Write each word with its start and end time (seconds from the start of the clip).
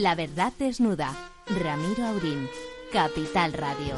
La 0.00 0.14
verdad 0.14 0.52
desnuda. 0.56 1.12
Ramiro 1.60 2.06
Aurín. 2.06 2.48
Capital 2.92 3.52
Radio. 3.52 3.96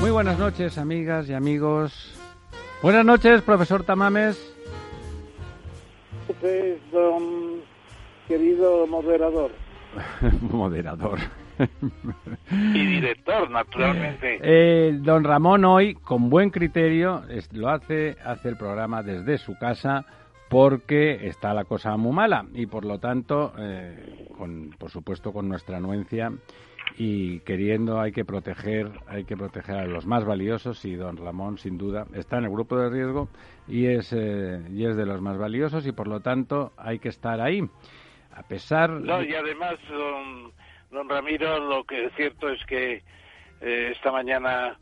Muy 0.00 0.10
buenas 0.10 0.40
noches, 0.40 0.76
amigas 0.76 1.28
y 1.28 1.34
amigos. 1.34 1.92
Buenas 2.82 3.04
noches, 3.04 3.42
profesor 3.42 3.84
Tamames. 3.84 4.36
Pues, 6.40 6.80
don 6.90 7.60
querido 8.26 8.88
moderador. 8.88 9.52
moderador. 10.50 11.20
y 12.50 12.86
director, 12.86 13.50
naturalmente. 13.50 14.38
Eh, 14.42 14.92
don 15.00 15.24
Ramón 15.24 15.64
hoy, 15.64 15.94
con 15.94 16.30
buen 16.30 16.50
criterio, 16.50 17.22
lo 17.52 17.68
hace, 17.68 18.16
hace 18.24 18.48
el 18.48 18.56
programa 18.56 19.02
desde 19.02 19.38
su 19.38 19.56
casa 19.56 20.04
porque 20.48 21.26
está 21.26 21.54
la 21.54 21.64
cosa 21.64 21.96
muy 21.96 22.12
mala 22.12 22.46
y 22.52 22.66
por 22.66 22.84
lo 22.84 22.98
tanto, 22.98 23.52
eh, 23.58 24.28
con, 24.36 24.70
por 24.78 24.90
supuesto 24.90 25.32
con 25.32 25.48
nuestra 25.48 25.78
anuencia 25.78 26.32
y 26.96 27.40
queriendo 27.40 28.00
hay 28.00 28.12
que 28.12 28.24
proteger, 28.24 28.90
hay 29.06 29.24
que 29.24 29.36
proteger 29.36 29.76
a 29.76 29.86
los 29.86 30.06
más 30.06 30.24
valiosos 30.24 30.84
y 30.84 30.94
don 30.94 31.16
Ramón 31.16 31.58
sin 31.58 31.76
duda 31.78 32.06
está 32.14 32.38
en 32.38 32.44
el 32.44 32.50
grupo 32.50 32.78
de 32.78 32.90
riesgo 32.90 33.28
y 33.66 33.86
es, 33.86 34.12
eh, 34.12 34.62
y 34.70 34.84
es 34.84 34.96
de 34.96 35.06
los 35.06 35.20
más 35.20 35.38
valiosos 35.38 35.86
y 35.86 35.92
por 35.92 36.06
lo 36.06 36.20
tanto 36.20 36.72
hay 36.76 36.98
que 36.98 37.08
estar 37.08 37.40
ahí. 37.40 37.62
A 38.36 38.42
pesar. 38.42 38.90
No, 38.90 39.22
y 39.22 39.32
además, 39.32 39.76
don 39.88 40.52
Don 40.94 41.08
Ramiro, 41.08 41.58
lo 41.58 41.82
que 41.82 42.04
es 42.04 42.12
cierto 42.14 42.48
es 42.48 42.64
que 42.66 43.02
eh, 43.60 43.92
esta 43.92 44.12
mañana 44.12 44.78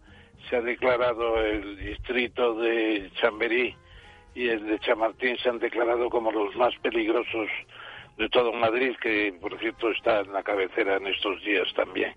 se 0.48 0.56
ha 0.56 0.60
declarado 0.60 1.40
el 1.42 1.78
distrito 1.78 2.54
de 2.54 3.10
Chamberí 3.14 3.74
y 4.34 4.48
el 4.48 4.66
de 4.66 4.78
Chamartín 4.80 5.38
se 5.38 5.48
han 5.48 5.58
declarado 5.58 6.10
como 6.10 6.30
los 6.30 6.54
más 6.54 6.74
peligrosos 6.82 7.48
de 8.18 8.28
todo 8.28 8.52
Madrid, 8.52 8.94
que 9.00 9.34
por 9.40 9.58
cierto 9.58 9.90
está 9.90 10.20
en 10.20 10.34
la 10.34 10.42
cabecera 10.42 10.96
en 10.96 11.06
estos 11.06 11.42
días 11.44 11.72
también. 11.74 12.14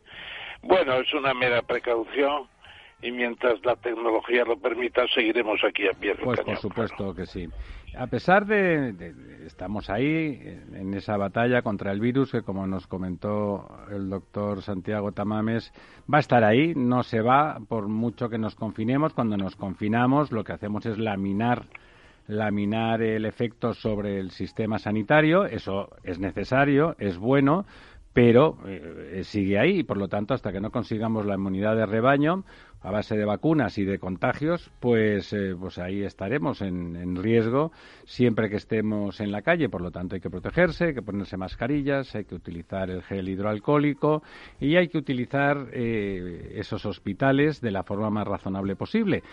Bueno, 0.61 0.95
es 0.95 1.13
una 1.13 1.33
mera 1.33 1.61
precaución 1.61 2.49
y 3.01 3.11
mientras 3.11 3.63
la 3.63 3.77
tecnología 3.77 4.43
lo 4.43 4.57
permita 4.57 5.07
seguiremos 5.13 5.63
aquí 5.63 5.87
a 5.87 5.93
pie 5.93 6.15
Pues 6.15 6.41
por 6.41 6.57
supuesto 6.57 7.15
que 7.15 7.25
sí. 7.25 7.47
A 7.97 8.07
pesar 8.07 8.45
de, 8.45 9.13
estamos 9.45 9.89
ahí 9.89 10.39
en 10.73 10.93
esa 10.93 11.17
batalla 11.17 11.61
contra 11.61 11.91
el 11.91 11.99
virus 11.99 12.31
que 12.31 12.41
como 12.41 12.67
nos 12.67 12.87
comentó 12.87 13.67
el 13.91 14.09
doctor 14.09 14.61
Santiago 14.61 15.11
Tamames 15.11 15.71
va 16.11 16.17
a 16.17 16.21
estar 16.21 16.43
ahí, 16.43 16.73
no 16.75 17.03
se 17.03 17.21
va 17.21 17.59
por 17.67 17.87
mucho 17.87 18.29
que 18.29 18.37
nos 18.37 18.55
confinemos. 18.55 19.13
Cuando 19.13 19.37
nos 19.37 19.55
confinamos 19.55 20.31
lo 20.31 20.43
que 20.43 20.53
hacemos 20.53 20.85
es 20.85 20.97
laminar 20.97 21.65
laminar 22.27 23.01
el 23.01 23.25
efecto 23.25 23.73
sobre 23.73 24.19
el 24.19 24.31
sistema 24.31 24.79
sanitario, 24.79 25.45
eso 25.45 25.89
es 26.03 26.19
necesario, 26.19 26.95
es 26.97 27.17
bueno, 27.17 27.65
pero 28.15 28.57
eh, 28.65 29.23
sigue 29.25 29.59
ahí 29.59 29.79
y 29.79 29.83
por 29.83 29.97
lo 29.97 30.07
tanto 30.07 30.33
hasta 30.33 30.53
que 30.53 30.61
no 30.61 30.71
consigamos 30.71 31.25
la 31.25 31.35
inmunidad 31.35 31.75
de 31.75 31.85
rebaño 31.85 32.45
a 32.81 32.89
base 32.89 33.17
de 33.17 33.25
vacunas 33.25 33.77
y 33.77 33.83
de 33.83 33.99
contagios, 33.99 34.71
pues, 34.79 35.33
eh, 35.33 35.53
pues 35.59 35.79
ahí 35.79 36.01
estaremos 36.01 36.61
en, 36.61 37.17
riesgo 37.17 37.73
siempre 38.05 38.49
que 38.49 38.55
estemos 38.55 39.19
en 39.19 39.33
la 39.33 39.41
calle. 39.41 39.67
Por 39.67 39.81
lo 39.81 39.91
tanto, 39.91 40.15
hay 40.15 40.21
que 40.21 40.29
protegerse, 40.29 40.85
hay 40.85 40.93
que 40.93 41.01
ponerse 41.01 41.35
mascarillas, 41.35 42.15
hay 42.15 42.23
que 42.23 42.35
utilizar 42.35 42.89
el 42.89 43.03
gel 43.03 43.27
hidroalcohólico 43.27 44.23
y 44.61 44.77
hay 44.77 44.87
que 44.87 44.97
utilizar 44.97 45.67
eh, 45.73 46.53
esos 46.55 46.85
hospitales 46.85 47.59
de 47.59 47.71
la 47.71 47.83
forma 47.83 48.09
más 48.09 48.25
razonable 48.25 48.77
posible, 48.77 49.23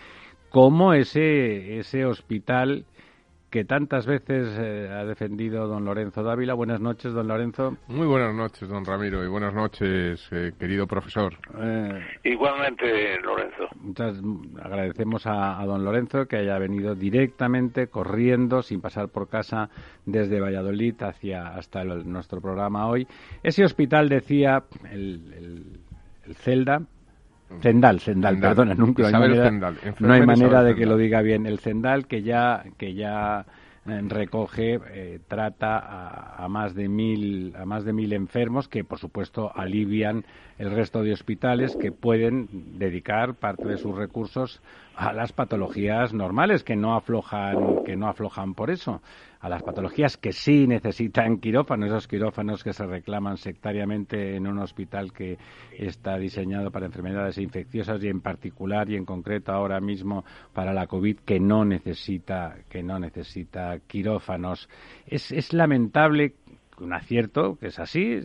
como 0.49 0.93
ese, 0.93 1.79
ese 1.79 2.05
hospital 2.05 2.85
que 3.53 3.65
tantas 3.65 4.07
veces 4.07 4.57
eh, 4.59 4.89
ha 4.91 5.05
defendido 5.05 5.67
don 5.67 5.85
Lorenzo 5.85 6.23
Dávila. 6.23 6.55
Buenas 6.55 6.81
noches, 6.81 7.13
don 7.13 7.27
Lorenzo. 7.27 7.77
Muy 7.87 8.07
buenas 8.07 8.33
noches, 8.33 8.67
don 8.67 8.83
Ramiro, 8.83 9.23
y 9.23 9.27
buenas 9.27 9.53
noches, 9.53 10.27
eh, 10.31 10.53
querido 10.57 10.87
profesor. 10.87 11.35
Eh, 11.61 12.03
Igualmente, 12.23 13.21
Lorenzo. 13.21 13.67
Muchas 13.79 14.19
agradecemos 14.59 15.27
a, 15.27 15.63
don 15.67 15.85
Lorenzo 15.85 16.25
que 16.25 16.37
haya 16.37 16.57
venido 16.57 16.95
directamente 16.95 17.89
corriendo, 17.89 18.63
sin 18.63 18.81
pasar 18.81 19.09
por 19.09 19.29
casa, 19.29 19.69
desde 20.03 20.41
Valladolid 20.41 20.95
hacia 21.03 21.49
hasta 21.49 21.83
nuestro 21.83 22.41
programa 22.41 22.87
hoy. 22.87 23.05
Ese 23.43 23.63
hospital 23.63 24.09
decía 24.09 24.63
el, 24.91 25.77
el 26.25 26.35
Celda, 26.37 26.81
Zendal, 27.61 27.99
Zendal, 27.99 28.39
perdona, 28.39 28.73
nunca 28.73 29.09
no 29.11 29.17
hay 29.23 29.29
manera, 29.29 29.51
no 29.99 30.13
hay 30.13 30.25
manera 30.25 30.63
de 30.63 30.75
que 30.75 30.85
lo 30.85 30.97
diga 30.97 31.21
bien. 31.21 31.45
El 31.45 31.59
Zendal 31.59 32.07
que 32.07 32.23
ya 32.23 32.63
que 32.77 32.93
ya 32.93 33.45
eh, 33.85 34.01
recoge, 34.07 34.79
eh, 34.91 35.19
trata 35.27 35.77
a, 35.77 36.43
a, 36.43 36.47
más 36.47 36.73
de 36.73 36.87
mil 36.87 37.53
a 37.55 37.65
más 37.65 37.83
de 37.83 37.93
mil 37.93 38.13
enfermos 38.13 38.67
que 38.67 38.83
por 38.83 38.97
supuesto 38.97 39.51
alivian 39.55 40.23
el 40.57 40.71
resto 40.71 41.03
de 41.03 41.11
hospitales 41.11 41.75
que 41.75 41.91
pueden 41.91 42.47
dedicar 42.79 43.35
parte 43.35 43.67
de 43.67 43.77
sus 43.77 43.95
recursos 43.95 44.61
a 44.95 45.13
las 45.13 45.33
patologías 45.33 46.13
normales 46.13 46.63
que 46.63 46.75
no 46.75 46.95
aflojan 46.95 47.83
que 47.83 47.95
no 47.95 48.07
aflojan 48.07 48.53
por 48.53 48.69
eso 48.69 49.01
a 49.43 49.49
las 49.49 49.61
patologías 49.61 50.15
que 50.15 50.31
sí 50.31 50.67
necesitan 50.67 51.37
quirófanos, 51.37 51.89
esos 51.89 52.07
quirófanos 52.07 52.63
que 52.63 52.71
se 52.71 52.85
reclaman 52.85 53.35
sectariamente 53.35 54.37
en 54.37 54.47
un 54.47 54.59
hospital 54.59 55.11
que 55.11 55.37
está 55.77 56.17
diseñado 56.17 56.71
para 56.71 56.85
enfermedades 56.85 57.37
infecciosas 57.37 58.01
y 58.05 58.07
en 58.07 58.21
particular 58.21 58.89
y 58.89 58.95
en 58.95 59.03
concreto 59.03 59.51
ahora 59.51 59.81
mismo 59.81 60.23
para 60.53 60.71
la 60.73 60.87
COVID 60.87 61.17
que 61.25 61.41
no 61.41 61.65
necesita 61.65 62.55
que 62.69 62.83
no 62.83 62.99
necesita 62.99 63.79
quirófanos. 63.85 64.69
Es, 65.05 65.29
es 65.33 65.51
lamentable 65.51 66.35
un 66.79 66.93
acierto, 66.93 67.57
que 67.59 67.67
es 67.67 67.79
así. 67.79 68.21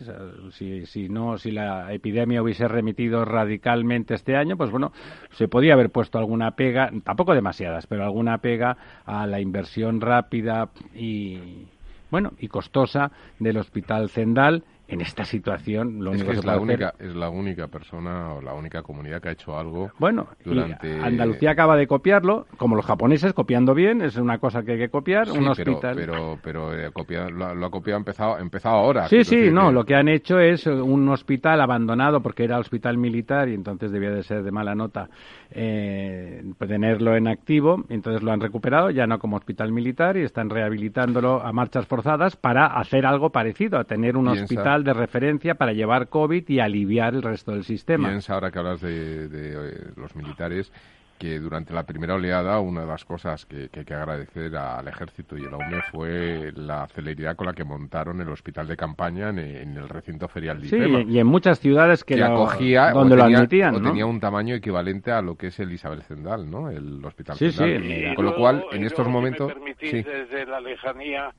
Si, 0.51 0.85
si, 0.85 1.09
no, 1.09 1.37
si 1.37 1.51
la 1.51 1.93
epidemia 1.93 2.41
hubiese 2.41 2.67
remitido 2.67 3.25
radicalmente 3.25 4.13
este 4.13 4.35
año, 4.35 4.57
pues 4.57 4.71
bueno, 4.71 4.91
se 5.31 5.47
podía 5.47 5.73
haber 5.73 5.89
puesto 5.89 6.17
alguna 6.17 6.51
pega, 6.51 6.89
tampoco 7.03 7.33
demasiadas, 7.33 7.87
pero 7.87 8.03
alguna 8.03 8.39
pega 8.39 8.77
a 9.05 9.27
la 9.27 9.39
inversión 9.39 10.01
rápida 10.01 10.69
y 10.93 11.67
bueno 12.11 12.31
y 12.39 12.47
costosa 12.47 13.11
del 13.39 13.57
Hospital 13.57 14.09
Zendal 14.09 14.63
en 14.89 15.01
esta 15.01 15.23
situación 15.23 16.03
lo 16.03 16.11
único 16.11 16.31
que, 16.31 16.37
es 16.37 16.45
la 16.45 16.57
única 16.57 16.93
es 16.97 17.15
la 17.15 17.29
única 17.29 17.67
persona 17.67 18.33
o 18.33 18.41
la 18.41 18.53
única 18.53 18.81
comunidad 18.81 19.21
que 19.21 19.29
ha 19.29 19.31
hecho 19.31 19.57
algo 19.57 19.91
bueno 19.99 20.27
durante 20.43 20.99
Andalucía 20.99 21.51
acaba 21.51 21.77
de 21.77 21.85
copiarlo 21.85 22.47
como 22.57 22.75
los 22.75 22.85
japoneses 22.85 23.33
copiando 23.33 23.75
bien 23.75 24.01
es 24.01 24.17
una 24.17 24.39
cosa 24.39 24.63
que 24.63 24.73
hay 24.73 24.77
que 24.79 24.89
copiar 24.89 25.29
un 25.29 25.47
hospital. 25.47 25.95
pero 25.95 26.39
pero, 26.41 26.73
eh, 26.73 26.91
lo, 27.31 27.65
ha 27.65 27.69
copiado 27.69 27.99
empezado 27.99 28.39
empezado 28.39 28.75
ahora 28.75 29.07
sí 29.07 29.23
sí 29.23 29.51
no 29.51 29.71
lo 29.71 29.85
que 29.85 29.95
han 29.95 30.07
hecho 30.07 30.39
es 30.39 30.65
un 30.65 31.07
hospital 31.09 31.61
abandonado 31.61 32.21
porque 32.21 32.43
era 32.43 32.57
hospital 32.57 32.97
militar 32.97 33.47
y 33.47 33.53
entonces 33.53 33.91
debía 33.91 34.09
de 34.09 34.23
ser 34.23 34.41
de 34.41 34.51
mala 34.51 34.73
nota 34.73 35.09
eh, 35.51 36.43
tenerlo 36.67 37.15
en 37.15 37.27
activo 37.27 37.83
entonces 37.89 38.23
lo 38.23 38.31
han 38.31 38.41
recuperado 38.41 38.89
ya 38.89 39.05
no 39.05 39.19
como 39.19 39.37
hospital 39.37 39.71
militar 39.71 40.17
y 40.17 40.23
están 40.23 40.49
rehabilitándolo 40.49 41.41
a 41.41 41.51
marchas 41.51 41.85
forzadas 41.85 42.35
para 42.35 42.65
hacer 42.65 43.05
algo 43.05 43.29
parecido 43.29 43.77
a 43.77 43.83
tener 43.83 44.17
un 44.17 44.29
hospital 44.29 44.78
de 44.83 44.93
referencia 44.93 45.55
para 45.55 45.73
llevar 45.73 46.09
COVID 46.09 46.47
y 46.47 46.59
aliviar 46.59 47.13
el 47.15 47.21
resto 47.21 47.51
del 47.51 47.63
sistema. 47.63 48.09
Piensa, 48.09 48.33
ahora 48.33 48.51
que 48.51 48.59
hablas 48.59 48.81
de, 48.81 49.25
eh, 49.25 49.91
los 49.95 50.15
militares, 50.15 50.71
que 51.19 51.37
durante 51.39 51.73
la 51.73 51.83
primera 51.83 52.15
oleada 52.15 52.59
una 52.61 52.81
de 52.81 52.87
las 52.87 53.03
cosas 53.03 53.45
que, 53.45 53.69
hay 53.73 53.83
que 53.83 53.93
agradecer 53.93 54.55
al 54.55 54.87
ejército 54.87 55.37
y 55.37 55.45
a 55.45 55.49
la 55.49 55.57
UNE 55.57 55.81
fue 55.91 56.51
la 56.55 56.87
celeridad 56.87 57.35
con 57.35 57.47
la 57.47 57.53
que 57.53 57.65
montaron 57.65 58.21
el 58.21 58.29
hospital 58.29 58.67
de 58.67 58.77
campaña 58.77 59.29
en, 59.29 59.37
el 59.37 59.89
recinto 59.89 60.29
ferial 60.29 60.61
de 60.61 60.69
Sí, 60.69 60.77
y 61.09 61.19
en 61.19 61.27
muchas 61.27 61.59
ciudades 61.59 62.05
que, 62.05 62.23
acogía 62.23 62.91
donde 62.91 63.17
lo 63.17 63.23
admitían, 63.23 63.75
o 63.75 63.81
tenía 63.81 64.05
un 64.05 64.21
tamaño 64.21 64.55
equivalente 64.55 65.11
a 65.11 65.21
lo 65.21 65.35
que 65.35 65.47
es 65.47 65.59
el 65.59 65.71
Isabel 65.73 66.03
Zendal, 66.03 66.49
¿no? 66.49 66.69
El 66.69 67.03
hospital 67.03 67.37
sí, 67.37 67.51
Sí, 67.51 68.15
con 68.15 68.25
lo 68.25 68.35
cual, 68.35 68.63
en 68.71 68.85
estos 68.85 69.07
momentos... 69.07 69.51
sí. 69.81 70.01
desde 70.01 70.45
la 70.45 70.61
lejanía 70.61 71.33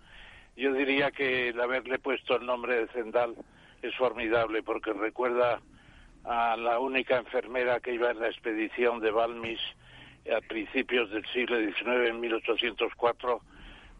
yo 0.61 0.73
diría 0.75 1.11
que 1.11 1.49
el 1.49 1.61
haberle 1.61 1.99
puesto 1.99 2.37
el 2.37 2.47
nombre 2.47 2.77
de 2.77 2.87
Zendal 2.89 3.35
es 3.83 3.95
formidable 3.97 4.63
porque 4.63 4.93
recuerda 4.93 5.61
a 6.25 6.57
la 6.57 6.79
única 6.79 7.17
enfermera 7.17 7.81
que 7.81 7.95
iba 7.95 8.11
en 8.11 8.21
la 8.21 8.29
expedición 8.29 9.01
de 9.01 9.11
Balmis 9.11 9.61
a 10.31 10.41
principios 10.47 11.11
del 11.11 11.25
siglo 11.33 11.59
XIX, 11.59 12.11
en 12.11 12.21
1804, 12.21 13.41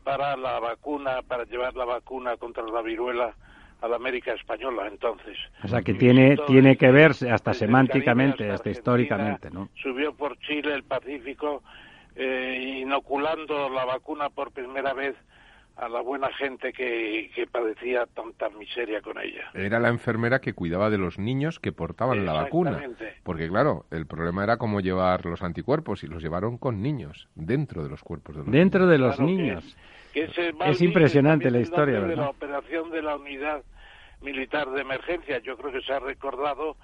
para 0.05 0.37
la 0.37 0.61
vacuna, 0.61 1.23
para 1.27 1.45
llevar 1.45 1.75
la 1.75 1.87
vacuna 1.87 2.37
contra 2.37 2.63
la 2.65 2.83
viruela 2.83 3.35
a 3.81 3.89
la 3.89 3.97
América 3.97 4.35
española 4.35 4.87
entonces. 4.87 5.39
O 5.65 5.69
sea 5.69 5.81
que 5.81 5.95
tiene, 5.95 6.37
tiene 6.47 6.77
que 6.77 6.91
ver 6.91 7.13
hasta 7.31 7.55
semánticamente, 7.55 8.51
hasta, 8.51 8.69
históricamente, 8.69 9.51
¿no? 9.51 9.71
Subió 9.83 10.13
por 10.13 10.39
Chile, 10.41 10.75
el 10.75 10.83
Pacífico, 10.83 11.63
eh, 12.15 12.81
inoculando 12.83 13.71
la 13.71 13.87
vacuna 13.87 14.29
por 14.29 14.53
primera 14.53 14.93
vez 14.93 15.17
a 15.81 15.89
la 15.89 16.03
buena 16.03 16.31
gente 16.35 16.73
que, 16.75 17.31
que 17.35 17.47
padecía 17.47 18.05
tanta 18.15 18.51
miseria 18.51 19.01
con 19.01 19.19
ella. 19.19 19.51
Era 19.55 19.81
la 19.81 19.89
enfermera 19.89 20.41
que 20.41 20.53
cuidaba 20.53 20.91
de 20.91 20.99
los 20.99 21.19
niños 21.19 21.59
que 21.59 21.73
portaban 21.73 22.27
la 22.27 22.35
vacuna. 22.35 22.79
Porque 23.23 23.49
claro, 23.49 23.87
el 23.91 24.07
problema 24.07 24.45
era 24.45 24.59
cómo 24.59 24.81
llevar 24.81 25.25
los 25.25 25.43
anticuerpos 25.43 26.05
y 26.05 26.07
los 26.07 26.23
llevaron 26.23 26.59
con 26.59 26.83
niños, 26.83 27.29
dentro 27.35 27.83
de 27.83 27.89
los 27.89 28.03
cuerpos 28.03 28.37
de 28.37 28.43
los 28.43 28.51
Dentro 28.53 28.87
de 28.87 28.99
los 28.99 29.17
Claro 29.17 29.27
que- 29.31 29.35
niños. 29.37 29.77
que 30.13 30.25
ese 30.25 30.53
Es 30.67 30.83
impresionante 30.83 31.51
la 31.51 31.61
historia, 31.61 32.01
De 32.01 32.15
la 32.17 32.29
operación 32.29 32.91
de 32.91 33.01
la 33.01 33.17
unidad 33.17 33.63
militar 34.21 34.69
de 34.71 34.83
emergencia. 34.83 35.39
Yo 35.39 35.57
creo 35.57 35.73
que 35.73 35.81
se 35.81 35.93
ha 35.95 35.99
recordado 35.99 36.77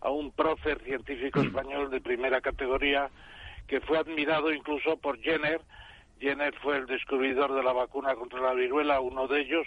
a 0.00 0.10
un 0.10 0.30
prócer 0.32 0.80
científico 0.84 1.40
español 1.42 1.90
de 1.90 2.00
primera 2.00 2.40
categoría 2.40 3.10
que 3.66 3.82
fue 3.82 3.98
admirado 3.98 4.50
incluso 4.54 4.96
por 4.96 5.18
Jenner. 5.18 5.60
Jenner 6.20 6.54
fue 6.62 6.78
el 6.78 6.86
descubridor 6.86 7.54
de 7.54 7.62
la 7.62 7.72
vacuna 7.72 8.14
contra 8.14 8.40
la 8.40 8.54
viruela, 8.54 9.00
uno 9.00 9.26
de 9.28 9.40
ellos, 9.40 9.66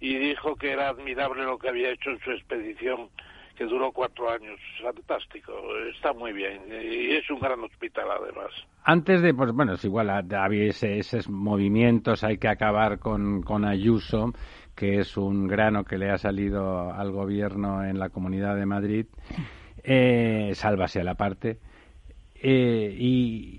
y 0.00 0.16
dijo 0.16 0.54
que 0.56 0.70
era 0.72 0.88
admirable 0.88 1.44
lo 1.44 1.58
que 1.58 1.68
había 1.68 1.90
hecho 1.90 2.10
en 2.10 2.20
su 2.20 2.30
expedición 2.30 3.08
que 3.56 3.64
duró 3.64 3.90
cuatro 3.90 4.30
años. 4.30 4.60
Fantástico, 4.80 5.52
está 5.92 6.12
muy 6.12 6.32
bien. 6.32 6.62
Y 6.70 7.10
es 7.16 7.28
un 7.28 7.40
gran 7.40 7.58
hospital 7.64 8.06
además. 8.08 8.52
Antes 8.84 9.20
de, 9.20 9.34
pues 9.34 9.50
bueno, 9.52 9.72
es 9.74 9.84
igual, 9.84 10.10
ha- 10.10 10.44
había 10.44 10.66
esos 10.66 11.28
movimientos, 11.28 12.22
hay 12.22 12.38
que 12.38 12.46
acabar 12.48 13.00
con, 13.00 13.42
con 13.42 13.64
Ayuso, 13.64 14.32
que 14.76 14.98
es 15.00 15.16
un 15.16 15.48
grano 15.48 15.82
que 15.82 15.98
le 15.98 16.08
ha 16.10 16.18
salido 16.18 16.92
al 16.92 17.10
gobierno 17.10 17.82
en 17.84 17.98
la 17.98 18.10
Comunidad 18.10 18.54
de 18.54 18.64
Madrid, 18.66 19.06
eh, 19.82 20.50
sálvase 20.54 21.00
a 21.00 21.04
la 21.04 21.14
parte, 21.16 21.58
eh, 22.40 22.94
y, 22.96 23.58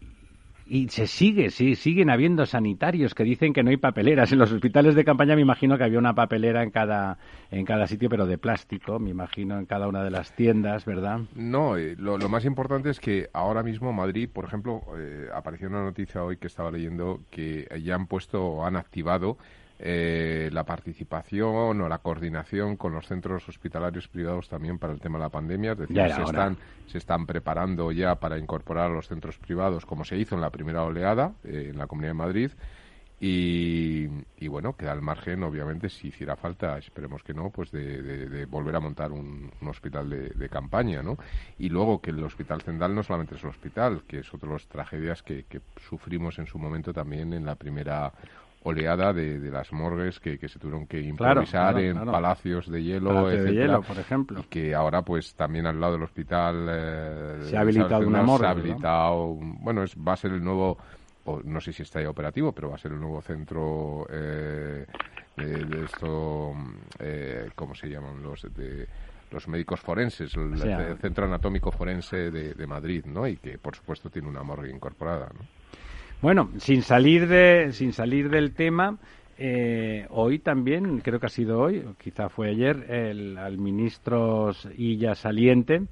y 0.69 0.87
se 0.89 1.07
sigue, 1.07 1.49
sí, 1.49 1.75
siguen 1.75 2.09
habiendo 2.09 2.45
sanitarios 2.45 3.15
que 3.15 3.23
dicen 3.23 3.53
que 3.53 3.63
no 3.63 3.71
hay 3.71 3.77
papeleras. 3.77 4.31
En 4.39 4.39
los 4.39 4.51
hospitales 4.51 4.95
de 4.95 5.03
campaña 5.03 5.35
me 5.35 5.41
imagino 5.41 5.77
que 5.77 5.83
había 5.83 5.97
una 5.97 6.13
papelera 6.13 6.61
en 6.63 6.69
cada, 6.69 7.17
en 7.49 7.65
cada 7.65 7.87
sitio, 7.87 8.09
pero 8.09 8.25
de 8.27 8.37
plástico, 8.37 8.99
me 8.99 9.09
imagino, 9.09 9.57
en 9.57 9.65
cada 9.65 9.87
una 9.87 10.03
de 10.03 10.11
las 10.11 10.33
tiendas, 10.35 10.85
¿verdad? 10.85 11.21
No, 11.35 11.75
eh, 11.75 11.95
lo, 11.97 12.17
lo 12.17 12.29
más 12.29 12.45
importante 12.45 12.89
es 12.91 12.99
que 12.99 13.27
ahora 13.33 13.63
mismo 13.63 13.91
Madrid, 13.91 14.29
por 14.31 14.45
ejemplo, 14.45 14.83
eh, 14.97 15.27
apareció 15.33 15.67
una 15.67 15.83
noticia 15.83 16.23
hoy 16.23 16.37
que 16.37 16.47
estaba 16.47 16.71
leyendo 16.71 17.21
que 17.31 17.67
ya 17.83 17.95
han 17.95 18.07
puesto 18.07 18.63
han 18.63 18.75
activado 18.75 19.37
eh, 19.79 20.49
la 20.51 20.65
participación 20.65 21.81
o 21.81 21.87
la 21.89 21.99
coordinación 21.99 22.75
con 22.77 22.93
los 22.93 23.07
centros 23.07 23.47
hospitalarios 23.49 24.07
privados 24.09 24.49
también 24.49 24.77
para 24.77 24.93
el 24.93 24.99
tema 24.99 25.17
de 25.17 25.23
la 25.23 25.29
pandemia. 25.29 25.71
Es 25.71 25.77
decir, 25.79 25.95
Ya 26.09 26.15
se 26.15 26.21
están, 26.31 26.57
se 26.85 26.97
están 26.97 27.25
preparando 27.25 27.91
ya 27.91 28.15
para 28.19 28.37
incorporar 28.37 28.91
a 28.91 28.93
los 28.93 29.07
centros 29.07 29.39
privados 29.39 29.85
como 29.85 30.03
se 30.05 30.17
hizo 30.17 30.35
en 30.35 30.41
la 30.41 30.49
primera 30.51 30.83
oleada 30.83 31.33
eh, 31.43 31.67
en 31.71 31.77
la 31.77 31.87
Comunidad 31.87 32.11
de 32.11 32.13
Madrid. 32.15 32.51
Y, 33.21 34.07
y 34.37 34.47
bueno, 34.47 34.77
queda 34.77 34.93
al 34.93 35.01
margen, 35.01 35.43
obviamente, 35.43 35.89
si 35.89 36.07
hiciera 36.07 36.37
falta, 36.37 36.77
esperemos 36.77 37.21
que 37.21 37.33
no, 37.33 37.49
pues 37.49 37.69
de, 37.71 38.01
de- 38.01 38.29
de 38.29 38.45
volver 38.45 38.75
a 38.77 38.79
montar 38.79 39.11
un, 39.11 39.51
un 39.59 39.67
hospital 39.67 40.09
de, 40.09 40.29
de 40.29 40.49
campaña, 40.49 41.03
¿no? 41.03 41.17
Y 41.57 41.67
luego 41.67 41.99
que 42.01 42.11
el 42.11 42.23
Hospital 42.23 42.61
Zendal 42.61 42.95
no 42.95 43.03
solamente 43.03 43.35
es 43.35 43.43
el 43.43 43.49
hospital, 43.49 44.03
que 44.07 44.19
es 44.19 44.33
otra 44.33 44.47
de 44.47 44.53
las 44.55 44.67
tragedias 44.67 45.21
que, 45.21 45.43
que 45.49 45.61
sufrimos 45.75 46.39
en 46.39 46.47
su 46.47 46.57
momento 46.59 46.93
también 46.93 47.33
en 47.33 47.45
la 47.45 47.55
primera 47.55 48.13
oleada 48.63 49.13
de, 49.13 49.39
de 49.39 49.51
las 49.51 49.71
morgues 49.71 50.19
que, 50.19 50.37
que 50.37 50.49
se 50.49 50.59
tuvieron 50.59 50.85
que 50.85 50.99
improvisar 51.01 51.73
claro, 51.73 51.79
en 51.79 51.93
claro. 51.93 52.11
palacios 52.11 52.69
de 52.69 52.83
hielo, 52.83 53.09
Palacio 53.09 53.29
de 53.29 53.35
etcétera, 53.37 53.65
hielo, 53.65 53.81
por 53.81 53.97
ejemplo. 53.97 54.39
y 54.41 54.43
que 54.43 54.75
ahora 54.75 55.01
pues 55.01 55.33
también 55.35 55.65
al 55.65 55.79
lado 55.79 55.93
del 55.93 56.03
hospital 56.03 56.67
eh, 56.69 57.37
Se 57.43 57.57
ha 57.57 57.61
habilitado 57.61 58.05
una 58.05 58.19
se 58.19 58.25
morgue, 58.25 58.47
ha 58.47 58.53
¿no? 58.53 58.59
habilitado 58.59 59.25
bueno 59.61 59.83
es, 59.83 59.95
va 59.95 60.13
a 60.13 60.17
ser 60.17 60.33
el 60.33 60.43
nuevo 60.43 60.77
o 61.25 61.41
no 61.43 61.61
sé 61.61 61.71
si 61.71 61.83
está 61.83 62.01
ya 62.01 62.09
operativo 62.09 62.51
pero 62.51 62.69
va 62.69 62.75
a 62.75 62.79
ser 62.79 62.91
el 62.91 62.99
nuevo 62.99 63.21
centro 63.21 64.05
eh, 64.11 64.85
de, 65.37 65.65
de 65.65 65.85
esto 65.85 66.53
eh, 66.99 67.49
cómo 67.55 67.73
se 67.75 67.87
llaman 67.87 68.21
los 68.21 68.41
de 68.53 68.87
los 69.31 69.47
médicos 69.47 69.79
forenses, 69.79 70.35
el 70.35 70.97
Centro 70.97 71.25
Anatómico 71.25 71.71
Forense 71.71 72.31
de, 72.31 72.55
de 72.55 72.65
Madrid, 72.65 73.05
¿no? 73.05 73.27
Y 73.27 73.37
que, 73.37 73.59
por 73.59 73.75
supuesto, 73.75 74.09
tiene 74.09 74.27
una 74.27 74.41
morgue 74.41 74.71
incorporada, 74.71 75.29
¿no? 75.31 75.45
Bueno, 76.21 76.49
sin 76.57 76.81
salir 76.81 77.29
de, 77.29 77.71
sin 77.71 77.93
salir 77.93 78.29
del 78.29 78.53
tema, 78.53 78.97
eh, 79.37 80.05
hoy 80.09 80.39
también, 80.39 80.99
creo 80.99 81.17
que 81.17 81.27
ha 81.27 81.29
sido 81.29 81.61
hoy, 81.61 81.85
quizá 81.97 82.27
fue 82.27 82.49
ayer, 82.49 82.87
el, 82.89 83.37
al 83.37 83.57
ministro 83.57 84.51
Illa 84.77 85.15
saliente, 85.15 85.83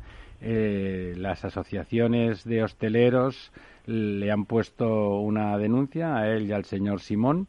eh, 0.42 1.14
las 1.16 1.46
asociaciones 1.46 2.44
de 2.44 2.62
hosteleros 2.62 3.54
le 3.86 4.30
han 4.30 4.44
puesto 4.44 5.18
una 5.20 5.58
denuncia 5.58 6.18
a 6.18 6.28
él 6.28 6.48
y 6.48 6.52
al 6.52 6.66
señor 6.66 7.00
Simón 7.00 7.48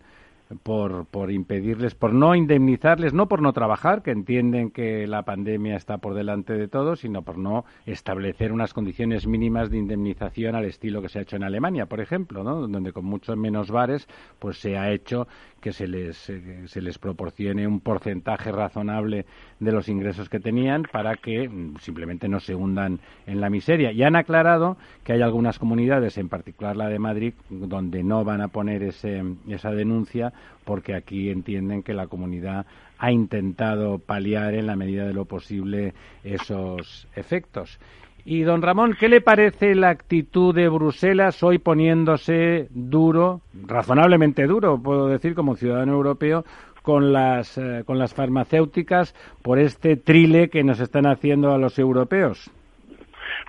por, 0.62 1.06
por 1.06 1.30
impedirles, 1.30 1.94
por 1.94 2.12
no 2.12 2.34
indemnizarles, 2.34 3.12
no 3.12 3.28
por 3.28 3.42
no 3.42 3.52
trabajar, 3.52 4.02
que 4.02 4.10
entienden 4.10 4.70
que 4.70 5.06
la 5.06 5.22
pandemia 5.22 5.76
está 5.76 5.98
por 5.98 6.14
delante 6.14 6.54
de 6.54 6.68
todo, 6.68 6.96
sino 6.96 7.22
por 7.22 7.38
no 7.38 7.64
establecer 7.86 8.52
unas 8.52 8.72
condiciones 8.72 9.26
mínimas 9.26 9.70
de 9.70 9.78
indemnización 9.78 10.54
al 10.54 10.64
estilo 10.64 11.02
que 11.02 11.08
se 11.08 11.18
ha 11.18 11.22
hecho 11.22 11.36
en 11.36 11.44
Alemania, 11.44 11.86
por 11.86 12.00
ejemplo, 12.00 12.42
¿no? 12.42 12.66
donde 12.66 12.92
con 12.92 13.04
muchos 13.04 13.36
menos 13.36 13.70
bares 13.70 14.08
pues 14.38 14.58
se 14.58 14.78
ha 14.78 14.90
hecho 14.90 15.28
que 15.60 15.72
se 15.72 15.86
les, 15.86 16.30
eh, 16.30 16.66
se 16.66 16.80
les 16.80 16.98
proporcione 16.98 17.66
un 17.66 17.80
porcentaje 17.80 18.52
razonable 18.52 19.26
de 19.60 19.72
los 19.72 19.88
ingresos 19.88 20.28
que 20.28 20.40
tenían 20.40 20.82
para 20.82 21.16
que 21.16 21.48
mm, 21.48 21.76
simplemente 21.80 22.28
no 22.28 22.40
se 22.40 22.54
hundan 22.54 23.00
en 23.26 23.40
la 23.40 23.50
miseria. 23.50 23.92
Y 23.92 24.02
han 24.02 24.16
aclarado 24.16 24.76
que 25.04 25.12
hay 25.12 25.22
algunas 25.22 25.58
comunidades, 25.58 26.18
en 26.18 26.28
particular 26.28 26.76
la 26.76 26.88
de 26.88 26.98
Madrid, 26.98 27.34
donde 27.50 28.02
no 28.02 28.24
van 28.24 28.40
a 28.40 28.48
poner 28.48 28.82
ese, 28.82 29.22
esa 29.48 29.70
denuncia 29.70 30.32
porque 30.64 30.94
aquí 30.94 31.30
entienden 31.30 31.82
que 31.82 31.94
la 31.94 32.06
comunidad 32.06 32.66
ha 32.98 33.12
intentado 33.12 33.98
paliar 33.98 34.54
en 34.54 34.66
la 34.66 34.76
medida 34.76 35.06
de 35.06 35.14
lo 35.14 35.24
posible 35.24 35.94
esos 36.24 37.08
efectos. 37.14 37.78
Y 38.24 38.42
don 38.42 38.60
Ramón, 38.60 38.94
¿qué 38.98 39.08
le 39.08 39.22
parece 39.22 39.74
la 39.74 39.88
actitud 39.88 40.54
de 40.54 40.68
Bruselas 40.68 41.42
hoy 41.42 41.58
poniéndose 41.58 42.68
duro, 42.70 43.40
razonablemente 43.66 44.46
duro, 44.46 44.78
puedo 44.82 45.06
decir, 45.06 45.34
como 45.34 45.56
ciudadano 45.56 45.92
europeo, 45.94 46.44
con 46.82 47.12
las, 47.12 47.58
eh, 47.58 47.82
con 47.86 47.98
las 47.98 48.14
farmacéuticas 48.14 49.14
por 49.42 49.58
este 49.58 49.96
trile 49.96 50.48
que 50.48 50.64
nos 50.64 50.80
están 50.80 51.06
haciendo 51.06 51.52
a 51.52 51.58
los 51.58 51.78
europeos? 51.78 52.50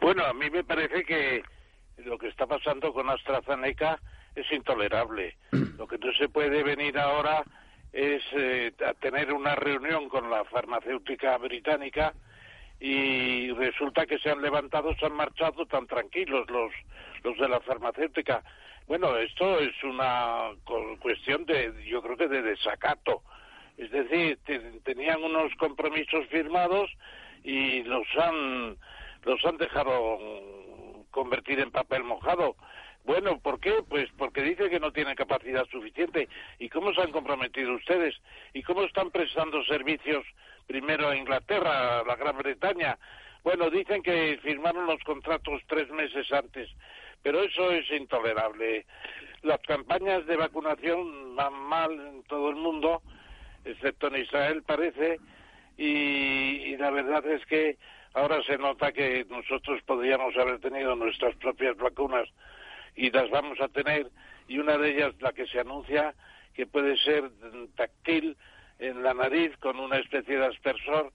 Bueno, 0.02 0.24
a 0.26 0.34
mí 0.34 0.50
me 0.50 0.64
parece 0.64 1.04
que 1.04 1.44
lo 1.98 2.18
que 2.18 2.28
está 2.28 2.46
pasando 2.46 2.94
con 2.94 3.10
AstraZeneca 3.10 4.00
es 4.36 4.52
intolerable. 4.52 5.36
Lo 5.78 5.88
que 5.88 5.98
no 5.98 6.14
se 6.14 6.30
puede 6.30 6.64
venir 6.64 6.98
ahora 6.98 7.44
es 7.92 8.22
eh, 8.34 8.72
a 8.86 8.94
tener 8.94 9.34
una 9.34 9.56
reunión 9.56 10.08
con 10.10 10.30
la 10.30 10.44
farmacéutica 10.46 11.38
británica 11.38 12.14
y 12.80 13.52
resulta 13.52 14.06
que 14.06 14.20
se 14.20 14.30
han 14.30 14.42
levantado, 14.42 14.96
se 14.96 15.06
han 15.06 15.14
marchado 15.14 15.66
tan 15.66 15.86
tranquilos 15.88 16.50
los, 16.50 16.72
los 17.24 17.38
de 17.38 17.50
la 17.50 17.60
farmacéutica. 17.62 18.44
Bueno, 18.88 19.16
esto 19.18 19.60
es 19.60 19.72
una 19.84 20.52
cu- 20.64 20.98
cuestión 21.00 21.46
de, 21.46 21.74
yo 21.86 22.02
creo 22.02 22.18
que 22.18 22.28
de 22.28 22.42
desacato. 22.42 23.22
Es 23.78 23.92
decir, 23.92 24.40
te- 24.46 24.60
tenían 24.84 25.24
unos 25.24 25.54
compromisos 25.56 26.26
firmados 26.28 26.90
y 27.44 27.84
los 27.84 28.08
han, 28.18 28.78
los 29.24 29.46
han 29.46 29.58
dejado 29.58 30.20
convertir 31.12 31.60
en 31.60 31.72
papel 31.72 32.04
mojado. 32.04 32.56
Bueno, 33.06 33.40
¿por 33.40 33.60
qué? 33.60 33.74
Pues 33.88 34.10
porque 34.18 34.42
dice 34.42 34.70
que 34.70 34.80
no 34.80 34.92
tienen 34.92 35.16
capacidad 35.16 35.66
suficiente. 35.68 36.28
¿Y 36.60 36.70
cómo 36.70 36.94
se 36.94 37.02
han 37.02 37.12
comprometido 37.12 37.74
ustedes? 37.74 38.16
¿Y 38.54 38.62
cómo 38.64 38.84
están 38.84 39.10
prestando 39.12 39.64
servicios 39.66 40.26
primero 40.70 41.10
a 41.10 41.18
Inglaterra, 41.18 42.04
la 42.04 42.16
Gran 42.16 42.38
Bretaña? 42.38 42.96
Bueno, 43.44 43.72
dicen 43.72 44.04
que 44.04 44.38
firmaron 44.44 44.86
los 44.86 45.04
contratos 45.04 45.64
tres 45.66 45.90
meses 45.90 46.32
antes, 46.32 46.70
pero 47.24 47.42
eso 47.42 47.72
es 47.72 47.90
intolerable. 47.90 48.86
Las 49.42 49.60
campañas 49.62 50.28
de 50.28 50.38
vacunación 50.38 51.36
van 51.36 51.54
mal 51.54 51.92
en 51.92 52.24
todo 52.24 52.52
el 52.52 52.56
mundo, 52.56 53.02
excepto 53.66 54.08
en 54.08 54.22
Israel 54.22 54.62
parece, 54.62 55.20
y, 55.76 55.86
y 55.86 56.78
la 56.78 56.92
verdad 56.92 57.26
es 57.26 57.44
que 57.48 57.78
ahora 58.14 58.44
se 58.44 58.60
nota 58.60 58.92
que 58.92 59.26
nosotros 59.28 59.82
podríamos 59.88 60.38
haber 60.38 60.60
tenido 60.60 60.96
nuestras 60.96 61.36
propias 61.38 61.78
vacunas 61.78 62.30
y 62.96 63.10
las 63.10 63.28
vamos 63.32 63.60
a 63.60 63.70
tener 63.70 64.08
y 64.48 64.60
una 64.60 64.78
de 64.78 64.92
ellas 64.92 65.16
la 65.20 65.32
que 65.32 65.48
se 65.48 65.60
anuncia 65.60 66.14
que 66.54 66.68
puede 66.68 66.96
ser 66.98 67.24
mm, 67.24 67.68
táctil 67.76 68.38
en 68.80 69.04
la 69.04 69.14
nariz 69.14 69.56
con 69.60 69.80
una 69.80 69.98
especie 69.98 70.38
de 70.38 70.46
aspersor 70.48 71.12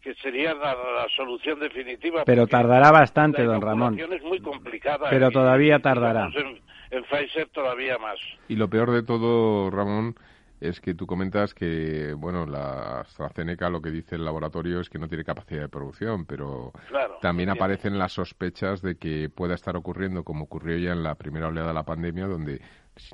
que 0.00 0.14
sería 0.16 0.54
la, 0.54 0.74
la 0.74 1.06
solución 1.16 1.58
definitiva. 1.58 2.22
Pero 2.24 2.46
tardará 2.46 2.92
bastante, 2.92 3.44
la 3.44 3.54
don 3.54 3.62
Ramón. 3.62 3.94
inoculación 3.94 4.12
es 4.20 4.22
muy 4.24 4.40
complicada. 4.40 5.10
Pero 5.10 5.28
y- 5.28 5.32
todavía 5.32 5.80
tardará. 5.80 6.28
En, 6.34 6.60
en 6.90 7.04
Pfizer 7.04 7.48
todavía 7.48 7.98
más. 7.98 8.18
Y 8.48 8.54
lo 8.56 8.68
peor 8.70 8.92
de 8.92 9.02
todo, 9.02 9.68
Ramón, 9.70 10.14
es 10.60 10.80
que 10.80 10.94
tú 10.94 11.06
comentas 11.06 11.52
que, 11.54 12.14
bueno, 12.16 12.46
la 12.46 13.00
AstraZeneca 13.00 13.68
lo 13.68 13.82
que 13.82 13.90
dice 13.90 14.14
el 14.14 14.24
laboratorio 14.24 14.80
es 14.80 14.88
que 14.88 14.98
no 14.98 15.08
tiene 15.08 15.24
capacidad 15.24 15.62
de 15.62 15.68
producción, 15.68 16.24
pero 16.24 16.70
Claro, 16.88 17.18
también 17.20 17.50
aparecen 17.50 17.98
las 17.98 18.12
sospechas 18.12 18.80
de 18.82 18.96
que 18.96 19.28
pueda 19.28 19.54
estar 19.54 19.76
ocurriendo, 19.76 20.22
como 20.22 20.44
ocurrió 20.44 20.78
ya 20.78 20.92
en 20.92 21.02
la 21.02 21.16
primera 21.16 21.48
oleada 21.48 21.68
de 21.68 21.74
la 21.74 21.82
pandemia, 21.84 22.26
donde 22.26 22.60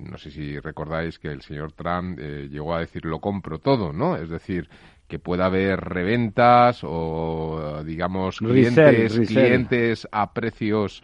no 0.01 0.19
sé 0.19 0.31
si 0.31 0.59
recordáis 0.61 1.19
que 1.19 1.29
el 1.29 1.43
señor 1.43 1.73
Trump 1.73 2.19
eh, 2.21 2.49
llegó 2.51 2.75
a 2.75 2.81
decir 2.81 3.05
lo 3.05 3.21
compro 3.21 3.59
todo, 3.59 3.93
¿no? 3.93 4.17
Es 4.17 4.29
decir, 4.29 4.69
que 5.09 5.19
pueda 5.19 5.47
haber 5.47 5.81
reventas 5.81 6.81
o, 6.85 7.83
digamos, 7.85 8.39
clientes, 8.39 9.21
clientes 9.29 10.09
a 10.11 10.33
precios 10.33 11.03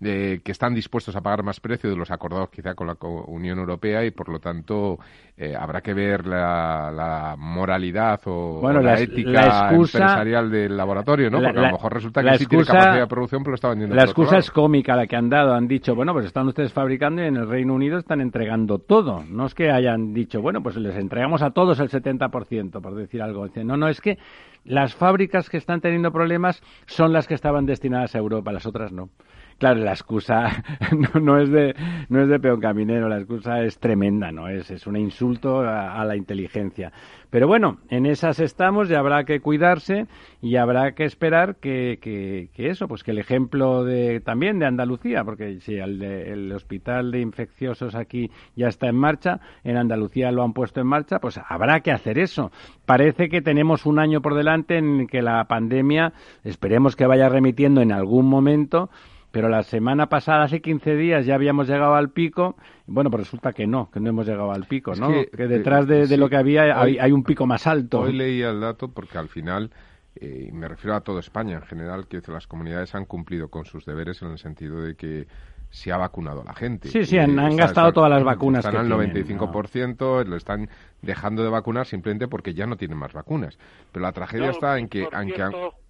de, 0.00 0.40
que 0.44 0.52
están 0.52 0.74
dispuestos 0.74 1.16
a 1.16 1.20
pagar 1.20 1.42
más 1.42 1.60
precio 1.60 1.88
de 1.88 1.96
los 1.96 2.10
acordados 2.10 2.50
quizá 2.50 2.74
con 2.74 2.86
la 2.86 2.96
Unión 3.26 3.58
Europea 3.58 4.04
y 4.04 4.10
por 4.10 4.28
lo 4.28 4.38
tanto 4.38 4.98
eh, 5.36 5.54
habrá 5.58 5.80
que 5.80 5.94
ver 5.94 6.26
la, 6.26 7.34
moralidad 7.38 8.20
o, 8.26 8.60
la, 8.70 8.98
ética 9.00 9.70
empresarial 9.70 10.50
del 10.50 10.76
laboratorio, 10.76 11.30
¿no? 11.30 11.40
Porque 11.40 11.58
a 11.58 11.62
lo 11.62 11.72
mejor 11.72 11.94
resulta 11.94 12.22
que 12.22 12.38
sí 12.38 12.46
tiene 12.46 12.64
capacidad 12.64 13.00
de 13.00 13.06
producción 13.06 13.42
pero 13.42 13.52
lo 13.52 13.54
está 13.56 13.68
vendiendo 13.68 13.94
La 13.94 14.04
excusa 14.04 14.38
es 14.38 14.50
cómica 14.50 14.96
la 14.96 15.06
que 15.06 15.16
han 15.16 15.28
dado, 15.28 15.54
han 15.54 15.66
dicho, 15.66 15.94
bueno, 15.94 16.12
pues 16.12 16.26
están 16.26 16.46
ustedes 16.46 16.72
fabricando 16.72 17.22
y 17.22 17.26
en 17.26 17.36
el 17.36 17.48
Reino 17.48 17.74
Unido 17.74 17.98
están 17.98 18.20
entregando 18.20 18.78
todo. 18.78 19.24
No 19.24 19.46
es 19.46 19.54
que 19.54 19.70
hayan 19.70 20.12
dicho, 20.12 20.40
bueno, 20.40 20.62
pues 20.62 20.76
les 20.76 20.96
entregamos 20.96 21.42
a 21.42 21.50
todos 21.50 21.80
el 21.80 21.88
70%, 21.88 22.80
por 22.80 22.94
decir 22.94 23.22
algo. 23.22 23.46
No, 23.64 23.76
no, 23.76 23.88
es 23.88 24.00
que 24.00 24.18
las 24.64 24.94
fábricas 24.94 25.48
que 25.48 25.56
están 25.56 25.80
teniendo 25.80 26.10
problemas 26.10 26.60
son 26.86 27.12
las 27.12 27.26
que 27.26 27.34
estaban 27.34 27.66
destinadas 27.66 28.14
a 28.14 28.18
Europa, 28.18 28.52
las 28.52 28.66
otras 28.66 28.92
no. 28.92 29.10
Claro, 29.58 29.80
la 29.80 29.92
excusa 29.92 30.62
no, 31.22 31.38
es 31.38 31.50
de 31.50 31.74
no 32.10 32.20
es 32.20 32.28
de 32.28 32.38
peón 32.38 32.60
caminero, 32.60 33.08
la 33.08 33.16
excusa 33.16 33.62
es 33.62 33.78
tremenda, 33.78 34.30
no 34.30 34.48
es 34.48 34.70
es 34.70 34.86
un 34.86 34.96
insulto 34.96 35.60
a, 35.60 36.04
la 36.04 36.14
inteligencia. 36.14 36.92
Pero 37.30 37.48
bueno, 37.48 37.78
en 37.88 38.04
esas 38.04 38.38
estamos 38.38 38.90
y 38.90 38.94
habrá 38.94 39.24
que 39.24 39.40
cuidarse 39.40 40.06
y 40.42 40.56
habrá 40.56 40.92
que 40.92 41.04
esperar 41.04 41.56
que, 41.56 41.98
que, 42.00 42.68
eso, 42.68 42.86
pues 42.86 43.02
que 43.02 43.12
el 43.12 43.18
ejemplo 43.18 43.82
de 43.84 44.20
también 44.20 44.58
de 44.58 44.66
Andalucía, 44.66 45.24
porque 45.24 45.58
si 45.60 45.76
el, 45.76 46.02
el 46.02 46.52
hospital 46.52 47.10
de 47.10 47.20
infecciosos 47.20 47.94
aquí 47.94 48.30
ya 48.56 48.68
está 48.68 48.88
en 48.88 48.96
marcha, 48.96 49.40
en 49.64 49.78
Andalucía 49.78 50.30
lo 50.32 50.42
han 50.42 50.52
puesto 50.52 50.80
en 50.80 50.86
marcha, 50.86 51.18
pues 51.18 51.40
habrá 51.48 51.80
que 51.80 51.92
hacer 51.92 52.18
eso. 52.18 52.52
Parece 52.84 53.30
que 53.30 53.40
tenemos 53.40 53.86
un 53.86 53.98
año 53.98 54.20
por 54.20 54.34
delante 54.34 54.76
en 54.76 55.06
que 55.06 55.22
la 55.22 55.42
pandemia, 55.44 56.12
esperemos 56.44 56.94
que 56.94 57.06
vaya 57.06 57.30
remitiendo 57.30 57.80
en 57.80 57.92
algún 57.92 58.26
momento 58.26 58.90
pero 59.36 59.50
la 59.50 59.62
semana 59.64 60.06
pasada, 60.06 60.44
hace 60.44 60.62
15 60.62 60.96
días, 60.96 61.26
ya 61.26 61.34
habíamos 61.34 61.68
llegado 61.68 61.94
al 61.94 62.08
pico. 62.08 62.56
Bueno, 62.86 63.10
pues 63.10 63.24
resulta 63.24 63.52
que 63.52 63.66
no, 63.66 63.90
que 63.90 64.00
no 64.00 64.08
hemos 64.08 64.26
llegado 64.26 64.50
al 64.50 64.64
pico, 64.64 64.94
¿no? 64.94 65.08
Que, 65.08 65.46
detrás 65.46 65.86
de, 65.86 66.16
lo 66.16 66.30
que 66.30 66.36
había 66.36 66.80
hay, 66.80 67.12
un 67.12 67.22
pico 67.22 67.44
más 67.44 67.66
alto. 67.66 68.00
Hoy 68.00 68.14
leía 68.14 68.48
el 68.48 68.62
dato 68.62 68.88
porque 68.88 69.18
al 69.18 69.28
final, 69.28 69.70
eh, 70.14 70.48
me 70.54 70.66
refiero 70.68 70.96
a 70.96 71.02
toda 71.02 71.20
España 71.20 71.56
en 71.56 71.64
general, 71.64 72.06
que 72.08 72.22
las 72.28 72.46
comunidades 72.46 72.94
han 72.94 73.04
cumplido 73.04 73.50
con 73.50 73.66
sus 73.66 73.84
deberes 73.84 74.22
en 74.22 74.30
el 74.30 74.38
sentido 74.38 74.80
de 74.80 74.94
que 74.94 75.26
se 75.68 75.92
ha 75.92 75.98
vacunado 75.98 76.40
a 76.40 76.44
la 76.44 76.54
gente. 76.54 76.88
Sí, 76.88 77.04
sí, 77.04 77.18
han, 77.18 77.36
gastado 77.56 77.92
todas 77.92 78.08
las 78.08 78.24
vacunas. 78.24 78.64
Están 78.64 78.90
al 78.90 78.90
95%, 78.90 80.24
lo 80.24 80.36
están 80.36 80.70
dejando 81.02 81.42
de 81.42 81.50
vacunar 81.50 81.84
simplemente 81.84 82.26
porque 82.26 82.54
ya 82.54 82.64
no 82.64 82.78
tienen 82.78 82.96
más 82.96 83.12
vacunas. 83.12 83.58
Pero 83.92 84.02
la 84.02 84.12
tragedia 84.12 84.48
está 84.48 84.78
en 84.78 84.88
que... 84.88 85.06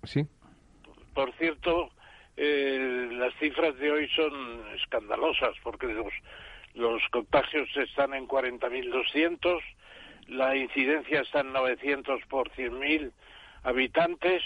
¿Sí? 0.02 0.26
Por 1.14 1.32
cierto, 1.34 1.90
eh, 2.36 3.08
las 3.12 3.34
cifras 3.38 3.76
de 3.78 3.90
hoy 3.90 4.08
son 4.10 4.32
escandalosas 4.74 5.54
porque 5.62 5.86
los, 5.86 6.12
los 6.74 7.02
contagios 7.10 7.68
están 7.76 8.14
en 8.14 8.28
40.200, 8.28 9.60
la 10.28 10.56
incidencia 10.56 11.20
está 11.20 11.40
en 11.40 11.52
900 11.52 12.20
por 12.28 12.50
100.000 12.50 13.12
habitantes 13.64 14.42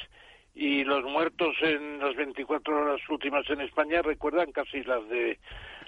y 0.54 0.84
los 0.84 1.04
muertos 1.04 1.56
en 1.62 1.98
las 1.98 2.14
24 2.16 2.76
horas 2.76 3.00
últimas 3.08 3.48
en 3.50 3.60
España 3.62 4.02
recuerdan 4.02 4.52
casi 4.52 4.82
las 4.84 5.08
de 5.08 5.38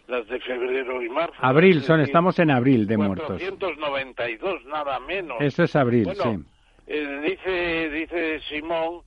las 0.09 0.27
de 0.27 0.41
febrero 0.41 1.01
y 1.03 1.09
marzo. 1.09 1.37
Abril, 1.41 1.83
son, 1.83 2.01
estamos 2.01 2.39
en 2.41 2.51
abril 2.51 2.87
de 2.87 2.97
muertos. 2.97 3.27
492, 3.29 4.65
nada 4.65 4.99
menos. 5.01 5.41
Eso 5.41 5.63
es 5.63 5.77
abril, 5.77 6.09
sí. 6.21 6.29
Eh, 6.89 7.21
dice, 7.23 7.91
dice 7.91 8.41
Simón, 8.49 9.03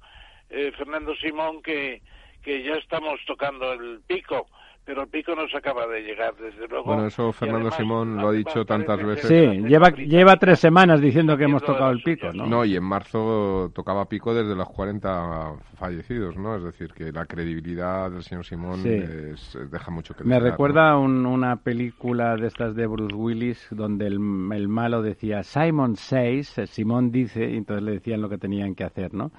eh, 0.49 0.71
Fernando 0.77 1.13
Simón, 1.17 1.61
que 1.61 2.01
que 2.45 2.63
ya 2.63 2.75
estamos 2.75 3.19
tocando 3.25 3.73
el 3.73 4.01
pico, 4.05 4.45
pero 4.85 5.01
el 5.01 5.07
pico 5.07 5.33
no 5.35 5.47
se 5.47 5.57
acaba 5.57 5.87
de 5.87 6.01
llegar, 6.01 6.35
desde 6.35 6.67
luego. 6.67 6.85
Bueno, 6.85 7.07
eso 7.07 7.31
Fernando 7.33 7.71
Simón 7.71 8.17
lo 8.17 8.27
ha 8.29 8.31
dicho 8.31 8.63
tantas 8.65 9.03
veces. 9.03 9.27
Sí, 9.27 9.67
lleva, 9.67 9.89
lleva 9.89 10.35
tres 10.37 10.59
semanas 10.59 11.01
diciendo 11.01 11.35
que 11.35 11.45
hemos 11.45 11.63
tocado 11.63 11.89
el 11.89 12.03
pico, 12.03 12.31
¿no? 12.31 12.45
No, 12.45 12.63
y 12.63 12.75
en 12.75 12.83
marzo 12.83 13.71
tocaba 13.73 14.05
pico 14.05 14.35
desde 14.35 14.55
los 14.55 14.69
40 14.69 15.53
fallecidos, 15.79 16.37
¿no? 16.37 16.55
Es 16.55 16.63
decir, 16.63 16.93
que 16.93 17.11
la 17.11 17.25
credibilidad 17.25 18.11
del 18.11 18.21
señor 18.21 18.45
Simón 18.45 18.83
deja 18.83 19.91
mucho 19.91 20.13
que 20.13 20.23
Me 20.23 20.39
recuerda 20.39 20.95
una 20.99 21.55
película 21.55 22.35
de 22.35 22.45
estas 22.45 22.75
de 22.75 22.85
Bruce 22.85 23.15
Willis 23.15 23.67
donde 23.71 24.05
el, 24.05 24.19
el 24.53 24.67
malo 24.67 25.01
decía 25.01 25.41
Simon 25.41 25.95
says, 25.95 26.61
Simón 26.65 27.11
dice, 27.11 27.49
y 27.49 27.57
entonces 27.57 27.83
le 27.83 27.93
decían 27.93 28.21
lo 28.21 28.29
que 28.29 28.37
tenían 28.37 28.75
que 28.75 28.83
hacer, 28.83 29.15
¿no? 29.15 29.31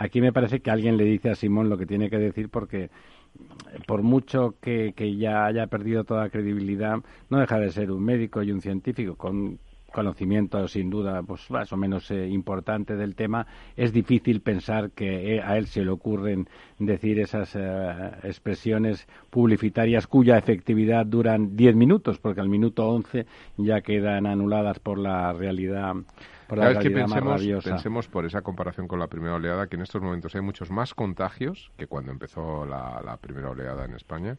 Aquí 0.00 0.20
me 0.20 0.32
parece 0.32 0.60
que 0.60 0.70
alguien 0.70 0.96
le 0.96 1.04
dice 1.04 1.28
a 1.28 1.34
Simón 1.34 1.68
lo 1.68 1.76
que 1.76 1.84
tiene 1.84 2.08
que 2.08 2.18
decir 2.18 2.50
porque 2.50 2.88
por 3.86 4.02
mucho 4.02 4.54
que, 4.60 4.92
ya 5.18 5.44
haya 5.44 5.66
perdido 5.66 6.04
toda 6.04 6.30
credibilidad, 6.30 6.98
no 7.30 7.38
deja 7.38 7.58
de 7.58 7.72
ser 7.72 7.90
un 7.90 8.04
médico 8.04 8.42
y 8.42 8.52
un 8.52 8.60
científico 8.60 9.16
con 9.16 9.58
conocimiento 9.92 10.68
sin 10.68 10.90
duda 10.90 11.22
pues 11.22 11.50
más 11.50 11.72
o 11.72 11.76
menos 11.76 12.10
eh, 12.12 12.28
importante 12.28 12.94
del 12.94 13.16
tema. 13.16 13.46
Es 13.74 13.92
difícil 13.92 14.40
pensar 14.40 14.90
que 14.92 15.36
eh, 15.36 15.42
a 15.42 15.56
él 15.56 15.66
se 15.66 15.82
le 15.82 15.90
ocurren 15.90 16.46
decir 16.78 17.18
esas 17.18 17.56
eh, 17.56 18.10
expresiones 18.22 19.08
publicitarias 19.30 20.06
cuya 20.06 20.38
efectividad 20.38 21.06
duran 21.06 21.56
diez 21.56 21.74
minutos 21.74 22.18
porque 22.18 22.40
al 22.40 22.48
minuto 22.48 22.86
once 22.86 23.26
ya 23.56 23.80
quedan 23.80 24.26
anuladas 24.26 24.78
por 24.78 24.98
la 24.98 25.32
realidad 25.32 25.94
por 26.48 26.78
que 26.78 26.90
pensemos, 26.90 27.42
pensemos 27.62 28.08
por 28.08 28.24
esa 28.24 28.42
comparación 28.42 28.88
con 28.88 28.98
la 28.98 29.06
primera 29.06 29.34
oleada 29.34 29.66
que 29.66 29.76
en 29.76 29.82
estos 29.82 30.02
momentos 30.02 30.34
hay 30.34 30.40
muchos 30.40 30.70
más 30.70 30.94
contagios 30.94 31.70
que 31.76 31.86
cuando 31.86 32.10
empezó 32.10 32.64
la 32.66 33.18
primera 33.20 33.50
oleada 33.50 33.84
en 33.84 33.94
España 33.94 34.38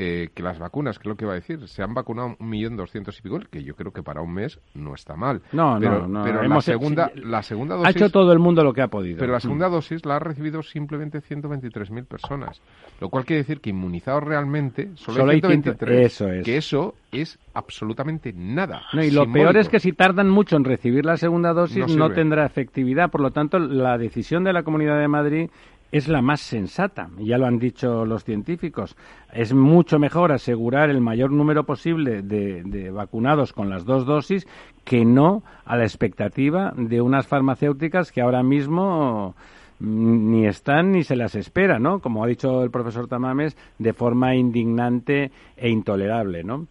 eh, 0.00 0.28
que 0.32 0.44
las 0.44 0.60
vacunas, 0.60 0.96
que 0.96 1.02
es 1.02 1.06
lo 1.08 1.16
que 1.16 1.24
iba 1.24 1.32
a 1.32 1.34
decir, 1.34 1.66
se 1.66 1.82
han 1.82 1.92
vacunado 1.92 2.36
un 2.38 2.48
millón 2.48 2.76
doscientos 2.76 3.18
y 3.18 3.22
pico, 3.22 3.40
que 3.50 3.64
yo 3.64 3.74
creo 3.74 3.92
que 3.92 4.04
para 4.04 4.22
un 4.22 4.32
mes 4.32 4.60
no 4.74 4.94
está 4.94 5.16
mal. 5.16 5.42
No, 5.50 5.76
pero, 5.80 6.06
no, 6.06 6.22
Pero 6.22 6.44
la, 6.44 6.60
segunda, 6.60 7.10
la 7.16 7.42
segunda 7.42 7.74
dosis... 7.74 7.88
Ha 7.88 7.90
hecho 7.90 8.08
todo 8.08 8.32
el 8.32 8.38
mundo 8.38 8.62
lo 8.62 8.72
que 8.72 8.80
ha 8.80 8.86
podido. 8.86 9.18
Pero 9.18 9.32
la 9.32 9.40
segunda 9.40 9.68
mm. 9.68 9.72
dosis 9.72 10.06
la 10.06 10.14
ha 10.14 10.18
recibido 10.20 10.62
simplemente 10.62 11.18
123.000 11.18 12.06
personas. 12.06 12.62
Lo 13.00 13.08
cual 13.08 13.24
quiere 13.24 13.42
decir 13.42 13.60
que 13.60 13.70
inmunizados 13.70 14.22
realmente 14.22 14.90
solo, 14.94 15.28
hay 15.32 15.40
123. 15.40 16.06
Eso 16.06 16.28
es. 16.28 16.44
Que 16.44 16.58
eso 16.58 16.94
es 17.10 17.36
absolutamente 17.54 18.32
nada. 18.32 18.82
No, 18.92 19.02
y 19.02 19.10
lo 19.10 19.26
peor 19.32 19.56
es 19.56 19.68
que 19.68 19.80
si 19.80 19.90
tardan 19.90 20.28
mucho 20.28 20.54
en 20.54 20.62
recibir 20.62 21.04
la 21.04 21.16
segunda 21.16 21.52
dosis 21.52 21.96
no 21.96 22.10
tendrá 22.10 22.46
efectividad. 22.46 23.10
Por 23.10 23.20
lo 23.20 23.32
tanto, 23.32 23.58
la 23.58 23.98
decisión 23.98 24.44
de 24.44 24.52
la 24.52 24.62
Comunidad 24.62 25.00
de 25.00 25.08
Madrid 25.08 25.50
es 25.90 26.08
la 26.08 26.20
más 26.20 26.40
sensata, 26.40 27.08
ya 27.18 27.38
lo 27.38 27.46
han 27.46 27.58
dicho 27.58 28.04
los 28.04 28.24
científicos. 28.24 28.96
Es 29.32 29.54
mucho 29.54 29.98
mejor 29.98 30.32
asegurar 30.32 30.90
el 30.90 31.00
mayor 31.00 31.32
número 31.32 31.64
posible 31.64 32.22
de, 32.22 32.90
vacunados 32.90 33.52
con 33.52 33.70
las 33.70 33.84
dos 33.84 34.04
dosis 34.04 34.46
que 34.84 35.04
no 35.04 35.42
a 35.64 35.76
la 35.76 35.84
expectativa 35.84 36.72
de 36.76 37.00
unas 37.00 37.26
farmacéuticas 37.26 38.12
que 38.12 38.20
ahora 38.20 38.42
mismo 38.42 39.34
ni 39.80 40.46
están 40.46 40.92
ni 40.92 41.04
se 41.04 41.16
las 41.16 41.34
espera, 41.36 41.78
¿no? 41.78 42.00
Como 42.00 42.24
ha 42.24 42.26
dicho 42.26 42.62
el 42.62 42.70
profesor 42.70 43.06
Tamames, 43.06 43.56
de 43.78 43.92
forma 43.92 44.34
indignante 44.34 45.30
e 45.56 45.70
intolerable, 45.70 46.42
¿no? 46.42 46.66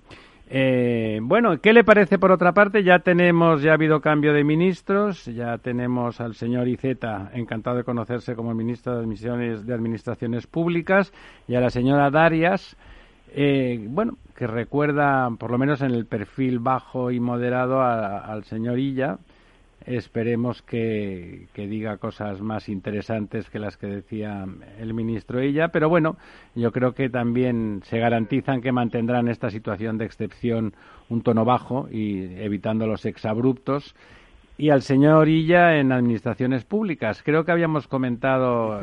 Eh, 0.49 1.19
bueno, 1.21 1.59
¿qué 1.61 1.73
le 1.73 1.83
parece 1.83 2.17
por 2.17 2.31
otra 2.31 2.53
parte? 2.53 2.81
Ya 2.81 2.99
tenemos, 2.99 3.61
ya 3.61 3.71
ha 3.71 3.73
habido 3.73 3.99
cambio 3.99 4.31
de 4.31 4.45
ministros, 4.45 5.25
ya 5.25 5.57
tenemos 5.57 6.21
al 6.21 6.35
señor 6.35 6.69
Iceta, 6.69 7.31
encantado 7.33 7.75
de 7.75 7.83
conocerse 7.83 8.33
como 8.33 8.53
ministro 8.53 9.01
de, 9.01 9.57
de 9.63 9.73
Administraciones 9.73 10.47
Públicas, 10.47 11.11
y 11.49 11.55
a 11.55 11.59
la 11.59 11.69
señora 11.69 12.09
Darias, 12.09 12.77
eh, 13.33 13.85
bueno, 13.89 14.13
que 14.37 14.47
recuerda, 14.47 15.29
por 15.37 15.51
lo 15.51 15.57
menos 15.57 15.81
en 15.81 15.91
el 15.91 16.05
perfil 16.05 16.59
bajo 16.59 17.11
y 17.11 17.19
moderado, 17.19 17.81
al 17.81 18.45
señor 18.45 18.79
Illa, 18.79 19.17
Esperemos 19.87 20.61
que, 20.63 21.47
diga 21.55 21.95
cosas 21.95 22.41
más 22.41 22.67
interesantes 22.67 23.49
que 23.49 23.57
las 23.57 23.77
que 23.77 23.87
decía 23.87 24.45
el 24.79 24.93
ministro 24.93 25.39
ella, 25.39 25.69
pero 25.69 25.87
bueno, 25.87 26.17
yo 26.55 26.73
creo 26.73 26.93
que 26.93 27.09
también 27.09 27.79
se 27.85 27.97
garantizan 27.97 28.61
que 28.61 28.73
mantendrán 28.73 29.29
esta 29.29 29.49
situación 29.49 29.97
de 29.97 30.03
excepción 30.03 30.73
un 31.07 31.21
tono 31.21 31.45
bajo 31.45 31.87
y 31.89 32.25
evitando 32.35 32.85
los 32.85 33.05
exabruptos 33.05 33.95
y 34.57 34.71
al 34.71 34.81
señor 34.81 35.29
Illa 35.29 35.79
en 35.79 35.91
administraciones 35.91 36.65
públicas. 36.65 37.21
Creo 37.23 37.45
que 37.45 37.51
habíamos 37.51 37.87
comentado. 37.87 38.79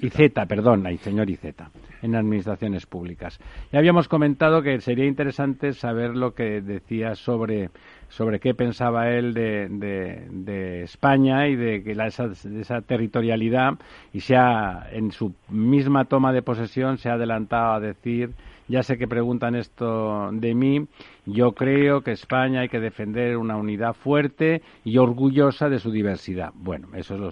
Iceta, 0.00 0.46
perdón, 0.46 0.86
el 0.86 0.98
señor 0.98 1.28
Iceta, 1.28 1.70
en 2.00 2.14
administraciones 2.14 2.86
públicas. 2.86 3.38
Y 3.72 3.76
habíamos 3.76 4.08
comentado 4.08 4.62
que 4.62 4.80
sería 4.80 5.06
interesante 5.06 5.72
saber 5.72 6.16
lo 6.16 6.32
que 6.32 6.60
decía 6.60 7.16
sobre, 7.16 7.70
sobre 8.10 8.40
qué 8.40 8.54
pensaba 8.54 9.10
él 9.10 9.34
de, 9.34 9.68
de, 9.70 10.82
España 10.82 11.48
y 11.48 11.56
de, 11.56 11.82
que 11.82 11.92
esa, 11.92 12.28
de 12.28 12.60
esa 12.60 12.82
territorialidad 12.82 13.74
y 14.12 14.20
se 14.20 14.36
ha, 14.36 14.88
en 14.92 15.12
su 15.12 15.34
misma 15.48 16.04
toma 16.04 16.32
de 16.32 16.42
posesión 16.42 16.98
se 16.98 17.08
ha 17.08 17.14
adelantado 17.14 17.74
a 17.74 17.80
decir 17.80 18.30
ya 18.70 18.84
sé 18.84 18.96
que 18.96 19.08
preguntan 19.08 19.56
esto 19.56 20.30
de 20.32 20.54
mí. 20.54 20.86
Yo 21.26 21.52
creo 21.52 22.02
que 22.02 22.12
España 22.12 22.60
hay 22.60 22.68
que 22.68 22.80
defender 22.80 23.36
una 23.36 23.56
unidad 23.56 23.94
fuerte 23.94 24.62
y 24.84 24.98
orgullosa 24.98 25.68
de 25.68 25.80
su 25.80 25.90
diversidad. 25.90 26.52
Bueno, 26.54 26.88
eso 26.94 27.30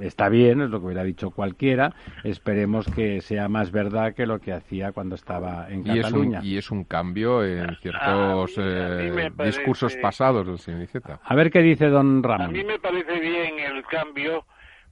está 0.00 0.28
bien, 0.28 0.60
es 0.60 0.70
lo 0.70 0.78
que 0.80 0.86
hubiera 0.86 1.04
dicho 1.04 1.30
cualquiera. 1.30 1.94
Esperemos 2.22 2.86
que 2.86 3.20
sea 3.20 3.48
más 3.48 3.72
verdad 3.72 4.14
que 4.14 4.26
lo 4.26 4.38
que 4.38 4.52
hacía 4.52 4.92
cuando 4.92 5.16
estaba 5.16 5.68
en 5.68 5.82
Cataluña. 5.82 6.40
y 6.42 6.56
es 6.56 6.70
un 6.70 6.84
cambio 6.84 7.44
en 7.44 7.74
ciertos 7.76 8.54
eh, 8.56 9.30
discursos 9.44 9.96
pasados 9.96 10.46
del 10.46 10.58
señor 10.58 10.88
A 11.24 11.34
ver 11.34 11.50
qué 11.50 11.60
dice 11.60 11.88
don 11.88 12.22
Ramón. 12.22 12.46
A 12.46 12.52
mí 12.52 12.64
me 12.64 12.78
parece 12.78 13.18
bien 13.18 13.58
el 13.58 13.84
cambio 13.84 14.44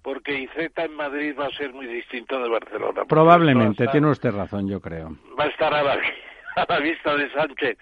porque 0.07 0.39
Iceta 0.39 0.85
en 0.85 0.95
Madrid 0.95 1.35
va 1.37 1.47
a 1.47 1.57
ser 1.57 1.73
muy 1.73 1.85
distinto 1.85 2.41
de 2.41 2.49
Barcelona. 2.49 3.05
Probablemente, 3.07 3.89
tiene 3.89 4.09
usted 4.09 4.31
razón, 4.31 4.69
yo 4.69 4.81
creo. 4.81 5.17
Va 5.37 5.43
a 5.43 5.49
estar 5.49 5.75
a 5.75 5.83
la, 5.83 5.95
a 6.55 6.65
la 6.69 6.79
vista 6.79 7.17
de 7.17 7.29
Sánchez 7.33 7.77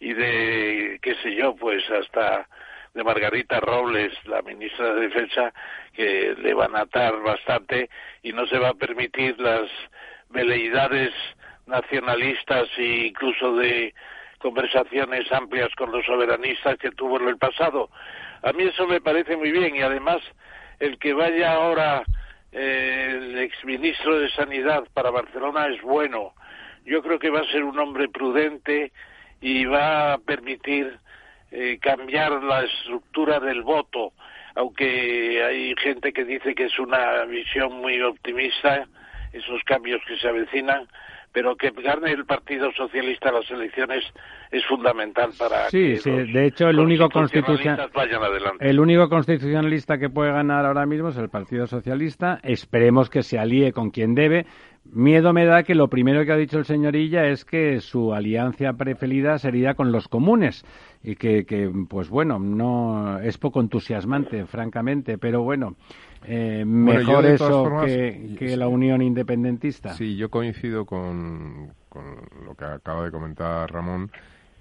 y 0.00 0.12
de, 0.12 0.98
qué 1.00 1.14
sé 1.22 1.36
yo, 1.36 1.54
pues 1.54 1.88
hasta 1.88 2.48
de 2.94 3.04
Margarita 3.04 3.60
Robles, 3.60 4.12
la 4.24 4.42
ministra 4.42 4.92
de 4.92 5.02
Defensa, 5.02 5.52
que 5.92 6.34
le 6.42 6.52
van 6.52 6.74
a 6.74 6.80
atar 6.80 7.22
bastante 7.22 7.88
y 8.24 8.32
no 8.32 8.44
se 8.48 8.58
va 8.58 8.70
a 8.70 8.74
permitir 8.74 9.38
las 9.38 9.70
veleidades 10.30 11.12
nacionalistas 11.66 12.66
e 12.76 13.06
incluso 13.06 13.54
de 13.54 13.94
conversaciones 14.38 15.30
amplias 15.30 15.72
con 15.76 15.92
los 15.92 16.04
soberanistas 16.06 16.76
que 16.78 16.90
tuvo 16.90 17.20
en 17.20 17.28
el 17.28 17.38
pasado. 17.38 17.88
A 18.42 18.52
mí 18.52 18.64
eso 18.64 18.84
me 18.88 19.00
parece 19.00 19.36
muy 19.36 19.52
bien 19.52 19.76
y 19.76 19.82
además 19.82 20.20
el 20.80 20.98
que 20.98 21.12
vaya 21.12 21.52
ahora 21.52 22.04
eh, 22.52 23.14
el 23.16 23.38
exministro 23.38 24.18
de 24.18 24.30
Sanidad 24.30 24.84
para 24.94 25.10
Barcelona 25.10 25.66
es 25.66 25.82
bueno. 25.82 26.34
Yo 26.84 27.02
creo 27.02 27.18
que 27.18 27.30
va 27.30 27.40
a 27.40 27.52
ser 27.52 27.64
un 27.64 27.78
hombre 27.78 28.08
prudente 28.08 28.92
y 29.40 29.64
va 29.64 30.14
a 30.14 30.18
permitir 30.18 30.98
eh, 31.50 31.78
cambiar 31.80 32.42
la 32.42 32.62
estructura 32.62 33.40
del 33.40 33.62
voto, 33.62 34.12
aunque 34.54 35.42
hay 35.44 35.74
gente 35.76 36.12
que 36.12 36.24
dice 36.24 36.54
que 36.54 36.64
es 36.64 36.78
una 36.78 37.24
visión 37.24 37.72
muy 37.80 38.00
optimista, 38.02 38.86
esos 39.32 39.62
cambios 39.64 40.00
que 40.06 40.16
se 40.18 40.28
avecinan, 40.28 40.88
pero 41.38 41.54
que 41.54 41.70
gane 41.70 42.10
el 42.10 42.24
Partido 42.24 42.72
Socialista 42.72 43.30
las 43.30 43.48
elecciones 43.48 44.02
es 44.50 44.66
fundamental 44.66 45.30
para 45.38 45.70
sí, 45.70 45.96
sí. 45.98 46.10
de 46.10 46.46
hecho 46.46 46.68
el 46.68 46.80
único 46.80 47.08
el 48.58 48.80
único 48.80 49.08
constitucionalista 49.08 49.98
que 49.98 50.10
puede 50.10 50.32
ganar 50.32 50.66
ahora 50.66 50.84
mismo 50.84 51.10
es 51.10 51.16
el 51.16 51.28
Partido 51.28 51.68
Socialista. 51.68 52.40
Esperemos 52.42 53.08
que 53.08 53.22
se 53.22 53.38
alíe 53.38 53.72
con 53.72 53.90
quien 53.90 54.16
debe. 54.16 54.46
Miedo 54.84 55.32
me 55.32 55.44
da 55.44 55.62
que 55.62 55.76
lo 55.76 55.86
primero 55.86 56.24
que 56.24 56.32
ha 56.32 56.36
dicho 56.36 56.58
el 56.58 56.64
señorilla 56.64 57.28
es 57.28 57.44
que 57.44 57.78
su 57.80 58.12
alianza 58.12 58.72
preferida 58.72 59.38
sería 59.38 59.74
con 59.74 59.92
los 59.92 60.08
comunes 60.08 60.64
y 61.04 61.14
que, 61.14 61.44
que 61.44 61.70
pues 61.88 62.08
bueno, 62.08 62.40
no 62.40 63.20
es 63.20 63.38
poco 63.38 63.60
entusiasmante, 63.60 64.44
francamente, 64.46 65.18
pero 65.18 65.42
bueno, 65.42 65.76
eh, 66.24 66.64
mejor 66.64 67.26
eso 67.26 67.82
que, 67.84 68.56
la 68.56 68.68
unión 68.68 69.02
independentista. 69.02 69.94
Sí, 69.94 70.16
yo 70.16 70.30
coincido 70.30 70.84
con, 70.84 71.72
lo 72.44 72.54
que 72.54 72.64
acaba 72.64 73.04
de 73.04 73.10
comentar 73.10 73.70
Ramón. 73.72 74.10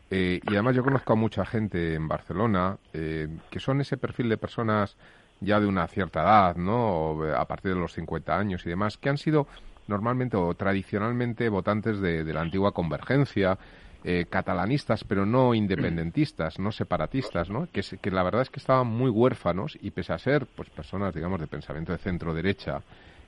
Eh, 0.09 0.39
y 0.49 0.53
además 0.53 0.75
yo 0.75 0.83
conozco 0.83 1.13
a 1.13 1.15
mucha 1.17 1.45
gente 1.45 1.95
en 1.95 2.07
Barcelona 2.07 2.77
eh, 2.93 3.27
que 3.49 3.59
son 3.59 3.81
ese 3.81 3.97
perfil 3.97 4.29
de 4.29 4.37
personas 4.37 4.95
ya 5.41 5.59
de 5.59 5.67
una 5.67 5.85
cierta 5.87 6.21
edad, 6.21 6.55
¿no? 6.55 7.21
a 7.35 7.45
partir 7.45 7.73
de 7.73 7.79
los 7.79 7.93
50 7.93 8.37
años 8.37 8.65
y 8.65 8.69
demás, 8.69 8.97
que 8.97 9.09
han 9.09 9.17
sido 9.17 9.47
normalmente 9.87 10.37
o 10.37 10.53
tradicionalmente 10.53 11.49
votantes 11.49 11.99
de 11.99 12.23
la 12.33 12.41
antigua 12.41 12.71
convergencia, 12.71 13.59
eh, 14.03 14.25
catalanistas, 14.29 15.03
pero 15.03 15.25
no 15.25 15.53
independentistas, 15.53 16.59
no 16.59 16.71
separatistas, 16.71 17.49
¿no? 17.49 17.67
Que, 17.71 17.81
que, 17.81 18.11
la 18.11 18.23
verdad 18.23 18.41
es 18.41 18.49
que 18.49 18.59
estaban 18.59 18.87
muy 18.87 19.09
huérfanos 19.09 19.77
y 19.81 19.91
pese 19.91 20.13
a 20.13 20.17
ser 20.17 20.45
pues 20.45 20.69
personas, 20.69 21.13
digamos, 21.13 21.39
de 21.39 21.47
pensamiento 21.47 21.91
de 21.91 21.97
centro-derecha, 21.97 22.81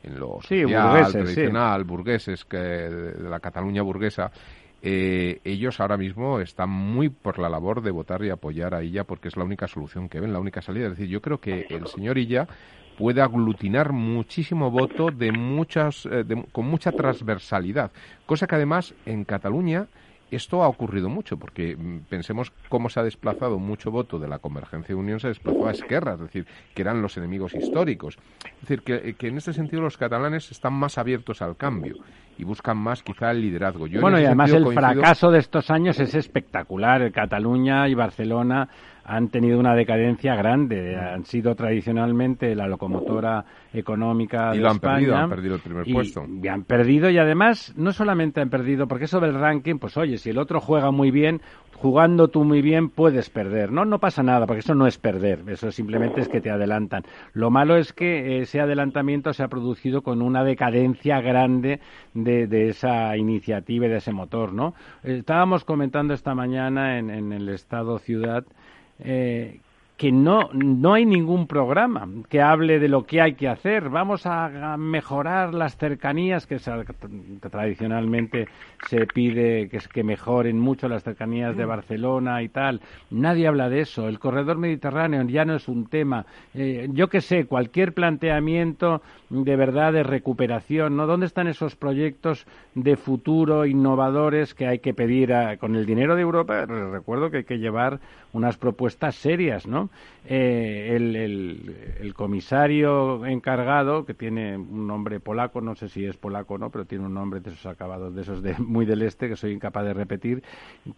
en 0.03 0.19
lo 0.19 0.39
social, 0.41 1.11
tradicional, 1.11 1.83
burgueses, 1.83 2.45
que, 2.45 2.57
de 2.57 3.29
la 3.29 3.39
Cataluña 3.39 3.81
burguesa, 3.81 4.31
eh, 4.81 5.41
ellos 5.43 5.79
ahora 5.79 5.97
mismo 5.97 6.39
están 6.39 6.69
muy 6.69 7.09
por 7.09 7.37
la 7.37 7.49
labor 7.49 7.81
de 7.81 7.91
votar 7.91 8.23
y 8.23 8.29
apoyar 8.29 8.73
a 8.73 8.81
ella 8.81 9.03
porque 9.03 9.27
es 9.27 9.35
la 9.35 9.43
única 9.43 9.67
solución 9.67 10.07
que 10.07 10.19
ven, 10.19 10.31
la 10.31 10.39
única 10.39 10.61
salida. 10.61 10.85
Es 10.85 10.91
decir, 10.91 11.07
yo 11.07 11.21
creo 11.21 11.39
que 11.39 11.65
el 11.69 11.87
señor 11.87 12.17
Illa 12.17 12.47
puede 12.97 13.21
aglutinar 13.21 13.91
muchísimo 13.91 14.71
voto 14.71 15.09
de 15.11 15.31
muchas, 15.31 16.05
eh, 16.05 16.23
con 16.51 16.65
mucha 16.65 16.91
transversalidad, 16.91 17.91
cosa 18.25 18.47
que 18.47 18.55
además 18.55 18.93
en 19.05 19.25
Cataluña 19.25 19.87
esto 20.35 20.63
ha 20.63 20.67
ocurrido 20.67 21.09
mucho, 21.09 21.37
porque 21.37 21.75
mm, 21.75 21.99
pensemos 22.09 22.51
cómo 22.69 22.89
se 22.89 22.99
ha 22.99 23.03
desplazado 23.03 23.59
mucho 23.59 23.91
voto 23.91 24.19
de 24.19 24.27
la 24.27 24.39
Convergencia 24.39 24.95
de 24.95 24.99
Unión, 24.99 25.19
se 25.19 25.29
desplazó 25.29 25.67
a 25.67 25.71
Esquerra, 25.71 26.13
es 26.13 26.19
decir, 26.19 26.47
que 26.73 26.81
eran 26.81 27.01
los 27.01 27.17
enemigos 27.17 27.53
históricos. 27.55 28.17
Es 28.45 28.67
decir, 28.67 28.81
que, 28.81 29.27
en 29.27 29.37
este 29.37 29.53
sentido 29.53 29.81
los 29.81 29.97
catalanes 29.97 30.51
están 30.51 30.73
más 30.73 30.97
abiertos 30.97 31.41
al 31.41 31.57
cambio 31.57 31.95
y 32.37 32.43
buscan 32.43 32.77
más 32.77 33.03
quizá 33.03 33.31
el 33.31 33.41
liderazgo. 33.41 33.87
bueno, 33.99 34.19
y 34.19 34.25
además 34.25 34.51
el 34.51 34.65
fracaso 34.67 35.29
de 35.29 35.39
estos 35.39 35.69
años 35.69 35.99
es 35.99 36.15
espectacular. 36.15 37.11
Cataluña 37.11 37.87
y 37.89 37.95
Barcelona 37.95 38.69
han 39.09 39.29
tenido 39.29 39.59
una 39.59 39.73
decadencia 39.73 40.35
grande. 40.35 40.95
Han 40.95 41.25
sido 41.25 41.55
tradicionalmente 41.55 42.53
la 42.53 42.67
locomotora 42.67 43.43
económica 43.73 44.55
y 44.55 44.59
lo 44.59 44.69
han 44.69 44.79
perdido, 44.79 45.15
han 45.15 45.29
perdido 45.29 45.55
el 45.55 45.61
primer 45.61 45.85
puesto. 45.91 46.25
Y 46.41 46.47
han 46.47 46.63
perdido 46.63 47.09
y 47.09 47.17
además 47.17 47.73
no 47.75 47.91
solamente 47.91 48.39
han 48.39 48.49
perdido, 48.49 48.87
porque 48.87 49.05
eso 49.05 49.19
del 49.19 49.33
ranking, 49.33 49.79
pues 49.79 49.97
oye, 49.97 50.17
si 50.17 50.29
el 50.29 50.37
otro 50.37 50.61
juega 50.61 50.91
muy 50.91 51.09
bien, 51.09 51.41
jugando 51.73 52.27
tú 52.27 52.43
muy 52.43 52.61
bien 52.61 52.89
puedes 52.89 53.31
perder. 53.31 53.71
No, 53.71 53.83
no 53.83 53.99
pasa 53.99 54.21
nada, 54.21 54.45
porque 54.45 54.59
eso 54.59 54.75
no 54.75 54.85
es 54.85 54.99
perder, 54.99 55.43
eso 55.47 55.71
simplemente 55.71 56.21
es 56.21 56.27
que 56.27 56.41
te 56.41 56.51
adelantan. 56.51 57.03
Lo 57.33 57.49
malo 57.49 57.77
es 57.77 57.93
que 57.93 58.41
ese 58.41 58.59
adelantamiento 58.59 59.33
se 59.33 59.43
ha 59.43 59.47
producido 59.47 60.03
con 60.03 60.21
una 60.21 60.43
decadencia 60.43 61.19
grande 61.21 61.79
de, 62.13 62.45
de 62.45 62.69
esa 62.69 63.17
iniciativa 63.17 63.87
y 63.87 63.89
de 63.89 63.97
ese 63.97 64.11
motor, 64.11 64.53
¿no? 64.53 64.75
Estábamos 65.01 65.65
comentando 65.65 66.13
esta 66.13 66.35
mañana 66.35 66.99
en, 66.99 67.09
en 67.09 67.33
el 67.33 67.49
Estado 67.49 67.97
Ciudad 67.97 68.45
eh, 68.99 69.59
que 69.99 70.13
no, 70.13 70.49
no 70.53 70.93
hay 70.93 71.05
ningún 71.05 71.45
programa 71.45 72.07
que 72.29 72.41
hable 72.41 72.79
de 72.79 72.87
lo 72.87 73.05
que 73.05 73.19
hay 73.19 73.33
que 73.33 73.49
hacer. 73.49 73.89
Vamos 73.89 74.25
a, 74.25 74.77
mejorar 74.77 75.53
las 75.53 75.75
cercanías, 75.75 76.47
que, 76.47 76.57
tradicionalmente 77.51 78.47
se 78.87 79.05
pide 79.07 79.67
que, 79.67 79.79
que 79.79 80.03
mejoren 80.05 80.57
mucho 80.57 80.87
las 80.87 81.03
cercanías 81.03 81.57
de 81.57 81.65
Barcelona 81.65 82.41
y 82.41 82.47
tal. 82.47 82.79
Nadie 83.09 83.47
habla 83.47 83.67
de 83.67 83.81
eso. 83.81 84.07
El 84.07 84.19
corredor 84.19 84.57
mediterráneo 84.57 85.21
ya 85.23 85.43
no 85.43 85.55
es 85.55 85.67
un 85.67 85.87
tema. 85.87 86.25
Eh, 86.53 86.87
yo 86.93 87.09
que 87.09 87.19
sé, 87.19 87.45
cualquier 87.45 87.93
planteamiento 87.93 89.01
de 89.29 89.55
verdad 89.57 89.91
de 89.91 90.03
recuperación, 90.03 90.95
¿no? 90.95 91.07
¿Dónde 91.07 91.25
están 91.25 91.47
esos 91.47 91.75
proyectos 91.75 92.47
de 92.73 92.95
futuro 92.95 93.65
innovadores 93.65 94.53
que 94.53 94.65
hay 94.65 94.79
que 94.79 94.93
pedir 94.93 95.33
con 95.59 95.75
el 95.75 95.85
dinero 95.85 96.15
de 96.15 96.21
Europa? 96.21 96.65
Recuerdo 96.65 97.29
que 97.29 97.37
hay 97.37 97.43
que 97.43 97.59
llevar 97.59 97.99
unas 98.33 98.57
propuestas 98.57 99.15
serias, 99.15 99.65
¿no? 99.67 99.89
Eh, 100.25 100.93
el, 100.95 101.15
el, 101.15 102.13
comisario 102.13 103.25
encargado, 103.25 104.05
que 104.05 104.13
tiene 104.13 104.57
un 104.57 104.85
nombre 104.85 105.19
polaco, 105.19 105.61
no 105.61 105.75
sé 105.75 105.89
si 105.89 106.05
es 106.05 106.17
polaco 106.17 106.55
o 106.55 106.57
no, 106.57 106.69
pero 106.69 106.85
tiene 106.85 107.05
un 107.05 107.13
nombre 107.13 107.39
de 107.39 107.49
esos 107.49 107.65
acabados, 107.65 108.13
de 108.13 108.21
esos 108.21 108.43
de 108.43 108.53
muy 108.59 108.85
del 108.85 109.01
este, 109.01 109.29
que 109.29 109.35
soy 109.35 109.53
incapaz 109.53 109.85
de 109.85 109.93
repetir, 109.93 110.43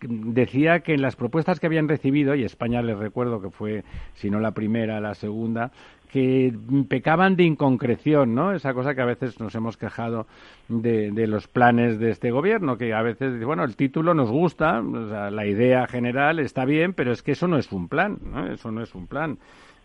decía 0.02 0.82
que 0.82 0.94
en 0.94 1.02
las 1.02 1.15
propuestas 1.15 1.60
que 1.60 1.67
habían 1.67 1.88
recibido, 1.88 2.36
y 2.36 2.44
España 2.44 2.82
les 2.82 2.98
recuerdo 2.98 3.41
que 3.41 3.50
fue, 3.50 3.84
si 4.15 4.30
no 4.30 4.39
la 4.39 4.52
primera, 4.52 5.00
la 5.00 5.13
segunda, 5.13 5.72
que 6.12 6.54
pecaban 6.89 7.36
de 7.36 7.43
inconcreción, 7.43 8.36
¿no? 8.36 8.54
Esa 8.54 8.74
cosa 8.74 8.93
que 8.93 9.02
a 9.02 9.06
veces 9.06 9.39
nos 9.39 9.56
hemos 9.56 9.78
quejado 9.78 10.28
de, 10.67 11.12
de 11.12 11.28
los 11.28 11.47
planes 11.47 12.00
de 12.00 12.12
este 12.12 12.32
gobierno, 12.32 12.78
que 12.78 12.93
a 12.93 13.02
veces, 13.02 13.43
bueno, 13.43 13.63
el 13.63 13.76
título 13.76 14.13
nos 14.13 14.30
gusta, 14.30 14.82
la 14.82 15.45
idea 15.45 15.88
general 15.88 16.39
está 16.39 16.65
bien, 16.65 16.93
pero 16.93 17.13
es 17.13 17.24
que 17.24 17.32
eso 17.32 17.47
no 17.47 17.58
es 17.58 17.71
un 17.71 17.88
plan, 17.88 18.17
¿no? 18.24 18.52
Eso 18.52 18.71
no 18.71 18.84
es 18.84 18.93
un 18.93 19.08
plan. 19.08 19.38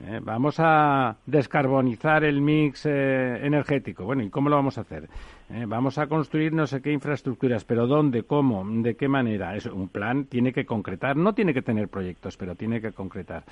¿eh? 0.04 0.20
vamos 0.22 0.56
a 0.58 1.16
descarbonizar 1.26 2.24
el 2.24 2.40
mix 2.40 2.86
eh, 2.86 3.38
energético. 3.42 4.04
Bueno, 4.04 4.22
¿y 4.22 4.30
cómo 4.30 4.48
lo 4.48 4.56
vamos 4.56 4.78
a 4.78 4.82
hacer? 4.82 5.08
¿Eh? 5.48 5.64
vamos 5.64 5.96
a 5.98 6.08
construir 6.08 6.52
no 6.52 6.66
sé 6.66 6.82
qué 6.82 6.90
infraestructuras, 6.90 7.64
pero 7.64 7.86
¿dónde? 7.86 8.24
¿Cómo? 8.24 8.64
¿De 8.82 8.96
qué 8.96 9.06
manera? 9.06 9.54
Es 9.54 9.66
un 9.66 9.88
plan 9.88 10.24
tiene 10.24 10.52
que 10.52 10.66
concretar, 10.66 11.16
no 11.16 11.34
tiene 11.34 11.54
que 11.54 11.62
tener 11.62 11.88
proyectos, 11.88 12.36
pero 12.36 12.56
tiene 12.56 12.80
que 12.80 12.90
concretar. 12.90 13.44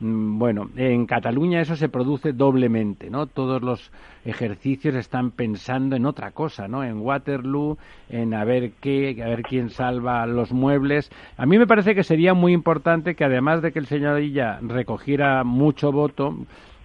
Mm, 0.00 0.40
bueno, 0.40 0.68
en 0.76 1.06
Cataluña 1.06 1.60
eso 1.60 1.76
se 1.76 1.88
produce 1.88 2.32
doblemente, 2.32 3.10
¿no? 3.10 3.28
Todos 3.28 3.62
los 3.62 3.92
ejercicios 4.24 4.96
están 4.96 5.30
pensando 5.30 5.94
en 5.94 6.06
otra 6.06 6.32
cosa, 6.32 6.66
¿no? 6.66 6.82
En 6.82 6.98
Waterloo, 6.98 7.78
en 8.08 8.34
a 8.34 8.44
ver 8.44 8.72
qué, 8.80 9.22
a 9.22 9.28
ver 9.28 9.42
quién 9.42 9.70
salva 9.70 10.26
los 10.26 10.50
muebles. 10.50 11.12
A 11.36 11.46
mí 11.46 11.58
me 11.58 11.68
parece 11.68 11.94
que 11.94 12.02
sería 12.02 12.34
muy 12.34 12.54
importante 12.54 13.14
que 13.14 13.24
además 13.24 13.62
de 13.62 13.70
que 13.70 13.78
el 13.78 13.86
señor 13.86 14.20
Illa 14.20 14.58
recogiera 14.62 15.44
mucho 15.44 15.92
voto, 15.92 16.34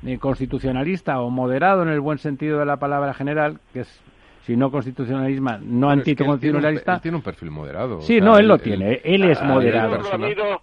eh, 0.06 0.20
constitucionalista 0.20 1.20
o 1.20 1.32
moderado 1.32 1.82
en 1.82 1.90
el 1.90 2.00
buen 2.00 2.20
sentido 2.20 2.60
de 2.60 2.66
la 2.66 2.78
palabra 2.78 3.16
general, 3.16 3.60
que 3.74 3.82
es 3.82 4.02
si 4.46 4.56
no 4.56 4.72
constitucionalista, 4.72 5.60
no 5.62 5.90
anticonstitucionalista. 5.90 7.00
tiene, 7.00 7.18
un, 7.18 7.24
perfil 7.24 7.52
moderado. 7.52 8.02
Sí, 8.02 8.20
no, 8.20 8.38
él 8.38 8.48
lo 8.48 8.58
tiene, 8.58 9.02
él 9.04 9.24
es 9.24 9.42
moderado. 9.42 10.02
Ramiro, 10.02 10.62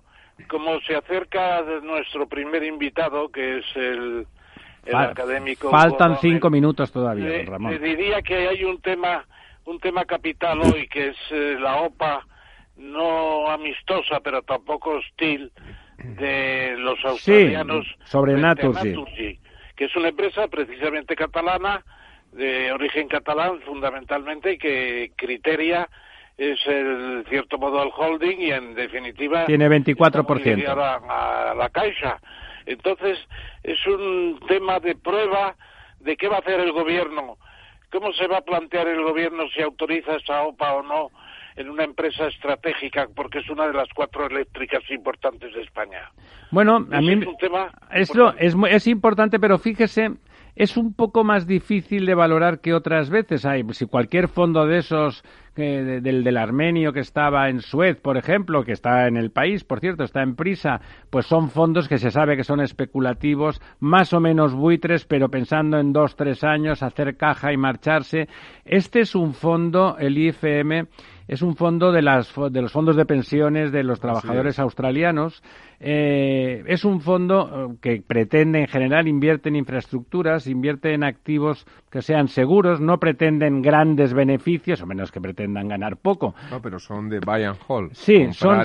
como 0.49 0.81
se 0.81 0.97
acerca 0.97 1.63
nuestro 1.83 2.29
primer 2.29 2.65
invitado, 2.65 3.29
que 3.29 3.59
es 3.59 3.65
el, 3.77 4.27
académico. 4.93 5.71
Faltan 5.71 6.17
cinco 6.21 6.51
minutos 6.51 6.91
todavía, 6.91 7.45
Ramón. 7.45 7.73
Le 7.73 7.79
diría 7.79 8.23
que 8.23 8.49
hay 8.49 8.65
un 8.65 8.81
tema, 8.81 9.25
un 9.65 9.79
tema 9.79 10.05
capital 10.05 10.61
hoy, 10.61 10.89
que 10.89 11.09
es 11.09 11.17
eh, 11.31 11.57
la 11.61 11.83
OPA 11.83 12.27
no 12.77 13.49
amistosa, 13.49 14.21
pero 14.21 14.43
tampoco 14.43 14.91
hostil, 14.91 15.51
de 15.99 16.77
los 16.79 17.05
australianos 17.05 17.87
sobre 18.05 18.35
Naturgy, 18.35 19.39
que 19.75 19.85
es 19.85 19.97
una 19.97 20.09
empresa 20.09 20.47
precisamente 20.49 21.17
catalana, 21.17 21.85
de 22.39 22.73
origen 22.73 23.09
catalán 23.09 23.61
fundamentalmente, 23.67 24.53
y 24.53 24.59
que 24.59 25.13
criteria 25.17 25.89
es 26.37 26.59
el 26.67 27.27
cierto 27.29 27.59
modo 27.59 27.83
el 27.83 27.91
holding 27.95 28.39
y 28.39 28.53
en 28.53 28.75
definitiva 28.75 29.47
tiene 29.47 29.69
24% 29.69 30.69
a, 30.69 31.51
a 31.51 31.55
la 31.55 31.69
caixa. 31.69 32.21
Entonces 32.65 33.19
es 33.65 33.85
un 33.87 34.39
tema 34.47 34.79
de 34.79 34.95
prueba 34.95 35.57
de 35.99 36.17
qué 36.17 36.29
va 36.29 36.37
a 36.37 36.39
hacer 36.39 36.61
el 36.61 36.71
gobierno, 36.71 37.39
cómo 37.91 38.13
se 38.13 38.29
va 38.29 38.39
a 38.39 38.43
plantear 38.43 38.87
el 38.87 39.03
gobierno 39.03 39.49
si 39.53 39.61
autoriza 39.63 40.15
esa 40.15 40.43
OPA 40.43 40.75
o 40.75 40.83
no 40.83 41.11
en 41.57 41.69
una 41.69 41.83
empresa 41.83 42.29
estratégica, 42.29 43.09
porque 43.17 43.41
es 43.41 43.51
una 43.51 43.67
de 43.67 43.73
las 43.73 43.89
cuatro 43.93 44.27
eléctricas 44.27 44.89
importantes 44.91 45.53
de 45.53 45.63
España. 45.63 46.09
Bueno, 46.53 46.87
a 46.93 47.01
mí 47.01 47.21
es 47.91 48.11
esto 48.11 48.33
es, 48.39 48.55
es 48.71 48.87
importante, 48.87 49.41
pero 49.41 49.59
fíjese, 49.59 50.13
es 50.59 50.77
un 50.77 50.93
poco 50.93 51.23
más 51.23 51.47
difícil 51.47 52.05
de 52.05 52.15
valorar 52.15 52.61
que 52.61 52.75
otras 52.75 53.11
veces. 53.11 53.47
Hay, 53.47 53.65
si 53.71 53.87
cualquier 53.87 54.27
fondo 54.27 54.67
de 54.67 54.79
esos, 54.79 55.23
del, 55.63 56.25
del 56.25 56.37
armenio 56.37 56.93
que 56.93 57.01
estaba 57.01 57.49
en 57.49 57.61
Suez, 57.61 58.01
por 58.01 58.17
ejemplo, 58.17 58.65
que 58.65 58.73
está 58.73 59.07
en 59.07 59.17
el 59.17 59.31
país, 59.31 59.65
por 59.65 59.81
cierto, 59.81 60.05
está 60.05 60.23
en 60.23 60.37
prisa, 60.37 60.81
pues 61.11 61.27
son 61.27 61.51
fondos 61.51 61.89
que 61.89 61.99
se 61.99 62.11
sabe 62.11 62.37
que 62.37 62.45
son 62.45 62.61
especulativos, 62.61 63.61
más 63.81 64.13
o 64.13 64.21
menos 64.21 64.55
buitres, 64.55 65.05
pero 65.05 65.29
pensando 65.29 65.79
en 65.79 65.93
dos, 65.93 66.17
tres 66.17 66.45
años, 66.45 66.83
hacer 66.83 67.17
caja 67.17 67.53
y 67.53 67.57
marcharse. 67.57 68.29
Este 68.65 69.01
es 69.01 69.15
un 69.15 69.35
fondo, 69.35 69.97
el 69.99 70.17
IFM, 70.19 70.87
es 71.29 71.43
un 71.43 71.57
fondo 71.57 71.93
de, 71.93 72.01
las, 72.01 72.35
de 72.51 72.63
los 72.63 72.73
fondos 72.73 72.97
de 72.97 73.05
pensiones 73.05 73.71
de 73.71 73.85
los 73.85 74.01
trabajadores 74.01 74.59
australianos. 74.59 75.43
Eh, 75.79 76.65
es 76.67 76.87
un 76.87 77.03
fondo 77.03 77.71
eh, 77.71 77.77
que 77.83 78.03
pretende, 78.05 78.61
en 78.61 78.67
general, 78.67 79.07
invierte 79.07 79.51
en 79.51 79.57
infraestructuras, 79.57 80.47
invierte 80.47 80.95
en 80.95 81.05
activos 81.05 81.67
que 81.91 82.01
sean 82.01 82.29
seguros, 82.29 82.81
no 82.81 82.99
pretenden 82.99 83.61
grandes 83.61 84.15
beneficios, 84.15 84.81
o 84.81 84.87
menos 84.87 85.13
que 85.13 85.21
pretendan 85.49 85.69
ganar 85.69 85.97
poco. 85.97 86.35
No, 86.51 86.61
pero 86.61 86.79
son 86.79 87.09
de 87.09 87.21
buy 87.21 87.45
and 87.45 87.59
hold. 87.67 87.93
Sí, 87.95 88.33
son, 88.33 88.61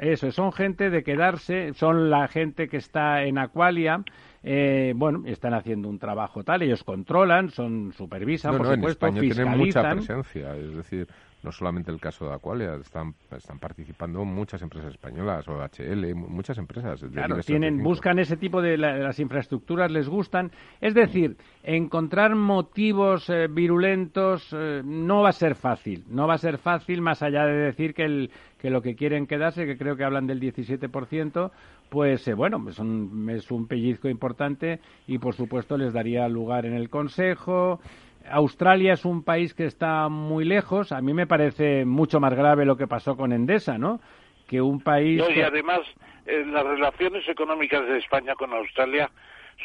eso, 0.00 0.32
son 0.32 0.52
gente 0.52 0.90
de 0.90 1.02
quedarse, 1.02 1.72
son 1.74 2.10
la 2.10 2.28
gente 2.28 2.68
que 2.68 2.76
está 2.76 3.24
en 3.24 3.38
Aqualia. 3.38 4.02
Eh, 4.42 4.92
bueno, 4.94 5.22
están 5.24 5.54
haciendo 5.54 5.88
un 5.88 5.98
trabajo 5.98 6.44
tal, 6.44 6.60
ellos 6.60 6.84
controlan, 6.84 7.48
son 7.48 7.94
supervisan, 7.96 8.56
por 8.58 8.66
supuesto, 8.66 9.06
en 9.06 9.16
España 9.16 9.34
tienen 9.34 9.58
mucha 9.58 9.90
presencia, 9.90 10.54
es 10.54 10.76
decir, 10.76 11.08
no 11.44 11.52
solamente 11.52 11.90
el 11.90 12.00
caso 12.00 12.26
de 12.26 12.34
Aqualia, 12.34 12.74
están, 12.76 13.14
están 13.30 13.58
participando 13.58 14.24
muchas 14.24 14.62
empresas 14.62 14.92
españolas, 14.92 15.46
o 15.46 15.62
HL, 15.62 16.14
muchas 16.14 16.56
empresas. 16.56 17.04
claro, 17.12 17.38
tienen, 17.40 17.82
buscan 17.82 18.18
ese 18.18 18.36
tipo 18.36 18.62
de 18.62 18.78
las 18.78 19.20
infraestructuras, 19.20 19.90
les 19.90 20.08
gustan. 20.08 20.50
Es 20.80 20.94
decir, 20.94 21.36
encontrar 21.62 22.34
motivos 22.34 23.28
eh, 23.28 23.46
virulentos 23.50 24.48
eh, 24.52 24.80
no 24.84 25.22
va 25.22 25.28
a 25.28 25.32
ser 25.32 25.54
fácil, 25.54 26.04
no 26.08 26.26
va 26.26 26.34
a 26.34 26.38
ser 26.38 26.56
fácil 26.58 27.02
más 27.02 27.22
allá 27.22 27.44
de 27.44 27.52
decir 27.52 27.92
que, 27.92 28.04
el, 28.04 28.30
que 28.58 28.70
lo 28.70 28.80
que 28.80 28.94
quieren 28.94 29.26
quedarse, 29.26 29.66
que 29.66 29.76
creo 29.76 29.96
que 29.96 30.04
hablan 30.04 30.26
del 30.26 30.40
17%, 30.40 31.50
pues 31.90 32.26
eh, 32.26 32.34
bueno, 32.34 32.64
es 32.68 32.78
un, 32.78 33.28
es 33.30 33.50
un 33.50 33.66
pellizco 33.66 34.08
importante 34.08 34.80
y 35.06 35.18
por 35.18 35.34
supuesto 35.34 35.76
les 35.76 35.92
daría 35.92 36.26
lugar 36.28 36.64
en 36.64 36.72
el 36.72 36.88
Consejo. 36.88 37.80
Australia 38.30 38.94
es 38.94 39.04
un 39.04 39.22
país 39.22 39.54
que 39.54 39.66
está 39.66 40.08
muy 40.08 40.44
lejos. 40.44 40.92
A 40.92 41.00
mí 41.00 41.12
me 41.14 41.26
parece 41.26 41.84
mucho 41.84 42.20
más 42.20 42.34
grave 42.34 42.64
lo 42.64 42.76
que 42.76 42.86
pasó 42.86 43.16
con 43.16 43.32
Endesa, 43.32 43.78
¿no? 43.78 44.00
Que 44.48 44.60
un 44.60 44.80
país. 44.80 45.22
y 45.34 45.40
además, 45.40 45.80
eh, 46.26 46.44
las 46.46 46.64
relaciones 46.64 47.28
económicas 47.28 47.86
de 47.86 47.98
España 47.98 48.34
con 48.34 48.52
Australia 48.52 49.10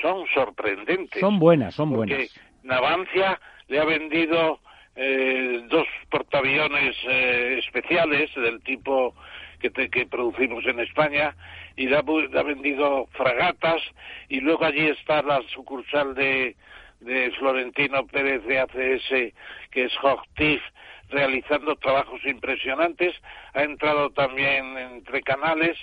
son 0.01 0.25
sorprendentes. 0.33 1.19
Son 1.19 1.39
buenas, 1.39 1.75
son 1.75 1.93
porque 1.93 2.13
buenas. 2.13 2.39
Navancia 2.63 3.39
le 3.67 3.79
ha 3.79 3.85
vendido 3.85 4.59
eh, 4.95 5.61
dos 5.69 5.87
portaaviones 6.09 6.95
eh, 7.07 7.59
especiales 7.59 8.33
del 8.35 8.61
tipo 8.61 9.15
que, 9.59 9.71
que 9.71 10.05
producimos 10.05 10.65
en 10.65 10.79
España 10.79 11.35
y 11.75 11.87
le 11.87 11.97
ha 11.97 12.43
vendido 12.43 13.07
fragatas 13.13 13.81
y 14.27 14.41
luego 14.41 14.65
allí 14.65 14.87
está 14.87 15.21
la 15.21 15.41
sucursal 15.53 16.13
de 16.15 16.55
de 16.99 17.31
Florentino 17.31 18.05
Pérez 18.07 18.43
de 18.43 18.59
ACS, 18.59 19.33
que 19.71 19.85
es 19.85 19.93
Hochtief, 20.03 20.61
realizando 21.09 21.75
trabajos 21.75 22.23
impresionantes. 22.25 23.15
Ha 23.53 23.63
entrado 23.63 24.09
también 24.11 24.77
entre 24.77 25.21
canales 25.21 25.77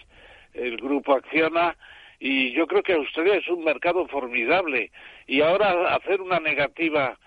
el 0.55 0.77
grupo 0.77 1.15
Acciona 1.15 1.77
y 2.19 2.53
yo 2.53 2.67
creo 2.67 2.83
que 2.83 2.95
Australia 2.95 3.35
es 3.35 3.49
un 3.49 3.65
mercado 3.65 4.07
formidable 4.09 4.91
y 5.27 5.43
ahora 5.43 5.95
hacer 5.95 6.21
una 6.21 6.41
negativa 6.41 7.19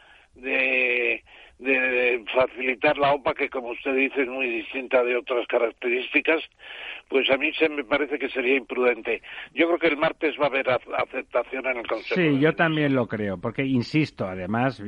de, 0.41 1.23
de 1.59 2.23
facilitar 2.33 2.97
la 2.97 3.13
OPA 3.13 3.33
que 3.33 3.49
como 3.49 3.69
usted 3.69 3.95
dice 3.95 4.21
es 4.21 4.27
muy 4.27 4.47
distinta 4.49 5.03
de 5.03 5.15
otras 5.15 5.45
características 5.47 6.41
pues 7.09 7.29
a 7.31 7.37
mí 7.37 7.51
se 7.53 7.67
me 7.67 7.83
parece 7.83 8.19
que 8.19 8.29
sería 8.29 8.55
imprudente. 8.55 9.21
Yo 9.53 9.65
creo 9.67 9.79
que 9.79 9.87
el 9.87 9.97
martes 9.97 10.35
va 10.39 10.45
a 10.45 10.47
haber 10.47 10.69
aceptación 10.69 11.65
en 11.65 11.77
el 11.77 11.87
Consejo. 11.87 12.15
Sí, 12.15 12.39
yo 12.39 12.53
también 12.53 12.93
lo 12.93 13.07
creo, 13.07 13.39
porque 13.39 13.65
insisto, 13.65 14.25
además, 14.25 14.81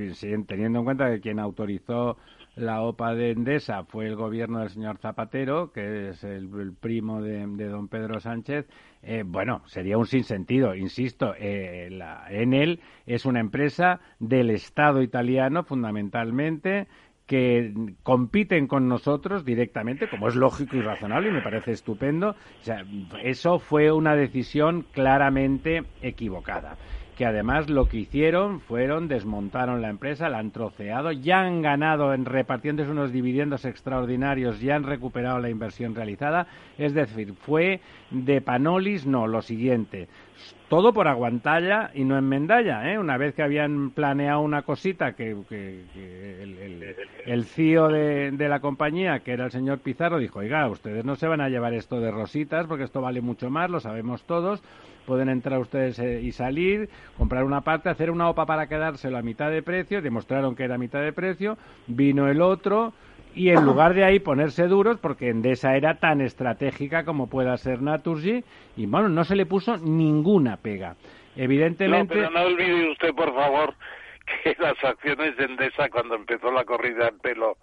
teniendo 0.47 0.79
en 0.79 0.85
cuenta 0.85 1.09
que 1.11 1.19
quien 1.19 1.39
autorizó 1.39 2.17
la 2.55 2.81
OPA 2.81 3.15
de 3.15 3.31
Endesa 3.31 3.85
fue 3.85 4.07
el 4.07 4.15
gobierno 4.15 4.59
del 4.59 4.69
señor 4.69 4.97
Zapatero, 4.97 5.71
que 5.71 6.09
es 6.09 6.23
el, 6.23 6.73
primo 6.79 7.21
de, 7.21 7.45
don 7.45 7.87
Pedro 7.87 8.19
Sánchez. 8.19 8.67
Eh, 9.03 9.23
bueno, 9.25 9.61
sería 9.67 9.97
un 9.97 10.05
sinsentido, 10.05 10.75
insisto. 10.75 11.33
Eh, 11.37 11.89
la 11.91 12.27
es 13.05 13.25
una 13.25 13.39
empresa 13.39 14.01
del 14.19 14.49
Estado 14.49 15.01
italiano, 15.01 15.63
fundamentalmente, 15.63 16.87
que 17.25 17.73
compiten 18.03 18.67
con 18.67 18.89
nosotros 18.89 19.45
directamente, 19.45 20.09
como 20.09 20.27
es 20.27 20.35
lógico 20.35 20.75
y 20.75 20.81
razonable 20.81 21.29
y 21.29 21.31
me 21.31 21.41
parece 21.41 21.71
estupendo. 21.71 22.31
O 22.31 22.63
sea, 22.63 22.83
eso 23.23 23.59
fue 23.59 23.91
una 23.91 24.15
decisión 24.15 24.85
claramente 24.91 25.83
equivocada 26.01 26.77
que 27.21 27.27
además 27.27 27.69
lo 27.69 27.87
que 27.87 27.97
hicieron 27.97 28.61
fueron 28.61 29.07
desmontaron 29.07 29.79
la 29.79 29.89
empresa, 29.89 30.27
la 30.27 30.39
han 30.39 30.49
troceado, 30.49 31.11
ya 31.11 31.41
han 31.41 31.61
ganado 31.61 32.15
en 32.15 32.25
repartiéndose 32.25 32.89
unos 32.89 33.11
dividendos 33.11 33.63
extraordinarios, 33.63 34.59
ya 34.59 34.75
han 34.75 34.85
recuperado 34.85 35.37
la 35.37 35.51
inversión 35.51 35.93
realizada, 35.93 36.47
es 36.79 36.95
decir, 36.95 37.35
fue 37.35 37.79
de 38.09 38.41
Panolis, 38.41 39.05
no, 39.05 39.27
lo 39.27 39.43
siguiente, 39.43 40.07
todo 40.67 40.93
por 40.93 41.07
aguantalla 41.07 41.91
y 41.93 42.05
no 42.05 42.17
en 42.17 42.27
Mendalla, 42.27 42.91
¿eh? 42.91 42.97
Una 42.97 43.17
vez 43.17 43.35
que 43.35 43.43
habían 43.43 43.91
planeado 43.91 44.41
una 44.41 44.63
cosita 44.63 45.13
que, 45.13 45.35
el, 47.25 47.45
CEO 47.45 47.89
de, 47.89 48.31
de, 48.31 48.49
la 48.49 48.61
compañía, 48.61 49.19
que 49.19 49.33
era 49.33 49.45
el 49.45 49.51
señor 49.51 49.77
Pizarro, 49.77 50.17
dijo, 50.17 50.39
oiga, 50.39 50.67
ustedes 50.69 51.05
no 51.05 51.15
se 51.15 51.27
van 51.27 51.41
a 51.41 51.49
llevar 51.49 51.75
esto 51.75 51.99
de 51.99 52.09
rositas 52.09 52.65
porque 52.65 52.85
esto 52.85 52.99
vale 52.99 53.21
mucho 53.21 53.51
más, 53.51 53.69
lo 53.69 53.79
sabemos 53.79 54.23
todos, 54.23 54.63
pueden 55.05 55.29
entrar 55.29 55.59
ustedes 55.59 55.99
eh, 55.99 56.21
y 56.21 56.31
salir, 56.31 56.89
comprar 57.17 57.43
una 57.43 57.61
parte, 57.61 57.89
hacer 57.89 58.11
una 58.11 58.29
OPA 58.29 58.45
para 58.45 58.67
quedárselo 58.67 59.17
a 59.17 59.21
mitad 59.21 59.51
de 59.51 59.63
precio, 59.63 60.01
demostraron 60.01 60.55
que 60.55 60.63
era 60.63 60.75
a 60.75 60.77
mitad 60.77 61.01
de 61.01 61.13
precio, 61.13 61.57
vino 61.87 62.27
el 62.27 62.41
otro, 62.41 62.93
y 63.33 63.49
en 63.49 63.65
lugar 63.65 63.93
de 63.93 64.03
ahí 64.03 64.19
ponerse 64.19 64.67
duros, 64.67 64.97
porque 64.97 65.29
Endesa 65.29 65.75
era 65.75 65.95
tan 65.95 66.21
estratégica 66.21 67.05
como 67.05 67.27
pueda 67.27 67.55
ser 67.57 67.81
Naturgy, 67.81 68.43
y 68.75 68.85
bueno, 68.85 69.09
no 69.09 69.23
se 69.23 69.35
le 69.35 69.45
puso 69.45 69.77
ninguna 69.77 70.57
pega. 70.57 70.95
Evidentemente. 71.35 72.15
No, 72.15 72.21
pero 72.21 72.31
no 72.31 72.41
olvide 72.41 72.91
usted, 72.91 73.13
por 73.13 73.33
favor, 73.33 73.73
que 74.43 74.55
las 74.59 74.83
acciones 74.83 75.37
de 75.37 75.45
Endesa, 75.45 75.89
cuando 75.89 76.15
empezó 76.15 76.51
la 76.51 76.65
corrida 76.65 77.07
en 77.07 77.19
pelo 77.19 77.57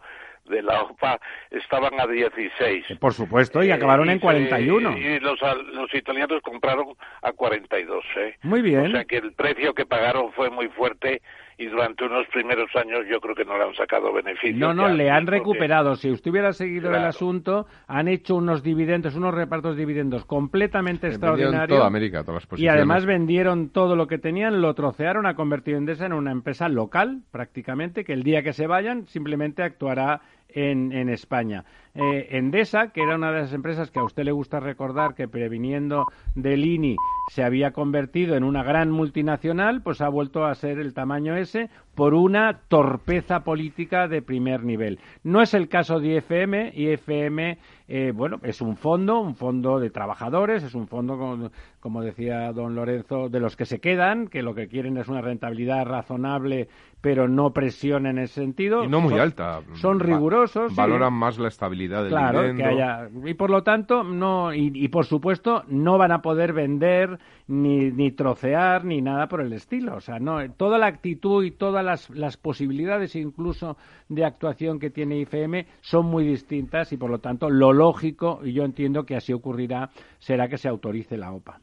de 0.48 0.62
la 0.62 0.82
OPA, 0.82 1.20
estaban 1.50 1.98
a 2.00 2.06
16. 2.06 2.84
Eh, 2.90 2.96
por 2.96 3.12
supuesto, 3.12 3.62
y 3.62 3.70
acabaron 3.70 4.10
en 4.10 4.18
41. 4.18 4.98
Y 4.98 5.20
los, 5.20 5.38
los 5.72 5.94
italianos 5.94 6.40
compraron 6.42 6.94
a 7.22 7.32
42. 7.32 8.04
¿eh? 8.16 8.36
Muy 8.42 8.62
bien. 8.62 8.86
O 8.86 8.90
sea 8.90 9.04
que 9.04 9.16
el 9.16 9.32
precio 9.32 9.74
que 9.74 9.86
pagaron 9.86 10.32
fue 10.32 10.50
muy 10.50 10.68
fuerte 10.68 11.22
y 11.58 11.66
durante 11.66 12.04
unos 12.04 12.26
primeros 12.28 12.70
años 12.76 13.00
yo 13.10 13.20
creo 13.20 13.34
que 13.34 13.44
no 13.44 13.58
le 13.58 13.64
han 13.64 13.74
sacado 13.74 14.12
beneficio. 14.12 14.56
No, 14.56 14.72
no, 14.72 14.88
le 14.88 15.10
han 15.10 15.26
recuperado. 15.26 15.96
Si 15.96 16.08
usted 16.08 16.30
hubiera 16.30 16.52
seguido 16.52 16.90
el 16.90 17.04
asunto, 17.04 17.66
han 17.88 18.06
hecho 18.06 18.36
unos 18.36 18.62
dividendos, 18.62 19.16
unos 19.16 19.34
repartos 19.34 19.74
de 19.74 19.80
dividendos 19.80 20.24
completamente 20.24 21.08
extraordinarios. 21.08 21.76
Toda 21.76 21.88
América, 21.88 22.22
todas 22.22 22.46
las 22.48 22.60
y 22.60 22.68
además 22.68 23.06
vendieron 23.06 23.70
todo 23.70 23.96
lo 23.96 24.06
que 24.06 24.18
tenían, 24.18 24.62
lo 24.62 24.72
trocearon, 24.74 25.26
ha 25.26 25.34
convertido 25.34 25.78
Endesa 25.78 26.06
en 26.06 26.12
una 26.12 26.30
empresa 26.30 26.68
local, 26.68 27.22
prácticamente, 27.32 28.04
que 28.04 28.12
el 28.12 28.22
día 28.22 28.44
que 28.44 28.52
se 28.52 28.68
vayan 28.68 29.06
simplemente 29.08 29.64
actuará 29.64 30.20
en, 30.48 30.92
en 30.92 31.08
España. 31.08 31.64
Eh, 31.94 32.36
Endesa, 32.38 32.92
que 32.92 33.02
era 33.02 33.16
una 33.16 33.32
de 33.32 33.40
las 33.40 33.52
empresas 33.52 33.90
que 33.90 33.98
a 33.98 34.04
usted 34.04 34.22
le 34.24 34.30
gusta 34.30 34.60
recordar 34.60 35.14
que 35.14 35.26
previniendo 35.26 36.04
del 36.36 36.64
INI 36.64 36.96
se 37.28 37.42
había 37.42 37.72
convertido 37.72 38.36
en 38.36 38.44
una 38.44 38.62
gran 38.62 38.90
multinacional, 38.90 39.82
pues 39.82 40.00
ha 40.00 40.08
vuelto 40.08 40.46
a 40.46 40.54
ser 40.54 40.78
el 40.78 40.94
tamaño 40.94 41.36
ese 41.36 41.70
por 41.94 42.14
una 42.14 42.60
torpeza 42.68 43.42
política 43.42 44.06
de 44.06 44.22
primer 44.22 44.62
nivel. 44.62 45.00
No 45.24 45.42
es 45.42 45.52
el 45.54 45.68
caso 45.68 45.98
de 45.98 46.14
IFM. 46.14 46.72
IFM, 46.72 47.58
eh, 47.88 48.12
bueno, 48.14 48.38
es 48.44 48.60
un 48.60 48.76
fondo, 48.76 49.20
un 49.20 49.34
fondo 49.34 49.80
de 49.80 49.90
trabajadores, 49.90 50.62
es 50.62 50.74
un 50.74 50.86
fondo, 50.86 51.50
como, 51.80 52.02
decía 52.02 52.52
don 52.52 52.76
Lorenzo, 52.76 53.28
de 53.28 53.40
los 53.40 53.56
que 53.56 53.66
se 53.66 53.80
quedan, 53.80 54.28
que 54.28 54.42
lo 54.42 54.54
que 54.54 54.68
quieren 54.68 54.96
es 54.96 55.08
una 55.08 55.22
rentabilidad 55.22 55.84
razonable, 55.86 56.68
pero 57.00 57.28
no 57.28 57.52
presión 57.52 58.06
en 58.06 58.18
ese 58.18 58.34
sentido. 58.34 58.84
Y 58.84 58.88
no 58.88 59.00
muy 59.00 59.18
alta. 59.18 59.60
Son 59.74 60.00
rigurosos. 60.00 60.74
Valoran 60.74 61.12
más 61.12 61.38
la 61.38 61.48
estabilidad 61.48 62.02
del 62.02 62.10
claro, 62.10 62.54
que 62.54 62.64
haya 62.64 63.08
Y 63.24 63.34
por 63.34 63.50
lo 63.50 63.62
tanto, 63.62 64.02
no, 64.02 64.52
y, 64.52 64.88
por 64.88 65.04
supuesto, 65.06 65.62
no 65.68 65.96
van 65.96 66.12
a 66.12 66.22
poder 66.22 66.52
vender 66.52 67.18
ni, 67.46 67.90
ni 67.92 68.10
trocear 68.10 68.84
ni 68.84 69.00
nada 69.00 69.28
por 69.28 69.40
el 69.40 69.52
estilo. 69.52 69.94
O 69.94 70.00
sea, 70.00 70.18
no, 70.18 70.38
toda 70.52 70.78
la 70.78 70.86
actitud 70.86 71.44
y 71.44 71.52
toda 71.52 71.82
las, 71.82 72.08
posibilidades 72.36 73.14
incluso 73.14 73.76
de 74.08 74.24
actuación 74.24 74.78
que 74.78 74.90
tiene 74.90 75.20
IFM 75.20 75.66
son 75.80 76.06
muy 76.06 76.24
distintas 76.24 76.92
y 76.92 76.96
por 76.96 77.10
lo 77.10 77.18
tanto 77.18 77.48
lo 77.50 77.72
lógico, 77.72 78.40
y 78.42 78.52
yo 78.52 78.64
entiendo 78.64 79.04
que 79.04 79.16
así 79.16 79.32
ocurrirá, 79.32 79.90
será 80.18 80.48
que 80.48 80.58
se 80.58 80.68
autorice 80.68 81.16
la 81.16 81.32
OPA. 81.32 81.60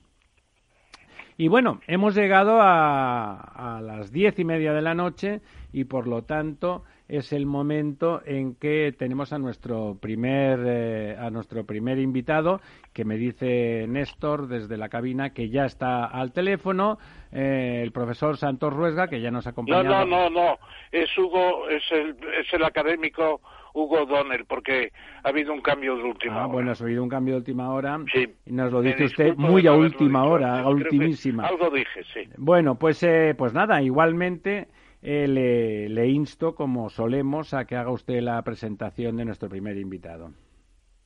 Y 1.37 1.49
bueno, 1.49 1.81
hemos 1.87 2.15
llegado 2.15 2.61
a, 2.61 3.35
a 3.77 3.81
las 3.81 4.11
diez 4.11 4.39
y 4.39 4.45
media 4.45 4.73
de 4.73 4.81
la 4.81 4.93
noche 4.93 5.41
y 5.73 5.83
por 5.83 6.07
lo 6.07 6.23
tanto 6.23 6.83
es 7.07 7.33
el 7.33 7.45
momento 7.45 8.21
en 8.25 8.55
que 8.55 8.93
tenemos 8.97 9.31
a 9.31 9.37
nuestro 9.37 9.97
primer 10.01 10.59
eh, 10.65 11.17
a 11.19 11.29
nuestro 11.29 11.65
primer 11.65 11.99
invitado 11.99 12.61
que 12.93 13.05
me 13.05 13.17
dice 13.17 13.85
Néstor 13.87 14.47
desde 14.47 14.77
la 14.77 14.89
cabina 14.89 15.31
que 15.31 15.49
ya 15.49 15.65
está 15.65 16.05
al 16.05 16.31
teléfono 16.31 16.97
eh, 17.31 17.81
el 17.83 17.91
profesor 17.91 18.37
Santos 18.37 18.73
Ruesga 18.73 19.07
que 19.07 19.21
ya 19.21 19.29
nos 19.29 19.45
acompaña 19.45 19.83
no 19.83 20.05
no 20.05 20.29
no 20.29 20.29
no 20.29 20.57
es 20.91 21.15
Hugo 21.17 21.69
es 21.69 21.83
el 21.91 22.15
es 22.39 22.51
el 22.53 22.63
académico 22.63 23.41
Hugo 23.75 24.05
Donnell, 24.05 24.45
porque 24.45 24.93
ha 25.21 25.29
habido 25.29 25.51
un 25.51 25.61
cambio 25.61 25.97
de 25.97 26.03
última 26.03 26.35
ah, 26.35 26.45
hora. 26.45 26.53
bueno, 26.53 26.71
ha 26.71 26.83
habido 26.83 27.03
un 27.03 27.09
cambio 27.09 27.33
de 27.33 27.39
última 27.39 27.69
hora. 27.71 27.99
Sí. 28.11 28.25
Y 28.45 28.53
nos 28.53 28.71
lo 28.71 28.81
dice 28.81 29.03
usted 29.03 29.35
muy 29.35 29.67
a 29.67 29.73
última 29.73 30.23
hora, 30.23 30.61
a 30.61 30.69
ultimísima. 30.69 31.45
Algo 31.45 31.69
dije, 31.69 32.01
sí. 32.13 32.21
Bueno, 32.37 32.75
pues, 32.79 33.03
eh, 33.03 33.35
pues 33.37 33.53
nada, 33.53 33.81
igualmente 33.81 34.69
eh, 35.03 35.27
le, 35.27 36.07
insto, 36.07 36.55
como 36.55 36.89
solemos, 36.89 37.53
a 37.53 37.65
que 37.65 37.75
haga 37.75 37.91
usted 37.91 38.21
la 38.21 38.41
presentación 38.43 39.17
de 39.17 39.25
nuestro 39.25 39.49
primer 39.49 39.77
invitado. 39.77 40.31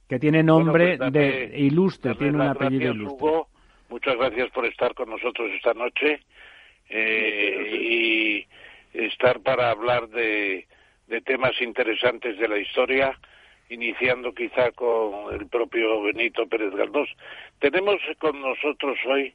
Que 0.08 0.20
tiene 0.20 0.44
nombre 0.44 0.98
pues 0.98 1.12
de 1.12 1.52
ilustre, 1.56 2.14
tiene 2.16 2.36
un 2.36 2.42
apellido 2.42 2.94
ilustre. 2.94 3.28
muchas 3.90 4.16
gracias 4.16 4.52
por 4.52 4.66
estar 4.66 4.94
con 4.94 5.10
nosotros 5.10 5.50
esta 5.56 5.74
noche 5.74 6.20
eh, 6.88 8.46
y 8.94 8.98
estar 8.98 9.40
para 9.42 9.72
hablar 9.72 10.08
de, 10.10 10.68
de 11.10 11.22
temas 11.22 11.60
interesantes 11.62 12.38
de 12.38 12.48
la 12.48 12.60
historia, 12.60 13.18
iniciando 13.70 14.34
quizá 14.34 14.72
con 14.72 15.34
el 15.34 15.48
propio 15.48 16.02
Benito 16.04 16.48
Pérez 16.48 16.74
Galdós. 16.74 17.10
Tenemos 17.60 18.00
con 18.20 18.40
nosotros 18.42 18.98
hoy 19.06 19.34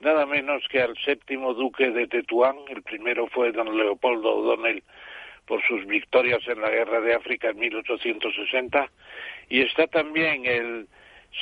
nada 0.00 0.26
menos 0.26 0.62
que 0.68 0.82
al 0.82 0.96
séptimo 0.98 1.54
duque 1.54 1.90
de 1.90 2.06
Tetuán, 2.06 2.56
el 2.68 2.82
primero 2.82 3.26
fue 3.28 3.52
don 3.52 3.76
Leopoldo 3.76 4.36
O'Donnell 4.36 4.82
por 5.46 5.62
sus 5.66 5.86
victorias 5.86 6.46
en 6.46 6.60
la 6.60 6.70
guerra 6.70 7.00
de 7.00 7.14
África 7.14 7.50
en 7.50 7.58
1860, 7.58 8.90
y 9.48 9.62
está 9.62 9.86
también 9.86 10.44
el 10.46 10.88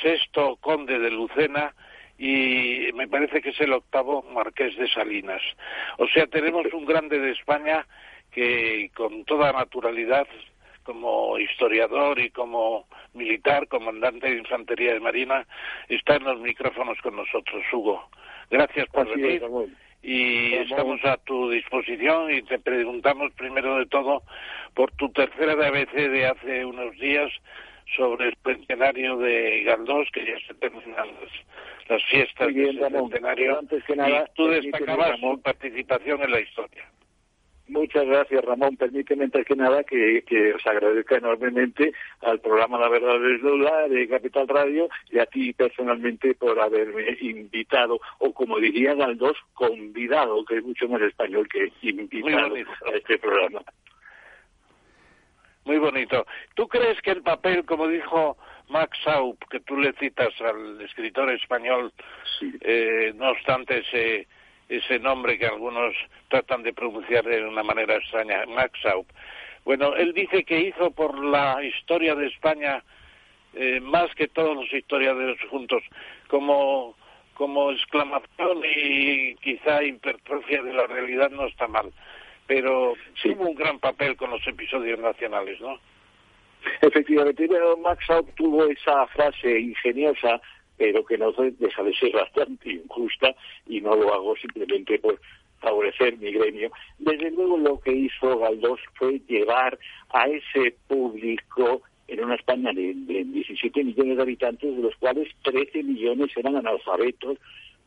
sexto 0.01 0.57
conde 0.57 0.99
de 0.99 1.11
Lucena, 1.11 1.73
y 2.17 2.89
me 2.93 3.07
parece 3.07 3.41
que 3.41 3.49
es 3.49 3.59
el 3.59 3.73
octavo 3.73 4.23
marqués 4.33 4.77
de 4.77 4.87
Salinas. 4.87 5.41
O 5.97 6.07
sea, 6.07 6.27
tenemos 6.27 6.65
un 6.73 6.85
grande 6.85 7.19
de 7.19 7.31
España 7.31 7.85
que 8.33 8.89
con 8.95 9.23
toda 9.25 9.51
naturalidad, 9.51 10.27
como 10.83 11.37
historiador 11.39 12.19
y 12.19 12.29
como 12.29 12.87
militar, 13.13 13.67
comandante 13.67 14.29
de 14.29 14.39
infantería 14.39 14.93
de 14.93 14.99
marina, 14.99 15.45
está 15.87 16.15
en 16.15 16.23
los 16.23 16.39
micrófonos 16.39 16.99
con 17.01 17.15
nosotros, 17.15 17.63
Hugo. 17.71 18.09
Gracias 18.49 18.87
por 18.89 19.07
venir. 19.07 19.41
y 20.01 20.53
estamos 20.55 21.03
a 21.05 21.17
tu 21.17 21.49
disposición 21.49 22.33
y 22.33 22.41
te 22.41 22.59
preguntamos 22.59 23.31
primero 23.33 23.77
de 23.77 23.85
todo 23.85 24.23
por 24.73 24.91
tu 24.91 25.09
tercera 25.09 25.55
de 25.55 25.67
ABC 25.67 25.93
de 25.93 26.25
hace 26.27 26.65
unos 26.65 26.97
días 26.99 27.31
sobre 27.95 28.29
el 28.29 28.37
centenario 28.43 29.17
de 29.17 29.63
Galdós, 29.63 30.09
que 30.11 30.25
ya 30.25 30.39
se 30.47 30.53
terminan 30.55 31.07
las, 31.87 32.03
fiestas 32.05 32.53
del 32.53 32.79
centenario. 32.79 33.59
y 33.61 34.35
tú 34.35 34.47
destacabas 34.47 35.19
su 35.19 35.41
participación 35.41 36.21
en 36.23 36.31
la 36.31 36.39
historia. 36.39 36.85
Muchas 37.67 38.05
gracias, 38.05 38.43
Ramón. 38.43 38.75
Permíteme, 38.75 39.23
antes 39.23 39.45
que 39.45 39.55
nada, 39.55 39.83
que, 39.83 40.53
os 40.53 40.67
agradezca 40.67 41.15
enormemente 41.15 41.93
al 42.21 42.39
programa 42.41 42.77
La 42.77 42.89
Verdad 42.89 43.15
es 43.31 43.41
Lola 43.41 43.87
de 43.87 44.07
Capital 44.07 44.47
Radio 44.47 44.89
y 45.09 45.19
a 45.19 45.25
ti 45.25 45.53
personalmente 45.53 46.35
por 46.35 46.59
haberme 46.59 47.17
invitado, 47.21 47.99
o 48.19 48.33
como 48.33 48.59
dirían 48.59 49.01
al 49.01 49.17
dos, 49.17 49.37
convidado, 49.53 50.43
que 50.43 50.57
es 50.57 50.63
mucho 50.63 50.89
más 50.89 51.01
español 51.01 51.47
que 51.47 51.71
invitado 51.81 52.55
a 52.55 52.95
este 52.95 53.17
programa. 53.17 53.61
Muy 55.65 55.77
bonito. 55.77 56.25
¿Tú 56.55 56.67
crees 56.67 57.01
que 57.01 57.11
el 57.11 57.21
papel, 57.21 57.65
como 57.65 57.87
dijo 57.87 58.37
Max 58.67 58.97
Saup, 59.05 59.41
que 59.49 59.61
tú 59.61 59.77
le 59.77 59.93
citas 59.93 60.33
al 60.41 60.81
escritor 60.81 61.31
español, 61.31 61.93
eh, 62.61 63.13
no 63.15 63.29
obstante 63.29 63.79
ese 63.79 64.27
ese 64.69 64.99
nombre 64.99 65.37
que 65.37 65.45
algunos 65.45 65.93
tratan 66.29 66.63
de 66.63 66.73
pronunciar 66.73 67.23
de 67.25 67.43
una 67.43 67.63
manera 67.63 67.95
extraña, 67.95 68.45
Max 68.47 68.79
Saup. 68.81 69.07
Bueno, 69.65 69.95
él 69.95 70.13
dice 70.13 70.43
que 70.43 70.59
hizo 70.59 70.91
por 70.91 71.23
la 71.23 71.63
historia 71.63 72.15
de 72.15 72.27
España 72.27 72.83
eh, 73.53 73.79
más 73.79 74.13
que 74.15 74.27
todos 74.27 74.55
los 74.55 74.73
historiadores 74.73 75.37
juntos, 75.49 75.83
como, 76.27 76.95
como 77.35 77.71
exclamación 77.71 78.61
y 78.75 79.35
quizá 79.35 79.83
hipertrofia 79.83 80.63
de 80.63 80.73
la 80.73 80.87
realidad 80.87 81.29
no 81.29 81.45
está 81.45 81.67
mal, 81.67 81.91
pero 82.47 82.95
tuvo 83.21 83.49
un 83.49 83.55
gran 83.55 83.79
papel 83.79 84.17
con 84.17 84.31
los 84.31 84.45
episodios 84.47 84.99
nacionales, 84.99 85.61
¿no? 85.61 85.79
Efectivamente, 86.81 87.47
Max 87.81 88.05
Saup 88.07 88.33
tuvo 88.35 88.65
esa 88.65 89.05
frase 89.07 89.59
ingeniosa 89.59 90.41
pero 90.83 91.05
que 91.05 91.17
no 91.17 91.31
deja 91.31 91.81
de 91.81 91.95
ser 91.95 92.11
bastante 92.11 92.73
injusta 92.73 93.33
y 93.65 93.79
no 93.79 93.95
lo 93.95 94.13
hago 94.13 94.35
simplemente 94.35 94.99
por 94.99 95.17
favorecer 95.61 96.17
mi 96.17 96.29
gremio. 96.33 96.73
Desde 96.99 97.31
luego 97.31 97.57
lo 97.57 97.79
que 97.79 97.93
hizo 97.93 98.37
Galdós 98.37 98.81
fue 98.95 99.21
llevar 99.29 99.79
a 100.09 100.25
ese 100.27 100.75
público 100.89 101.83
en 102.09 102.21
una 102.21 102.35
España 102.35 102.73
de, 102.73 102.93
17 102.95 103.81
millones 103.81 104.17
de 104.17 104.23
habitantes, 104.23 104.75
de 104.75 104.81
los 104.81 104.93
cuales 104.97 105.29
13 105.43 105.83
millones 105.83 106.35
eran 106.35 106.57
analfabetos, 106.57 107.37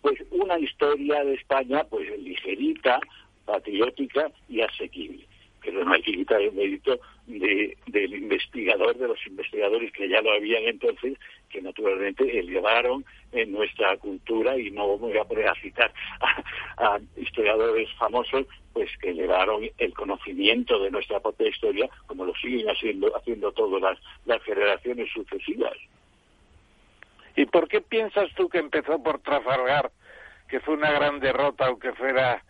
pues 0.00 0.18
una 0.30 0.58
historia 0.58 1.22
de 1.22 1.34
España 1.34 1.84
pues 1.84 2.08
ligerita, 2.18 2.98
patriótica 3.44 4.32
y 4.48 4.62
asequible 4.62 5.26
que 5.66 5.72
no 5.72 5.92
hay 5.92 6.02
que 6.02 6.12
quitar 6.12 6.40
el 6.40 6.52
mérito 6.52 6.98
del 7.26 8.14
investigador, 8.14 8.96
de 8.96 9.08
los 9.08 9.26
investigadores 9.26 9.92
que 9.92 10.08
ya 10.08 10.20
lo 10.22 10.32
habían 10.32 10.62
entonces, 10.64 11.18
que 11.48 11.62
naturalmente 11.62 12.38
elevaron 12.38 13.04
en 13.32 13.52
nuestra 13.52 13.96
cultura, 13.96 14.56
y 14.58 14.70
no 14.70 14.98
voy 14.98 15.16
a 15.18 15.24
poner 15.24 15.48
a 15.48 15.54
citar 15.54 15.92
a, 16.78 16.98
historiadores 17.16 17.88
famosos, 17.98 18.46
pues 18.72 18.90
que 18.98 19.10
elevaron 19.10 19.68
el 19.78 19.94
conocimiento 19.94 20.78
de 20.82 20.90
nuestra 20.90 21.20
propia 21.20 21.48
historia, 21.48 21.88
como 22.06 22.24
lo 22.24 22.34
siguen 22.34 22.68
haciendo, 22.68 23.14
haciendo 23.16 23.52
todas 23.52 23.98
las, 24.24 24.42
generaciones 24.42 25.10
sucesivas. 25.12 25.76
¿Y 27.36 27.46
por 27.46 27.68
qué 27.68 27.80
piensas 27.80 28.30
tú 28.34 28.48
que 28.48 28.58
empezó 28.58 29.02
por 29.02 29.18
Trafalgar, 29.20 29.90
que 30.48 30.60
fue 30.60 30.74
una 30.74 30.92
gran 30.92 31.20
derrota, 31.20 31.66
aunque 31.66 31.92
fuera 31.92 32.42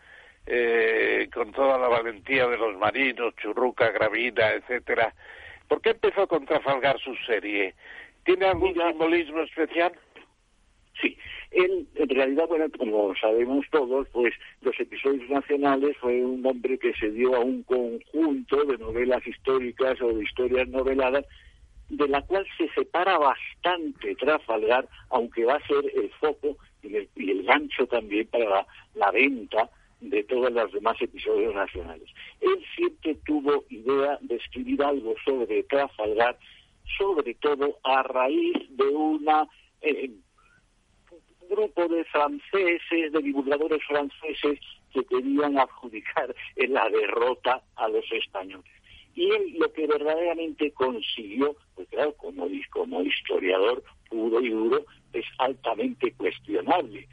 eh, 0.46 1.28
con 1.34 1.50
toda 1.52 1.76
la 1.76 1.88
valentía 1.88 2.46
de 2.46 2.56
los 2.56 2.76
marinos, 2.76 3.34
Churruca, 3.36 3.90
Gravina, 3.90 4.50
etcétera. 4.50 5.12
¿Por 5.66 5.80
qué 5.80 5.90
empezó 5.90 6.22
a 6.22 6.26
Trafalgar 6.26 7.00
su 7.00 7.14
serie? 7.26 7.74
¿Tiene 8.26 8.46
algún 8.46 8.74
simbolismo 8.74 9.40
especial? 9.42 9.92
Sí, 11.00 11.16
Él, 11.52 11.86
en 11.94 12.08
realidad, 12.08 12.48
bueno, 12.48 12.66
como 12.76 13.14
sabemos 13.16 13.64
todos, 13.70 14.08
pues 14.08 14.34
los 14.62 14.78
episodios 14.80 15.30
nacionales 15.30 15.96
fue 15.98 16.24
un 16.24 16.44
hombre 16.44 16.76
que 16.78 16.92
se 16.94 17.10
dio 17.10 17.36
a 17.36 17.40
un 17.40 17.62
conjunto 17.62 18.64
de 18.64 18.78
novelas 18.78 19.24
históricas 19.26 20.00
o 20.02 20.12
de 20.12 20.24
historias 20.24 20.68
noveladas 20.68 21.24
de 21.88 22.08
la 22.08 22.20
cual 22.22 22.44
se 22.58 22.68
separa 22.70 23.16
bastante 23.18 24.14
Trafalgar, 24.16 24.88
aunque 25.10 25.44
va 25.44 25.54
a 25.54 25.66
ser 25.66 25.84
el 25.94 26.10
foco 26.20 26.56
y 26.82 26.96
el, 26.96 27.42
gancho 27.44 27.86
también 27.86 28.26
para 28.26 28.66
la, 28.94 29.10
venta 29.12 29.70
de 30.00 30.24
todos 30.24 30.52
los 30.52 30.72
demás 30.72 31.00
episodios 31.00 31.54
nacionales. 31.54 32.08
Él 32.40 32.64
siempre 32.74 33.14
tuvo 33.24 33.64
idea 33.70 34.18
de 34.20 34.36
escribir 34.36 34.82
algo 34.82 35.14
sobre 35.24 35.62
Trafalgar, 35.64 36.36
sobre 36.98 37.34
todo 37.34 37.78
a 37.82 38.02
raíz 38.02 38.56
de 38.70 38.84
una 38.88 39.48
eh, 39.80 40.10
grupo 41.48 41.88
de 41.88 42.04
franceses, 42.04 43.12
de 43.12 43.20
divulgadores 43.22 43.82
franceses 43.84 44.58
que 44.92 45.04
querían 45.04 45.58
adjudicar 45.58 46.34
en 46.56 46.72
la 46.72 46.88
derrota 46.90 47.62
a 47.76 47.88
los 47.88 48.04
españoles. 48.12 48.70
Y 49.14 49.30
él 49.30 49.54
lo 49.58 49.72
que 49.72 49.86
verdaderamente 49.86 50.72
consiguió, 50.72 51.56
pues 51.74 51.88
claro, 51.88 52.14
como, 52.16 52.46
como 52.70 53.02
historiador 53.02 53.82
puro 54.10 54.40
y 54.40 54.50
duro, 54.50 54.84
es 55.12 55.24
altamente 55.38 56.12
cuestionable. 56.12 57.08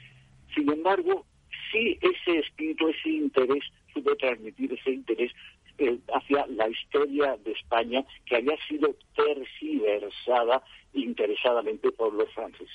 Sin 0.53 0.69
embargo, 0.69 1.25
sí 1.71 1.97
ese 2.01 2.39
espíritu, 2.39 2.89
ese 2.89 3.09
interés, 3.09 3.63
supo 3.93 4.15
transmitir 4.17 4.73
ese 4.73 4.91
interés 4.91 5.31
eh, 5.77 5.97
hacia 6.13 6.45
la 6.47 6.69
historia 6.69 7.37
de 7.43 7.51
España 7.51 8.05
que 8.25 8.37
había 8.37 8.57
sido 8.67 8.95
tergiversada 9.15 10.63
interesadamente 10.93 11.91
por 11.91 12.13
los 12.13 12.31
franceses. 12.33 12.69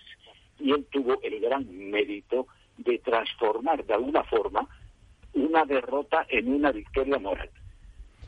Y 0.58 0.72
él 0.72 0.86
tuvo 0.90 1.20
el 1.22 1.40
gran 1.40 1.66
mérito 1.90 2.46
de 2.78 2.98
transformar 2.98 3.84
de 3.84 3.94
alguna 3.94 4.24
forma 4.24 4.68
una 5.34 5.64
derrota 5.64 6.26
en 6.28 6.52
una 6.52 6.72
victoria 6.72 7.18
moral. 7.18 7.50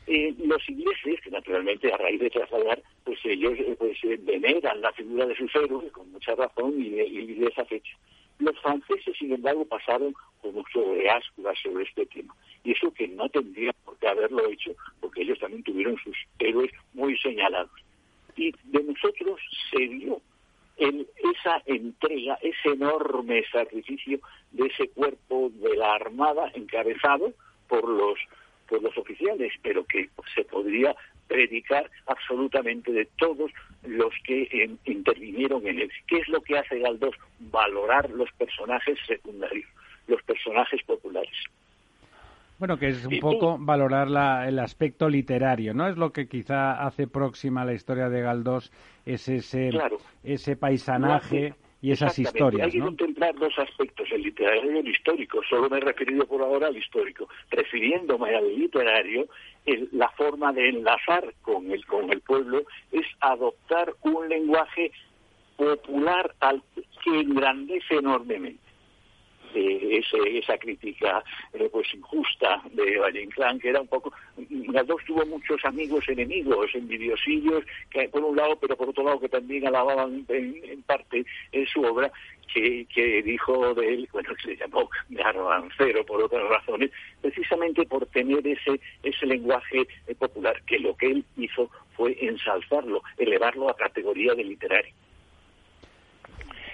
Eh, 0.07 0.33
los 0.43 0.67
ingleses, 0.67 1.21
que 1.23 1.29
naturalmente 1.29 1.91
a 1.91 1.97
raíz 1.97 2.19
de 2.19 2.29
trasladar, 2.29 2.81
pues 3.03 3.19
ellos 3.23 3.53
eh, 3.59 3.75
pues 3.77 3.97
eh, 4.03 4.19
veneran 4.21 4.81
la 4.81 4.91
figura 4.93 5.25
de 5.25 5.35
sus 5.35 5.53
héroes 5.55 5.91
con 5.91 6.11
mucha 6.11 6.35
razón 6.35 6.73
y, 6.77 6.87
y 6.87 7.33
de 7.35 7.47
esa 7.47 7.65
fecha. 7.65 7.95
Los 8.41 8.59
franceses, 8.59 9.15
sin 9.17 9.33
embargo, 9.33 9.65
pasaron 9.65 10.13
con 10.41 10.53
mucho 10.55 10.79
ascuas 11.15 11.57
sobre 11.61 11.83
este 11.83 12.05
tema. 12.07 12.35
Y 12.63 12.71
eso 12.71 12.91
que 12.91 13.07
no 13.07 13.29
tendrían 13.29 13.75
por 13.85 13.97
qué 13.99 14.07
haberlo 14.07 14.49
hecho, 14.49 14.71
porque 14.99 15.21
ellos 15.21 15.39
también 15.39 15.63
tuvieron 15.63 15.95
sus 16.03 16.17
héroes 16.39 16.71
muy 16.93 17.15
señalados. 17.19 17.71
Y 18.35 18.51
de 18.63 18.83
nosotros 18.83 19.39
se 19.69 19.87
dio 19.87 20.21
en 20.77 21.05
esa 21.17 21.61
entrega, 21.67 22.39
ese 22.41 22.69
enorme 22.69 23.43
sacrificio 23.51 24.19
de 24.51 24.67
ese 24.67 24.89
cuerpo 24.89 25.51
de 25.53 25.75
la 25.77 25.93
Armada 25.93 26.51
encabezado 26.55 27.33
por 27.67 27.87
los 27.87 28.17
por 28.67 28.81
los 28.81 28.97
oficiales, 28.97 29.51
pero 29.61 29.83
que 29.85 30.09
se 30.33 30.45
podría 30.45 30.95
predicar 31.31 31.89
absolutamente 32.07 32.91
de 32.91 33.07
todos 33.17 33.51
los 33.83 34.13
que 34.25 34.69
intervinieron 34.85 35.65
en 35.65 35.79
él. 35.79 35.91
¿Qué 36.07 36.17
es 36.17 36.27
lo 36.27 36.41
que 36.41 36.57
hace 36.57 36.79
Galdós? 36.79 37.15
Valorar 37.39 38.09
los 38.09 38.29
personajes 38.33 38.97
secundarios, 39.07 39.67
los 40.07 40.21
personajes 40.23 40.83
populares. 40.83 41.31
Bueno, 42.59 42.77
que 42.77 42.89
es 42.89 43.05
un 43.05 43.19
poco 43.19 43.57
valorar 43.57 44.09
la, 44.09 44.47
el 44.47 44.59
aspecto 44.59 45.09
literario, 45.09 45.73
¿no? 45.73 45.87
Es 45.87 45.97
lo 45.97 46.11
que 46.11 46.27
quizá 46.27 46.85
hace 46.85 47.07
próxima 47.07 47.65
la 47.65 47.73
historia 47.73 48.09
de 48.09 48.21
Galdós, 48.21 48.71
es 49.05 49.29
ese, 49.29 49.71
ese 50.23 50.55
paisanaje 50.57 51.55
y 51.81 51.91
esas 51.91 52.17
historias. 52.17 52.67
Hay 52.67 52.71
que 52.71 52.79
contemplar 52.79 53.35
dos 53.35 53.57
aspectos, 53.57 54.07
el 54.11 54.21
literario 54.21 54.71
y 54.71 54.77
el 54.79 54.87
histórico. 54.87 55.41
Solo 55.49 55.69
me 55.69 55.77
he 55.77 55.81
referido 55.81 56.25
por 56.25 56.41
ahora 56.41 56.67
al 56.67 56.77
histórico. 56.77 57.27
Refiriéndome 57.49 58.35
al 58.35 58.55
literario, 58.55 59.27
la 59.91 60.09
forma 60.09 60.53
de 60.53 60.69
enlazar 60.69 61.33
con 61.41 61.71
el, 61.71 61.85
con 61.85 62.11
el 62.11 62.21
pueblo 62.21 62.63
es 62.91 63.05
adoptar 63.19 63.93
un 64.01 64.29
lenguaje 64.29 64.91
popular 65.57 66.33
al 66.39 66.61
que 67.03 67.19
engrandece 67.19 67.95
enormemente 67.95 68.70
ese, 69.55 70.37
esa 70.37 70.57
crítica 70.57 71.23
eh, 71.53 71.69
pues 71.71 71.93
injusta 71.93 72.61
de 72.71 72.97
Valle 72.97 73.23
Inclán, 73.23 73.59
que 73.59 73.69
era 73.69 73.81
un 73.81 73.87
poco... 73.87 74.11
dos 74.37 75.03
tuvo 75.05 75.25
muchos 75.25 75.63
amigos 75.65 76.07
enemigos, 76.07 76.73
envidiosillos, 76.73 77.63
que 77.89 78.09
por 78.09 78.23
un 78.23 78.35
lado, 78.35 78.57
pero 78.59 78.75
por 78.75 78.89
otro 78.89 79.03
lado 79.03 79.19
que 79.19 79.29
también 79.29 79.67
alababan 79.67 80.25
en, 80.27 80.83
parte 80.83 81.25
en 81.51 81.65
su 81.67 81.81
obra, 81.83 82.11
que, 82.53 82.85
que, 82.93 83.21
dijo 83.23 83.73
de 83.73 83.93
él, 83.93 84.09
bueno, 84.11 84.29
que 84.35 84.49
se 84.49 84.57
llamó 84.57 84.89
garbancero 85.09 86.05
por 86.05 86.21
otras 86.21 86.43
razones, 86.49 86.91
precisamente 87.21 87.85
por 87.85 88.05
tener 88.07 88.45
ese, 88.45 88.79
ese 89.03 89.25
lenguaje 89.25 89.87
eh, 90.07 90.15
popular, 90.15 90.61
que 90.63 90.79
lo 90.79 90.95
que 90.95 91.07
él 91.07 91.25
hizo 91.37 91.69
fue 91.95 92.17
ensalzarlo, 92.19 93.03
elevarlo 93.17 93.69
a 93.69 93.75
categoría 93.75 94.33
de 94.33 94.43
literario. 94.43 94.93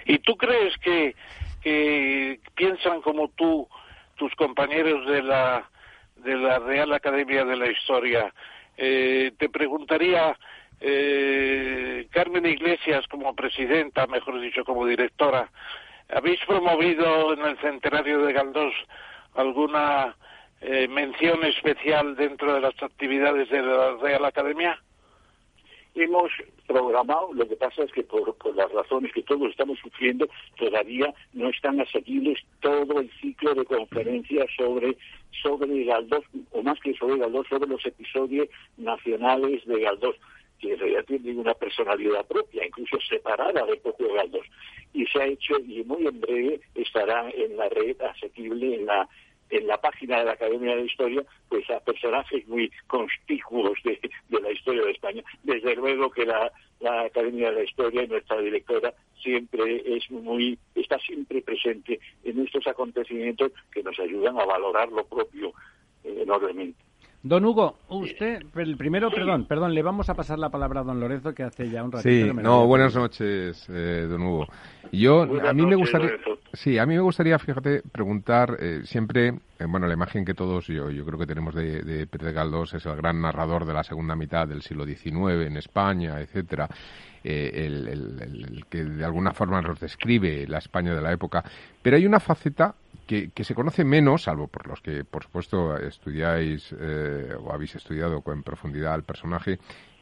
¿Y 0.08 0.18
tú 0.20 0.36
crees 0.36 0.74
que 0.78 1.14
que 1.62 2.40
piensan 2.54 3.00
como 3.00 3.28
tú, 3.28 3.68
tus 4.16 4.34
compañeros 4.34 5.06
de 5.06 5.22
la, 5.22 5.68
de 6.16 6.36
la 6.36 6.58
Real 6.58 6.92
Academia 6.92 7.44
de 7.44 7.56
la 7.56 7.70
Historia. 7.70 8.32
Eh, 8.76 9.32
te 9.38 9.48
preguntaría, 9.48 10.36
eh, 10.80 12.06
Carmen 12.10 12.46
Iglesias 12.46 13.06
como 13.08 13.34
presidenta, 13.34 14.06
mejor 14.06 14.40
dicho, 14.40 14.64
como 14.64 14.86
directora, 14.86 15.50
¿habéis 16.08 16.40
promovido 16.46 17.32
en 17.32 17.40
el 17.44 17.58
centenario 17.58 18.20
de 18.24 18.32
Galdós 18.32 18.74
alguna 19.34 20.16
eh, 20.60 20.88
mención 20.88 21.44
especial 21.44 22.16
dentro 22.16 22.54
de 22.54 22.60
las 22.60 22.82
actividades 22.82 23.48
de 23.50 23.62
la 23.62 23.96
Real 23.96 24.24
Academia? 24.24 24.80
Hemos 26.02 26.30
programado, 26.66 27.32
lo 27.32 27.48
que 27.48 27.56
pasa 27.56 27.82
es 27.82 27.92
que 27.92 28.02
por, 28.02 28.36
las 28.54 28.70
razones 28.72 29.12
que 29.12 29.22
todos 29.22 29.50
estamos 29.50 29.78
sufriendo, 29.78 30.28
todavía 30.56 31.12
no 31.32 31.48
están 31.48 31.80
asequibles 31.80 32.38
todo 32.60 33.00
el 33.00 33.10
ciclo 33.20 33.54
de 33.54 33.64
conferencias 33.64 34.46
sobre, 34.56 34.96
sobre 35.42 35.84
Galdós, 35.84 36.24
o 36.52 36.62
más 36.62 36.78
que 36.80 36.94
sobre 36.94 37.18
Galdós, 37.18 37.46
sobre 37.48 37.68
los 37.68 37.84
episodios 37.84 38.48
nacionales 38.76 39.64
de 39.66 39.80
Galdós 39.80 40.16
que 40.58 40.72
en 40.72 40.78
realidad 40.80 41.04
tienen 41.06 41.38
una 41.38 41.54
personalidad 41.54 42.26
propia, 42.26 42.66
incluso 42.66 42.98
separada 43.08 43.64
del 43.64 43.78
propio 43.78 44.12
Galdós. 44.12 44.44
Y 44.92 45.06
se 45.06 45.22
ha 45.22 45.26
hecho, 45.26 45.54
y 45.60 45.84
muy 45.84 46.06
en 46.06 46.20
breve 46.20 46.60
estará 46.74 47.30
en 47.30 47.56
la 47.56 47.68
red 47.68 48.00
asequible 48.02 48.74
en 48.74 48.86
la 48.86 49.08
en 49.50 49.66
la 49.66 49.78
página 49.78 50.18
de 50.18 50.24
la 50.26 50.32
Academia 50.32 50.76
de 50.76 50.84
Historia, 50.84 51.22
pues 51.48 51.68
a 51.70 51.80
personajes 51.80 52.46
muy 52.48 52.70
conspicuos 52.86 53.78
de, 53.84 53.98
la 54.30 54.52
historia 54.52 54.84
de 54.84 54.90
España. 54.92 55.22
Desde 55.42 55.74
luego 55.74 56.10
que 56.10 56.26
la, 56.26 56.52
Academia 57.06 57.50
de 57.50 57.56
la 57.56 57.64
Historia 57.64 58.04
y 58.04 58.08
nuestra 58.08 58.40
directora 58.40 58.94
siempre 59.20 59.82
es 59.84 60.10
muy, 60.10 60.58
está 60.74 60.98
siempre 60.98 61.42
presente 61.42 61.98
en 62.24 62.40
estos 62.44 62.66
acontecimientos 62.66 63.52
que 63.72 63.82
nos 63.82 63.98
ayudan 63.98 64.38
a 64.38 64.44
valorar 64.44 64.88
lo 64.90 65.04
propio 65.04 65.52
eh, 66.04 66.22
enormemente. 66.22 66.88
Don 67.20 67.44
Hugo, 67.44 67.78
usted, 67.88 68.42
el 68.54 68.76
primero, 68.76 69.10
perdón, 69.10 69.46
perdón, 69.46 69.74
le 69.74 69.82
vamos 69.82 70.08
a 70.08 70.14
pasar 70.14 70.38
la 70.38 70.50
palabra 70.50 70.80
a 70.80 70.84
don 70.84 71.00
Lorenzo 71.00 71.34
que 71.34 71.42
hace 71.42 71.68
ya 71.68 71.82
un 71.82 71.90
ratito. 71.90 72.08
Sí, 72.08 72.32
no, 72.32 72.64
buenas 72.66 72.94
noches, 72.94 73.68
eh, 73.68 74.06
don 74.08 74.22
Hugo. 74.22 74.46
Yo, 74.92 75.22
a 75.22 75.52
mí 75.52 75.66
me 75.66 75.74
gustaría, 75.74 76.12
sí, 76.58 76.78
a 76.78 76.86
mí 76.86 76.94
me 76.94 77.00
gustaría, 77.00 77.38
fíjate, 77.38 77.82
preguntar 77.82 78.56
eh, 78.60 78.80
siempre, 78.84 79.28
eh, 79.58 79.64
bueno, 79.68 79.86
la 79.86 79.94
imagen 79.94 80.24
que 80.24 80.34
todos, 80.34 80.66
yo, 80.66 80.90
yo 80.90 81.04
creo 81.04 81.18
que 81.18 81.26
tenemos 81.26 81.54
de, 81.54 81.82
de 81.82 82.06
Pérez 82.06 82.34
Galdós 82.34 82.74
es 82.74 82.86
el 82.86 82.96
gran 82.96 83.20
narrador 83.20 83.64
de 83.64 83.74
la 83.74 83.84
segunda 83.84 84.14
mitad 84.16 84.46
del 84.46 84.62
siglo 84.62 84.84
XIX 84.84 85.46
en 85.46 85.56
España, 85.56 86.20
etcétera. 86.20 86.68
el, 87.24 87.88
el, 87.88 88.64
que 88.68 88.84
de 88.84 89.04
alguna 89.04 89.32
forma 89.32 89.60
nos 89.60 89.80
describe 89.80 90.46
la 90.46 90.58
España 90.58 90.94
de 90.94 91.02
la 91.02 91.12
época. 91.12 91.44
Pero 91.82 91.96
hay 91.96 92.06
una 92.06 92.20
faceta 92.20 92.74
que, 93.08 93.44
se 93.44 93.54
conoce 93.54 93.84
menos, 93.84 94.24
salvo 94.24 94.48
por 94.48 94.66
los 94.66 94.82
que, 94.82 95.02
por 95.02 95.24
supuesto, 95.24 95.78
estudiáis 95.78 96.74
eh, 96.78 97.34
o 97.40 97.52
habéis 97.52 97.74
estudiado 97.74 98.20
con 98.20 98.42
profundidad 98.42 98.92
al 98.92 99.02
personaje, 99.02 99.58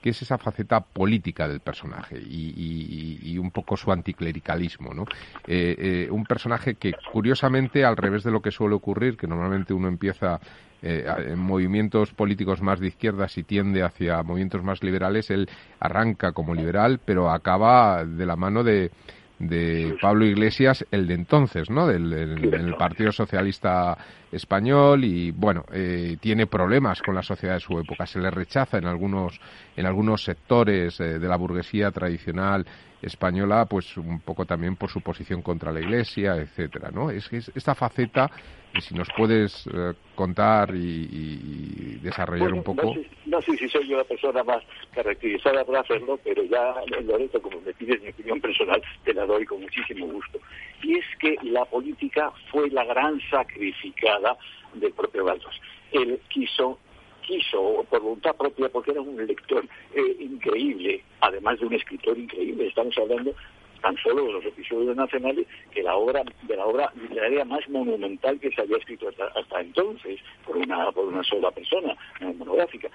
que 0.06 0.10
es 0.10 0.22
esa 0.22 0.38
faceta 0.38 0.78
política 0.78 1.48
del 1.48 1.58
personaje 1.58 2.16
y, 2.16 3.36
un 3.38 3.50
poco 3.50 3.76
su 3.76 3.90
anticlericalismo, 3.90 4.94
¿no? 4.94 5.02
Eh, 5.48 5.74
eh, 6.06 6.08
un 6.12 6.24
personaje 6.24 6.76
que, 6.76 6.92
curiosamente, 7.12 7.84
al 7.84 7.96
revés 7.96 8.22
de 8.22 8.30
lo 8.30 8.40
que 8.40 8.52
suele 8.52 8.76
ocurrir, 8.76 9.16
que 9.16 9.26
normalmente 9.26 9.74
uno 9.74 9.88
empieza 9.88 10.38
en 10.80 11.40
movimientos 11.40 12.12
políticos 12.12 12.62
más 12.62 12.78
de 12.78 12.86
izquierdas 12.86 13.36
y 13.36 13.42
tiende 13.42 13.82
hacia 13.82 14.22
movimientos 14.22 14.62
más 14.62 14.84
liberales, 14.84 15.28
él 15.30 15.48
arranca 15.80 16.30
como 16.30 16.54
liberal, 16.54 17.00
pero 17.04 17.28
acaba 17.28 18.04
de 18.04 18.26
la 18.26 18.36
mano 18.36 18.62
de 18.62 18.92
de 19.38 19.96
Pablo 20.00 20.24
Iglesias, 20.24 20.86
el 20.90 21.06
de 21.06 21.14
entonces, 21.14 21.68
¿no? 21.70 21.86
Del, 21.86 22.74
Partido 22.78 23.12
Socialista 23.12 23.96
Español 24.36 25.04
y, 25.04 25.30
bueno, 25.30 25.64
eh, 25.72 26.16
tiene 26.20 26.46
problemas 26.46 27.02
con 27.02 27.14
la 27.14 27.22
sociedad 27.22 27.54
de 27.54 27.60
su 27.60 27.78
época. 27.78 28.06
Se 28.06 28.18
le 28.18 28.30
rechaza 28.30 28.78
en 28.78 28.86
algunos, 28.86 29.40
en 29.76 29.86
algunos 29.86 30.22
sectores 30.22 30.98
eh, 31.00 31.18
de 31.18 31.28
la 31.28 31.36
burguesía 31.36 31.90
tradicional 31.90 32.66
española, 33.02 33.66
pues 33.66 33.96
un 33.96 34.20
poco 34.20 34.46
también 34.46 34.76
por 34.76 34.90
su 34.90 35.00
posición 35.00 35.42
contra 35.42 35.72
la 35.72 35.80
Iglesia, 35.80 36.36
etcétera, 36.36 36.90
¿no? 36.90 37.10
Es 37.10 37.28
que 37.28 37.38
esta 37.38 37.74
faceta, 37.74 38.30
y 38.74 38.80
si 38.80 38.94
nos 38.94 39.08
puedes 39.16 39.66
eh, 39.66 39.92
contar 40.14 40.74
y, 40.74 41.98
desarrollar 42.02 42.52
un 42.52 42.62
poco. 42.62 42.94
No 43.26 43.40
sé, 43.42 43.56
si 43.56 43.68
soy 43.68 43.88
yo 43.88 43.98
la 43.98 44.04
persona 44.04 44.42
más 44.44 44.62
caracterizada 44.94 45.64
para 45.64 45.80
hacerlo, 45.80 46.18
pero 46.22 46.42
ya, 46.44 46.74
Loreto, 47.02 47.40
como 47.42 47.60
me 47.60 47.72
pides 47.74 48.00
mi 48.02 48.08
opinión 48.08 48.40
personal, 48.40 48.82
te 49.04 49.12
la 49.12 49.26
doy 49.26 49.44
con 49.44 49.60
muchísimo 49.60 50.06
gusto. 50.06 50.38
Y 50.82 50.98
es 50.98 51.04
que 51.18 51.36
la 51.42 51.64
política 51.64 52.30
fue 52.50 52.70
la 52.70 52.84
gran 52.84 53.20
sacrificada 53.30 54.25
del 54.74 54.92
propio 54.92 55.24
Galdós. 55.24 55.54
Él 55.92 56.20
quiso 56.28 56.78
quiso 57.26 57.84
por 57.90 58.00
voluntad 58.00 58.36
propia 58.36 58.68
porque 58.68 58.92
era 58.92 59.00
un 59.00 59.26
lector 59.26 59.66
eh, 59.94 60.16
increíble, 60.20 61.02
además 61.20 61.58
de 61.58 61.66
un 61.66 61.74
escritor 61.74 62.16
increíble. 62.16 62.68
Estamos 62.68 62.96
hablando 62.98 63.34
tan 63.82 63.96
solo 63.98 64.24
de 64.24 64.32
los 64.32 64.44
episodios 64.44 64.96
nacionales 64.96 65.46
que 65.70 65.82
la 65.82 65.96
obra 65.96 66.22
de 66.42 66.56
la 66.56 66.66
obra 66.66 66.92
literaria 66.94 67.44
más 67.44 67.68
monumental 67.68 68.40
que 68.40 68.50
se 68.50 68.62
había 68.62 68.78
escrito 68.78 69.08
hasta, 69.08 69.60
entonces 69.60 70.20
por 70.46 70.56
una 70.56 70.90
por 70.92 71.06
una 71.06 71.22
sola 71.24 71.50
persona 71.50 71.96
monográfica 72.20 72.88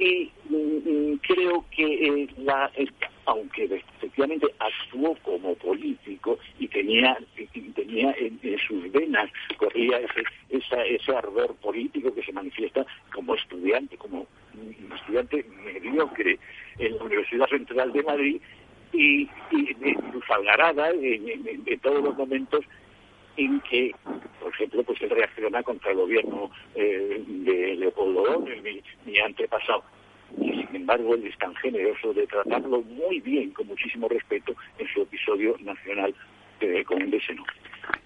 y 0.00 0.30
mm, 0.48 1.16
creo 1.16 1.64
que 1.70 2.26
la, 2.38 2.70
aunque 3.26 3.64
efectivamente 3.64 4.46
actuó 4.58 5.14
como 5.22 5.54
político 5.56 6.38
y 6.58 6.66
tenía 6.68 7.18
tenía 7.74 8.14
en, 8.18 8.40
sus 8.66 8.90
venas 8.90 9.30
corría 9.58 9.98
ese 9.98 10.24
ese 10.96 11.14
ardor 11.14 11.54
político 11.56 12.14
que 12.14 12.22
se 12.22 12.32
manifiesta 12.32 12.84
como 13.12 13.34
estudiante 13.34 13.96
como 13.98 14.26
un 14.54 14.92
estudiante 14.92 15.44
mediocre 15.64 16.38
en 16.78 16.96
la 16.96 17.04
Universidad 17.04 17.48
Central 17.48 17.92
de 17.92 18.02
Madrid 18.02 18.40
y, 18.92 19.28
y 19.50 19.74
de 19.74 19.96
su 20.26 20.32
algarada 20.32 20.90
en, 20.90 21.80
todos 21.80 22.02
los 22.02 22.16
momentos 22.16 22.64
en 23.36 23.60
que, 23.60 23.94
por 24.40 24.52
ejemplo, 24.52 24.82
pues 24.82 25.00
él 25.02 25.10
reacciona 25.10 25.62
contra 25.62 25.90
el 25.90 25.98
gobierno 25.98 26.50
eh, 26.74 27.22
de 27.26 27.76
Leopoldo 27.76 28.44
II, 28.44 28.82
mi, 29.06 29.18
antepasado. 29.18 29.82
Y 30.38 30.52
sin 30.52 30.76
embargo, 30.76 31.14
él 31.14 31.26
es 31.26 31.36
tan 31.38 31.54
generoso 31.56 32.12
de 32.12 32.26
tratarlo 32.26 32.82
muy 32.82 33.20
bien, 33.20 33.50
con 33.50 33.66
muchísimo 33.66 34.08
respeto, 34.08 34.54
en 34.78 34.86
su 34.88 35.02
episodio 35.02 35.56
nacional 35.60 36.14
eh, 36.60 36.84
con 36.84 37.02
un 37.02 37.10
deseno. 37.10 37.44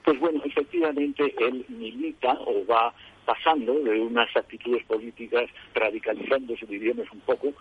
Pues 0.04 0.18
bueno, 0.18 0.40
efectivamente, 0.44 1.34
él 1.38 1.64
milita 1.68 2.38
o 2.46 2.64
va 2.66 2.94
pasando 3.26 3.74
de 3.80 4.00
unas 4.00 4.34
actitudes 4.36 4.84
políticas 4.84 5.50
radicalizándose, 5.74 6.66
diríamos 6.66 7.10
un 7.12 7.20
poco, 7.20 7.52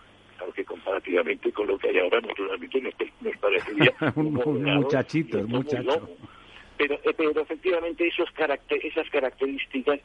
que 0.54 0.64
comparativamente 0.64 1.50
con 1.52 1.66
lo 1.66 1.78
que 1.78 1.88
hay 1.88 1.98
ahora, 1.98 2.20
naturalmente 2.20 2.80
nos, 2.80 2.94
nos 3.20 3.36
parecería 3.38 3.92
un, 4.16 4.32
muchachito, 4.32 5.42
muchacho. 5.46 6.08
Pero, 6.76 6.94
eh, 6.94 7.14
pero 7.16 7.40
efectivamente 7.40 8.06
esos 8.06 8.30
caracter 8.32 8.84
esas 8.84 9.08
características, 9.10 10.00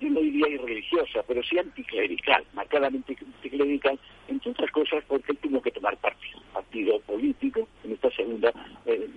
yo 0.00 0.08
no 0.10 0.20
diría 0.20 0.48
irreligiosa, 0.48 1.22
pero 1.26 1.42
sí 1.42 1.58
anticlerical, 1.58 2.44
marcadamente 2.52 3.16
anticlerical, 3.20 3.98
entre 4.28 4.50
otras 4.50 4.70
cosas 4.70 5.04
porque 5.06 5.34
tuvo 5.34 5.62
que 5.62 5.70
tomar 5.70 5.96
partido, 5.98 6.40
partido 6.52 7.00
político, 7.00 7.68
en 7.84 7.92
esta 7.92 8.10
segunda 8.10 8.52
eh, 8.86 9.08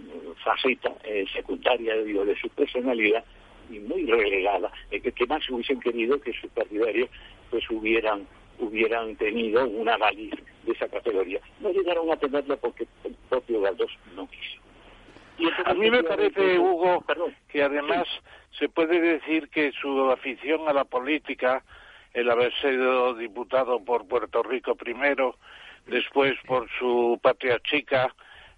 faceta 0.43 0.93
eh, 1.03 1.25
secundaria 1.33 1.95
de 1.95 2.35
su 2.39 2.49
personalidad, 2.49 3.23
y 3.69 3.79
muy 3.79 4.05
relegada, 4.05 4.71
que 4.89 5.25
más 5.27 5.49
hubiesen 5.49 5.79
querido 5.79 6.19
que 6.19 6.33
sus 6.33 6.51
partidarios 6.51 7.09
pues 7.49 7.69
hubieran 7.69 8.27
hubieran 8.59 9.15
tenido 9.15 9.67
una 9.67 9.97
valía 9.97 10.35
de 10.63 10.71
esa 10.71 10.87
categoría. 10.87 11.41
No 11.59 11.71
llegaron 11.71 12.11
a 12.11 12.17
tenerlo 12.17 12.57
porque 12.57 12.85
el 13.03 13.15
propio 13.27 13.61
Galdós 13.61 13.91
no 14.15 14.27
quiso. 14.29 14.61
A 15.65 15.73
mí 15.73 15.89
me 15.89 16.03
parece, 16.03 16.59
Hugo, 16.59 17.03
que 17.49 17.63
además 17.63 18.07
se 18.57 18.69
puede 18.69 18.99
decir 18.99 19.49
que 19.49 19.71
su 19.71 20.09
afición 20.11 20.67
a 20.67 20.73
la 20.73 20.85
política, 20.85 21.63
el 22.13 22.29
haber 22.29 22.53
sido 22.61 23.13
diputado 23.15 23.83
por 23.83 24.07
Puerto 24.07 24.43
Rico 24.43 24.75
primero, 24.75 25.37
después 25.87 26.33
por 26.45 26.69
su 26.77 27.19
patria 27.21 27.59
chica, 27.59 28.13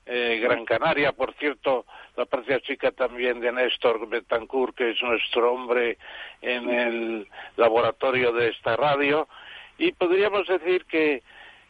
eh, 0.05 0.39
Gran 0.41 0.65
Canaria, 0.65 1.13
por 1.13 1.33
cierto, 1.35 1.85
la 2.17 2.25
patria 2.25 2.59
chica 2.59 2.91
también 2.91 3.39
de 3.39 3.51
Néstor 3.51 4.07
Betancourt, 4.09 4.75
que 4.75 4.91
es 4.91 5.01
nuestro 5.01 5.53
hombre 5.53 5.97
en 6.41 6.69
el 6.69 7.27
laboratorio 7.55 8.33
de 8.33 8.49
esta 8.49 8.75
radio, 8.75 9.27
y 9.77 9.91
podríamos 9.93 10.47
decir 10.47 10.85
que 10.85 11.23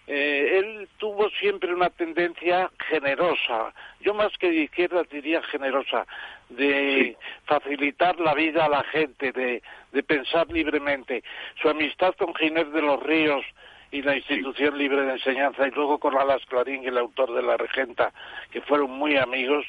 eh, 0.08 0.60
él 0.60 0.90
tuvo 0.98 1.30
siempre 1.30 1.74
una 1.74 1.90
tendencia 1.90 2.70
generosa, 2.90 3.74
yo 4.02 4.14
más 4.14 4.38
que 4.38 4.50
de 4.50 4.64
izquierda 4.64 5.04
diría 5.10 5.42
generosa, 5.44 6.06
de 6.50 7.16
facilitar 7.46 8.20
la 8.20 8.34
vida 8.34 8.66
a 8.66 8.70
la 8.70 8.84
gente, 8.84 9.32
de, 9.32 9.62
de 9.92 10.04
pensar 10.04 10.52
libremente. 10.52 11.24
Su 11.62 11.70
amistad 11.70 12.14
con 12.16 12.36
Ginés 12.36 12.72
de 12.74 12.82
los 12.82 13.02
Ríos 13.02 13.46
y 13.92 14.02
la 14.02 14.16
institución 14.16 14.78
libre 14.78 15.04
de 15.04 15.14
enseñanza 15.14 15.68
y 15.68 15.72
luego 15.72 16.00
con 16.00 16.18
Alas 16.18 16.44
Clarín, 16.48 16.84
el 16.86 16.98
autor 16.98 17.34
de 17.34 17.44
La 17.44 17.58
Regenta, 17.58 18.12
que 18.52 18.60
fueron 18.62 18.92
muy 18.92 19.18
amigos, 19.18 19.66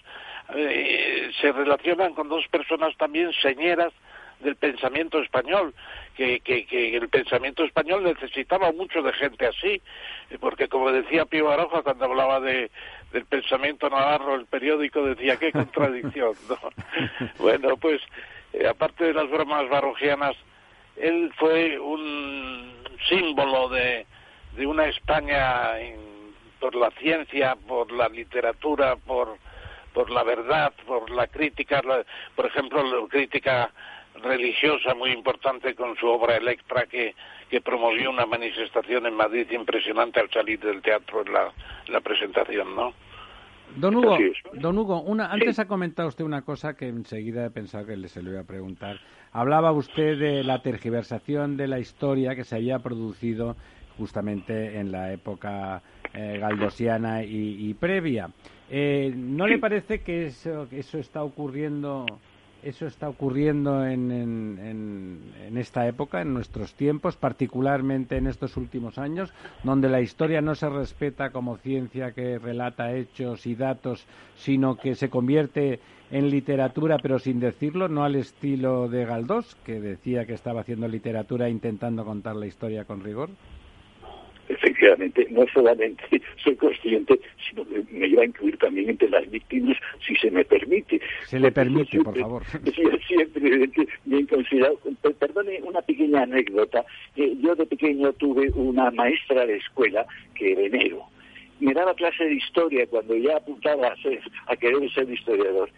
eh, 0.55 1.31
se 1.41 1.53
relacionan 1.53 2.15
con 2.15 2.29
dos 2.29 2.47
personas 2.49 2.97
también 2.97 3.33
señeras 3.35 3.93
del 4.41 4.57
pensamiento 4.57 5.21
español, 5.21 5.75
que, 6.17 6.41
que, 6.41 6.97
el 6.97 7.09
pensamiento 7.09 7.65
español 7.65 8.05
necesitaba 8.05 8.73
mucho 8.73 9.03
de 9.03 9.13
gente 9.13 9.47
así, 9.47 9.81
porque 10.41 10.69
como 10.69 10.93
decía 10.93 11.25
Pío 11.25 11.47
Baroja 11.47 11.83
cuando 11.83 12.05
hablaba 12.05 12.41
de, 12.41 12.71
del 13.13 13.25
pensamiento 13.27 13.89
navarro, 13.89 14.35
el 14.35 14.47
periódico 14.47 15.03
decía, 15.03 15.37
qué 15.37 15.53
contradicción, 15.53 16.35
bueno, 17.39 17.77
pues 17.77 18.01
eh, 18.53 18.67
aparte 18.67 19.05
de 19.05 19.15
las 19.15 19.31
bromas 19.31 19.69
barrogianas, 19.69 20.37
él 20.97 21.33
fue 21.37 21.79
un 21.79 22.73
símbolo 23.09 23.69
de, 23.69 24.07
de 24.57 24.67
una 24.67 24.87
España 24.87 25.73
por 26.61 26.75
la 26.75 26.91
ciencia, 26.93 27.57
por 27.67 27.91
la 27.93 28.09
literatura, 28.09 28.97
por 28.97 29.37
por 29.95 30.11
la 30.11 30.25
verdad, 30.25 30.73
por 30.87 31.09
la 31.09 31.29
crítica, 31.29 31.81
por 32.35 32.47
ejemplo, 32.47 32.83
la 32.83 33.09
crítica 33.09 33.71
religiosa 34.23 34.95
muy 34.95 35.11
importante 35.11 35.75
con 35.75 35.97
su 35.97 36.07
obra 36.07 36.37
Electra 36.37 36.87
que, 36.87 37.15
que 37.51 37.61
promovió 37.61 38.11
una 38.11 38.27
manifestación 38.27 39.07
en 39.07 39.15
Madrid 39.15 39.51
impresionante 39.51 40.21
al 40.21 40.31
salir 40.31 40.61
del 40.61 40.83
teatro 40.83 41.23
en 41.27 41.33
la, 41.33 41.53
la 41.89 42.01
presentación, 42.01 42.75
¿no? 42.75 42.93
Don 43.77 43.97
Hugo, 43.97 44.17
don 44.53 44.79
Hugo 44.79 45.01
una, 45.03 45.33
antes 45.33 45.59
ha 45.59 45.67
comentado 45.67 46.09
usted 46.09 46.25
una 46.25 46.43
cosa 46.43 46.77
que 46.77 46.87
enseguida 46.87 47.47
he 47.47 47.51
pensado 47.51 47.87
que 47.87 48.09
se 48.09 48.23
le 48.23 48.31
iba 48.31 48.41
a 48.41 48.45
preguntar. 48.45 49.01
Hablaba 49.33 49.73
usted 49.73 50.17
de 50.19 50.45
la 50.45 50.63
tergiversación 50.63 51.57
de 51.57 51.67
la 51.67 51.81
historia 51.81 52.37
que 52.37 52.45
se 52.45 52.55
había 52.55 52.79
producido 52.79 53.57
justamente 53.99 54.79
en 54.79 54.93
la 54.93 55.13
época 55.13 55.83
eh, 56.13 56.39
galdosiana 56.41 57.25
y, 57.25 57.69
y 57.69 57.75
previa. 57.75 58.31
Eh, 58.71 59.13
¿No 59.17 59.47
le 59.47 59.59
parece 59.59 60.03
que 60.03 60.27
eso, 60.27 60.69
que 60.69 60.81
eso 60.81 60.99
está 60.99 61.25
ocurriendo 61.25 62.07
eso 62.65 62.87
está 62.87 63.09
ocurriendo 63.09 63.87
en, 63.87 64.11
en, 64.11 65.59
esta 65.59 65.87
época, 65.87 66.23
en 66.23 66.35
nuestros 66.35 66.75
tiempos, 66.75 67.17
particularmente 67.17 68.17
en 68.17 68.27
estos 68.27 68.57
últimos 68.57 68.99
años, 68.99 69.33
donde 69.63 69.89
la 69.89 70.01
historia 70.01 70.41
no 70.41 70.55
se 70.55 70.69
respeta 70.69 71.31
como 71.31 71.59
ciencia 71.59 72.13
que 72.13 72.39
relata 72.39 72.93
hechos 72.93 73.47
y 73.47 73.55
datos, 73.55 74.07
sino 74.37 74.77
que 74.77 74.95
se 74.95 75.11
convierte 75.11 75.81
en 76.11 76.31
literatura, 76.31 76.99
pero 76.99 77.19
sin 77.19 77.41
decirlo, 77.41 77.89
no 77.89 78.05
al 78.05 78.17
estilo 78.17 78.89
de 78.89 79.05
Galdós, 79.05 79.57
que 79.65 79.81
decía 79.81 80.27
que 80.27 80.35
estaba 80.35 80.63
haciendo 80.63 80.89
literatura 80.89 81.49
intentando 81.49 82.05
contar 82.05 82.37
la 82.37 82.47
historia 82.47 82.85
con 82.85 83.03
rigor 83.03 83.31
efectivamente, 84.49 85.27
no 85.31 85.47
solamente 85.53 86.03
soy 86.43 86.57
consciente, 86.57 87.19
sino 87.49 87.65
que 87.65 87.83
me 87.91 88.09
iba 88.09 88.23
a 88.23 88.27
incluir 88.27 88.57
también 88.59 88.91
entre 88.91 89.09
las 89.09 89.29
víctimas, 89.31 89.77
si 90.07 90.15
se 90.17 90.31
me 90.31 90.45
permite. 90.45 91.01
Se 91.25 91.39
le 91.39 91.53
permite, 91.53 92.03
por 92.03 92.19
favor. 92.19 92.43
Siempre 93.07 93.69
bien 94.05 94.27
considerado. 94.27 94.79
Perdone 95.19 95.61
una 95.63 95.83
pequeña 95.83 96.23
anécdota. 96.23 96.85
Eh, 97.17 97.35
yo 97.41 97.55
de 97.55 97.67
pequeño 97.67 98.13
tuve 98.15 98.51
una 98.55 98.91
maestra 98.91 99.47
de 99.47 99.57
escuela 99.57 100.07
que 100.35 100.55
venero. 100.55 101.05
Me 101.61 101.73
daba 101.73 101.95
clase 101.95 102.25
de 102.25 102.35
historia 102.35 102.87
cuando 102.87 103.17
ya 103.17 103.37
apuntaba 103.37 103.89
a, 103.89 103.97
ser, 103.97 104.21
a 104.47 104.57
querer 104.57 104.91
ser 104.93 105.09
historiador 105.09 105.71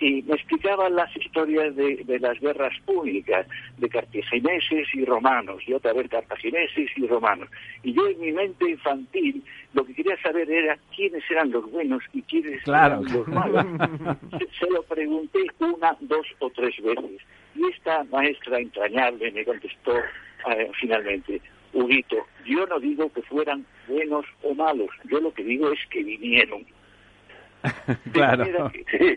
y 0.00 0.22
me 0.22 0.34
explicaban 0.34 0.94
las 0.94 1.14
historias 1.16 1.74
de, 1.74 2.18
las 2.20 2.38
guerras 2.40 2.72
públicas, 2.84 3.46
de 3.78 3.88
cartagineses 3.88 4.86
y 4.94 5.04
romanos, 5.04 5.62
y 5.66 5.72
otra 5.72 5.92
vez 5.92 6.08
cartagineses 6.08 6.90
y 6.96 7.06
romanos. 7.06 7.48
Y 7.82 7.92
yo 7.92 8.06
en 8.06 8.20
mi 8.20 8.32
mente 8.32 8.70
infantil 8.70 9.42
lo 9.74 9.84
que 9.84 9.94
quería 9.94 10.20
saber 10.22 10.50
era 10.50 10.78
quiénes 10.94 11.22
eran 11.30 11.50
los 11.50 11.70
buenos 11.70 12.02
y 12.12 12.22
quiénes 12.22 12.66
eran 12.66 13.04
los 13.04 13.26
malos. 13.28 13.64
se, 14.58 14.70
lo 14.70 14.82
pregunté 14.82 15.40
una, 15.58 15.96
dos 16.00 16.26
o 16.38 16.50
tres 16.50 16.74
veces. 16.82 17.20
Y 17.54 17.66
esta 17.68 18.04
maestra 18.04 18.58
entrañable 18.58 19.32
me 19.32 19.44
contestó 19.44 19.98
eh, 19.98 20.70
finalmente, 20.80 21.40
Huguito, 21.72 22.16
yo 22.46 22.66
no 22.66 22.78
digo 22.78 23.12
que 23.12 23.22
fueran 23.22 23.66
buenos 23.88 24.24
o 24.42 24.54
malos, 24.54 24.90
yo 25.10 25.20
lo 25.20 25.32
que 25.34 25.44
digo 25.44 25.70
es 25.72 25.80
que 25.90 26.02
vinieron. 26.02 26.64
claro. 28.12 28.44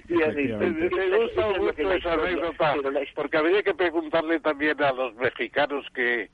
Me 0.08 1.18
gusta 1.18 1.48
mucho 1.60 1.94
esa 1.94 2.14
anécdota, 2.14 2.76
porque 3.16 3.38
habría 3.38 3.64
que 3.64 3.74
preguntarle 3.74 4.40
también 4.40 4.82
a 4.82 4.92
los 4.92 5.14
mexicanos 5.16 5.86
que 5.94 6.30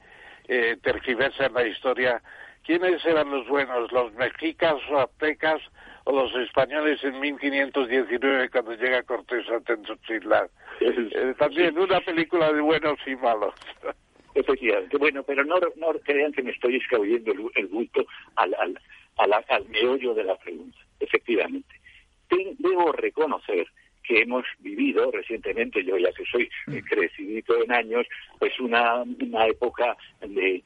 eh, 0.47 0.77
tergiversan 0.81 1.53
la 1.53 1.67
historia, 1.67 2.21
¿quiénes 2.63 3.03
eran 3.05 3.29
los 3.29 3.47
buenos, 3.47 3.91
los 3.91 4.13
mexicas 4.13 4.75
o 4.89 4.99
aztecas 4.99 5.61
o 6.05 6.13
los 6.13 6.33
españoles 6.35 7.03
en 7.03 7.19
1519 7.19 8.49
cuando 8.49 8.73
llega 8.75 9.03
Cortés 9.03 9.49
a 9.49 9.59
Tenochtitlan? 9.59 10.47
Eh, 10.79 11.33
también 11.37 11.77
una 11.77 11.99
película 12.01 12.51
de 12.53 12.61
buenos 12.61 12.99
y 13.05 13.15
malos. 13.15 13.53
Efectivamente. 14.35 14.97
Bueno, 14.97 15.23
pero 15.23 15.43
no, 15.43 15.55
no 15.77 15.87
crean 16.03 16.31
que 16.31 16.43
me 16.43 16.51
estoy 16.51 16.75
escabullendo 16.75 17.31
el, 17.31 17.49
el 17.55 17.67
bulto 17.67 18.05
al, 18.35 18.55
al, 18.55 18.77
al 19.17 19.69
meollo 19.69 20.13
de 20.13 20.23
la 20.23 20.35
pregunta. 20.35 20.77
Efectivamente 20.99 21.77
debo 22.29 22.91
reconocer 22.91 23.67
que 24.03 24.21
hemos 24.21 24.45
vivido 24.59 25.11
recientemente, 25.11 25.83
yo 25.83 25.97
ya 25.97 26.11
que 26.13 26.23
soy 26.25 26.49
mm. 26.67 26.77
crecidito 26.89 27.61
en 27.61 27.71
años, 27.73 28.07
pues 28.39 28.57
una, 28.59 29.03
una 29.03 29.47
época 29.47 29.97
de 30.21 30.63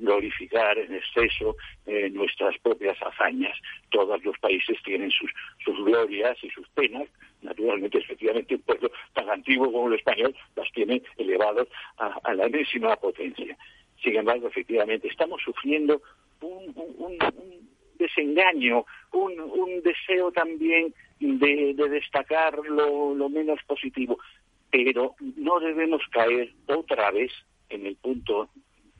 glorificar 0.00 0.78
en 0.78 0.94
exceso 0.94 1.56
eh, 1.86 2.08
nuestras 2.10 2.56
propias 2.58 2.96
hazañas. 3.02 3.56
Todos 3.90 4.22
los 4.24 4.38
países 4.38 4.76
tienen 4.84 5.10
sus, 5.10 5.30
sus 5.64 5.76
glorias 5.84 6.36
y 6.42 6.50
sus 6.50 6.66
penas. 6.70 7.06
Naturalmente, 7.42 7.98
efectivamente, 7.98 8.54
un 8.54 8.62
pueblo 8.62 8.90
tan 9.12 9.28
antiguo 9.28 9.70
como 9.70 9.88
el 9.88 9.94
español 9.94 10.34
las 10.56 10.70
tiene 10.72 11.02
elevados 11.16 11.68
a, 11.98 12.34
la 12.34 12.46
enésima 12.46 12.96
potencia. 12.96 13.56
Sin 14.02 14.16
embargo, 14.16 14.48
efectivamente, 14.48 15.08
estamos 15.08 15.40
sufriendo 15.42 16.00
un, 16.40 16.72
un 16.74 17.18
desengaño, 17.98 18.84
un, 19.12 19.40
un 19.40 19.82
deseo 19.82 20.30
también 20.32 20.94
de, 21.20 21.74
destacar 21.90 22.58
lo, 22.68 23.28
menos 23.28 23.60
positivo, 23.66 24.18
pero 24.70 25.14
no 25.36 25.58
debemos 25.60 26.02
caer 26.10 26.52
otra 26.66 27.10
vez 27.10 27.32
en 27.68 27.86
el 27.86 27.96
punto 27.96 28.48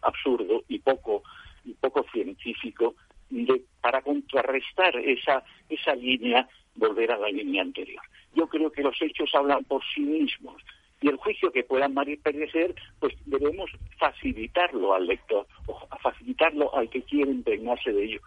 absurdo 0.03 0.63
y 0.69 0.79
poco 0.79 1.23
y 1.65 1.73
poco 1.75 2.05
científico 2.13 2.95
de, 3.31 3.63
para 3.81 4.01
contrarrestar 4.03 4.97
esa 4.97 5.43
esa 5.69 5.95
línea 5.95 6.49
volver 6.77 7.11
a 7.13 7.19
la 7.19 7.29
línea 7.29 7.63
anterior. 7.63 8.03
Yo 8.35 8.47
creo 8.47 8.71
que 8.71 8.83
los 8.83 8.97
hechos 9.03 9.31
hablan 9.35 9.65
por 9.65 9.83
sí 9.95 10.01
mismos 10.01 10.63
y 11.01 11.09
el 11.09 11.17
juicio 11.17 11.51
que 11.53 11.65
puedan 11.65 11.95
perecer, 12.23 12.75
pues 12.99 13.15
debemos 13.27 13.71
facilitarlo 13.99 14.95
al 14.95 15.07
lector 15.07 15.47
o 15.67 15.87
facilitarlo 16.01 16.75
al 16.75 16.89
que 16.89 17.03
quiere 17.03 17.31
impregnarse 17.31 17.93
de 17.93 18.05
ello 18.05 18.21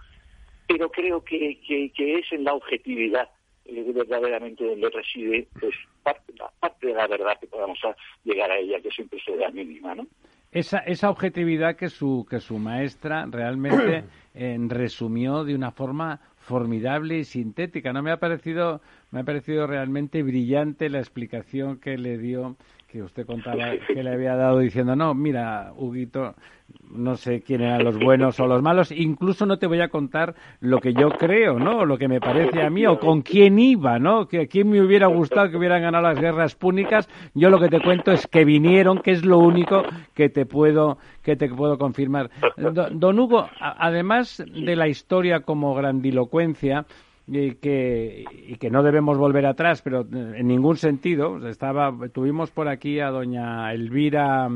pero 0.68 0.89
creo 0.89 1.24
que, 1.24 1.59
que, 1.66 2.20
es 2.20 2.32
en 2.32 2.43
la 2.43 2.53
objetividad 2.53 3.30
eh, 3.66 3.91
verdaderamente 3.93 4.66
donde 4.66 4.89
reside 4.89 5.47
pues 5.59 5.76
parte, 6.03 6.34
parte 6.59 6.88
de 6.88 6.93
la 6.93 7.07
verdad 7.07 7.38
que 7.39 7.47
podamos 7.47 7.80
llegar 8.24 8.51
a 8.51 8.57
ella, 8.57 8.82
que 8.82 8.89
siempre 8.91 9.20
será 9.24 9.49
mínima, 9.51 9.95
¿no? 9.95 10.07
Esa, 10.51 10.80
esa 10.80 11.09
objetividad 11.09 11.78
que 11.78 11.88
su, 11.88 12.26
que 12.30 12.41
su 12.41 12.57
maestra 12.57 13.26
realmente 13.30 14.03
resumió 14.68 15.45
de 15.45 15.55
una 15.55 15.72
forma 15.72 16.20
formidable 16.41 17.20
y 17.20 17.24
sintética. 17.24 17.93
No 17.93 18.03
me 18.03 18.12
ha 18.12 18.18
parecido, 18.18 18.82
me 19.12 19.22
ha 19.22 19.24
parecido 19.24 19.66
realmente 19.66 20.24
brillante 20.24 20.89
la 20.89 20.99
explicación 20.99 21.80
que 21.80 21.97
le 21.97 22.18
dio 22.18 22.57
que 22.91 23.01
usted 23.01 23.25
contaba 23.25 23.71
que 23.87 24.03
le 24.03 24.11
había 24.11 24.35
dado 24.35 24.59
diciendo, 24.59 24.97
no, 24.97 25.13
mira, 25.13 25.71
Huguito, 25.77 26.35
no 26.89 27.15
sé 27.15 27.41
quién 27.41 27.61
eran 27.61 27.85
los 27.85 27.97
buenos 27.97 28.37
o 28.41 28.47
los 28.47 28.61
malos, 28.61 28.91
incluso 28.91 29.45
no 29.45 29.57
te 29.57 29.67
voy 29.67 29.79
a 29.79 29.87
contar 29.87 30.35
lo 30.59 30.79
que 30.79 30.93
yo 30.93 31.09
creo, 31.11 31.57
¿no? 31.57 31.85
Lo 31.85 31.97
que 31.97 32.09
me 32.09 32.19
parece 32.19 32.61
a 32.61 32.69
mí 32.69 32.85
o 32.85 32.99
con 32.99 33.21
quién 33.21 33.59
iba, 33.59 33.97
¿no? 33.97 34.27
Que 34.27 34.41
a 34.41 34.47
quién 34.47 34.69
me 34.69 34.81
hubiera 34.81 35.07
gustado 35.07 35.49
que 35.49 35.57
hubieran 35.57 35.81
ganado 35.81 36.03
las 36.03 36.19
guerras 36.19 36.55
púnicas. 36.55 37.07
Yo 37.33 37.49
lo 37.49 37.59
que 37.59 37.69
te 37.69 37.79
cuento 37.79 38.11
es 38.11 38.27
que 38.27 38.43
vinieron, 38.43 38.99
que 38.99 39.11
es 39.11 39.23
lo 39.23 39.39
único 39.39 39.83
que 40.13 40.27
te 40.27 40.45
puedo 40.45 40.97
que 41.21 41.37
te 41.37 41.47
puedo 41.47 41.77
confirmar. 41.77 42.29
Don 42.57 43.19
Hugo, 43.19 43.47
además 43.59 44.43
de 44.45 44.75
la 44.75 44.87
historia 44.87 45.41
como 45.41 45.75
grandilocuencia, 45.75 46.85
y 47.28 47.55
que, 47.55 48.26
y 48.47 48.55
que 48.55 48.69
no 48.69 48.84
debemos 48.84 49.17
volver 49.17 49.45
atrás, 49.45 49.82
pero 49.82 50.01
en 50.11 50.47
ningún 50.47 50.78
sentido. 50.78 51.47
Estaba, 51.47 51.93
tuvimos 52.11 52.51
por 52.51 52.67
aquí 52.67 52.99
a 52.99 53.09
doña 53.09 53.74
Elvira 53.74 54.49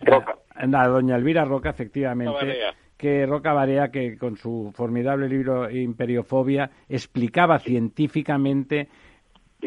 Roca. 0.00 0.38
A, 0.54 0.88
doña 0.88 1.16
Elvira 1.16 1.44
Roca, 1.44 1.70
efectivamente. 1.70 2.58
Que 2.96 3.26
Roca 3.26 3.52
Barea, 3.52 3.90
que 3.90 4.16
con 4.16 4.36
su 4.36 4.72
formidable 4.74 5.28
libro 5.28 5.68
Imperiofobia 5.68 6.70
explicaba 6.88 7.58
científicamente 7.58 8.88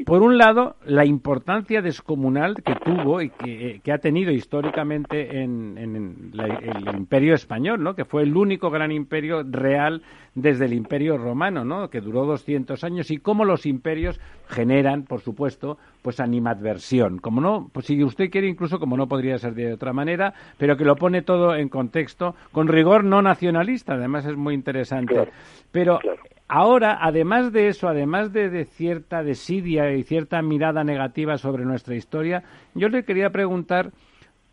por 0.03 0.21
un 0.21 0.37
lado, 0.37 0.75
la 0.85 1.05
importancia 1.05 1.81
descomunal 1.81 2.55
que 2.63 2.75
tuvo 2.75 3.21
y 3.21 3.29
que, 3.29 3.91
ha 3.93 3.97
tenido 3.99 4.31
históricamente 4.31 5.41
en, 5.41 5.77
el 5.77 6.95
imperio 6.95 7.33
español, 7.33 7.81
¿no? 7.81 7.95
que 7.95 8.03
fue 8.03 8.23
el 8.23 8.35
único 8.35 8.69
gran 8.69 8.91
imperio 8.91 9.43
real 9.43 10.01
desde 10.33 10.65
el 10.65 10.73
imperio 10.73 11.17
romano, 11.17 11.63
¿no? 11.63 11.89
que 11.89 12.01
duró 12.01 12.25
200 12.25 12.83
años, 12.83 13.09
y 13.09 13.19
cómo 13.19 13.45
los 13.45 13.65
imperios 13.65 14.19
generan, 14.49 15.03
por 15.03 15.21
supuesto, 15.21 15.77
pues 16.01 16.19
animadversión. 16.19 17.19
Como 17.19 17.39
no, 17.39 17.69
pues 17.71 17.85
si 17.85 18.03
usted 18.03 18.29
quiere, 18.29 18.47
incluso 18.47 18.79
como 18.79 18.97
no 18.97 19.07
podría 19.07 19.37
ser 19.37 19.53
de 19.53 19.73
otra 19.73 19.93
manera, 19.93 20.33
pero 20.57 20.75
que 20.75 20.83
lo 20.83 20.97
pone 20.97 21.21
todo 21.21 21.55
en 21.55 21.69
contexto, 21.69 22.35
con 22.51 22.67
rigor 22.67 23.05
no 23.05 23.21
nacionalista, 23.21 23.93
además 23.93 24.25
es 24.25 24.35
muy 24.35 24.55
interesante. 24.55 25.29
pero 25.71 25.99
Ahora, 26.47 26.99
además 27.01 27.51
de 27.51 27.69
eso, 27.69 27.87
además 27.87 28.31
de, 28.31 28.65
cierta 28.65 29.23
desidia 29.23 29.91
y 29.93 30.03
cierta 30.03 30.41
mirada 30.43 30.83
negativa 30.83 31.37
sobre 31.37 31.65
nuestra 31.65 31.95
historia, 31.95 32.43
yo 32.75 32.87
le 32.87 33.03
quería 33.03 33.31
preguntar, 33.31 33.91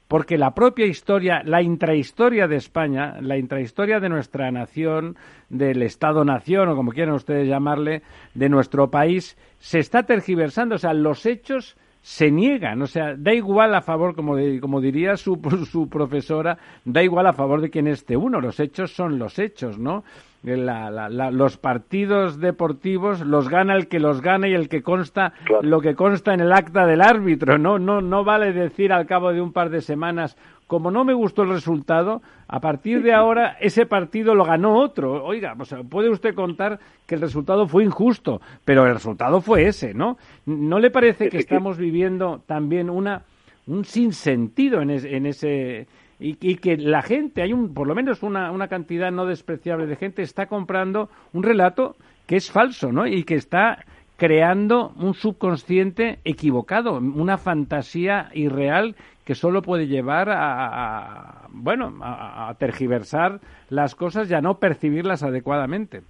porque 0.09 0.39
la 0.39 0.55
propia 0.55 0.87
historia, 0.87 1.43
la 1.45 1.61
intrahistoria 1.61 2.49
de 2.49 2.57
España, 2.57 3.17
la 3.21 3.37
intrahistoria 3.37 4.01
de 4.01 4.09
nuestra 4.09 4.51
nación, 4.51 5.17
del 5.51 5.83
Estado-nación, 5.83 6.71
o 6.71 6.77
como 6.77 6.93
quieran 6.93 7.15
ustedes 7.15 7.47
llamarle, 7.47 8.03
de 8.35 8.49
nuestro 8.49 8.91
país, 8.91 9.37
se 9.59 9.79
está 9.79 10.05
tergiversando. 10.05 10.77
O 10.77 10.79
sea, 10.79 10.95
los 10.95 11.27
hechos 11.27 11.77
se 12.03 12.33
niegan, 12.33 12.83
o 12.83 12.87
sea, 12.87 13.15
da 13.17 13.33
igual 13.33 13.75
a 13.75 13.81
favor, 13.81 14.15
como, 14.17 14.35
como 14.61 14.81
diría 14.81 15.17
su, 15.17 15.41
su 15.71 15.89
profesora, 15.89 16.59
da 16.85 17.03
igual 17.03 17.27
a 17.27 17.33
favor 17.33 17.61
de 17.61 17.71
quien 17.71 17.87
esté 17.87 18.17
uno, 18.17 18.41
los 18.41 18.59
hechos 18.61 18.93
son 18.93 19.19
los 19.19 19.39
hechos, 19.39 19.79
¿no? 19.79 20.05
los 20.43 21.57
partidos 21.57 22.41
deportivos 22.41 23.21
los 23.21 23.49
gana 23.49 23.77
el 23.77 23.87
que 23.87 24.01
los 24.01 24.21
gana 24.21 24.49
y 24.49 24.55
el 24.55 24.69
que 24.69 24.83
consta 24.83 25.35
lo 25.63 25.81
que 25.81 25.95
consta 25.95 26.35
en 26.35 26.41
el 26.41 26.53
acta 26.53 26.85
del 26.85 27.01
árbitro. 27.01 27.59
No, 27.59 27.79
no, 27.79 28.01
no 28.01 28.25
vale 28.25 28.53
decir 28.53 28.93
al 28.93 29.07
cabo 29.07 29.33
de 29.33 29.41
un 29.41 29.53
par 29.53 29.71
de 29.71 29.81
semanas, 29.81 30.37
como 30.67 30.91
no 30.91 31.05
me 31.05 31.13
gustó 31.13 31.43
el 31.43 31.51
resultado, 31.51 32.23
a 32.49 32.61
partir 32.61 33.03
de 33.03 33.13
ahora 33.13 33.57
ese 33.61 33.87
partido 33.87 34.35
lo 34.35 34.45
ganó 34.45 34.79
otro. 34.79 35.25
Oiga, 35.25 35.55
puede 35.89 36.11
usted 36.11 36.35
contar 36.35 36.79
que 37.07 37.15
el 37.15 37.21
resultado 37.21 37.67
fue 37.67 37.85
injusto, 37.85 38.41
pero 38.65 38.87
el 38.87 38.95
resultado 38.95 39.41
fue 39.41 39.67
ese, 39.67 39.95
¿no? 39.95 40.17
¿No 40.47 40.79
le 40.79 40.91
parece 40.91 41.29
que 41.29 41.39
estamos 41.39 41.79
viviendo 41.79 42.41
también 42.47 42.91
una 42.91 43.23
un 43.67 43.85
sinsentido 43.85 44.83
en, 44.83 44.91
en 44.91 45.27
ese 45.27 45.87
y, 46.23 46.57
que 46.57 46.77
la 46.77 47.03
gente, 47.03 47.43
hay 47.43 47.53
un, 47.53 47.75
por 47.75 47.89
lo 47.89 47.95
menos 47.95 48.23
una, 48.23 48.53
una 48.53 48.69
cantidad 48.69 49.11
no 49.11 49.27
despreciable 49.27 49.87
de 49.87 49.97
gente, 49.97 50.23
está 50.23 50.47
comprando 50.47 51.11
un 51.33 51.43
relato 51.43 51.97
que 52.27 52.37
es 52.37 52.51
falso, 52.51 52.93
¿no? 52.93 53.07
Y 53.07 53.25
que 53.25 53.35
está 53.35 53.85
creando 54.17 54.93
un 54.99 55.15
subconsciente 55.15 56.21
equivocado, 56.25 56.95
una 56.99 57.39
fantasía 57.39 58.31
irreal 58.35 58.95
que 59.25 59.35
solo 59.35 59.63
puede 59.63 59.87
llevar 59.87 60.29
a, 60.31 61.47
bueno, 61.51 61.95
a, 62.03 62.55
tergiversar 62.59 63.41
las 63.71 63.95
cosas 63.95 64.31
y 64.31 64.35
a 64.35 64.41
no 64.41 64.59
percibirlas 64.59 65.23
adecuadamente. 65.23 66.03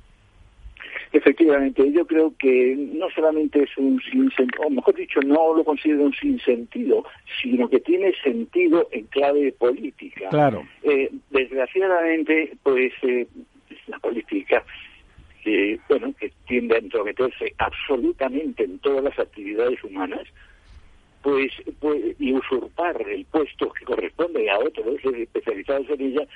Efectivamente, 1.12 1.92
yo 1.92 2.06
creo 2.06 2.32
que 2.38 2.74
no 2.94 3.10
solamente 3.10 3.64
es 3.64 3.76
un 3.76 4.00
sinsentido, 4.00 4.62
o 4.66 4.70
mejor 4.70 4.94
dicho, 4.94 5.20
no 5.20 5.54
lo 5.54 5.62
considero 5.62 6.04
un 6.04 6.14
sinsentido, 6.14 7.04
sino 7.42 7.68
que 7.68 7.80
tiene 7.80 8.14
sentido 8.22 8.88
en 8.92 9.04
clave 9.06 9.52
política. 9.52 10.30
Claro. 10.30 10.62
Eh, 10.82 11.10
desgraciadamente, 11.30 12.54
pues 12.62 12.92
eh, 13.02 13.26
la 13.88 13.98
política 13.98 14.64
que, 15.42 15.78
bueno, 15.88 16.14
que 16.18 16.32
tiende 16.46 16.76
a 16.76 16.78
entrometerse 16.78 17.52
absolutamente 17.58 18.64
en 18.64 18.78
todas 18.78 19.04
las 19.04 19.18
actividades 19.18 19.82
humanas, 19.84 20.22
pues, 21.22 21.52
pues 21.80 22.16
y 22.18 22.32
usurpar 22.32 23.00
el 23.08 23.24
puesto 23.26 23.72
que 23.72 23.84
corresponde 23.84 24.50
a 24.50 24.58
otros 24.58 25.00
especializados 25.04 25.88
en 25.90 26.00
ella, 26.00 26.26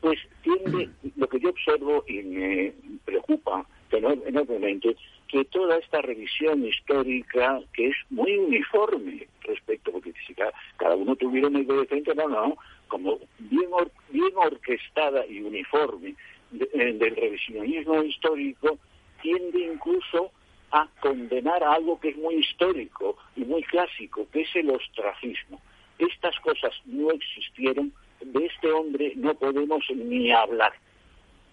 pues 0.00 0.18
tiende, 0.42 0.90
lo 1.16 1.28
que 1.28 1.40
yo 1.40 1.50
observo 1.50 2.04
y 2.06 2.22
me 2.22 2.72
preocupa 3.04 3.66
enormemente, 3.90 4.96
que 5.28 5.44
toda 5.46 5.78
esta 5.78 6.02
revisión 6.02 6.64
histórica, 6.64 7.60
que 7.72 7.88
es 7.88 7.96
muy 8.10 8.36
uniforme 8.36 9.26
respecto, 9.42 9.92
porque 9.92 10.12
si 10.26 10.34
cada, 10.34 10.94
uno 10.94 11.16
tuviera 11.16 11.48
una 11.48 11.60
idea 11.60 11.80
diferente, 11.80 12.14
no, 12.14 12.28
no, 12.28 12.56
como 12.88 13.18
bien, 13.38 13.70
bien 14.10 14.32
orquestada 14.34 15.26
y 15.26 15.40
uniforme 15.40 16.14
eh, 16.52 16.92
del 16.92 17.16
revisionismo 17.16 18.02
histórico, 18.02 18.78
tiende 19.22 19.60
incluso 19.72 20.30
a 20.76 20.88
condenar 21.00 21.64
a 21.64 21.72
algo 21.72 21.98
que 21.98 22.10
es 22.10 22.16
muy 22.16 22.34
histórico 22.34 23.16
y 23.34 23.44
muy 23.44 23.62
clásico, 23.62 24.26
que 24.30 24.42
es 24.42 24.56
el 24.56 24.68
ostracismo. 24.70 25.60
Estas 25.98 26.38
cosas 26.40 26.72
no 26.84 27.10
existieron, 27.10 27.92
de 28.20 28.44
este 28.44 28.70
hombre 28.70 29.12
no 29.16 29.34
podemos 29.34 29.82
ni 29.94 30.30
hablar. 30.30 30.74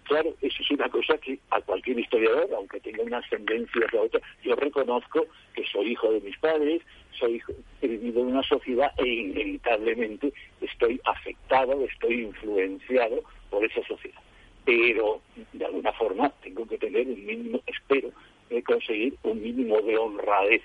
Claro, 0.02 0.34
eso 0.42 0.62
es 0.62 0.70
una 0.70 0.90
cosa 0.90 1.16
que 1.16 1.38
a 1.50 1.62
cualquier 1.62 1.98
historiador, 1.98 2.50
aunque 2.54 2.80
tenga 2.80 3.02
una 3.02 3.18
ascendencia 3.18 3.86
hacia 3.86 4.02
otra, 4.02 4.20
yo 4.42 4.54
reconozco 4.54 5.26
que 5.54 5.64
soy 5.72 5.92
hijo 5.92 6.12
de 6.12 6.20
mis 6.20 6.36
padres, 6.38 6.82
soy 7.18 7.36
hijo, 7.36 7.52
he 7.80 7.88
vivido 7.88 8.20
en 8.20 8.26
una 8.26 8.42
sociedad 8.42 8.92
e 8.98 9.08
inevitablemente 9.08 10.34
estoy 10.60 11.00
afectado, 11.06 11.82
estoy 11.86 12.24
influenciado 12.24 13.22
por 13.48 13.64
esa 13.64 13.82
sociedad. 13.86 14.20
Pero 14.66 15.22
de 15.54 15.64
alguna 15.64 15.92
forma 15.94 16.28
tengo 16.42 16.66
que 16.66 16.76
tener 16.76 17.06
un 17.06 17.24
mínimo, 17.24 17.62
espero, 17.66 18.10
de 18.50 18.62
conseguir 18.62 19.16
un 19.22 19.42
mínimo 19.42 19.80
de 19.82 19.96
honradez 19.96 20.62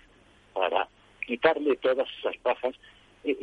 para 0.53 0.87
quitarle 1.25 1.75
todas 1.77 2.07
esas 2.19 2.37
pajas. 2.37 2.75
Eh, 3.23 3.35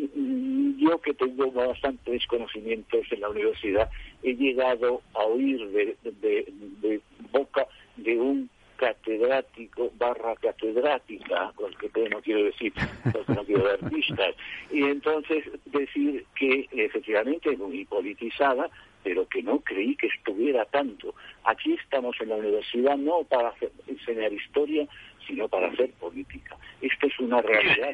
yo 0.79 1.01
que 1.01 1.15
tengo 1.15 1.51
bastantes 1.53 2.27
conocimientos 2.27 3.07
en 3.11 3.21
la 3.21 3.29
universidad, 3.29 3.91
he 4.23 4.35
llegado 4.35 5.03
a 5.15 5.25
oír 5.25 5.61
de, 5.71 7.01
boca 7.31 7.67
de 7.97 8.19
un 8.19 8.51
catedrático 8.77 9.91
barra 9.99 10.35
catedrática, 10.37 11.53
porque 11.57 11.89
no 12.11 12.21
quiero 12.21 12.45
decir, 12.45 12.73
porque 13.13 13.33
no 13.33 13.45
quiero 13.45 13.65
dar 13.65 13.91
pistas, 13.91 14.35
y 14.71 14.83
entonces 14.83 15.45
decir 15.67 16.27
que 16.39 16.69
efectivamente 16.73 17.53
es 17.53 17.59
muy 17.59 17.85
politizada, 17.87 18.69
pero 19.07 19.29
que 19.29 19.41
no 19.41 19.61
creí 19.61 19.95
que 19.95 20.09
estuviera 20.09 20.65
tanto. 20.65 21.15
Aquí 21.45 21.75
estamos 21.75 22.17
en 22.21 22.31
la 22.31 22.35
universidad 22.35 22.97
no 22.97 23.23
para 23.23 23.53
enseñar 23.87 24.33
historia, 24.33 24.85
sino 25.29 25.47
para 25.47 25.69
hacer 25.69 25.93
política. 25.93 26.57
Esto 26.83 27.07
es 27.07 27.17
una 27.21 27.41
realidad. 27.41 27.91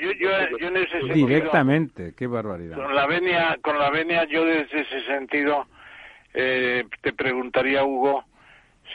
Directamente, 1.13 2.15
qué 2.17 2.27
barbaridad. 2.27 2.77
Con 2.77 2.95
la 2.95 3.07
venia, 3.07 3.59
con 3.61 3.79
la 3.79 3.91
venia 3.91 4.25
yo 4.25 4.47
desde 4.47 4.81
ese 4.81 5.03
sentido 5.03 5.67
eh, 6.33 6.85
te 7.03 7.13
preguntaría, 7.13 7.85
Hugo, 7.85 8.25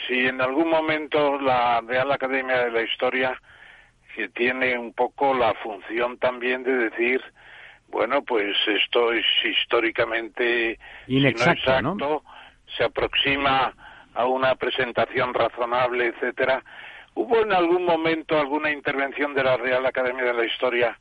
si 0.07 0.25
en 0.25 0.41
algún 0.41 0.71
momento 0.71 1.39
la 1.39 1.81
Real 1.81 2.11
Academia 2.11 2.65
de 2.65 2.71
la 2.71 2.81
Historia, 2.81 3.39
que 4.15 4.27
tiene 4.29 4.75
un 4.75 4.91
poco 4.91 5.35
la 5.35 5.53
función 5.53 6.17
también 6.17 6.63
de 6.63 6.89
decir, 6.89 7.21
bueno, 7.87 8.21
pues 8.23 8.55
esto 8.67 9.11
es 9.13 9.25
históricamente 9.43 10.77
inexacto, 11.07 12.23
se 12.77 12.83
aproxima 12.83 13.73
a 14.13 14.25
una 14.25 14.55
presentación 14.55 15.33
razonable, 15.33 16.07
etcétera, 16.07 16.63
¿Hubo 17.17 17.41
en 17.41 17.51
algún 17.51 17.83
momento 17.83 18.39
alguna 18.39 18.71
intervención 18.71 19.33
de 19.33 19.43
la 19.43 19.57
Real 19.57 19.83
Academia 19.87 20.23
de 20.23 20.35
la 20.35 20.45
Historia 20.45 20.99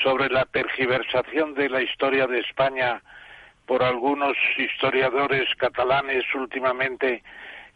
sobre 0.00 0.28
la 0.28 0.44
tergiversación 0.44 1.54
de 1.54 1.68
la 1.68 1.82
historia 1.82 2.28
de 2.28 2.38
España 2.38 3.02
por 3.66 3.82
algunos 3.82 4.36
historiadores 4.56 5.52
catalanes 5.56 6.22
últimamente 6.36 7.24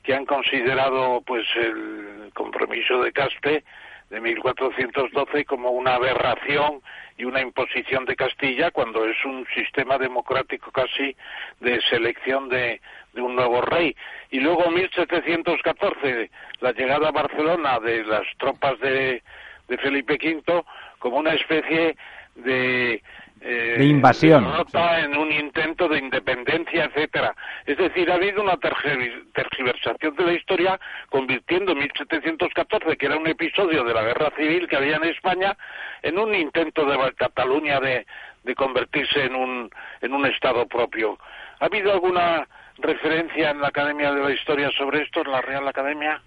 que 0.04 0.14
han 0.14 0.24
considerado 0.24 1.20
pues 1.22 1.44
el 1.56 2.30
compromiso 2.32 3.02
de 3.02 3.10
Caspe 3.10 3.64
de 4.10 4.20
1412 4.20 5.44
como 5.44 5.70
una 5.70 5.94
aberración 5.94 6.82
y 7.16 7.24
una 7.24 7.40
imposición 7.40 8.04
de 8.04 8.16
Castilla 8.16 8.70
cuando 8.72 9.04
es 9.04 9.16
un 9.24 9.46
sistema 9.54 9.98
democrático 9.98 10.72
casi 10.72 11.16
de 11.60 11.80
selección 11.82 12.48
de, 12.48 12.80
un 13.14 13.36
nuevo 13.36 13.60
rey. 13.60 13.94
Y 14.30 14.40
luego 14.40 14.70
1714, 14.70 16.30
la 16.60 16.72
llegada 16.72 17.08
a 17.08 17.12
Barcelona 17.12 17.78
de 17.78 18.04
las 18.04 18.26
tropas 18.38 18.78
de, 18.80 19.22
de 19.68 19.78
Felipe 19.78 20.14
V 20.14 20.64
como 20.98 21.18
una 21.18 21.34
especie 21.34 21.96
de 22.34 23.02
eh, 23.42 23.76
de 23.78 23.84
invasión. 23.86 24.46
en 24.74 25.16
un 25.16 25.32
intento 25.32 25.88
de 25.88 25.98
independencia, 25.98 26.84
etcétera. 26.84 27.34
Es 27.64 27.78
decir, 27.78 28.10
ha 28.10 28.16
habido 28.16 28.42
una 28.42 28.58
tergiversación 28.58 30.14
de 30.14 30.24
la 30.24 30.32
historia, 30.34 30.80
convirtiendo 31.08 31.74
1714, 31.74 32.96
que 32.98 33.06
era 33.06 33.16
un 33.16 33.26
episodio 33.26 33.82
de 33.84 33.94
la 33.94 34.02
guerra 34.02 34.30
civil 34.36 34.68
que 34.68 34.76
había 34.76 34.96
en 34.96 35.04
España, 35.04 35.56
en 36.02 36.18
un 36.18 36.34
intento 36.34 36.84
de 36.84 36.98
Cataluña 37.14 37.80
de, 37.80 38.06
de 38.44 38.54
convertirse 38.54 39.24
en 39.24 39.34
un, 39.34 39.70
en 40.02 40.12
un 40.12 40.26
Estado 40.26 40.66
propio. 40.66 41.18
¿Ha 41.60 41.64
habido 41.64 41.92
alguna 41.92 42.46
referencia 42.76 43.50
en 43.50 43.60
la 43.62 43.68
Academia 43.68 44.12
de 44.12 44.22
la 44.22 44.32
Historia 44.32 44.70
sobre 44.76 45.02
esto, 45.02 45.22
en 45.22 45.32
la 45.32 45.40
Real 45.40 45.66
Academia? 45.66 46.20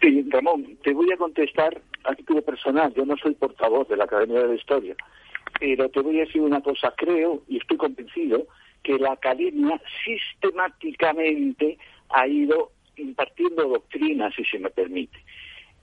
Sí, 0.00 0.24
Ramón, 0.30 0.76
te 0.84 0.92
voy 0.92 1.10
a 1.12 1.16
contestar 1.16 1.76
a 2.04 2.14
título 2.14 2.42
personal. 2.42 2.94
Yo 2.94 3.04
no 3.04 3.16
soy 3.16 3.34
portavoz 3.34 3.88
de 3.88 3.96
la 3.96 4.04
Academia 4.04 4.40
de 4.40 4.48
la 4.48 4.54
Historia 4.54 4.94
pero 5.58 5.88
te 5.88 6.00
voy 6.00 6.18
a 6.18 6.24
decir 6.24 6.40
una 6.40 6.60
cosa, 6.60 6.92
creo 6.96 7.42
y 7.48 7.58
estoy 7.58 7.76
convencido 7.76 8.46
que 8.82 8.98
la 8.98 9.12
academia 9.12 9.80
sistemáticamente 10.04 11.78
ha 12.10 12.26
ido 12.26 12.72
impartiendo 12.96 13.68
doctrinas, 13.68 14.34
si 14.34 14.44
se 14.44 14.58
me 14.58 14.70
permite. 14.70 15.18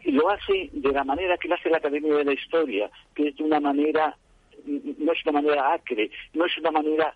Y 0.03 0.11
lo 0.11 0.29
hace 0.29 0.69
de 0.71 0.91
la 0.91 1.03
manera 1.03 1.37
que 1.37 1.47
lo 1.47 1.55
hace 1.55 1.69
la 1.69 1.77
Academia 1.77 2.15
de 2.15 2.25
la 2.25 2.33
Historia, 2.33 2.89
que 3.15 3.29
es 3.29 3.35
de 3.37 3.43
una 3.43 3.59
manera, 3.59 4.17
no 4.65 5.11
es 5.11 5.25
una 5.25 5.41
manera 5.41 5.73
acre, 5.73 6.09
no 6.33 6.45
es 6.45 6.57
una 6.57 6.71
manera 6.71 7.15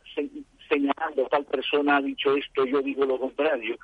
señalando 0.69 1.27
tal 1.29 1.45
persona 1.45 1.97
ha 1.97 2.01
dicho 2.01 2.35
esto, 2.35 2.65
yo 2.65 2.81
digo 2.81 3.05
lo 3.05 3.19
contrario, 3.19 3.77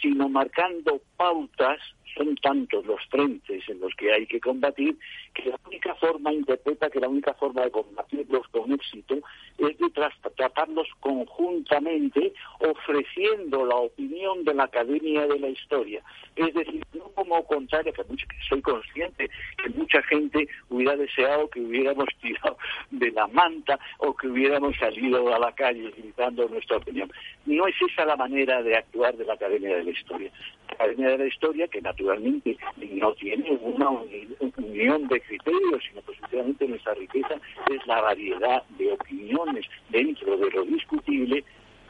sino 0.00 0.28
marcando 0.28 1.00
pautas 1.16 1.80
son 2.16 2.34
tantos 2.36 2.84
los 2.86 3.04
frentes 3.06 3.68
en 3.68 3.80
los 3.80 3.94
que 3.94 4.12
hay 4.12 4.26
que 4.26 4.40
combatir 4.40 4.96
que 5.34 5.50
la 5.50 5.58
única 5.66 5.94
forma, 5.96 6.32
interpreta 6.32 6.90
que 6.90 7.00
la 7.00 7.08
única 7.08 7.34
forma 7.34 7.62
de 7.62 7.70
combatirlos 7.70 8.46
con 8.48 8.72
éxito 8.72 9.18
es 9.58 9.78
de 9.78 9.90
tratarlos 10.36 10.88
conjuntamente 11.00 12.32
ofreciendo 12.60 13.64
la 13.66 13.76
opinión 13.76 14.44
de 14.44 14.54
la 14.54 14.64
Academia 14.64 15.26
de 15.26 15.38
la 15.38 15.48
Historia. 15.48 16.02
Es 16.36 16.54
decir, 16.54 16.84
no 16.94 17.04
como 17.14 17.44
contrario, 17.44 17.92
que, 17.92 18.02
soy 18.48 18.62
consciente 18.62 19.28
que 19.62 19.70
mucha 19.70 20.02
gente 20.04 20.48
hubiera 20.70 20.96
deseado 20.96 21.48
que 21.50 21.60
hubiéramos 21.60 22.06
tirado 22.22 22.56
de 22.90 23.10
la 23.10 23.26
manta 23.28 23.78
o 23.98 24.14
que 24.14 24.28
hubiéramos 24.28 24.76
salido 24.76 25.34
a 25.34 25.38
la 25.38 25.52
calle 25.52 25.90
gritando 25.96 26.48
nuestra 26.48 26.76
opinión. 26.76 27.10
No 27.46 27.66
es 27.66 27.74
esa 27.90 28.04
la 28.04 28.16
manera 28.16 28.62
de 28.62 28.76
actuar 28.76 29.16
de 29.16 29.24
la 29.24 29.34
Academia 29.34 29.76
de 29.76 29.84
la 29.84 29.90
Historia. 29.90 30.30
Academia 30.68 31.08
de 31.10 31.18
la 31.18 31.26
Historia, 31.26 31.68
que 31.68 31.80
naturalmente 31.80 32.07
no 32.16 33.12
tiene 33.14 33.50
una 33.62 33.90
unión 33.90 35.08
de 35.08 35.20
criterios, 35.20 35.82
sino 35.90 36.56
que 36.56 36.68
nuestra 36.68 36.94
riqueza 36.94 37.34
es 37.70 37.86
la 37.86 38.00
variedad 38.00 38.62
de 38.78 38.92
opiniones 38.92 39.66
dentro 39.90 40.36
de 40.36 40.50
lo 40.50 40.64
discutible, 40.64 41.44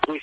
pues 0.07 0.23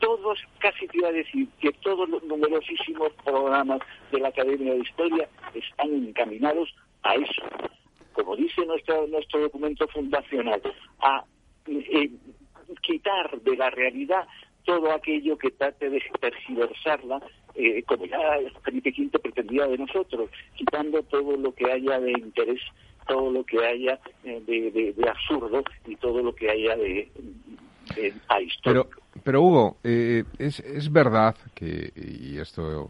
todos, 0.00 0.38
casi 0.58 0.86
te 0.88 0.98
iba 0.98 1.08
a 1.08 1.12
decir 1.12 1.48
que 1.60 1.72
todos 1.82 2.08
los 2.08 2.22
numerosísimos 2.24 3.12
programas 3.24 3.80
de 4.12 4.20
la 4.20 4.28
Academia 4.28 4.74
de 4.74 4.80
Historia 4.80 5.28
están 5.54 5.94
encaminados 5.94 6.74
a 7.02 7.14
eso. 7.14 7.42
Como 8.12 8.36
dice 8.36 8.64
nuestro, 8.66 9.06
nuestro 9.06 9.40
documento 9.40 9.88
fundacional, 9.88 10.60
a 11.00 11.24
eh, 11.66 12.10
quitar 12.82 13.40
de 13.40 13.56
la 13.56 13.70
realidad 13.70 14.26
todo 14.64 14.92
aquello 14.92 15.38
que 15.38 15.50
trate 15.50 15.90
de 15.90 16.02
tergiversarla, 16.20 17.20
eh, 17.54 17.82
como 17.84 18.06
ya 18.06 18.18
Felipe 18.62 18.92
V 18.96 19.18
pretendía 19.18 19.66
de 19.66 19.78
nosotros, 19.78 20.30
quitando 20.54 21.02
todo 21.04 21.36
lo 21.36 21.54
que 21.54 21.70
haya 21.70 22.00
de 22.00 22.12
interés, 22.12 22.60
todo 23.06 23.30
lo 23.30 23.44
que 23.44 23.64
haya 23.64 23.98
eh, 24.24 24.42
de, 24.46 25.08
absurdo 25.08 25.62
y 25.86 25.96
todo 25.96 26.22
lo 26.22 26.34
que 26.34 26.50
haya 26.50 26.76
de, 26.76 27.08
de 27.96 28.14
Pero, 28.64 28.88
pero 29.22 29.42
Hugo, 29.42 29.76
eh, 29.84 30.24
es, 30.38 30.60
es 30.60 30.90
verdad 30.90 31.36
que, 31.54 31.92
y 31.94 32.38
esto, 32.38 32.88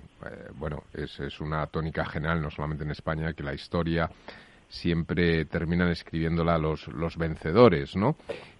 bueno, 0.55 0.85
es, 0.95 1.21
es 1.21 1.41
una 1.41 1.67
tónica 1.67 2.05
general, 2.05 2.41
no 2.41 2.51
solamente 2.51 2.85
en 2.85 2.91
España, 2.91 3.33
que 3.35 3.43
la 3.43 3.55
historia 3.55 4.09
siempre 4.75 5.45
terminan 5.45 5.89
escribiéndola 5.89 6.59
los, 6.59 6.89
los 6.89 7.17
vencedores, 7.17 7.97
¿no? 7.97 8.17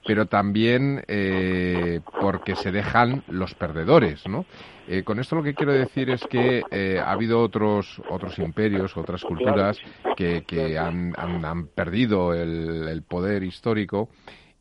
Pero 0.07 0.27
también 0.27 1.03
eh, 1.09 2.01
porque 2.21 2.55
se 2.57 2.71
dejan 2.71 3.25
los 3.29 3.55
perdedores, 3.55 4.27
¿no? 4.29 4.47
Eh, 4.87 5.03
con 5.03 5.19
esto 5.19 5.37
lo 5.37 5.43
que 5.43 5.55
quiero 5.55 5.73
decir 5.73 6.11
es 6.11 6.23
que 6.29 6.63
eh, 6.71 6.99
ha 6.99 7.11
habido 7.11 7.41
otros 7.41 8.01
otros 8.11 8.39
imperios, 8.39 8.97
otras 8.97 9.23
culturas 9.23 9.79
que, 10.17 10.45
que 10.45 10.79
han, 10.79 11.15
han, 11.17 11.69
perdido 11.69 12.35
el, 12.35 12.87
el 12.89 13.03
poder 13.03 13.43
histórico 13.43 14.11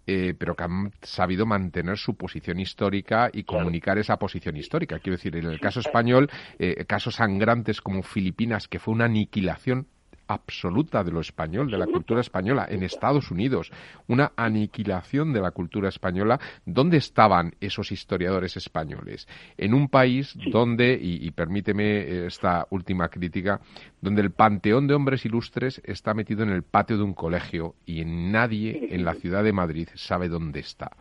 eh, 0.05 0.33
pero 0.37 0.53
que 0.55 0.63
han 0.65 0.91
sabido 1.01 1.45
mantener 1.45 1.97
su 1.97 2.15
posición 2.17 2.59
histórica 2.59 3.29
y 3.31 3.43
comunicar 3.43 3.97
esa 3.97 4.17
posición 4.17 4.57
histórica. 4.57 4.99
Quiero 4.99 5.15
decir, 5.15 5.37
en 5.37 5.45
el 5.45 5.61
caso 5.61 5.79
español, 5.79 6.29
eh, 6.59 6.83
casos 6.85 7.15
sangrantes 7.15 7.79
como 7.79 8.03
Filipinas, 8.03 8.67
que 8.67 8.79
fue 8.79 8.93
una 8.93 9.05
aniquilación 9.05 9.87
absoluta 10.27 11.03
de 11.03 11.11
lo 11.11 11.19
español, 11.19 11.69
de 11.69 11.77
la 11.77 11.87
cultura 11.87 12.21
española 12.21 12.67
en 12.69 12.83
Estados 12.83 13.31
Unidos, 13.31 13.71
una 14.07 14.31
aniquilación 14.35 15.33
de 15.33 15.41
la 15.41 15.51
cultura 15.51 15.89
española. 15.89 16.39
¿Dónde 16.65 16.97
estaban 16.97 17.55
esos 17.59 17.91
historiadores 17.91 18.57
españoles? 18.57 19.27
En 19.57 19.73
un 19.73 19.89
país 19.89 20.35
donde, 20.51 20.97
y, 21.01 21.29
permíteme 21.31 22.25
esta 22.25 22.67
última 22.69 23.09
crítica, 23.09 23.59
donde 24.01 24.21
el 24.21 24.31
panteón 24.31 24.87
de 24.87 24.93
hombres 24.93 25.25
ilustres 25.25 25.81
está 25.85 26.13
metido 26.13 26.43
en 26.43 26.49
el 26.49 26.63
patio 26.63 26.97
de 26.97 27.03
un 27.03 27.13
colegio 27.13 27.75
y 27.85 28.03
nadie 28.05 28.87
en 28.91 29.05
la 29.05 29.13
ciudad 29.15 29.43
de 29.43 29.53
Madrid 29.53 29.89
sabe 29.95 30.29
dónde 30.29 30.59
está. 30.59 30.91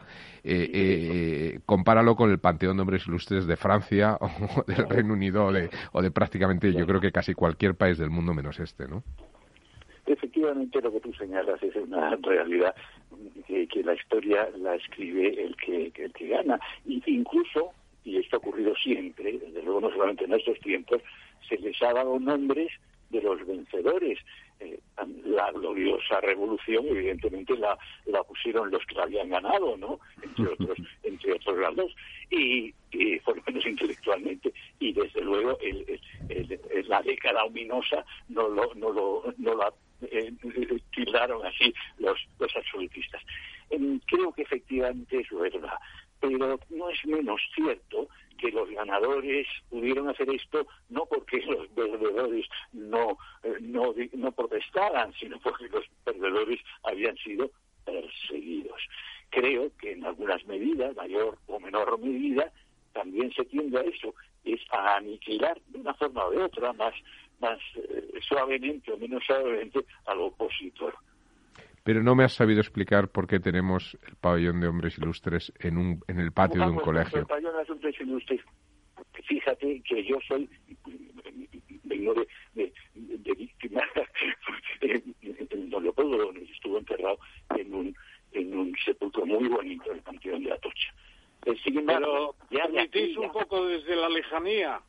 Eh, 0.45 0.71
eh, 0.75 1.61
compáralo 1.67 2.17
con 2.17 2.31
el 2.31 2.41
Panteón 2.41 2.77
de 2.77 2.81
Hombres 2.83 3.07
Ilustres 3.07 3.47
de 3.47 3.57
Francia 3.57 4.19
o 4.21 4.65
del 4.67 4.89
Reino 4.89 5.13
Unido 5.13 5.47
o 5.47 5.53
de, 5.53 5.71
o 5.93 6.03
de 6.03 6.11
prácticamente, 6.11 6.73
yo 6.73 6.85
creo 6.87 7.01
que 7.01 7.13
casi 7.13 7.33
cualquier 7.35 7.77
país 7.77 7.99
del 7.99 8.11
mundo 8.11 8.35
menos 8.35 8.59
este, 8.59 8.89
¿no? 8.89 9.05
Efectivamente, 10.05 10.81
lo 10.81 10.93
que 10.93 11.01
tú 11.01 11.13
señalas 11.15 11.63
es 11.63 11.77
una 11.77 12.17
realidad 12.23 12.75
que, 13.47 13.69
que 13.69 13.85
la 13.85 13.95
historia 13.95 14.49
la 14.59 14.75
escribe 14.75 15.45
el 15.45 15.55
que, 15.57 15.93
el 15.95 16.13
que 16.13 16.29
gana. 16.29 16.59
Y 16.85 17.01
incluso, 17.07 17.71
y 18.05 18.17
esto 18.17 18.37
ha 18.37 18.39
ocurrido 18.39 18.75
siempre, 18.75 19.39
desde 19.39 19.63
luego 19.63 19.83
no 19.83 19.91
solamente 19.91 20.25
en 20.25 20.35
estos 20.35 20.59
tiempos, 20.59 21.01
se 21.49 21.57
les 21.59 21.81
ha 21.83 21.93
dado 21.93 22.19
nombres 22.19 22.73
de 23.13 23.23
los 23.23 23.47
vencedores. 23.47 24.19
Eh, 24.59 24.79
la 25.25 25.51
gloriosa 25.53 26.21
revolución, 26.21 26.87
evidentemente, 26.89 27.57
la, 27.57 27.79
la 28.07 28.23
pusieron 28.25 28.71
los 28.71 28.85
que 28.87 28.95
la 28.95 29.05
habían 29.05 29.29
ganado, 29.29 29.77
¿no? 29.77 30.01
Entre 30.23 30.47
otros, 30.53 30.79
entre 31.03 31.33
otros 31.35 31.59
lados, 31.59 31.95
y, 32.31 32.73
por 33.25 33.37
lo 33.37 33.43
menos 33.47 33.67
intelectualmente. 33.67 34.53
Y 34.81 34.93
desde 34.93 35.21
luego, 35.21 35.59
el, 35.61 36.01
la 36.89 37.03
década 37.03 37.45
ominosa 37.45 38.05
no 38.29 38.49
lo, 38.49 38.75
no 38.75 38.91
lo, 38.91 39.35
no 39.39 39.55
la 39.55 39.73
eh, 40.11 40.33
tildaron 40.95 41.45
así 41.47 41.73
los, 41.99 42.19
los 42.39 42.57
absolutistas. 42.57 43.23
Em, 43.71 43.99
creo 44.07 44.33
que 44.33 44.43
efectivamente 44.43 45.21
es 45.21 45.31
verdad, 45.31 45.79
pero 46.23 46.59
no 46.71 46.91
es 46.91 47.05
menos 47.05 47.41
cierto 47.55 48.09
que 48.39 48.51
los 48.51 48.69
ganadores 48.71 49.47
pudieron 49.69 50.09
hacer 50.09 50.29
esto 50.31 50.67
no 50.89 51.05
porque 51.07 51.39
los 51.47 51.69
perdedores 51.69 52.47
no, 52.73 53.19
eh, 53.43 53.57
no, 53.61 53.95
no 54.15 54.33
protestaran, 54.33 55.13
sino 55.15 55.39
porque 55.41 55.69
los 55.69 55.85
perdedores 56.05 56.61
habían 56.85 57.17
sido 57.19 57.51
perseguidos. 57.85 58.81
Creo 59.31 59.71
que 59.79 59.93
en 59.93 60.05
algunas 60.05 60.45
medidas, 60.47 60.95
mayor 60.97 61.39
o 61.47 61.59
menor 61.59 61.99
medida, 61.99 62.53
también 62.93 63.33
se 63.33 63.45
tiende 63.45 63.79
a 63.79 63.83
eso, 63.83 64.15
es 64.45 64.61
a 64.71 64.97
aniquilar 64.97 65.61
de 65.69 65.81
una 65.81 65.95
forma 65.95 66.27
o 66.27 66.31
de 66.31 66.43
otra, 66.43 66.73
más, 66.75 66.95
más 67.41 67.59
eh, 67.77 68.21
suavemente 68.29 68.93
o 68.93 68.99
menos 68.99 69.25
suavemente 69.25 69.81
al 70.07 70.21
opositor 70.21 70.95
pero 71.85 72.03
no 72.03 72.15
me 72.15 72.25
has 72.25 72.35
sabido 72.35 72.61
explicar 72.61 73.09
por 73.09 73.27
qué 73.27 73.41
tenemos 73.41 73.97
el 74.07 74.17
pabellón 74.17 74.61
de 74.61 74.69
hombres 74.69 74.97
ilustres 74.99 75.53
en, 75.59 75.79
un, 75.79 76.05
en 76.07 76.21
el 76.21 76.33
patio 76.33 76.63
de 76.63 76.71
un 76.71 76.79
colegio. 76.79 77.21
El 77.21 77.27
pabellón 77.27 77.55
de 77.57 77.73
hombres 77.73 78.01
ilustres, 78.01 78.41
fíjate 79.25 79.83
que 79.83 80.05
yo 80.05 80.19
soy, 80.27 80.49
vengo 81.85 82.15
de, 82.15 82.29
de, 82.55 82.73
de 82.95 83.35
víctima, 83.35 83.83
don 85.71 85.83
Leopoldo 85.83 86.33
estuvo 86.33 86.79
enterrado 86.79 87.19
en 87.57 87.75
un, 87.75 87.97
en 88.33 88.59
un 88.59 88.75
sepulcro 88.85 89.27
muy 89.27 89.49
bonito, 89.49 89.91
el 89.93 90.01
panteón 90.03 90.45
de 90.45 90.53
Atocha. 90.53 90.95
Eh, 91.47 91.57
pero 91.85 92.37
permitís 92.49 93.17
un 93.17 93.33
poco 93.33 93.67
desde 93.67 93.97
la 93.97 94.09
lejanía. 94.09 94.81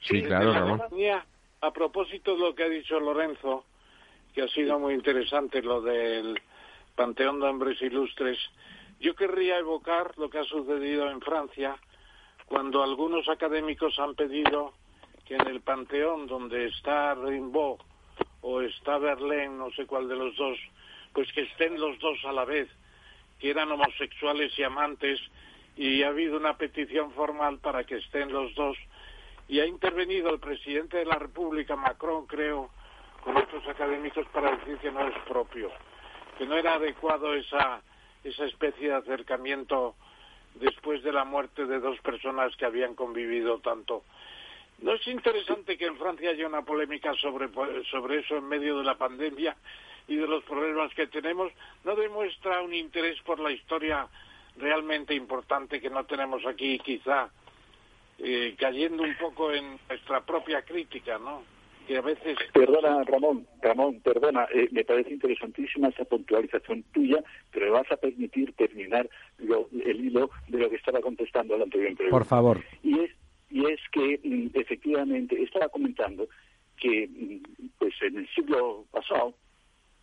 Sí, 0.00 0.22
claro, 0.22 0.52
la 0.52 0.76
lejanía, 0.76 1.26
a 1.60 1.72
propósito 1.72 2.34
de 2.34 2.40
lo 2.40 2.54
que 2.54 2.64
ha 2.64 2.68
dicho 2.68 2.98
Lorenzo, 2.98 3.64
que 4.36 4.42
ha 4.42 4.48
sido 4.48 4.78
muy 4.78 4.92
interesante 4.92 5.62
lo 5.62 5.80
del 5.80 6.38
Panteón 6.94 7.40
de 7.40 7.46
Hombres 7.46 7.80
Ilustres. 7.80 8.38
Yo 9.00 9.16
querría 9.16 9.56
evocar 9.56 10.12
lo 10.18 10.28
que 10.28 10.36
ha 10.36 10.44
sucedido 10.44 11.10
en 11.10 11.22
Francia 11.22 11.74
cuando 12.44 12.82
algunos 12.82 13.30
académicos 13.30 13.98
han 13.98 14.14
pedido 14.14 14.74
que 15.24 15.36
en 15.36 15.46
el 15.46 15.62
Panteón 15.62 16.26
donde 16.26 16.66
está 16.66 17.14
Rimbaud 17.14 17.78
o 18.42 18.60
está 18.60 18.98
Verlaine, 18.98 19.56
no 19.56 19.70
sé 19.70 19.86
cuál 19.86 20.06
de 20.06 20.16
los 20.16 20.36
dos, 20.36 20.58
pues 21.14 21.32
que 21.32 21.40
estén 21.40 21.80
los 21.80 21.98
dos 21.98 22.22
a 22.26 22.32
la 22.32 22.44
vez, 22.44 22.68
que 23.40 23.48
eran 23.48 23.72
homosexuales 23.72 24.52
y 24.58 24.64
amantes, 24.64 25.18
y 25.78 26.02
ha 26.02 26.08
habido 26.08 26.36
una 26.36 26.58
petición 26.58 27.10
formal 27.12 27.58
para 27.60 27.84
que 27.84 27.96
estén 27.96 28.30
los 28.30 28.54
dos, 28.54 28.76
y 29.48 29.60
ha 29.60 29.66
intervenido 29.66 30.28
el 30.28 30.40
presidente 30.40 30.98
de 30.98 31.06
la 31.06 31.18
República, 31.18 31.74
Macron, 31.74 32.26
creo, 32.26 32.70
con 33.26 33.36
otros 33.36 33.66
académicos 33.66 34.24
para 34.28 34.54
decir 34.56 34.78
que 34.78 34.92
no 34.92 35.04
es 35.08 35.18
propio, 35.26 35.68
que 36.38 36.46
no 36.46 36.56
era 36.56 36.74
adecuado 36.74 37.34
esa, 37.34 37.82
esa 38.22 38.44
especie 38.44 38.88
de 38.88 38.94
acercamiento 38.94 39.96
después 40.54 41.02
de 41.02 41.10
la 41.10 41.24
muerte 41.24 41.66
de 41.66 41.80
dos 41.80 41.98
personas 42.02 42.54
que 42.54 42.66
habían 42.66 42.94
convivido 42.94 43.58
tanto. 43.58 44.04
¿No 44.78 44.92
es 44.92 45.04
interesante 45.08 45.76
que 45.76 45.86
en 45.86 45.96
Francia 45.96 46.30
haya 46.30 46.46
una 46.46 46.62
polémica 46.62 47.14
sobre, 47.14 47.48
sobre 47.90 48.20
eso 48.20 48.36
en 48.36 48.46
medio 48.46 48.78
de 48.78 48.84
la 48.84 48.96
pandemia 48.96 49.56
y 50.06 50.14
de 50.14 50.28
los 50.28 50.44
problemas 50.44 50.94
que 50.94 51.08
tenemos? 51.08 51.50
¿No 51.82 51.96
demuestra 51.96 52.62
un 52.62 52.74
interés 52.74 53.20
por 53.22 53.40
la 53.40 53.50
historia 53.50 54.06
realmente 54.56 55.14
importante 55.14 55.80
que 55.80 55.90
no 55.90 56.04
tenemos 56.04 56.46
aquí, 56.46 56.78
quizá 56.78 57.28
eh, 58.18 58.54
cayendo 58.56 59.02
un 59.02 59.16
poco 59.16 59.50
en 59.50 59.80
nuestra 59.88 60.20
propia 60.20 60.62
crítica, 60.62 61.18
¿no? 61.18 61.55
Perdona, 62.52 63.04
Ramón, 63.04 63.46
Ramón, 63.62 64.00
perdona, 64.00 64.46
eh, 64.52 64.68
me 64.72 64.84
parece 64.84 65.12
interesantísima 65.12 65.88
esa 65.88 66.04
puntualización 66.04 66.82
tuya, 66.92 67.22
pero 67.52 67.66
me 67.66 67.72
vas 67.72 67.90
a 67.90 67.96
permitir 67.96 68.52
terminar 68.54 69.08
el 69.38 70.00
hilo 70.00 70.30
de 70.48 70.58
lo 70.58 70.70
que 70.70 70.76
estaba 70.76 71.00
contestando 71.00 71.54
al 71.54 71.62
anterior 71.62 71.94
Por 72.10 72.24
favor. 72.24 72.62
Y 72.82 73.00
es, 73.00 73.10
y 73.50 73.66
es 73.66 73.80
que, 73.92 74.20
mm, 74.22 74.58
efectivamente, 74.58 75.40
estaba 75.42 75.68
comentando 75.68 76.28
que, 76.76 77.08
mm, 77.08 77.66
pues 77.78 77.94
en 78.02 78.18
el 78.18 78.28
siglo 78.34 78.84
pasado, 78.90 79.34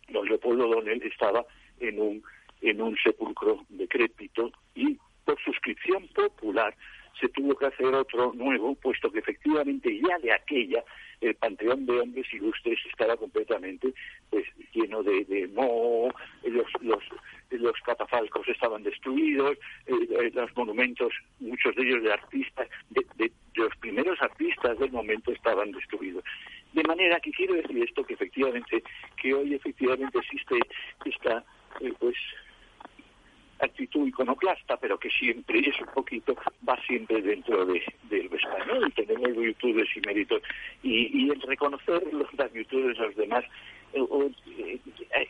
don 0.08 0.26
Leopoldo 0.26 0.68
Donel 0.68 1.02
estaba 1.02 1.44
en 1.80 2.00
un, 2.00 2.22
en 2.60 2.80
un 2.80 2.96
sepulcro 2.96 3.64
decrépito 3.68 4.50
y 4.74 4.98
por 5.24 5.38
suscripción 5.42 6.06
popular 6.08 6.74
se 7.20 7.28
tuvo 7.28 7.54
que 7.56 7.66
hacer 7.66 7.86
otro 7.86 8.32
nuevo, 8.34 8.74
puesto 8.74 9.10
que 9.10 9.20
efectivamente 9.20 10.00
ya 10.00 10.18
de 10.18 10.32
aquella 10.32 10.84
el 11.20 11.34
panteón 11.36 11.86
de 11.86 12.00
hombres 12.00 12.26
ilustres 12.32 12.78
estaba 12.90 13.16
completamente 13.16 13.94
pues 14.30 14.44
lleno 14.72 15.02
de, 15.02 15.24
de 15.24 15.48
moho, 15.48 16.12
los, 16.44 16.66
los, 16.80 17.02
los 17.50 17.80
catafalcos 17.84 18.48
estaban 18.48 18.82
destruidos, 18.82 19.56
eh, 19.86 19.94
eh, 20.10 20.30
los 20.34 20.54
monumentos, 20.56 21.12
muchos 21.40 21.74
de 21.76 21.82
ellos 21.82 22.02
de 22.02 22.12
artistas, 22.12 22.68
de, 22.90 23.06
de, 23.16 23.32
los 23.54 23.74
primeros 23.76 24.20
artistas 24.20 24.78
del 24.78 24.90
momento 24.90 25.32
estaban 25.32 25.70
destruidos. 25.72 26.24
De 26.72 26.82
manera 26.82 27.20
que 27.20 27.30
quiero 27.30 27.54
decir 27.54 27.82
esto 27.82 28.04
que 28.04 28.14
efectivamente, 28.14 28.82
que 29.20 29.32
hoy 29.32 29.54
efectivamente 29.54 30.18
existe 30.18 30.58
esta 31.04 31.44
eh, 31.80 31.92
pues 31.98 32.16
actitud 33.60 34.06
iconoclasta, 34.06 34.76
pero 34.76 34.98
que 34.98 35.10
siempre 35.10 35.60
es 35.60 35.80
un 35.80 35.86
poquito, 35.94 36.34
va 36.68 36.76
siempre 36.86 37.22
dentro 37.22 37.64
de, 37.66 37.82
del 38.08 38.26
español, 38.32 38.92
tenemos 38.94 39.36
virtudes 39.36 39.88
y 39.96 40.00
méritos, 40.00 40.42
y, 40.82 41.30
el 41.30 41.40
reconocer 41.42 42.02
las 42.36 42.52
virtudes 42.52 42.98
de 42.98 43.06
los 43.06 43.16
demás, 43.16 43.44
eh, 43.92 44.00
eh, 44.58 44.80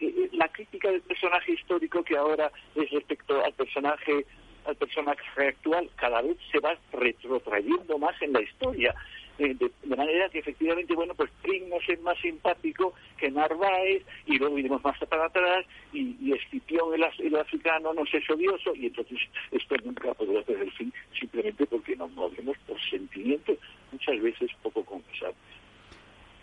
eh, 0.00 0.28
la 0.32 0.48
crítica 0.48 0.90
del 0.90 1.02
personaje 1.02 1.52
histórico 1.52 2.02
que 2.02 2.16
ahora 2.16 2.50
es 2.74 2.90
respecto 2.90 3.44
al 3.44 3.52
personaje 3.52 4.24
al 4.64 4.76
personaje 4.76 5.20
actual 5.36 5.90
cada 5.96 6.22
vez 6.22 6.38
se 6.50 6.58
va 6.58 6.74
retrotrayendo 6.92 7.98
más 7.98 8.20
en 8.22 8.32
la 8.32 8.40
historia 8.40 8.94
eh, 9.38 9.54
de, 9.54 9.96
manera 9.96 10.28
que 10.28 10.38
efectivamente, 10.38 10.94
bueno, 10.94 11.14
pues 11.14 11.30
Pringnos 11.42 11.82
es 11.88 12.00
más 12.02 12.18
simpático 12.18 12.94
que 13.16 13.30
Narváez, 13.30 14.02
y 14.26 14.38
luego 14.38 14.58
iremos 14.58 14.82
más 14.84 14.98
para 15.08 15.26
atrás, 15.26 15.66
y, 15.92 16.16
y 16.20 16.32
Escipión, 16.32 16.94
el, 16.94 17.04
el, 17.18 17.36
africano, 17.36 17.92
no 17.92 18.02
es 18.04 18.30
odioso, 18.30 18.74
y 18.74 18.86
entonces 18.86 19.18
esto 19.50 19.74
nunca 19.84 20.14
podrá 20.14 20.42
tener 20.42 20.70
fin, 20.72 20.92
simplemente 21.18 21.66
porque 21.66 21.96
nos 21.96 22.10
movemos 22.12 22.56
por 22.66 22.80
sentimientos, 22.88 23.58
muchas 23.90 24.20
veces 24.20 24.50
poco 24.62 24.84
confesables. 24.84 25.36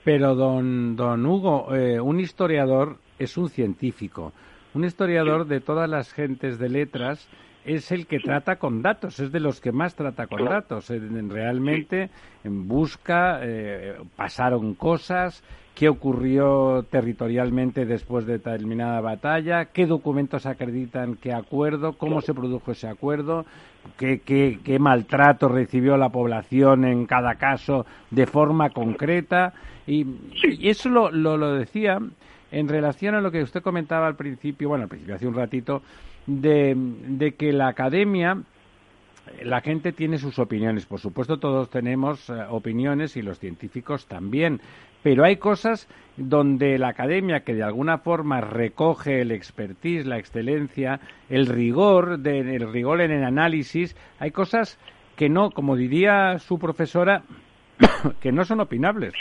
Pero, 0.04 0.36
don, 0.36 0.96
don 0.96 1.26
Hugo, 1.26 1.76
eh, 1.76 2.00
un 2.00 2.20
historiador 2.20 2.98
es 3.20 3.38
un 3.38 3.50
científico. 3.50 4.34
Un 4.74 4.86
historiador 4.86 5.46
de 5.46 5.60
todas 5.60 5.90
las 5.90 6.12
gentes 6.12 6.58
de 6.58 6.70
letras 6.70 7.30
es 7.66 7.92
el 7.92 8.08
que 8.08 8.20
trata 8.20 8.58
con 8.58 8.82
datos, 8.82 9.20
es 9.20 9.32
de 9.32 9.40
los 9.40 9.62
que 9.62 9.72
más 9.72 9.96
trata 9.96 10.28
con 10.28 10.46
datos. 10.46 10.90
Realmente 10.90 12.10
busca, 12.44 13.40
eh, 13.44 13.96
pasaron 14.16 14.74
cosas, 14.74 15.44
qué 15.76 15.90
ocurrió 15.90 16.86
territorialmente 16.90 17.86
después 17.86 18.26
de 18.26 18.34
determinada 18.34 19.00
batalla, 19.02 19.66
qué 19.66 19.86
documentos 19.86 20.46
acreditan 20.46 21.16
qué 21.16 21.34
acuerdo, 21.34 21.94
cómo 21.94 22.22
se 22.22 22.34
produjo 22.34 22.72
ese 22.72 22.88
acuerdo, 22.88 23.46
qué, 23.98 24.20
qué, 24.20 24.60
qué 24.64 24.80
maltrato 24.80 25.48
recibió 25.48 25.98
la 25.98 26.10
población 26.10 26.86
en 26.86 27.06
cada 27.06 27.36
caso 27.36 27.86
de 28.10 28.26
forma 28.26 28.72
concreta. 28.72 29.54
Y, 29.88 30.06
eso 30.62 30.90
lo, 30.90 31.12
lo, 31.12 31.38
lo 31.38 31.54
decía 31.54 32.00
en 32.52 32.68
relación 32.68 33.16
a 33.16 33.22
lo 33.22 33.32
que 33.32 33.44
usted 33.44 33.62
comentaba 33.62 34.08
al 34.08 34.16
principio, 34.16 34.70
bueno, 34.70 34.84
al 34.84 34.90
principio 34.90 35.16
hace 35.16 35.28
un 35.28 35.36
ratito, 35.36 35.82
de, 36.26 37.36
que 37.38 37.52
la 37.54 37.68
academia 37.68 38.38
la 39.44 39.62
gente 39.62 39.94
tiene 39.94 40.18
sus 40.18 40.40
opiniones. 40.40 40.86
Por 40.86 41.00
supuesto, 41.00 41.38
todos 41.38 41.70
tenemos 41.70 42.30
eh, 42.30 42.34
opiniones 42.50 43.16
y 43.16 43.22
los 43.22 43.40
científicos 43.40 44.08
también. 44.08 44.60
Pero 45.04 45.24
hay 45.24 45.38
cosas 45.38 45.88
donde 46.18 46.78
la 46.78 46.90
academia, 46.90 47.44
que 47.44 47.54
de 47.54 47.64
alguna 47.64 48.00
forma 48.00 48.42
recoge 48.42 49.22
el 49.22 49.32
expertise, 49.32 50.06
la 50.06 50.18
excelencia, 50.18 51.00
el 51.30 51.48
rigor, 51.48 52.20
el 52.24 52.72
rigor 52.72 53.02
en 53.02 53.12
el 53.12 53.24
análisis, 53.24 53.96
hay 54.20 54.32
cosas 54.32 54.78
que 55.16 55.30
no, 55.30 55.52
como 55.52 55.76
diría 55.76 56.40
su 56.40 56.60
profesora, 56.60 57.24
que 58.20 58.32
no 58.32 58.44
son 58.44 58.60
opinables. 58.60 59.14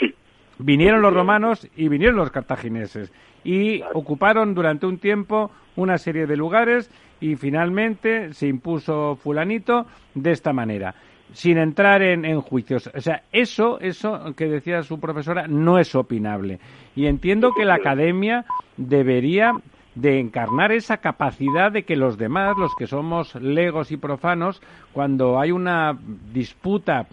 Vinieron 0.57 1.01
los 1.01 1.13
romanos 1.13 1.67
y 1.75 1.87
vinieron 1.87 2.17
los 2.17 2.31
cartagineses 2.31 3.11
y 3.43 3.81
ocuparon 3.93 4.53
durante 4.53 4.85
un 4.85 4.99
tiempo 4.99 5.51
una 5.75 5.97
serie 5.97 6.27
de 6.27 6.37
lugares 6.37 6.89
y 7.19 7.35
finalmente 7.35 8.33
se 8.33 8.47
impuso 8.47 9.15
fulanito 9.15 9.85
de 10.15 10.31
esta 10.31 10.53
manera 10.53 10.95
sin 11.33 11.57
entrar 11.57 12.01
en, 12.01 12.41
juicios. 12.41 12.89
O 12.93 13.01
sea, 13.01 13.23
eso, 13.31 13.79
eso 13.79 14.33
que 14.35 14.47
decía 14.47 14.83
su 14.83 14.99
profesora, 14.99 15.47
no 15.47 15.79
es 15.79 15.95
opinable. 15.95 16.59
Y 16.95 17.05
entiendo 17.05 17.51
que 17.53 17.65
la 17.65 17.75
academia 17.75 18.45
debería 18.77 19.53
de 19.95 20.19
encarnar 20.19 20.71
esa 20.71 20.97
capacidad 20.97 21.71
de 21.71 21.83
que 21.83 21.95
los 21.95 22.17
demás, 22.17 22.57
los 22.57 22.75
que 22.75 22.87
somos 22.87 23.35
legos 23.35 23.91
y 23.91 23.97
profanos, 23.97 24.61
cuando 24.93 25.39
hay 25.39 25.51
una 25.51 25.97
disputa 26.33 27.07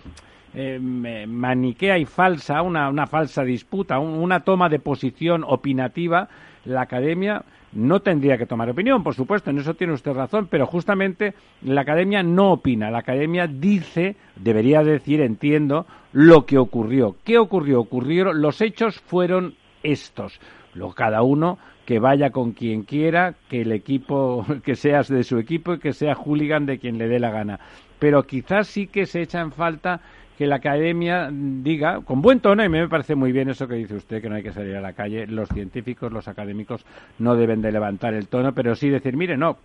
eh, 0.55 0.79
maniquea 0.81 1.99
y 1.99 2.05
falsa, 2.05 2.63
una, 2.63 2.89
una 2.89 3.07
falsa 3.07 3.43
disputa, 3.43 3.99
una 3.99 4.41
toma 4.41 4.69
de 4.69 4.79
posición 4.79 5.45
opinativa, 5.47 6.29
la 6.65 6.83
academia 6.83 7.43
no 7.73 8.01
tendría 8.01 8.39
que 8.39 8.47
tomar 8.47 8.71
opinión, 8.71 9.03
por 9.03 9.15
supuesto, 9.15 9.51
en 9.51 9.59
eso 9.59 9.75
tiene 9.75 9.93
usted 9.93 10.13
razón, 10.13 10.49
pero 10.51 10.67
justamente 10.67 11.35
la 11.63 11.83
academia 11.83 12.23
no 12.23 12.53
opina, 12.53 12.91
la 12.91 12.99
academia 12.99 13.47
dice, 13.47 14.17
debería 14.37 14.83
decir, 14.83 15.21
entiendo, 15.21 15.87
lo 16.13 16.47
que 16.47 16.59
ocurrió. 16.59 17.17
¿Qué 17.25 17.39
ocurrió? 17.39 17.81
Ocurrieron, 17.81 18.41
los 18.41 18.61
hechos 18.61 19.01
fueron 19.01 19.55
estos. 19.83 20.41
Lo, 20.75 20.93
cada 20.93 21.23
uno 21.23 21.59
que 21.85 21.99
vaya 21.99 22.31
con 22.31 22.53
quien 22.53 22.83
quiera, 22.83 23.35
que 23.49 23.63
el 23.63 23.73
equipo, 23.73 24.45
que 24.65 24.77
sea 24.77 25.03
de 25.03 25.25
su 25.25 25.39
equipo 25.39 25.75
y 25.75 25.79
que 25.79 25.93
sea 25.93 26.15
hooligan 26.15 26.67
de 26.67 26.79
quien 26.79 26.99
le 26.99 27.09
dé 27.09 27.19
la 27.19 27.31
gana. 27.31 27.61
Pero 27.99 28.25
quizás 28.25 28.69
sí 28.69 28.87
que 28.87 29.07
se 29.07 29.23
echa 29.23 29.41
en 29.41 29.53
falta 29.53 30.01
que 30.39 30.47
la 30.47 30.57
academia 30.57 31.31
diga, 31.33 32.01
con 32.03 32.23
buen 32.23 32.39
tono, 32.39 32.65
y 32.65 32.69
me 32.69 32.87
parece 32.87 33.17
muy 33.17 33.33
bien 33.33 33.49
eso 33.49 33.67
que 33.67 33.75
dice 33.75 33.97
usted, 33.97 34.23
que 34.23 34.29
no 34.29 34.37
hay 34.37 34.45
que 34.45 34.53
salir 34.53 34.77
a 34.77 34.81
la 34.81 34.93
calle, 34.93 35.27
los 35.27 35.49
científicos, 35.49 36.13
los 36.13 36.29
académicos 36.29 36.87
no 37.19 37.35
deben 37.35 37.61
de 37.61 37.73
levantar 37.73 38.15
el 38.15 38.29
tono, 38.29 38.55
pero 38.55 38.77
sí 38.77 38.89
decir, 38.89 39.17
mire, 39.17 39.37
no, 39.37 39.57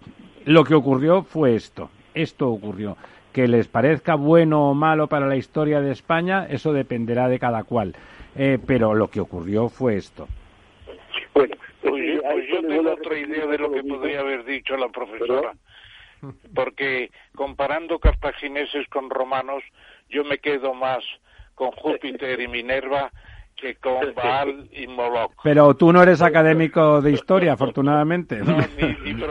lo 0.45 0.63
que 0.63 0.73
ocurrió 0.73 1.21
fue 1.21 1.53
esto, 1.53 1.91
esto 2.15 2.49
ocurrió. 2.49 2.97
Que 3.31 3.47
les 3.47 3.67
parezca 3.67 4.15
bueno 4.15 4.71
o 4.71 4.73
malo 4.73 5.05
para 5.05 5.27
la 5.27 5.35
historia 5.35 5.79
de 5.79 5.91
España, 5.91 6.47
eso 6.49 6.73
dependerá 6.73 7.27
de 7.27 7.37
cada 7.37 7.63
cual. 7.65 7.93
Eh, 8.35 8.57
pero 8.65 8.95
lo 8.95 9.09
que 9.09 9.19
ocurrió 9.19 9.69
fue 9.69 9.97
esto. 9.97 10.27
Bueno, 11.35 11.55
pues, 11.81 12.19
pues 12.23 12.43
yo 12.49 12.67
tengo 12.67 12.93
otra 12.93 13.19
idea 13.19 13.45
de 13.45 13.59
lo 13.59 13.71
que 13.71 13.83
podría 13.83 14.21
haber 14.21 14.43
dicho 14.43 14.75
la 14.75 14.89
profesora. 14.89 15.53
Porque 16.55 17.11
comparando 17.35 17.99
cartagineses 17.99 18.87
con 18.87 19.09
romanos, 19.09 19.61
yo 20.09 20.23
me 20.23 20.37
quedo 20.37 20.73
más 20.73 21.03
con 21.55 21.71
Júpiter 21.71 22.39
y 22.39 22.47
Minerva 22.47 23.11
que 23.55 23.75
con 23.75 24.13
Baal 24.13 24.69
y 24.73 24.87
Moloch. 24.87 25.33
Pero 25.43 25.75
tú 25.75 25.93
no 25.93 26.01
eres 26.03 26.21
académico 26.21 27.01
de 27.01 27.11
historia, 27.11 27.53
afortunadamente. 27.53 28.39
No, 28.39 28.57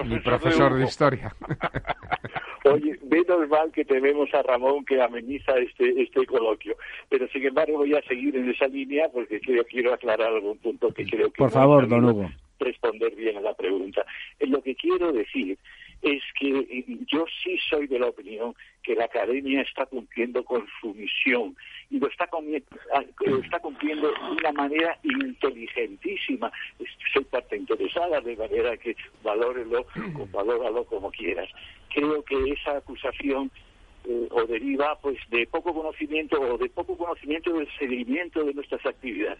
ni, 0.04 0.18
profesor, 0.24 0.74
de, 0.74 0.84
historia. 0.84 1.34
Oye, 2.64 2.98
menos 3.10 3.48
mal 3.48 3.70
que 3.72 3.84
tenemos 3.84 4.32
a 4.32 4.42
Ramón 4.42 4.84
que 4.84 5.02
ameniza 5.02 5.52
este, 5.58 6.00
este 6.00 6.24
coloquio. 6.26 6.76
Pero 7.08 7.28
sin 7.28 7.44
embargo 7.44 7.78
voy 7.78 7.94
a 7.94 8.02
seguir 8.02 8.36
en 8.36 8.48
esa 8.48 8.66
línea 8.68 9.08
porque 9.12 9.40
quiero, 9.40 9.64
quiero 9.64 9.92
aclarar 9.92 10.28
algún 10.28 10.58
punto 10.58 10.92
que 10.92 11.04
creo 11.04 11.30
que... 11.30 11.38
Por 11.38 11.50
favor, 11.50 11.88
don 11.88 12.04
Hugo. 12.04 12.30
Responder 12.60 13.14
bien 13.16 13.36
a 13.36 13.40
la 13.40 13.54
pregunta. 13.54 14.06
Lo 14.40 14.62
que 14.62 14.76
quiero 14.76 15.12
decir 15.12 15.58
es 16.02 16.22
que 16.38 16.84
yo 17.06 17.24
sí 17.42 17.56
soy 17.70 17.86
de 17.86 18.00
la 18.00 18.08
opinión 18.08 18.54
que 18.82 18.96
la 18.96 19.04
academia 19.04 19.62
está 19.62 19.86
cumpliendo 19.86 20.44
con 20.44 20.66
su 20.80 20.92
misión 20.94 21.56
y 21.90 22.00
lo 22.00 22.08
está, 22.08 22.28
ah, 22.94 23.04
está 23.44 23.60
cumpliendo 23.60 24.08
de 24.08 24.30
una 24.32 24.52
manera 24.52 24.98
inteligentísima. 25.04 26.50
Soy 27.12 27.24
parte 27.24 27.56
interesada, 27.56 28.20
de 28.20 28.36
manera 28.36 28.76
que 28.76 28.96
valórelo 29.22 29.86
o 30.18 30.26
valóralo 30.32 30.84
como 30.84 31.12
quieras. 31.12 31.48
Creo 31.94 32.24
que 32.24 32.50
esa 32.50 32.78
acusación 32.78 33.50
eh, 34.04 34.26
o 34.30 34.44
deriva 34.44 34.98
pues 35.00 35.18
de 35.30 35.46
poco 35.46 35.72
conocimiento 35.72 36.40
o 36.40 36.58
de 36.58 36.68
poco 36.68 36.96
conocimiento 36.96 37.52
del 37.52 37.68
seguimiento 37.78 38.42
de 38.42 38.54
nuestras 38.54 38.84
actividades. 38.84 39.38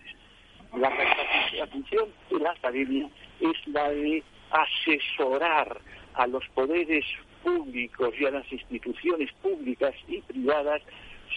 La 0.76 1.66
función 1.66 2.08
de 2.30 2.38
la 2.38 2.52
academia 2.52 3.10
es 3.40 3.66
la 3.66 3.90
de 3.90 4.22
asesorar 4.50 5.80
a 6.14 6.26
los 6.26 6.46
poderes 6.48 7.04
públicos 7.42 8.14
y 8.18 8.26
a 8.26 8.30
las 8.30 8.50
instituciones 8.52 9.32
públicas 9.42 9.94
y 10.08 10.20
privadas 10.20 10.82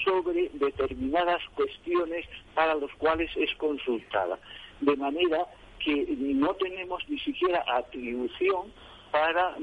sobre 0.03 0.49
determinadas 0.53 1.41
cuestiones 1.55 2.26
para 2.53 2.76
las 2.76 2.91
cuales 2.95 3.30
es 3.38 3.53
consultada. 3.55 4.38
De 4.82 4.95
manera 4.97 5.45
que 5.80 6.05
no 6.17 6.53
tenemos 6.55 7.07
ni 7.07 7.19
siquiera 7.19 7.63
atribución 7.67 8.71
para 9.11 9.55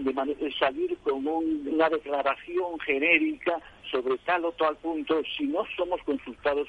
salir 0.58 0.96
con 0.98 1.26
una 1.26 1.90
declaración 1.90 2.78
genérica 2.80 3.60
sobre 3.90 4.16
tal 4.18 4.46
o 4.46 4.52
tal 4.52 4.76
punto 4.76 5.20
si 5.36 5.44
no 5.44 5.64
somos 5.76 6.00
consultados, 6.04 6.68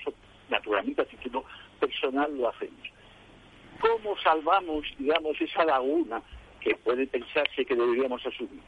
naturalmente 0.49 1.01
a 1.01 1.05
personal 1.79 2.37
lo 2.37 2.49
hacemos. 2.49 2.89
¿Cómo 3.79 4.17
salvamos, 4.21 4.85
digamos, 4.97 5.39
esa 5.39 5.65
laguna 5.65 6.21
que 6.64 6.76
puede 6.78 7.05
pensarse 7.07 7.66
que 7.66 7.76
deberíamos 7.76 8.26
asumir? 8.26 8.61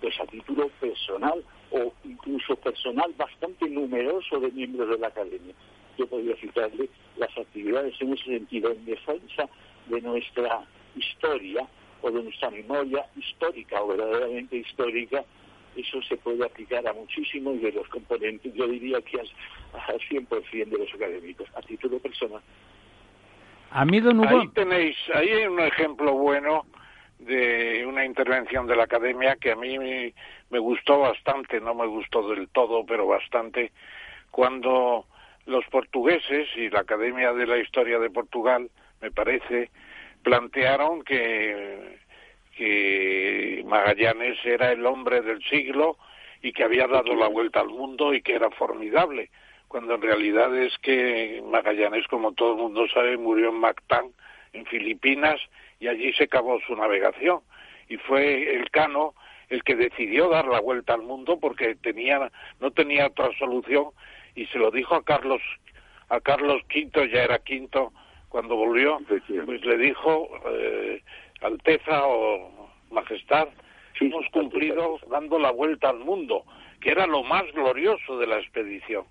Pues 0.00 0.18
a 0.20 0.26
título 0.26 0.68
personal 0.80 1.42
o 1.70 1.92
incluso 2.04 2.56
personal 2.56 3.14
bastante 3.16 3.68
numeroso 3.70 4.40
de 4.40 4.50
miembros 4.50 4.88
de 4.90 4.98
la 4.98 5.08
academia. 5.08 5.54
Yo 5.96 6.06
podría 6.06 6.36
citarle 6.36 6.88
las 7.16 7.30
actividades 7.38 7.94
en 8.00 8.12
ese 8.12 8.24
sentido 8.24 8.72
en 8.72 8.84
defensa 8.84 9.48
de 9.86 10.00
nuestra 10.00 10.66
historia 10.96 11.66
o 12.02 12.10
de 12.10 12.22
nuestra 12.22 12.50
memoria 12.50 13.06
histórica 13.16 13.80
o 13.82 13.88
verdaderamente 13.88 14.56
histórica. 14.56 15.24
Eso 15.76 16.02
se 16.02 16.16
puede 16.16 16.44
aplicar 16.44 16.86
a 16.86 16.92
muchísimos 16.92 17.60
de 17.60 17.72
los 17.72 17.86
componentes, 17.88 18.52
yo 18.54 18.66
diría 18.66 19.00
que 19.02 19.20
al, 19.20 20.00
100% 20.10 20.64
de 20.66 20.78
los 20.78 20.94
académicos, 20.94 21.48
a 21.54 21.60
título 21.62 21.98
personal. 21.98 22.40
A 23.70 23.84
mí, 23.84 24.00
don 24.00 24.20
Hugo... 24.20 24.40
Ahí 24.40 24.48
tenéis, 24.48 24.96
ahí 25.12 25.28
hay 25.28 25.46
un 25.46 25.60
ejemplo 25.60 26.12
bueno 26.14 26.64
de 27.26 27.84
una 27.86 28.04
intervención 28.04 28.66
de 28.66 28.76
la 28.76 28.84
academia 28.84 29.36
que 29.36 29.52
a 29.52 29.56
mí 29.56 29.78
me 30.50 30.58
gustó 30.58 31.00
bastante, 31.00 31.60
no 31.60 31.74
me 31.74 31.86
gustó 31.86 32.28
del 32.28 32.48
todo, 32.48 32.86
pero 32.86 33.06
bastante, 33.06 33.72
cuando 34.30 35.06
los 35.46 35.64
portugueses 35.66 36.48
y 36.56 36.68
la 36.70 36.80
Academia 36.80 37.32
de 37.32 37.46
la 37.46 37.58
Historia 37.58 37.98
de 37.98 38.10
Portugal, 38.10 38.68
me 39.00 39.10
parece, 39.10 39.70
plantearon 40.22 41.02
que, 41.02 41.98
que 42.56 43.62
Magallanes 43.66 44.38
era 44.44 44.72
el 44.72 44.84
hombre 44.86 45.22
del 45.22 45.42
siglo 45.44 45.96
y 46.42 46.52
que 46.52 46.64
había 46.64 46.86
dado 46.86 47.14
la 47.14 47.28
vuelta 47.28 47.60
al 47.60 47.68
mundo 47.68 48.12
y 48.12 48.22
que 48.22 48.34
era 48.34 48.50
formidable, 48.50 49.30
cuando 49.68 49.94
en 49.94 50.02
realidad 50.02 50.56
es 50.56 50.76
que 50.78 51.42
Magallanes, 51.44 52.06
como 52.08 52.32
todo 52.32 52.52
el 52.52 52.58
mundo 52.58 52.86
sabe, 52.88 53.16
murió 53.16 53.50
en 53.50 53.60
Mactán, 53.60 54.10
en 54.52 54.66
Filipinas, 54.66 55.40
y 55.80 55.88
allí 55.88 56.12
se 56.12 56.24
acabó 56.24 56.60
su 56.66 56.74
navegación. 56.76 57.40
Y 57.88 57.96
fue 57.98 58.54
el 58.56 58.70
Cano 58.70 59.14
el 59.48 59.62
que 59.62 59.76
decidió 59.76 60.28
dar 60.28 60.46
la 60.46 60.60
vuelta 60.60 60.94
al 60.94 61.02
mundo 61.02 61.38
porque 61.38 61.76
tenía, 61.76 62.30
no 62.60 62.70
tenía 62.70 63.06
otra 63.06 63.30
solución 63.38 63.90
y 64.34 64.46
se 64.46 64.58
lo 64.58 64.70
dijo 64.70 64.94
a 64.94 65.04
Carlos, 65.04 65.40
a 66.08 66.20
Carlos 66.20 66.62
V, 66.74 67.10
ya 67.10 67.22
era 67.22 67.38
quinto, 67.38 67.92
cuando 68.28 68.56
volvió, 68.56 69.00
pues 69.06 69.64
le 69.64 69.78
dijo, 69.78 70.28
eh, 70.50 71.02
Alteza 71.40 72.06
o 72.06 72.70
Majestad, 72.90 73.48
hemos 74.00 74.26
cumplido 74.30 74.98
dando 75.08 75.38
la 75.38 75.52
vuelta 75.52 75.90
al 75.90 76.00
mundo, 76.00 76.44
que 76.80 76.90
era 76.90 77.06
lo 77.06 77.22
más 77.22 77.44
glorioso 77.52 78.18
de 78.18 78.26
la 78.26 78.38
expedición. 78.38 79.04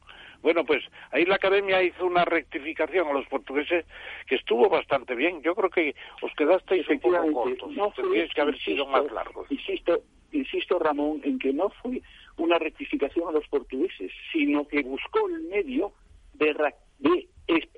Bueno, 0.45 0.63
pues 0.63 0.83
ahí 1.09 1.25
la 1.25 1.37
academia 1.37 1.81
hizo 1.81 2.05
una 2.05 2.23
rectificación 2.23 3.07
a 3.07 3.13
los 3.13 3.25
portugueses 3.25 3.83
que 4.27 4.35
estuvo 4.35 4.69
bastante 4.69 5.15
bien. 5.15 5.41
Yo 5.41 5.55
creo 5.55 5.71
que 5.71 5.95
os 6.21 6.31
quedasteis 6.35 6.87
un 6.87 6.99
poco 6.99 7.31
cortos. 7.31 7.71
No 7.71 7.89
Tendríais 7.89 8.31
que 8.31 8.41
haber 8.41 8.59
sido 8.59 8.85
más 8.85 9.11
largos. 9.11 9.51
Insisto, 9.51 10.03
insisto, 10.33 10.77
Ramón, 10.77 11.19
en 11.23 11.39
que 11.39 11.51
no 11.51 11.71
fue 11.81 11.99
una 12.37 12.59
rectificación 12.59 13.27
a 13.27 13.31
los 13.31 13.47
portugueses, 13.47 14.11
sino 14.31 14.67
que 14.67 14.83
buscó 14.83 15.27
el 15.29 15.41
medio 15.45 15.93
de, 16.35 16.53
de 16.99 17.27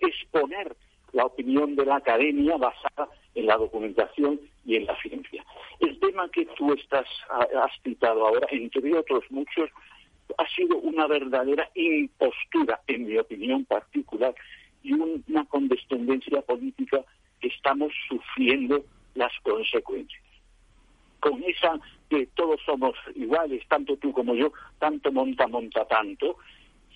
exponer 0.01 0.75
la 1.13 1.23
opinión 1.23 1.73
de 1.77 1.85
la 1.85 1.95
academia 1.95 2.57
basada 2.57 3.07
en 3.33 3.45
la 3.45 3.55
documentación 3.55 4.41
y 4.65 4.75
en 4.75 4.87
la 4.87 5.01
ciencia. 5.01 5.45
El 5.79 5.97
tema 6.01 6.29
que 6.31 6.45
tú 6.57 6.73
estás 6.73 7.07
has 7.29 7.71
citado 7.81 8.27
ahora, 8.27 8.45
entre 8.51 8.93
otros 8.93 9.23
muchos, 9.29 9.69
ha 10.37 10.47
sido 10.49 10.77
una 10.77 11.07
verdadera 11.07 11.69
impostura, 11.75 12.81
en 12.87 13.05
mi 13.05 13.17
opinión 13.17 13.65
particular, 13.65 14.33
y 14.83 14.93
una 14.93 15.45
condescendencia 15.45 16.41
política 16.41 17.03
que 17.39 17.47
estamos 17.47 17.91
sufriendo 18.07 18.83
las 19.15 19.31
consecuencias. 19.43 20.23
Con 21.19 21.43
esa 21.43 21.79
que 22.09 22.27
todos 22.27 22.61
somos 22.65 22.95
iguales, 23.15 23.63
tanto 23.67 23.97
tú 23.97 24.13
como 24.13 24.35
yo, 24.35 24.51
tanto 24.79 25.11
monta, 25.11 25.47
monta 25.47 25.85
tanto, 25.85 26.37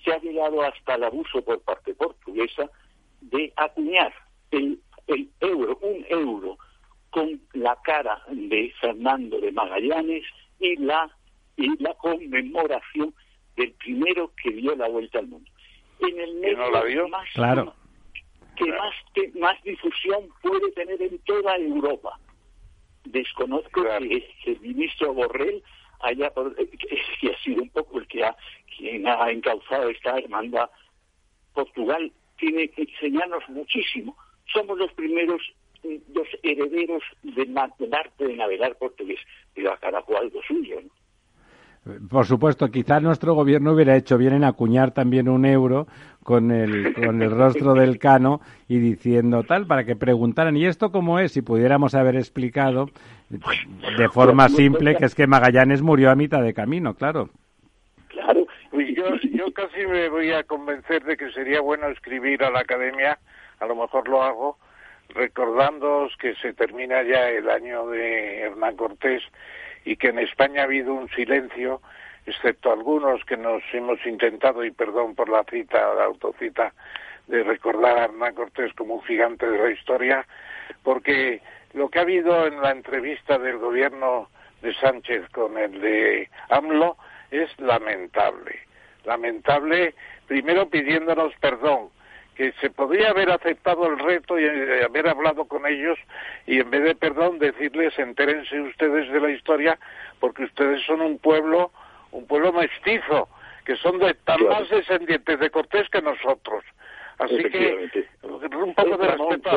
se 0.04 0.14
ha 0.14 0.20
llegado 0.20 0.62
hasta 0.62 0.96
el 0.96 1.04
abuso 1.04 1.42
por 1.42 1.62
parte 1.62 1.94
portuguesa 1.94 2.70
de 3.22 3.52
acuñar 3.56 4.14
el, 4.52 4.80
euro, 5.40 5.78
un 5.82 6.06
euro, 6.10 6.58
con 7.10 7.42
la 7.54 7.78
cara 7.84 8.24
de 8.30 8.74
Fernando 8.80 9.40
de 9.40 9.52
Magallanes 9.52 10.24
y 10.60 10.78
la, 10.78 11.10
y 11.58 11.82
la 11.84 11.94
conmemoración 11.96 13.14
del 13.56 13.72
primero 13.74 14.32
que 14.42 14.52
dio 14.52 14.76
la 14.76 14.88
vuelta 14.88 15.20
al 15.20 15.28
mundo. 15.28 15.50
En 16.00 16.20
el 16.20 16.36
medio 16.36 17.08
más, 17.10 17.30
claro. 17.34 17.74
que 18.56 18.66
más, 18.66 18.96
más 19.36 19.64
difusión 19.64 20.30
puede 20.42 20.72
tener 20.72 21.02
en 21.02 21.18
toda 21.20 21.56
Europa. 21.58 22.18
Desconozco 23.04 23.84
que 23.84 24.52
el 24.52 24.60
ministro 24.62 25.14
Borrell 25.14 25.64
haya 26.00 26.32
que 27.20 27.32
ha 27.32 27.38
sido 27.44 27.62
un 27.62 27.70
poco 27.70 28.00
el 28.00 28.08
que 28.08 28.24
ha 28.24 28.36
quien 28.76 29.08
ha 29.08 29.30
encauzado 29.30 29.90
esta 29.90 30.18
hermandad. 30.18 30.70
Portugal 31.54 32.12
tiene 32.38 32.70
que 32.70 32.84
enseñarnos 32.84 33.48
muchísimo. 33.50 34.16
Somos 34.52 34.78
los 34.78 34.92
primeros 34.94 35.42
los 35.84 36.28
herederos 36.44 37.04
del, 37.24 37.58
arte 37.58 38.28
de 38.28 38.36
navegar 38.36 38.76
portugués, 38.78 39.20
pero 39.54 39.74
a 39.74 39.78
cada 39.78 40.02
cual 40.04 40.32
lo 40.34 40.42
suyo. 40.44 40.80
Por 42.10 42.28
supuesto, 42.28 42.70
quizás 42.70 43.02
nuestro 43.02 43.34
gobierno 43.34 43.74
hubiera 43.74 43.96
hecho 43.96 44.16
bien 44.16 44.34
en 44.34 44.44
acuñar 44.44 44.92
también 44.92 45.28
un 45.28 45.46
euro 45.46 45.88
con 46.24 46.52
el, 46.52 46.94
con 46.94 47.24
el 47.24 47.32
rostro 47.32 47.74
del 47.74 47.98
cano 47.98 48.40
y 48.68 48.78
diciendo 48.78 49.44
tal, 49.44 49.66
para 49.66 49.84
que 49.84 49.96
preguntaran, 49.96 50.56
¿y 50.56 50.68
esto 50.68 50.92
cómo 50.92 51.18
es? 51.18 51.32
Si 51.32 51.42
pudiéramos 51.42 51.96
haber 51.96 52.18
explicado 52.18 52.90
de 53.30 54.10
forma 54.10 54.48
simple 54.50 54.96
que 54.96 55.06
es 55.06 55.16
que 55.16 55.26
Magallanes 55.26 55.82
murió 55.82 56.12
a 56.12 56.16
mitad 56.16 56.44
de 56.44 56.54
camino, 56.54 56.94
claro. 56.94 57.30
Claro. 58.10 58.46
Yo, 58.72 59.16
yo 59.34 59.52
casi 59.52 59.88
me 59.88 60.08
voy 60.10 60.32
a 60.32 60.44
convencer 60.44 61.04
de 61.04 61.18
que 61.18 61.32
sería 61.32 61.62
bueno 61.62 61.88
escribir 61.88 62.44
a 62.44 62.52
la 62.52 62.60
academia, 62.60 63.18
a 63.60 63.66
lo 63.66 63.76
mejor 63.76 64.08
lo 64.08 64.22
hago, 64.22 64.60
recordándoos 65.10 66.16
que 66.18 66.36
se 66.36 66.54
termina 66.54 67.02
ya 67.02 67.28
el 67.30 67.50
año 67.50 67.88
de 67.88 68.42
Hernán 68.42 68.76
Cortés 68.76 69.24
y 69.86 69.96
que 69.96 70.10
en 70.10 70.20
España 70.20 70.62
ha 70.62 70.66
habido 70.66 70.94
un 70.94 71.10
silencio, 71.10 71.82
excepto 72.26 72.72
algunos 72.72 73.24
que 73.26 73.38
nos 73.38 73.64
hemos 73.74 74.06
intentado, 74.06 74.64
y 74.64 74.72
perdón 74.72 75.16
por 75.16 75.30
la 75.30 75.44
cita, 75.44 75.94
la 75.96 76.06
autocita, 76.06 76.74
de 77.28 77.44
recordar 77.44 77.98
a 77.98 78.04
Hernán 78.06 78.36
Cortés 78.36 78.74
como 78.74 78.96
un 78.96 79.04
gigante 79.04 79.50
de 79.50 79.58
la 79.58 79.72
historia, 79.72 80.26
porque 80.84 81.42
lo 81.74 81.90
que 81.90 82.00
ha 82.00 82.04
habido 82.04 82.48
en 82.48 82.62
la 82.62 82.72
entrevista 82.72 83.38
del 83.38 83.58
gobierno 83.58 84.30
de 84.62 84.74
Sánchez 84.76 85.30
con 85.30 85.58
el 85.58 85.80
de 85.82 86.30
AMLO 86.50 86.98
es 87.32 87.50
lamentable. 87.60 88.60
Lamentable, 89.06 89.96
primero 90.28 90.70
pidiéndonos 90.70 91.34
perdón, 91.40 91.90
que 92.42 92.54
se 92.54 92.72
podría 92.72 93.12
haber 93.12 93.30
aceptado 93.30 93.86
el 93.86 94.00
reto 94.00 94.40
y 94.40 94.46
eh, 94.46 94.84
haber 94.84 95.08
hablado 95.08 95.46
con 95.46 95.68
ellos 95.68 96.00
y 96.48 96.60
en 96.60 96.72
vez 96.72 96.84
de 96.84 96.96
perdón 96.96 97.38
decirles 97.38 97.94
entérense 98.00 98.60
ustedes 98.62 99.12
de 99.12 99.20
la 99.20 99.30
historia 99.30 99.78
porque 100.20 100.46
ustedes 100.46 100.84
son 100.88 101.02
un 101.02 101.20
pueblo 101.20 101.72
un 102.10 102.26
pueblo 102.26 102.52
mestizo 102.52 103.30
que 103.64 103.76
son 103.76 104.00
de 104.00 104.16
tan 104.26 104.44
más 104.48 104.68
descendientes 104.72 105.40
de 105.40 105.52
Cortés 105.52 105.88
que 105.90 106.02
nosotros. 106.02 106.64
Así 107.20 107.44
que 107.44 108.08
un 108.56 108.74
poco 108.74 108.98
de 108.98 109.08
respeto 109.08 109.50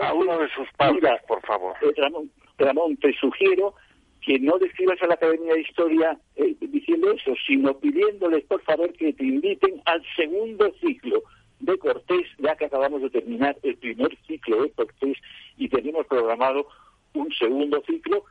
a, 0.00 0.08
a, 0.08 0.14
uno 0.14 0.38
de 0.38 0.48
sus 0.48 0.66
padres 0.78 1.20
por 1.28 1.42
favor. 1.42 1.76
eh, 1.82 1.92
Ramón, 1.98 2.30
Ramón 2.56 2.96
te 2.96 3.12
sugiero 3.20 3.74
que 4.22 4.38
no 4.38 4.56
describas 4.58 5.00
a 5.02 5.08
la 5.08 5.14
Academia 5.14 5.52
de 5.52 5.60
Historia 5.60 6.16
eh, 6.36 6.56
diciendo 6.58 7.12
eso, 7.12 7.34
sino 7.46 7.78
pidiéndoles 7.78 8.44
por 8.44 8.62
favor 8.62 8.90
que 8.94 9.12
te 9.12 9.24
inviten 9.24 9.82
al 9.84 10.02
segundo 10.16 10.72
ciclo 10.80 11.22
de 11.60 11.78
Cortés, 11.78 12.26
ya 12.38 12.56
que 12.56 12.66
acabamos 12.66 13.02
de 13.02 13.10
terminar 13.10 13.56
el 13.62 13.76
primer 13.76 14.16
ciclo 14.26 14.62
de 14.62 14.70
Cortés 14.70 15.16
y 15.56 15.68
tenemos 15.68 16.06
programado 16.06 16.66
un 17.14 17.30
segundo 17.32 17.82
ciclo 17.86 18.24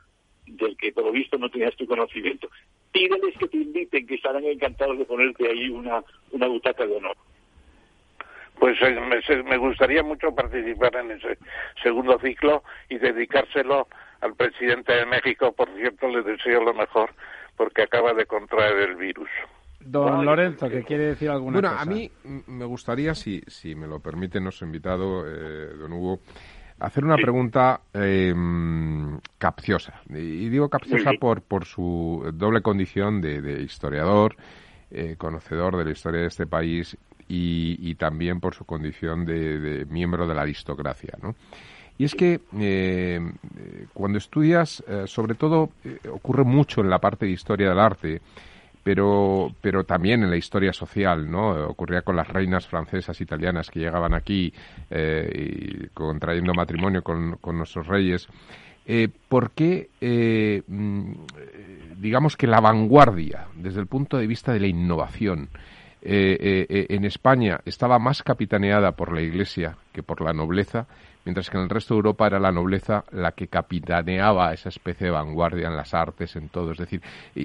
del 0.46 0.76
que 0.76 0.92
por 0.92 1.04
lo 1.04 1.12
visto 1.12 1.38
no 1.38 1.48
tenías 1.48 1.76
tu 1.76 1.86
conocimiento. 1.86 2.48
Pídeles 2.92 3.36
que 3.38 3.48
te 3.48 3.56
inviten, 3.56 4.06
que 4.06 4.16
estarán 4.16 4.44
encantados 4.44 4.98
de 4.98 5.04
ponerte 5.04 5.48
ahí 5.48 5.68
una, 5.68 6.02
una 6.32 6.48
butaca 6.48 6.86
de 6.86 6.96
honor. 6.96 7.16
Pues 8.58 8.76
eh, 8.82 9.42
me, 9.42 9.56
gustaría 9.56 10.02
mucho 10.02 10.34
participar 10.34 10.94
en 10.96 11.12
ese 11.12 11.38
segundo 11.82 12.18
ciclo 12.18 12.62
y 12.90 12.98
dedicárselo 12.98 13.88
al 14.20 14.34
presidente 14.34 14.92
de 14.92 15.06
México. 15.06 15.52
Por 15.52 15.68
cierto, 15.76 16.08
le 16.08 16.22
deseo 16.22 16.62
lo 16.62 16.74
mejor 16.74 17.10
porque 17.56 17.82
acaba 17.82 18.12
de 18.12 18.26
contraer 18.26 18.90
el 18.90 18.96
virus. 18.96 19.30
Don 19.84 20.24
Lorenzo, 20.24 20.68
que 20.68 20.82
quiere 20.82 21.06
decir 21.06 21.30
alguna 21.30 21.60
bueno, 21.60 21.70
cosa. 21.70 21.84
Bueno, 21.84 22.00
a 22.24 22.28
mí 22.28 22.42
me 22.46 22.64
gustaría, 22.64 23.14
si, 23.14 23.42
si 23.46 23.74
me 23.74 23.86
lo 23.86 23.98
permite 24.00 24.40
nuestro 24.40 24.66
invitado, 24.66 25.24
eh, 25.26 25.74
don 25.78 25.92
Hugo, 25.92 26.20
hacer 26.80 27.04
una 27.04 27.16
pregunta 27.16 27.80
eh, 27.92 28.34
capciosa. 29.38 30.00
Y 30.08 30.48
digo 30.48 30.68
capciosa 30.68 31.12
por, 31.18 31.42
por 31.42 31.64
su 31.64 32.30
doble 32.34 32.62
condición 32.62 33.20
de, 33.20 33.62
historiador, 33.62 34.36
eh, 34.90 35.14
conocedor 35.16 35.76
de 35.76 35.84
la 35.84 35.90
historia 35.92 36.22
de 36.22 36.26
este 36.26 36.46
país 36.46 36.96
y, 37.28 37.94
también 37.94 38.40
por 38.40 38.54
su 38.54 38.64
condición 38.64 39.24
de, 39.24 39.86
miembro 39.88 40.26
de 40.26 40.34
la 40.34 40.42
aristocracia, 40.42 41.16
¿no? 41.22 41.36
Y 41.96 42.04
es 42.04 42.14
que 42.14 42.40
eh, 42.58 43.20
cuando 43.92 44.16
estudias, 44.18 44.82
sobre 45.04 45.34
todo, 45.34 45.68
ocurre 46.10 46.44
mucho 46.44 46.80
en 46.80 46.88
la 46.88 46.98
parte 46.98 47.26
de 47.26 47.32
historia 47.32 47.68
del 47.68 47.78
arte, 47.78 48.22
pero, 48.82 49.52
pero 49.60 49.84
también 49.84 50.22
en 50.22 50.30
la 50.30 50.36
historia 50.36 50.72
social, 50.72 51.30
¿no? 51.30 51.50
Ocurría 51.68 52.02
con 52.02 52.16
las 52.16 52.28
reinas 52.28 52.66
francesas, 52.66 53.20
italianas 53.20 53.70
que 53.70 53.80
llegaban 53.80 54.14
aquí 54.14 54.52
eh, 54.90 55.88
contrayendo 55.92 56.54
matrimonio 56.54 57.02
con, 57.02 57.38
nuestros 57.52 57.86
reyes. 57.86 58.26
Eh, 58.86 59.08
¿Por 59.28 59.50
qué, 59.50 59.90
eh, 60.00 60.62
mm, 60.66 61.12
digamos 61.98 62.36
que 62.36 62.46
la 62.46 62.60
vanguardia, 62.60 63.48
desde 63.54 63.80
el 63.80 63.86
punto 63.86 64.16
de 64.16 64.26
vista 64.26 64.52
de 64.52 64.60
la 64.60 64.66
innovación, 64.66 65.48
en 66.02 67.04
España 67.04 67.60
estaba 67.66 67.98
más 67.98 68.22
capitaneada 68.22 68.92
por 68.92 69.12
la 69.12 69.20
Iglesia 69.20 69.76
que 69.92 70.02
por 70.02 70.22
la 70.22 70.32
nobleza? 70.32 70.86
Mientras 71.24 71.50
que 71.50 71.56
en 71.56 71.64
el 71.64 71.68
resto 71.68 71.94
de 71.94 71.98
Europa 71.98 72.26
era 72.26 72.38
la 72.38 72.52
nobleza 72.52 73.04
la 73.12 73.32
que 73.32 73.48
capitaneaba 73.48 74.52
esa 74.52 74.68
especie 74.68 75.06
de 75.06 75.10
vanguardia 75.10 75.68
en 75.68 75.76
las 75.76 75.94
artes, 75.94 76.36
en 76.36 76.48
todo. 76.48 76.72
Es 76.72 76.78
decir, 76.78 77.00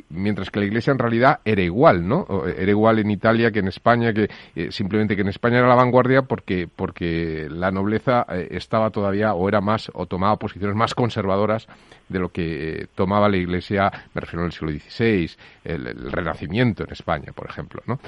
mientras 0.10 0.50
que 0.50 0.60
la 0.60 0.66
Iglesia 0.66 0.92
en 0.92 1.00
realidad 1.00 1.40
era 1.46 1.62
igual, 1.62 2.08
¿no? 2.08 2.26
Era 2.46 2.72
igual 2.72 3.00
en 3.00 3.12
Italia 3.12 3.52
que 3.52 3.60
en 3.60 3.68
España, 3.68 4.14
que 4.14 4.30
eh, 4.56 4.72
simplemente 4.72 5.16
que 5.16 5.22
en 5.22 5.30
España 5.30 5.60
era 5.60 5.68
la 5.68 5.76
vanguardia 5.76 6.24
porque, 6.24 6.68
porque 6.74 7.48
la 7.50 7.72
nobleza 7.72 8.26
eh, 8.30 8.48
estaba 8.52 8.90
todavía 8.90 9.34
o 9.34 9.48
era 9.48 9.62
más 9.62 9.92
o 9.94 10.06
tomaba 10.06 10.38
posiciones 10.38 10.76
más 10.76 10.94
conservadoras 10.94 11.68
de 12.08 12.20
lo 12.20 12.30
que 12.30 12.82
eh, 12.82 12.88
tomaba 12.96 13.30
la 13.30 13.38
Iglesia, 13.38 13.92
me 14.14 14.22
refiero 14.22 14.46
al 14.46 14.52
siglo 14.52 14.72
XVI, 14.72 15.32
el, 15.64 16.12
Renacimiento 16.12 16.84
en 16.84 16.92
España, 16.92 17.32
por 17.34 17.50
ejemplo, 17.50 17.82
¿no? 17.88 18.00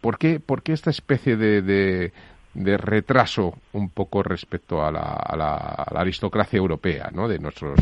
¿por, 0.00 0.18
qué, 0.18 0.40
¿por, 0.40 0.62
qué, 0.62 0.72
esta 0.72 0.90
especie 0.90 1.36
de 1.36 1.62
de 1.62 2.12
retraso 2.54 3.54
un 3.72 3.90
poco 3.90 4.22
respecto 4.22 4.84
a 4.84 4.90
la, 4.90 5.14
a 5.14 5.36
la, 5.36 6.00
aristocracia 6.00 6.58
europea 6.58 7.10
¿no? 7.12 7.28
de 7.28 7.38
nuestros 7.38 7.78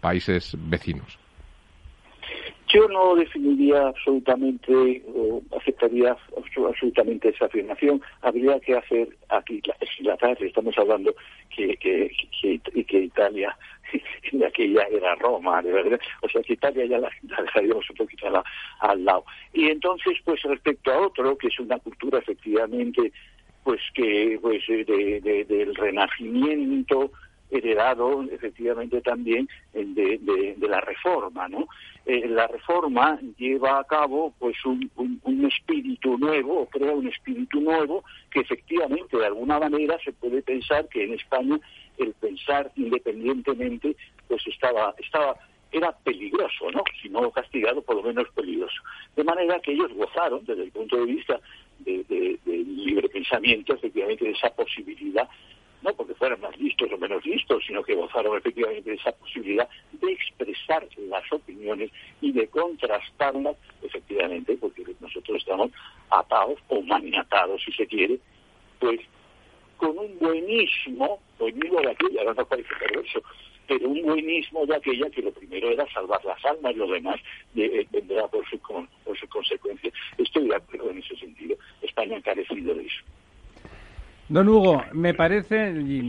países 0.00 0.56
vecinos. 0.58 1.18
Yo 2.68 2.86
no 2.88 3.14
definiría 3.14 3.88
absolutamente 3.88 5.02
o 5.14 5.40
aceptaría 5.58 6.14
absolutamente 6.36 7.30
esa 7.30 7.46
afirmación. 7.46 8.02
Habría 8.20 8.60
que 8.60 8.76
hacer 8.76 9.08
aquí, 9.30 9.62
tarde 10.20 10.46
estamos 10.46 10.76
hablando 10.76 11.14
que, 11.54 11.76
que, 11.76 12.10
que, 12.42 12.84
que 12.84 12.98
Italia 12.98 13.56
de 14.32 14.46
aquella 14.46 14.82
era 14.90 15.14
Roma, 15.14 15.62
de 15.62 15.72
verdad. 15.72 16.00
O 16.22 16.28
sea 16.28 16.42
que 16.42 16.54
Italia 16.54 16.84
ya 16.86 16.98
la, 16.98 17.10
dejaríamos 17.22 17.88
un 17.90 17.96
poquito 17.96 18.26
al 18.80 19.04
lado. 19.04 19.24
Y 19.52 19.70
entonces, 19.70 20.18
pues 20.24 20.42
respecto 20.42 20.92
a 20.92 21.06
otro, 21.06 21.36
que 21.38 21.48
es 21.48 21.58
una 21.58 21.78
cultura 21.78 22.18
efectivamente, 22.18 23.12
pues 23.68 23.82
que, 23.92 24.38
pues 24.40 24.66
de, 24.66 25.44
del 25.46 25.74
renacimiento, 25.74 27.12
heredado 27.50 28.22
efectivamente 28.32 29.02
también 29.02 29.46
de, 29.74 30.18
de, 30.56 30.68
la 30.68 30.80
reforma, 30.80 31.48
¿no? 31.48 31.68
Eh, 32.06 32.26
la 32.28 32.46
reforma 32.46 33.18
lleva 33.36 33.78
a 33.78 33.84
cabo 33.84 34.32
pues 34.38 34.56
un, 34.64 34.90
un, 34.96 35.44
espíritu 35.44 36.16
nuevo, 36.16 36.60
o 36.62 36.66
crea 36.66 36.92
un 36.92 37.08
espíritu 37.08 37.60
nuevo 37.60 38.04
que 38.30 38.40
efectivamente 38.40 39.18
de 39.18 39.26
alguna 39.26 39.58
manera 39.58 39.98
se 40.02 40.14
puede 40.14 40.40
pensar 40.40 40.88
que 40.88 41.04
en 41.04 41.12
España 41.12 41.60
el 41.98 42.14
pensar 42.14 42.72
independientemente 42.74 43.94
pues 44.28 44.46
estaba, 44.46 44.94
estaba 44.98 45.36
era 45.72 45.92
peligroso, 45.92 46.70
¿no? 46.72 46.82
Si 47.02 47.10
no 47.10 47.30
castigado, 47.30 47.82
por 47.82 47.96
lo 47.96 48.02
menos 48.02 48.26
peligroso. 48.34 48.80
De 49.14 49.24
manera 49.24 49.60
que 49.60 49.72
ellos 49.72 49.92
gozaron, 49.92 50.42
desde 50.46 50.62
el 50.62 50.70
punto 50.70 50.96
de 50.96 51.04
vista 51.04 51.38
del 51.78 52.06
de, 52.06 52.38
libre 52.44 53.08
pensamiento, 53.08 53.74
efectivamente, 53.74 54.24
de 54.24 54.32
esa 54.32 54.50
posibilidad 54.50 55.28
no 55.82 55.94
porque 55.94 56.14
fueran 56.14 56.40
más 56.40 56.58
listos 56.58 56.90
o 56.92 56.98
menos 56.98 57.24
listos, 57.24 57.62
sino 57.66 57.82
que 57.82 57.94
gozaron 57.94 58.36
efectivamente 58.36 58.90
de 58.90 58.96
esa 58.96 59.12
posibilidad 59.12 59.68
de 59.92 60.12
expresar 60.12 60.86
las 60.96 61.32
opiniones 61.32 61.90
y 62.20 62.32
de 62.32 62.48
contrastarlas, 62.48 63.56
efectivamente, 63.82 64.56
porque 64.56 64.84
nosotros 65.00 65.38
estamos 65.38 65.70
atados 66.10 66.58
o 66.68 66.82
maniatados, 66.82 67.62
si 67.64 67.72
se 67.72 67.86
quiere, 67.86 68.18
pues 68.80 69.00
con 69.76 69.96
un 69.96 70.18
buenismo, 70.18 71.20
buenismo 71.38 71.80
de 71.80 71.90
aquella, 71.92 72.24
no 72.24 72.46
parece 72.46 72.74
perverso, 72.80 73.22
pero 73.68 73.88
un 73.88 74.02
buenismo 74.02 74.66
de 74.66 74.76
aquella 74.76 75.10
que 75.10 75.22
lo 75.22 75.30
primero 75.30 75.70
era 75.70 75.86
salvar 75.92 76.24
las 76.24 76.42
almas, 76.44 76.74
y 76.74 76.78
lo 76.78 76.90
demás 76.90 77.20
eh, 77.54 77.86
vendrá 77.92 78.26
por 78.26 78.44
su, 78.48 78.58
por 78.58 79.18
su 79.18 79.28
consecuencia. 79.28 79.92
Estoy 80.16 80.48
de 80.48 80.56
acuerdo 80.56 80.90
en 80.90 80.98
ese 80.98 81.14
sentido. 81.16 81.56
España 81.82 82.16
ha 82.16 82.22
carecido 82.22 82.74
de 82.74 82.86
eso. 82.86 83.04
Don 84.30 84.48
Hugo, 84.48 84.82
me 84.92 85.14
parece, 85.14 85.70
y 85.70 86.02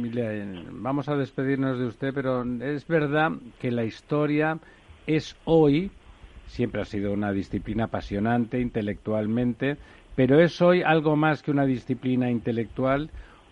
vamos 0.72 1.08
a 1.08 1.16
despedirnos 1.16 1.80
de 1.80 1.86
usted, 1.86 2.14
pero 2.14 2.44
es 2.62 2.86
verdad 2.86 3.32
que 3.62 3.72
la 3.72 3.86
historia 3.86 4.60
es 5.08 5.38
hoy, 5.46 5.90
siempre 6.48 6.82
ha 6.82 6.86
sido 6.86 7.14
una 7.14 7.32
disciplina 7.32 7.86
apasionante 7.86 8.60
intelectualmente, 8.60 9.78
pero 10.16 10.42
es 10.42 10.62
hoy 10.62 10.82
algo 10.82 11.16
más 11.16 11.42
que 11.42 11.52
una 11.52 11.66
disciplina 11.66 12.30
intelectual. 12.30 13.10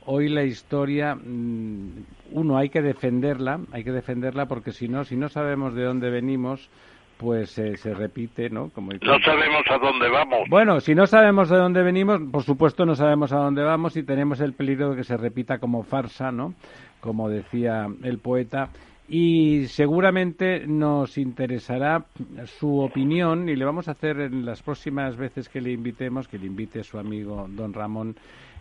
Hoy 0.09 0.29
la 0.29 0.43
historia, 0.45 1.15
mm, 1.15 1.89
uno, 2.31 2.57
hay 2.57 2.69
que 2.69 2.81
defenderla, 2.81 3.59
hay 3.73 3.83
que 3.83 3.91
defenderla 3.91 4.45
porque 4.45 4.71
si 4.71 4.87
no, 4.87 5.03
si 5.03 5.17
no 5.17 5.27
sabemos 5.27 5.75
de 5.75 5.83
dónde 5.83 6.09
venimos, 6.09 6.69
pues 7.17 7.57
eh, 7.57 7.75
se 7.75 7.93
repite, 7.93 8.49
¿no? 8.49 8.69
Como 8.69 8.93
no 8.93 9.19
sabemos 9.19 9.63
a 9.69 9.77
dónde 9.77 10.07
vamos. 10.07 10.47
Bueno, 10.49 10.79
si 10.79 10.95
no 10.95 11.07
sabemos 11.07 11.49
de 11.49 11.57
dónde 11.57 11.83
venimos, 11.83 12.21
por 12.31 12.43
supuesto 12.43 12.85
no 12.85 12.95
sabemos 12.95 13.33
a 13.33 13.37
dónde 13.39 13.63
vamos 13.63 13.97
y 13.97 14.03
tenemos 14.03 14.39
el 14.39 14.53
peligro 14.53 14.91
de 14.91 14.95
que 14.95 15.03
se 15.03 15.17
repita 15.17 15.59
como 15.59 15.83
farsa, 15.83 16.31
¿no? 16.31 16.53
Como 17.01 17.27
decía 17.27 17.87
el 18.03 18.19
poeta. 18.19 18.69
Y 19.09 19.67
seguramente 19.67 20.65
nos 20.67 21.17
interesará 21.17 22.05
su 22.45 22.79
opinión 22.79 23.49
y 23.49 23.57
le 23.57 23.65
vamos 23.65 23.89
a 23.89 23.91
hacer 23.91 24.21
en 24.21 24.45
las 24.45 24.61
próximas 24.61 25.17
veces 25.17 25.49
que 25.49 25.59
le 25.59 25.71
invitemos, 25.71 26.29
que 26.29 26.37
le 26.37 26.45
invite 26.45 26.83
su 26.83 26.97
amigo 26.97 27.45
don 27.49 27.73
Ramón, 27.73 28.15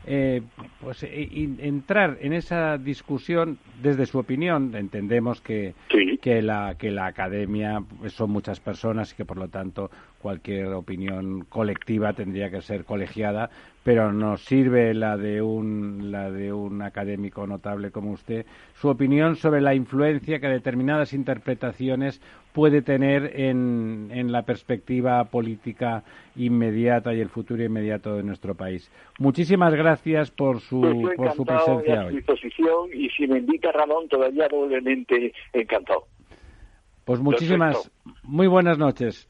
eh, 0.06 0.42
pues 0.80 1.02
eh, 1.02 1.28
entrar 1.58 2.18
en 2.20 2.32
esa 2.32 2.78
discusión 2.78 3.58
desde 3.82 4.06
su 4.06 4.18
opinión. 4.18 4.74
Entendemos 4.74 5.40
que, 5.40 5.74
que, 6.22 6.42
la, 6.42 6.76
que 6.78 6.90
la 6.90 7.06
academia 7.06 7.82
son 8.08 8.30
muchas 8.30 8.60
personas 8.60 9.12
y 9.12 9.16
que 9.16 9.24
por 9.24 9.36
lo 9.36 9.48
tanto 9.48 9.90
cualquier 10.20 10.68
opinión 10.68 11.44
colectiva 11.48 12.12
tendría 12.12 12.50
que 12.50 12.60
ser 12.60 12.84
colegiada, 12.84 13.50
pero 13.86 14.12
nos 14.12 14.44
sirve 14.44 14.92
la 14.94 15.16
de 15.16 15.40
un, 15.40 16.10
la 16.10 16.28
de 16.28 16.52
un 16.52 16.82
académico 16.82 17.46
notable 17.46 17.92
como 17.92 18.10
usted, 18.10 18.44
su 18.74 18.88
opinión 18.88 19.36
sobre 19.36 19.60
la 19.60 19.76
influencia 19.76 20.40
que 20.40 20.48
determinadas 20.48 21.12
interpretaciones 21.12 22.20
puede 22.52 22.82
tener 22.82 23.38
en, 23.38 24.08
en 24.10 24.32
la 24.32 24.42
perspectiva 24.42 25.22
política 25.26 26.02
inmediata 26.34 27.14
y 27.14 27.20
el 27.20 27.28
futuro 27.28 27.62
inmediato 27.62 28.16
de 28.16 28.24
nuestro 28.24 28.56
país. 28.56 28.90
Muchísimas 29.20 29.72
gracias 29.72 30.32
por 30.32 30.58
su, 30.58 30.80
pues 30.80 31.16
por 31.16 31.32
su 31.34 31.44
presencia 31.44 32.06
hoy. 32.06 32.16
disposición 32.16 32.90
y 32.92 33.08
si 33.10 33.28
me 33.28 33.38
invita 33.38 33.70
Ramón, 33.70 34.08
todavía 34.08 34.48
doblemente 34.48 35.32
encantado. 35.52 36.08
Pues 37.04 37.20
muchísimas, 37.20 37.92
muy 38.24 38.48
buenas 38.48 38.78
noches. 38.78 39.28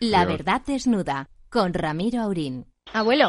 La 0.00 0.26
verdad 0.26 0.60
desnuda, 0.66 1.28
con 1.48 1.72
Ramiro 1.72 2.20
Aurín. 2.22 2.64
Abuelo. 2.92 3.28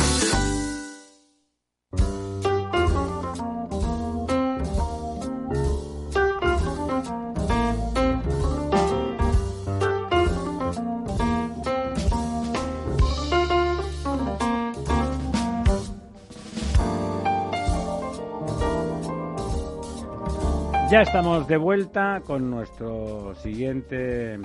Ya 20.91 21.03
estamos 21.03 21.47
de 21.47 21.55
vuelta 21.55 22.21
con 22.27 22.51
nuestro 22.51 23.33
siguiente 23.35 24.37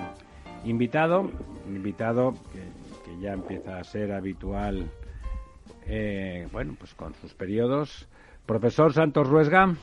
invitado, 0.63 1.29
un 1.67 1.75
invitado 1.75 2.35
que, 2.53 3.19
ya 3.19 3.33
empieza 3.33 3.79
a 3.79 3.83
ser 3.83 4.13
habitual, 4.13 4.89
eh, 5.87 6.47
bueno, 6.53 6.77
pues 6.79 6.93
con 6.93 7.13
sus 7.15 7.33
periodos. 7.33 8.07
Profesor 8.45 8.93
Santos 8.93 9.27
Ruesga, 9.27 9.75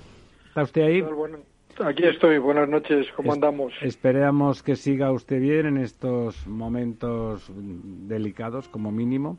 ¿está 0.48 0.62
usted 0.62 0.82
ahí? 0.84 1.02
Bueno, 1.02 1.40
aquí 1.84 2.04
estoy, 2.04 2.38
buenas 2.38 2.66
noches, 2.66 3.08
¿cómo 3.14 3.34
andamos? 3.34 3.74
Esperamos 3.82 4.62
que 4.62 4.76
siga 4.76 5.12
usted 5.12 5.40
bien 5.42 5.66
en 5.66 5.76
estos 5.76 6.46
momentos 6.46 7.52
delicados, 7.54 8.70
como 8.70 8.90
mínimo 8.90 9.36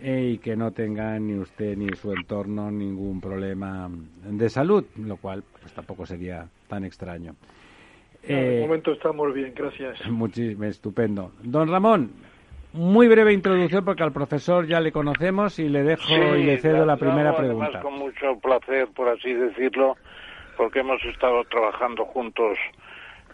y 0.00 0.38
que 0.38 0.56
no 0.56 0.70
tenga 0.72 1.18
ni 1.18 1.34
usted 1.34 1.76
ni 1.76 1.88
su 1.96 2.12
entorno 2.12 2.70
ningún 2.70 3.20
problema 3.20 3.88
de 4.24 4.48
salud, 4.48 4.84
lo 4.96 5.16
cual 5.16 5.42
pues 5.60 5.72
tampoco 5.72 6.06
sería 6.06 6.46
tan 6.68 6.84
extraño. 6.84 7.34
de 8.22 8.58
eh, 8.58 8.60
momento 8.60 8.92
estamos 8.92 9.32
bien, 9.34 9.52
gracias. 9.54 10.06
Muchísimo, 10.10 10.64
estupendo. 10.64 11.32
Don 11.42 11.68
Ramón, 11.68 12.12
muy 12.72 13.08
breve 13.08 13.32
introducción 13.32 13.84
porque 13.84 14.02
al 14.02 14.12
profesor 14.12 14.66
ya 14.66 14.80
le 14.80 14.92
conocemos 14.92 15.58
y 15.58 15.68
le 15.68 15.82
dejo 15.82 16.36
y 16.36 16.44
le 16.44 16.58
cedo 16.58 16.86
la, 16.86 16.96
primera 16.96 17.36
pregunta. 17.36 17.80
con 17.80 17.98
mucho 17.98 18.38
placer, 18.40 18.88
por 18.94 19.08
así 19.08 19.32
decirlo, 19.32 19.96
porque 20.56 20.80
hemos 20.80 21.02
estado 21.04 21.42
trabajando 21.44 22.04
juntos 22.04 22.58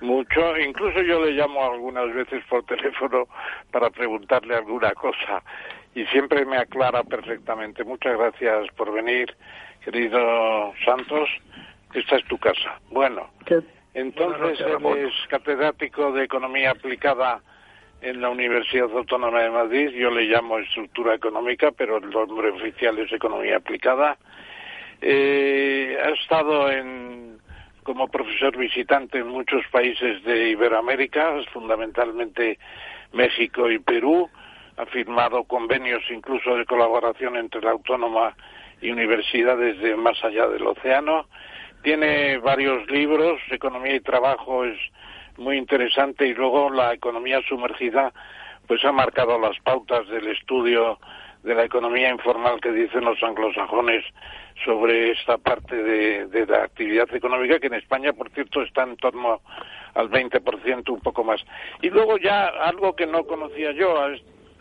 Mucho, 0.01 0.59
incluso 0.59 1.01
yo 1.03 1.25
le 1.25 1.33
llamo 1.33 1.65
algunas 1.65 2.13
veces 2.13 2.43
por 2.51 2.65
teléfono 2.67 3.27
para 3.71 3.91
preguntarle 3.91 4.57
alguna 4.57 4.93
cosa 4.93 5.43
y 5.95 6.05
siempre 6.07 6.45
me 6.45 6.57
aclara 6.57 7.03
perfectamente. 7.05 7.85
Muchas 7.85 8.19
gracias 8.19 8.69
por 8.77 8.93
venir, 8.93 9.35
querido 9.85 10.73
Santos. 10.85 11.29
Esta 11.93 12.17
es 12.17 12.25
tu 12.25 12.39
casa. 12.39 12.81
Bueno, 12.91 13.31
entonces 13.95 14.61
eres 14.61 15.15
catedrático 15.29 16.13
de 16.13 16.25
Economía 16.25 16.73
Aplicada 16.73 17.41
en 18.01 18.21
la 18.21 18.29
Universidad 18.29 18.91
Autónoma 18.91 19.43
de 19.43 19.51
Madrid. 19.51 19.91
Yo 19.91 20.11
le 20.11 20.25
llamo 20.25 20.59
estructura 20.59 21.15
económica, 21.15 21.71
pero 21.71 21.99
el 21.99 22.11
nombre 22.11 22.51
oficial 22.51 22.99
es 22.99 23.13
Economía 23.13 23.57
Aplicada. 23.57 24.19
Eh, 25.01 25.97
ha 26.05 26.11
estado 26.11 26.71
en 26.71 27.39
como 27.85 28.09
profesor 28.09 28.57
visitante 28.57 29.19
en 29.19 29.29
muchos 29.29 29.63
países 29.71 30.25
de 30.25 30.49
Iberoamérica, 30.51 31.35
fundamentalmente 31.53 32.59
México 33.13 33.71
y 33.71 33.79
Perú. 33.79 34.31
Ha 34.77 34.87
firmado 34.87 35.45
convenios 35.45 36.03
incluso 36.11 36.57
de 36.57 36.67
colaboración 36.67 37.37
entre 37.37 37.61
la 37.61 37.71
autónoma 37.71 38.37
y 38.81 38.91
universidades 38.91 39.79
de 39.81 39.97
más 39.97 40.23
allá 40.25 40.49
del 40.49 40.67
océano. 40.67 41.27
Tiene 41.83 42.39
varios 42.39 42.89
libros, 42.91 43.41
Economía 43.51 43.95
y 43.95 44.01
Trabajo 44.01 44.65
es 44.65 44.79
muy 45.37 45.57
interesante 45.57 46.27
y 46.27 46.35
luego 46.35 46.71
la 46.71 46.93
economía 46.95 47.41
sumergida 47.49 48.13
pues 48.67 48.85
ha 48.85 48.93
marcado 48.93 49.39
las 49.39 49.59
pautas 49.61 50.09
del 50.09 50.29
estudio 50.29 50.99
de 51.43 51.55
la 51.55 51.65
economía 51.65 52.11
informal 52.11 52.61
que 52.61 52.73
dicen 52.73 53.05
los 53.05 53.23
anglosajones 53.23 54.05
sobre 54.65 55.11
esta 55.11 55.37
parte 55.37 55.77
de, 55.77 56.47
la 56.47 56.65
actividad 56.65 57.13
económica, 57.15 57.59
que 57.59 57.67
en 57.67 57.75
España, 57.75 58.13
por 58.13 58.31
cierto, 58.31 58.63
está 58.63 58.85
en 58.85 58.97
torno 58.97 59.41
al 59.95 60.09
20%, 60.11 60.89
un 60.91 61.01
poco 61.01 61.25
más. 61.25 61.45
Y 61.83 61.91
luego 61.91 62.17
ya 62.19 62.47
algo 62.47 62.95
que 62.95 63.07
no 63.07 63.25
conocía 63.25 63.73
yo, 63.73 64.01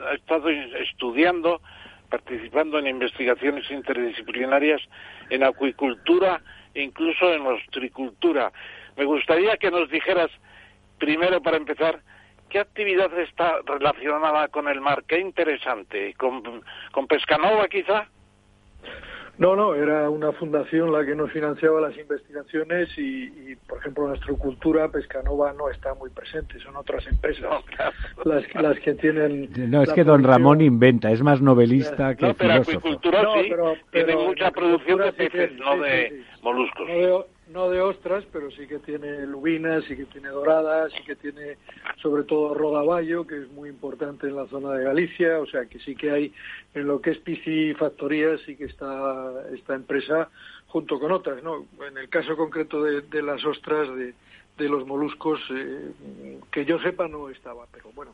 ha, 0.07 0.13
estado 0.13 0.49
estudiando, 0.49 1.61
participando 2.09 2.80
en 2.80 2.88
investigaciones 2.88 3.69
interdisciplinarias 3.71 4.81
en 5.30 5.43
acuicultura 5.43 6.41
e 6.73 6.84
incluso 6.84 7.34
en 7.34 7.45
ostricultura. 7.45 8.51
Me 8.97 9.05
gustaría 9.05 9.57
que 9.57 9.71
nos 9.71 9.89
dijeras, 9.89 10.30
primero 10.99 11.41
para 11.41 11.57
empezar, 11.57 11.99
¿qué 12.49 12.59
actividad 12.59 13.17
está 13.19 13.59
relacionada 13.65 14.47
con 14.49 14.67
el 14.67 14.81
mar? 14.81 15.03
Qué 15.07 15.19
interesante. 15.19 16.13
¿Con, 16.15 16.63
con 16.91 17.07
Pescanova 17.07 17.67
quizá? 17.67 18.07
No, 19.38 19.55
no, 19.55 19.73
era 19.73 20.10
una 20.10 20.31
fundación 20.31 20.91
la 20.91 21.03
que 21.03 21.15
nos 21.15 21.31
financiaba 21.31 21.81
las 21.81 21.97
investigaciones 21.97 22.89
y, 22.97 23.55
por 23.68 23.80
ejemplo, 23.80 24.07
nuestra 24.07 24.34
cultura 24.35 24.89
Pescanova 24.89 25.53
no 25.53 25.69
está 25.69 25.95
muy 25.95 26.11
presente, 26.11 26.60
son 26.60 26.76
otras 26.76 27.05
empresas 27.07 27.64
las, 28.26 28.43
las 28.53 28.80
que 28.80 28.93
tienen... 28.93 29.49
No, 29.72 29.81
es 29.81 29.91
que 29.91 30.03
don 30.03 30.23
Ramón 30.23 30.61
inventa, 30.61 31.11
es 31.11 31.22
más 31.23 31.41
novelista 31.41 32.15
que 32.15 32.27
no, 32.27 32.34
pero 32.35 32.64
filósofo. 32.64 32.77
Acuicultura 32.77 33.22
sí, 33.41 33.51
tiene 33.91 34.15
mucha 34.15 34.51
producción 34.51 34.99
de 34.99 35.14
peces, 35.14 35.51
no 35.57 35.77
de 35.80 36.23
moluscos. 36.43 36.88
No 36.88 36.93
de 36.93 37.23
ostras, 37.61 38.25
pero 38.31 38.51
sí 38.51 38.67
que 38.67 38.80
tiene 38.80 39.25
lubinas, 39.25 39.84
sí 39.85 39.95
que 39.95 40.05
tiene 40.05 40.30
doradas, 40.30 40.91
sí 40.93 41.03
que 41.03 41.15
tiene 41.15 41.57
sobre 42.01 42.23
todo 42.23 42.53
rodaballo, 42.53 43.25
que 43.25 43.38
es 43.43 43.51
muy 43.51 43.69
importante 43.69 44.27
en 44.27 44.35
la 44.35 44.47
zona 44.47 44.73
de 44.73 44.84
Galicia, 44.84 45.39
o 45.39 45.45
sea 45.45 45.65
que 45.65 45.80
sí 45.80 45.95
que 45.95 46.11
hay 46.11 46.34
en 46.73 46.88
lo 46.88 47.01
que 47.01 47.11
es 47.11 47.17
piscifactoría, 47.19 48.38
sí 48.45 48.55
que 48.55 48.65
está 48.65 49.43
esta 49.53 49.75
empresa 49.75 50.30
junto 50.67 50.99
con 50.99 51.11
otras, 51.11 51.43
¿no? 51.43 51.65
En 51.88 51.97
el 51.97 52.09
caso 52.09 52.35
concreto 52.35 52.84
de, 52.84 53.21
las 53.21 53.45
ostras, 53.45 53.88
de, 53.95 54.13
de 54.57 54.69
los 54.69 54.88
moluscos, 54.88 55.39
eh, 55.51 56.39
que 56.51 56.65
yo 56.65 56.80
sepa 56.80 57.07
no 57.07 57.30
estaba, 57.30 57.67
pero 57.71 57.91
bueno, 57.93 58.13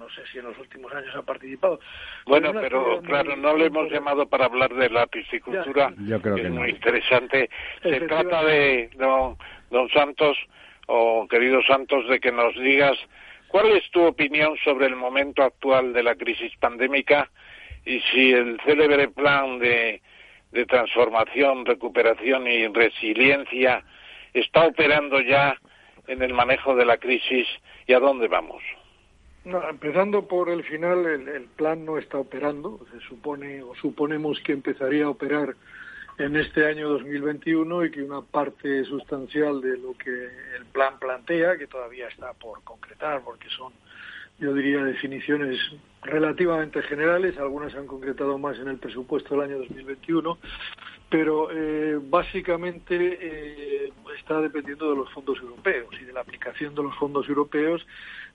no 0.00 0.08
sé 0.08 0.22
si 0.32 0.38
en 0.38 0.46
los 0.46 0.58
últimos 0.58 0.90
años 0.94 1.14
ha 1.14 1.20
participado. 1.20 1.78
Bueno, 2.24 2.52
pero 2.54 3.02
claro, 3.02 3.36
no 3.36 3.54
le 3.54 3.66
hemos 3.66 3.92
llamado 3.92 4.26
para 4.26 4.46
hablar 4.46 4.74
de 4.74 4.88
la 4.88 5.06
piscicultura, 5.06 5.92
que, 5.94 6.42
es 6.42 6.50
muy 6.50 6.70
interesante. 6.70 7.50
Se 7.82 8.00
trata 8.00 8.42
de, 8.44 8.88
don, 8.96 9.36
don 9.70 9.90
Santos, 9.90 10.38
o 10.86 11.28
querido 11.28 11.62
Santos, 11.64 12.08
de 12.08 12.18
que 12.18 12.32
nos 12.32 12.54
digas 12.54 12.96
cuál 13.48 13.72
es 13.72 13.90
tu 13.90 14.02
opinión 14.02 14.56
sobre 14.64 14.86
el 14.86 14.96
momento 14.96 15.42
actual 15.42 15.92
de 15.92 16.02
la 16.02 16.14
crisis 16.14 16.56
pandémica 16.58 17.30
y 17.84 18.00
si 18.00 18.32
el 18.32 18.58
célebre 18.64 19.08
plan 19.08 19.58
de, 19.58 20.00
de 20.50 20.64
transformación, 20.64 21.66
recuperación 21.66 22.46
y 22.46 22.66
resiliencia 22.68 23.84
está 24.32 24.66
operando 24.66 25.20
ya 25.20 25.58
en 26.06 26.22
el 26.22 26.32
manejo 26.32 26.74
de 26.74 26.86
la 26.86 26.96
crisis 26.96 27.46
y 27.86 27.92
a 27.92 28.00
dónde 28.00 28.28
vamos. 28.28 28.62
No, 29.44 29.66
empezando 29.68 30.28
por 30.28 30.50
el 30.50 30.62
final, 30.64 31.06
el, 31.06 31.44
plan 31.56 31.84
no 31.84 31.96
está 31.96 32.18
operando. 32.18 32.80
Se 32.92 33.00
supone 33.08 33.62
o 33.62 33.74
suponemos 33.74 34.38
que 34.40 34.52
empezaría 34.52 35.06
a 35.06 35.10
operar 35.10 35.56
en 36.18 36.36
este 36.36 36.66
año 36.66 36.90
2021 36.90 37.86
y 37.86 37.90
que 37.90 38.02
una 38.02 38.20
parte 38.20 38.84
sustancial 38.84 39.62
de 39.62 39.78
lo 39.78 39.94
que 39.94 40.10
el 40.56 40.66
plan 40.72 40.98
plantea, 40.98 41.56
que 41.56 41.66
todavía 41.66 42.08
está 42.08 42.34
por 42.34 42.62
concretar, 42.64 43.22
porque 43.24 43.48
son, 43.48 43.72
yo 44.38 44.52
diría, 44.52 44.84
definiciones 44.84 45.58
relativamente 46.02 46.82
generales, 46.82 47.38
algunas 47.38 47.72
se 47.72 47.78
han 47.78 47.86
concretado 47.86 48.36
más 48.36 48.58
en 48.58 48.68
el 48.68 48.76
presupuesto 48.76 49.34
del 49.34 49.50
año 49.50 49.58
2021, 49.60 50.38
pero 51.08 51.50
eh, 51.50 51.98
básicamente 52.02 53.18
eh, 53.20 53.92
está 54.18 54.42
dependiendo 54.42 54.90
de 54.90 54.96
los 54.96 55.10
fondos 55.12 55.38
europeos 55.38 55.94
y 55.98 56.04
de 56.04 56.12
la 56.12 56.20
aplicación 56.20 56.74
de 56.74 56.82
los 56.82 56.94
fondos 56.96 57.26
europeos 57.28 57.86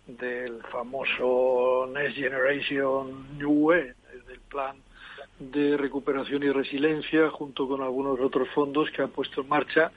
del 0.07 0.61
famoso 0.72 1.90
Next 1.94 2.15
Generation 2.15 3.38
New 3.38 3.72
del 3.72 4.40
plan 4.49 4.77
de 5.40 5.76
recuperación 5.77 6.44
y 6.44 6.49
resiliencia, 6.49 7.30
junto 7.30 7.68
con 7.68 7.82
algunos 7.82 8.19
otros 8.19 8.48
fondos 8.49 8.90
que 8.91 9.02
ha 9.02 9.07
puesto 9.07 9.41
en 9.41 9.49
marcha, 9.49 9.91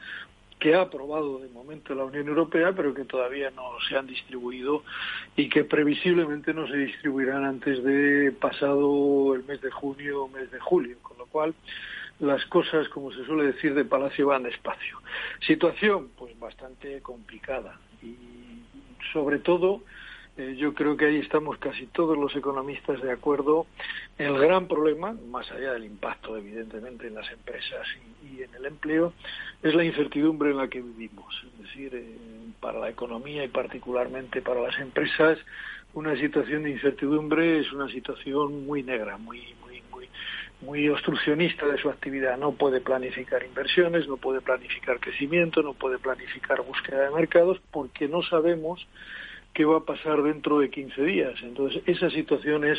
que 0.58 0.74
ha 0.74 0.82
aprobado 0.82 1.38
de 1.38 1.48
momento 1.48 1.94
la 1.94 2.04
Unión 2.04 2.26
Europea, 2.26 2.72
pero 2.72 2.92
que 2.92 3.04
todavía 3.04 3.50
no 3.50 3.76
se 3.88 3.96
han 3.96 4.06
distribuido 4.06 4.82
y 5.36 5.48
que 5.48 5.64
previsiblemente 5.64 6.52
no 6.52 6.66
se 6.66 6.76
distribuirán 6.76 7.44
antes 7.44 7.82
de 7.84 8.32
pasado 8.32 9.34
el 9.34 9.44
mes 9.44 9.60
de 9.60 9.70
junio 9.70 10.24
o 10.24 10.28
mes 10.28 10.50
de 10.50 10.58
julio, 10.58 10.96
con 11.02 11.18
lo 11.18 11.26
cual 11.26 11.54
las 12.18 12.44
cosas, 12.46 12.88
como 12.88 13.12
se 13.12 13.24
suele 13.24 13.52
decir, 13.52 13.74
de 13.74 13.84
Palacio 13.84 14.26
van 14.26 14.42
despacio. 14.42 15.00
Situación, 15.46 16.10
pues 16.18 16.36
bastante 16.40 17.00
complicada 17.00 17.78
y 18.02 18.16
sobre 19.12 19.38
todo 19.38 19.82
eh, 20.38 20.54
yo 20.56 20.72
creo 20.72 20.96
que 20.96 21.06
ahí 21.06 21.16
estamos 21.16 21.58
casi 21.58 21.86
todos 21.86 22.16
los 22.16 22.34
economistas 22.36 23.02
de 23.02 23.10
acuerdo. 23.10 23.66
El 24.18 24.38
gran 24.38 24.68
problema, 24.68 25.12
más 25.28 25.50
allá 25.50 25.72
del 25.72 25.84
impacto 25.84 26.36
evidentemente 26.36 27.08
en 27.08 27.14
las 27.14 27.28
empresas 27.32 27.86
y, 28.22 28.42
en 28.42 28.54
el 28.54 28.66
empleo, 28.66 29.12
es 29.64 29.74
la 29.74 29.84
incertidumbre 29.84 30.50
en 30.50 30.58
la 30.58 30.68
que 30.68 30.80
vivimos. 30.80 31.44
Es 31.44 31.64
decir, 31.64 31.92
eh, 31.92 32.16
para 32.60 32.78
la 32.78 32.88
economía 32.88 33.44
y 33.44 33.48
particularmente 33.48 34.40
para 34.40 34.62
las 34.62 34.78
empresas, 34.78 35.38
una 35.94 36.16
situación 36.16 36.62
de 36.62 36.70
incertidumbre 36.70 37.58
es 37.58 37.72
una 37.72 37.88
situación 37.88 38.64
muy 38.64 38.84
negra, 38.84 39.18
muy, 39.18 39.42
muy, 39.60 39.67
muy, 40.60 40.88
obstruccionista 40.88 41.66
de 41.66 41.78
su 41.78 41.88
actividad. 41.88 42.36
No 42.38 42.52
puede 42.52 42.80
planificar 42.80 43.42
inversiones, 43.42 44.08
no 44.08 44.16
puede 44.16 44.40
planificar 44.40 45.00
crecimiento, 45.00 45.62
no 45.62 45.74
puede 45.74 45.98
planificar 45.98 46.62
búsqueda 46.62 47.04
de 47.04 47.10
mercados 47.10 47.60
porque 47.70 48.08
no 48.08 48.22
sabemos 48.22 48.86
qué 49.54 49.64
va 49.64 49.78
a 49.78 49.84
pasar 49.84 50.22
dentro 50.22 50.58
de 50.60 50.70
15 50.70 51.02
días. 51.02 51.34
Entonces, 51.42 51.82
esa 51.86 52.10
situación 52.10 52.64
es 52.64 52.78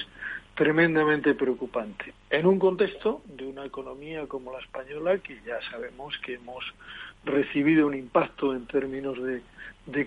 tremendamente 0.56 1.34
preocupante. 1.36 2.14
En 2.30 2.46
un 2.46 2.60
contexto 2.60 3.22
de 3.26 3.46
una 3.46 3.66
economía 3.66 4.28
como 4.28 4.52
la 4.52 4.60
española, 4.60 5.18
que 5.20 5.40
ya 5.46 5.60
sabemos 5.72 6.18
que 6.20 6.36
hemos 6.36 6.64
recibido 7.24 7.88
un 7.88 7.96
impacto 7.96 8.54
en 8.54 8.66
términos 8.66 9.18
de, 9.22 9.42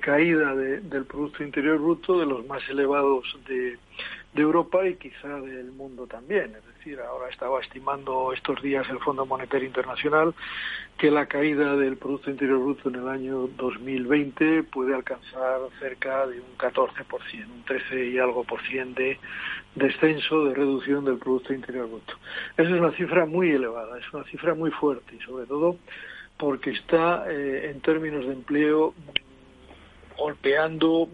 caída 0.00 0.54
del 0.54 1.04
Producto 1.04 1.42
Interior 1.42 1.78
Bruto 1.78 2.20
de 2.20 2.26
los 2.26 2.46
más 2.46 2.62
elevados 2.68 3.24
de, 3.48 3.78
de 4.34 4.42
Europa 4.42 4.86
y 4.86 4.96
quizá 4.96 5.28
del 5.40 5.72
mundo 5.72 6.06
también. 6.06 6.54
Es 6.56 6.66
decir, 6.78 6.98
ahora 7.00 7.28
estaba 7.28 7.60
estimando 7.60 8.32
estos 8.32 8.62
días 8.62 8.88
el 8.88 8.98
Fondo 9.00 9.26
Monetario 9.26 9.66
Internacional 9.66 10.34
que 10.96 11.10
la 11.10 11.26
caída 11.26 11.76
del 11.76 11.96
Producto 11.96 12.30
Interior 12.30 12.58
Bruto 12.58 12.88
en 12.88 12.94
el 12.96 13.08
año 13.08 13.48
2020 13.56 14.62
puede 14.64 14.94
alcanzar 14.94 15.60
cerca 15.80 16.26
de 16.26 16.40
un 16.40 16.56
14%, 16.56 17.46
un 17.46 17.64
13 17.64 18.06
y 18.06 18.18
algo 18.18 18.44
por 18.44 18.62
ciento 18.62 19.02
de 19.02 19.18
descenso, 19.74 20.44
de 20.46 20.54
reducción 20.54 21.04
del 21.04 21.18
Producto 21.18 21.52
Interior 21.52 21.88
Bruto. 21.88 22.14
Esa 22.56 22.70
es 22.70 22.80
una 22.80 22.92
cifra 22.92 23.26
muy 23.26 23.50
elevada, 23.50 23.98
es 23.98 24.12
una 24.12 24.24
cifra 24.24 24.54
muy 24.54 24.70
fuerte 24.70 25.14
y 25.14 25.20
sobre 25.20 25.46
todo 25.46 25.76
porque 26.38 26.70
está 26.70 27.24
eh, 27.30 27.70
en 27.70 27.80
términos 27.80 28.26
de 28.26 28.32
empleo 28.32 28.94
golpeando 30.16 31.08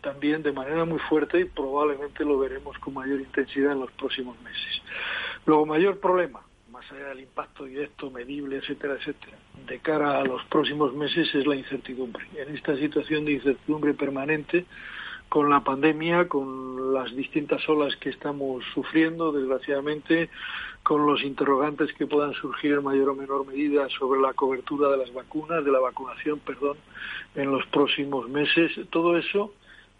también 0.00 0.42
de 0.42 0.52
manera 0.52 0.84
muy 0.84 0.98
fuerte 0.98 1.40
y 1.40 1.44
probablemente 1.44 2.24
lo 2.24 2.38
veremos 2.38 2.78
con 2.78 2.94
mayor 2.94 3.20
intensidad 3.20 3.72
en 3.72 3.80
los 3.80 3.90
próximos 3.92 4.40
meses. 4.42 4.82
Luego, 5.46 5.66
mayor 5.66 5.98
problema, 5.98 6.40
más 6.70 6.90
allá 6.92 7.08
del 7.08 7.20
impacto 7.20 7.64
directo, 7.64 8.10
medible, 8.10 8.56
etcétera, 8.58 8.94
etcétera, 8.94 9.36
de 9.66 9.78
cara 9.80 10.20
a 10.20 10.24
los 10.24 10.44
próximos 10.46 10.94
meses 10.94 11.34
es 11.34 11.46
la 11.46 11.56
incertidumbre. 11.56 12.26
En 12.36 12.54
esta 12.54 12.76
situación 12.76 13.24
de 13.24 13.32
incertidumbre 13.32 13.94
permanente, 13.94 14.66
con 15.30 15.48
la 15.48 15.60
pandemia, 15.60 16.26
con 16.26 16.92
las 16.92 17.14
distintas 17.14 17.66
olas 17.68 17.94
que 17.96 18.10
estamos 18.10 18.64
sufriendo, 18.74 19.30
desgraciadamente, 19.30 20.28
con 20.82 21.06
los 21.06 21.22
interrogantes 21.22 21.92
que 21.92 22.06
puedan 22.06 22.34
surgir 22.34 22.72
en 22.72 22.82
mayor 22.82 23.10
o 23.10 23.14
menor 23.14 23.46
medida 23.46 23.88
sobre 23.90 24.20
la 24.20 24.32
cobertura 24.32 24.90
de 24.90 24.96
las 24.96 25.14
vacunas, 25.14 25.64
de 25.64 25.70
la 25.70 25.78
vacunación, 25.78 26.40
perdón, 26.40 26.78
en 27.36 27.50
los 27.52 27.64
próximos 27.66 28.28
meses. 28.28 28.72
Todo 28.90 29.16
eso, 29.16 29.54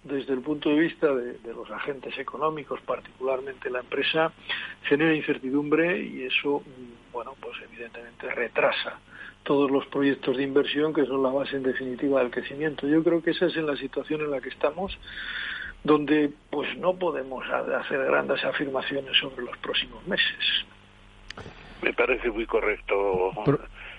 desde 0.05 0.33
el 0.33 0.41
punto 0.41 0.71
de 0.71 0.81
vista 0.81 1.15
de, 1.15 1.39
los 1.55 1.71
agentes 1.71 2.17
económicos, 2.19 2.81
particularmente 2.83 3.71
la 3.71 3.81
empresa, 3.81 4.33
genera 4.85 5.15
incertidumbre 5.15 6.01
y 6.03 6.25
eso, 6.25 6.61
mm, 6.61 7.13
bueno, 7.13 7.35
pues 7.41 7.57
evidentemente 7.69 8.31
retrasa 8.31 8.99
todos 9.43 9.71
los 9.71 9.87
proyectos 9.87 10.37
de 10.37 10.43
inversión 10.43 10.93
que 10.93 11.05
son 11.07 11.23
la 11.23 11.31
base 11.31 11.57
en 11.57 11.63
definitiva 11.63 12.21
del 12.21 12.31
crecimiento. 12.31 12.87
Yo 12.87 13.03
creo 13.03 13.23
que 13.23 13.31
esa 13.31 13.47
es 13.47 13.57
en 13.57 13.67
la 13.67 13.77
situación 13.77 14.21
en 14.21 14.31
la 14.31 14.41
que 14.41 14.51
estamos 14.51 14.99
donde 15.83 16.31
pues 16.51 16.77
no 16.77 16.95
podemos 16.95 17.45
hacer 17.49 18.05
grandes 18.05 18.45
afirmaciones 18.45 19.17
sobre 19.17 19.45
los 19.45 19.57
próximos 19.59 20.07
meses. 20.07 20.67
Me 21.83 21.93
parece 21.95 22.31
muy 22.31 22.47
correcto. 22.47 23.33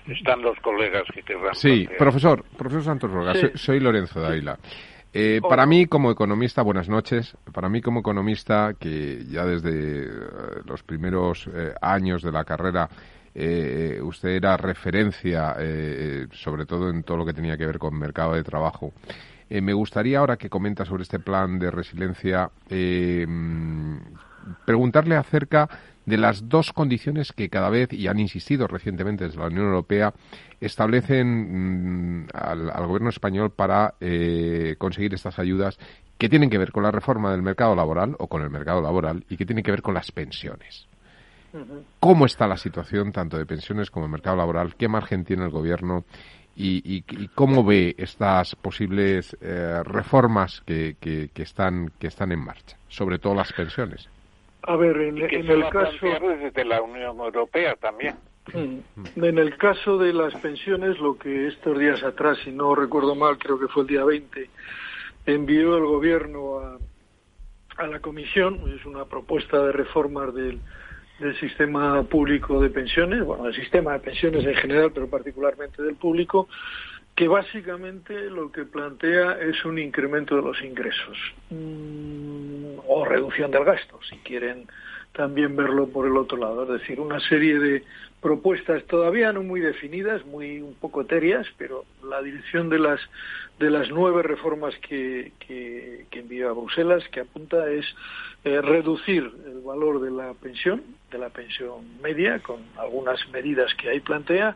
Están 0.07 0.41
los 0.41 0.59
colegas 0.59 1.03
que 1.13 1.23
querrán. 1.23 1.55
Sí, 1.55 1.87
profesor, 1.97 2.43
profesor 2.57 2.83
Santos 2.83 3.11
Rogas, 3.11 3.37
soy, 3.55 3.79
Lorenzo 3.79 4.21
Daila. 4.21 4.57
Eh, 5.13 5.41
para 5.47 5.65
mí 5.65 5.87
como 5.87 6.09
economista, 6.09 6.61
buenas 6.61 6.87
noches. 6.87 7.35
Para 7.51 7.67
mí 7.67 7.81
como 7.81 7.99
economista, 7.99 8.75
que 8.79 9.25
ya 9.25 9.45
desde 9.45 10.05
eh, 10.05 10.09
los 10.65 10.83
primeros 10.83 11.49
eh, 11.53 11.73
años 11.81 12.23
de 12.23 12.31
la 12.31 12.45
carrera 12.45 12.89
eh, 13.35 13.99
usted 14.01 14.29
era 14.29 14.55
referencia, 14.57 15.55
sobre 16.31 16.65
todo 16.65 16.89
en 16.89 17.03
todo 17.03 17.17
lo 17.17 17.25
que 17.25 17.33
tenía 17.33 17.57
que 17.57 17.65
ver 17.65 17.79
con 17.79 17.97
mercado 17.97 18.33
de 18.33 18.43
trabajo. 18.43 18.93
Me 19.49 19.73
gustaría, 19.73 20.19
ahora 20.19 20.37
que 20.37 20.49
comenta 20.49 20.85
sobre 20.85 21.03
este 21.03 21.19
plan 21.19 21.59
de 21.59 21.71
resiliencia, 21.71 22.49
preguntarle 24.65 25.15
acerca 25.15 25.69
de 26.05 26.17
las 26.17 26.49
dos 26.49 26.73
condiciones 26.73 27.31
que 27.31 27.49
cada 27.49 27.69
vez, 27.69 27.93
y 27.93 28.07
han 28.07 28.19
insistido 28.19 28.67
recientemente 28.67 29.25
desde 29.25 29.39
la 29.39 29.47
Unión 29.47 29.65
Europea, 29.65 30.13
establecen 30.59 32.23
mm, 32.23 32.27
al, 32.33 32.69
al, 32.69 32.85
gobierno 32.87 33.09
español 33.09 33.51
para 33.51 33.95
conseguir 34.77 35.13
estas 35.13 35.39
ayudas 35.39 35.77
que 36.17 36.29
tienen 36.29 36.51
que 36.51 36.59
ver 36.59 36.71
con 36.71 36.83
la 36.83 36.91
reforma 36.91 37.31
del 37.31 37.41
mercado 37.41 37.75
laboral 37.75 38.15
o 38.19 38.27
con 38.27 38.43
el 38.43 38.51
mercado 38.51 38.81
laboral 38.81 39.25
y 39.27 39.37
que 39.37 39.45
tienen 39.45 39.63
que 39.63 39.71
ver 39.71 39.81
con 39.81 39.95
las 39.95 40.11
pensiones. 40.11 40.87
¿Cómo 41.99 42.25
está 42.25 42.47
la 42.47 42.57
situación 42.57 43.11
tanto 43.11 43.37
de 43.37 43.45
pensiones 43.45 43.91
como 43.91 44.05
de 44.05 44.11
mercado 44.11 44.37
laboral? 44.37 44.75
¿Qué 44.75 44.87
margen 44.87 45.25
tiene 45.25 45.43
el 45.43 45.49
gobierno? 45.49 46.05
Y, 46.55 47.01
cómo 47.33 47.63
ve 47.63 47.95
estas 47.97 48.55
posibles 48.55 49.35
eh, 49.41 49.81
reformas 49.83 50.61
que, 50.65 50.95
que, 50.99 51.29
están, 51.41 51.91
que 51.97 52.07
están 52.07 52.31
en 52.31 52.39
marcha, 52.39 52.77
sobre 52.87 53.17
todo 53.17 53.33
las 53.33 53.51
pensiones? 53.53 54.07
A 54.63 54.75
ver, 54.75 54.97
en, 54.97 55.17
el 55.17 55.69
caso 55.69 56.07
desde 56.21 56.65
la 56.65 56.81
Unión 56.81 57.19
Europea 57.19 57.75
también. 57.75 58.15
Mm. 58.53 59.23
En 59.23 59.37
el 59.37 59.57
caso 59.57 59.97
de 59.97 60.13
las 60.13 60.33
pensiones, 60.35 60.99
lo 60.99 61.17
que 61.17 61.47
estos 61.47 61.77
días 61.79 62.03
atrás, 62.03 62.37
si 62.43 62.51
no 62.51 62.75
recuerdo 62.75 63.15
mal, 63.15 63.37
creo 63.37 63.59
que 63.59 63.67
fue 63.67 63.83
el 63.83 63.87
día 63.87 64.03
20, 64.03 64.49
envió 65.25 65.77
el 65.77 65.85
gobierno 65.85 66.59
a, 66.59 66.77
a 67.77 67.87
la 67.87 67.99
comisión, 67.99 68.61
es 68.75 68.85
una 68.85 69.05
propuesta 69.05 69.63
de 69.65 69.71
reformas 69.71 70.33
del, 70.33 70.59
del 71.21 71.39
sistema 71.39 72.03
público 72.03 72.59
de 72.61 72.69
pensiones, 72.69 73.23
bueno, 73.23 73.43
del 73.45 73.55
sistema 73.55 73.93
de 73.93 73.99
pensiones 73.99 74.43
en 74.45 74.55
general, 74.55 74.91
pero 74.91 75.07
particularmente 75.07 75.81
del 75.81 75.95
público, 75.95 76.49
que 77.15 77.27
básicamente 77.27 78.29
lo 78.29 78.51
que 78.51 78.65
plantea 78.65 79.39
es 79.39 79.63
un 79.63 79.77
incremento 79.77 80.35
de 80.35 80.41
los 80.41 80.61
ingresos 80.63 81.17
mm, 81.49 82.00
o 82.93 83.05
reducción 83.05 83.51
del 83.51 83.63
gasto, 83.63 83.99
si 84.09 84.17
quieren 84.17 84.67
también 85.13 85.55
verlo 85.55 85.87
por 85.87 86.07
el 86.07 86.17
otro 86.17 86.37
lado, 86.37 86.63
es 86.63 86.81
decir, 86.81 86.99
una 86.99 87.21
serie 87.21 87.57
de 87.57 87.83
propuestas 88.21 88.83
todavía 88.85 89.31
no 89.31 89.43
muy 89.43 89.61
definidas, 89.61 90.25
muy 90.25 90.61
un 90.61 90.75
poco 90.75 91.01
etéreas, 91.01 91.47
pero 91.57 91.85
la 92.03 92.21
dirección 92.21 92.69
de 92.69 92.79
las 92.79 92.99
de 93.59 93.69
las 93.69 93.89
nueve 93.89 94.23
reformas 94.23 94.73
que, 94.87 95.31
que, 95.39 96.05
envió 96.11 96.49
a 96.49 96.53
Bruselas, 96.53 97.03
que 97.11 97.21
apunta 97.21 97.69
es 97.69 97.85
eh, 98.43 98.59
reducir 98.59 99.31
el 99.45 99.61
valor 99.61 100.01
de 100.01 100.11
la 100.11 100.33
pensión, 100.33 100.81
de 101.11 101.17
la 101.17 101.29
pensión 101.29 102.01
media, 102.01 102.39
con 102.39 102.61
algunas 102.77 103.19
medidas 103.29 103.73
que 103.75 103.89
ahí 103.89 103.99
plantea, 103.99 104.55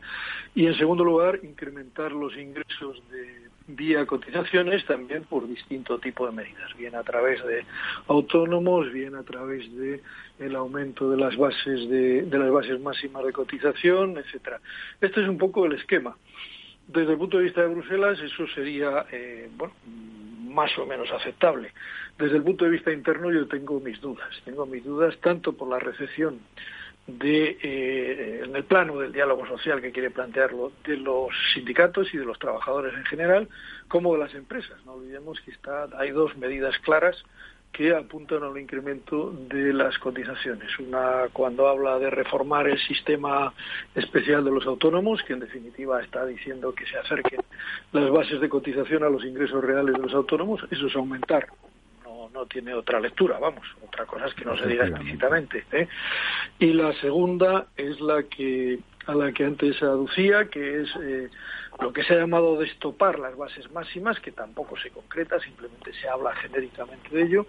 y 0.55 0.65
en 0.65 0.75
segundo 0.75 1.03
lugar, 1.03 1.39
incrementar 1.43 2.11
los 2.11 2.35
ingresos 2.35 3.01
de 3.11 3.44
vía 3.67 4.05
cotizaciones 4.05 4.85
también 4.85 5.23
por 5.23 5.47
distinto 5.47 5.97
tipo 5.99 6.25
de 6.25 6.33
medidas, 6.33 6.75
bien 6.77 6.95
a 6.95 7.03
través 7.03 7.43
de 7.45 7.65
autónomos, 8.07 8.91
bien 8.91 9.15
a 9.15 9.23
través 9.23 9.71
de 9.75 10.01
el 10.39 10.55
aumento 10.55 11.09
de 11.09 11.17
las 11.17 11.35
bases 11.35 11.89
de, 11.89 12.23
de 12.23 12.37
las 12.37 12.51
bases 12.51 12.79
máximas 12.79 13.25
de 13.25 13.33
cotización, 13.33 14.17
etcétera. 14.17 14.59
Este 15.01 15.21
es 15.21 15.27
un 15.27 15.37
poco 15.37 15.65
el 15.65 15.73
esquema. 15.73 16.15
Desde 16.87 17.13
el 17.13 17.17
punto 17.17 17.37
de 17.37 17.45
vista 17.45 17.61
de 17.61 17.67
Bruselas, 17.67 18.19
eso 18.19 18.45
sería 18.53 19.07
eh, 19.11 19.49
bueno, 19.57 19.73
más 20.55 20.77
o 20.77 20.85
menos 20.85 21.11
aceptable. 21.11 21.71
Desde 22.17 22.37
el 22.37 22.43
punto 22.43 22.65
de 22.65 22.71
vista 22.71 22.91
interno, 22.91 23.31
yo 23.31 23.47
tengo 23.47 23.79
mis 23.79 23.99
dudas. 23.99 24.29
Tengo 24.45 24.65
mis 24.65 24.83
dudas 24.83 25.17
tanto 25.19 25.53
por 25.53 25.67
la 25.67 25.79
recepción 25.79 26.39
de, 27.07 27.57
eh, 27.61 28.41
en 28.43 28.55
el 28.55 28.63
plano 28.63 28.99
del 28.99 29.11
diálogo 29.11 29.45
social 29.47 29.81
que 29.81 29.91
quiere 29.91 30.09
plantearlo, 30.09 30.71
de 30.85 30.97
los 30.97 31.29
sindicatos 31.53 32.13
y 32.13 32.17
de 32.17 32.25
los 32.25 32.39
trabajadores 32.39 32.93
en 32.93 33.05
general, 33.05 33.47
como 33.87 34.13
de 34.13 34.19
las 34.19 34.33
empresas. 34.33 34.83
No 34.85 34.93
olvidemos 34.93 35.39
que 35.41 35.51
está, 35.51 35.87
hay 35.97 36.11
dos 36.11 36.35
medidas 36.37 36.77
claras 36.79 37.23
que 37.71 37.93
apuntan 37.93 38.41
a 38.41 38.47
un 38.47 38.57
incremento 38.57 39.31
de 39.31 39.73
las 39.73 39.97
cotizaciones. 39.99 40.79
Una 40.79 41.27
cuando 41.33 41.67
habla 41.67 41.99
de 41.99 42.09
reformar 42.09 42.69
el 42.69 42.79
sistema 42.79 43.53
especial 43.93 44.45
de 44.45 44.51
los 44.51 44.65
autónomos, 44.65 45.21
que 45.23 45.33
en 45.33 45.41
definitiva 45.41 46.01
está 46.01 46.25
diciendo 46.25 46.73
que 46.73 46.85
se 46.85 46.97
acerquen 46.97 47.41
las 47.91 48.09
bases 48.09 48.39
de 48.39 48.47
cotización 48.47 49.03
a 49.03 49.09
los 49.09 49.25
ingresos 49.25 49.61
reales 49.61 49.93
de 49.93 50.01
los 50.01 50.13
autónomos, 50.13 50.61
eso 50.71 50.87
es 50.87 50.95
aumentar 50.95 51.47
no 52.35 52.45
tiene 52.45 52.73
otra 52.73 52.99
lectura, 52.99 53.39
vamos, 53.39 53.65
otra 53.87 54.05
cosa 54.05 54.25
es 54.27 54.33
que 54.33 54.45
no 54.45 54.57
se 54.57 54.67
diga 54.67 54.85
explícitamente. 54.85 55.65
¿eh? 55.71 55.87
Y 56.59 56.73
la 56.73 56.93
segunda 56.99 57.67
es 57.77 57.99
la 58.01 58.23
que 58.23 58.79
a 59.07 59.13
la 59.13 59.31
que 59.31 59.45
antes 59.45 59.81
aducía, 59.83 60.45
que 60.49 60.81
es 60.81 60.89
eh, 60.99 61.29
lo 61.79 61.93
que 61.93 62.03
se 62.03 62.15
ha 62.15 62.17
llamado 62.17 62.57
destopar 62.57 63.19
las 63.19 63.37
bases 63.37 63.71
máximas, 63.71 64.19
que 64.19 64.31
tampoco 64.31 64.77
se 64.77 64.89
concreta, 64.89 65.39
simplemente 65.39 65.93
se 65.93 66.09
habla 66.09 66.33
genéricamente 66.35 67.15
de 67.15 67.23
ello, 67.23 67.45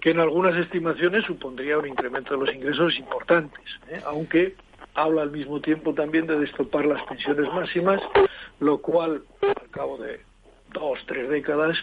que 0.00 0.10
en 0.10 0.20
algunas 0.20 0.56
estimaciones 0.56 1.24
supondría 1.26 1.78
un 1.78 1.86
incremento 1.86 2.34
de 2.34 2.46
los 2.46 2.54
ingresos 2.54 2.98
importantes, 2.98 3.64
¿eh? 3.88 4.00
aunque 4.06 4.56
habla 4.94 5.22
al 5.22 5.30
mismo 5.30 5.60
tiempo 5.60 5.92
también 5.92 6.26
de 6.26 6.38
destopar 6.38 6.86
las 6.86 7.02
pensiones 7.04 7.52
máximas, 7.52 8.00
lo 8.60 8.78
cual, 8.78 9.22
al 9.42 9.70
cabo 9.70 9.98
de 9.98 10.20
dos, 10.72 10.98
tres 11.06 11.28
décadas, 11.28 11.76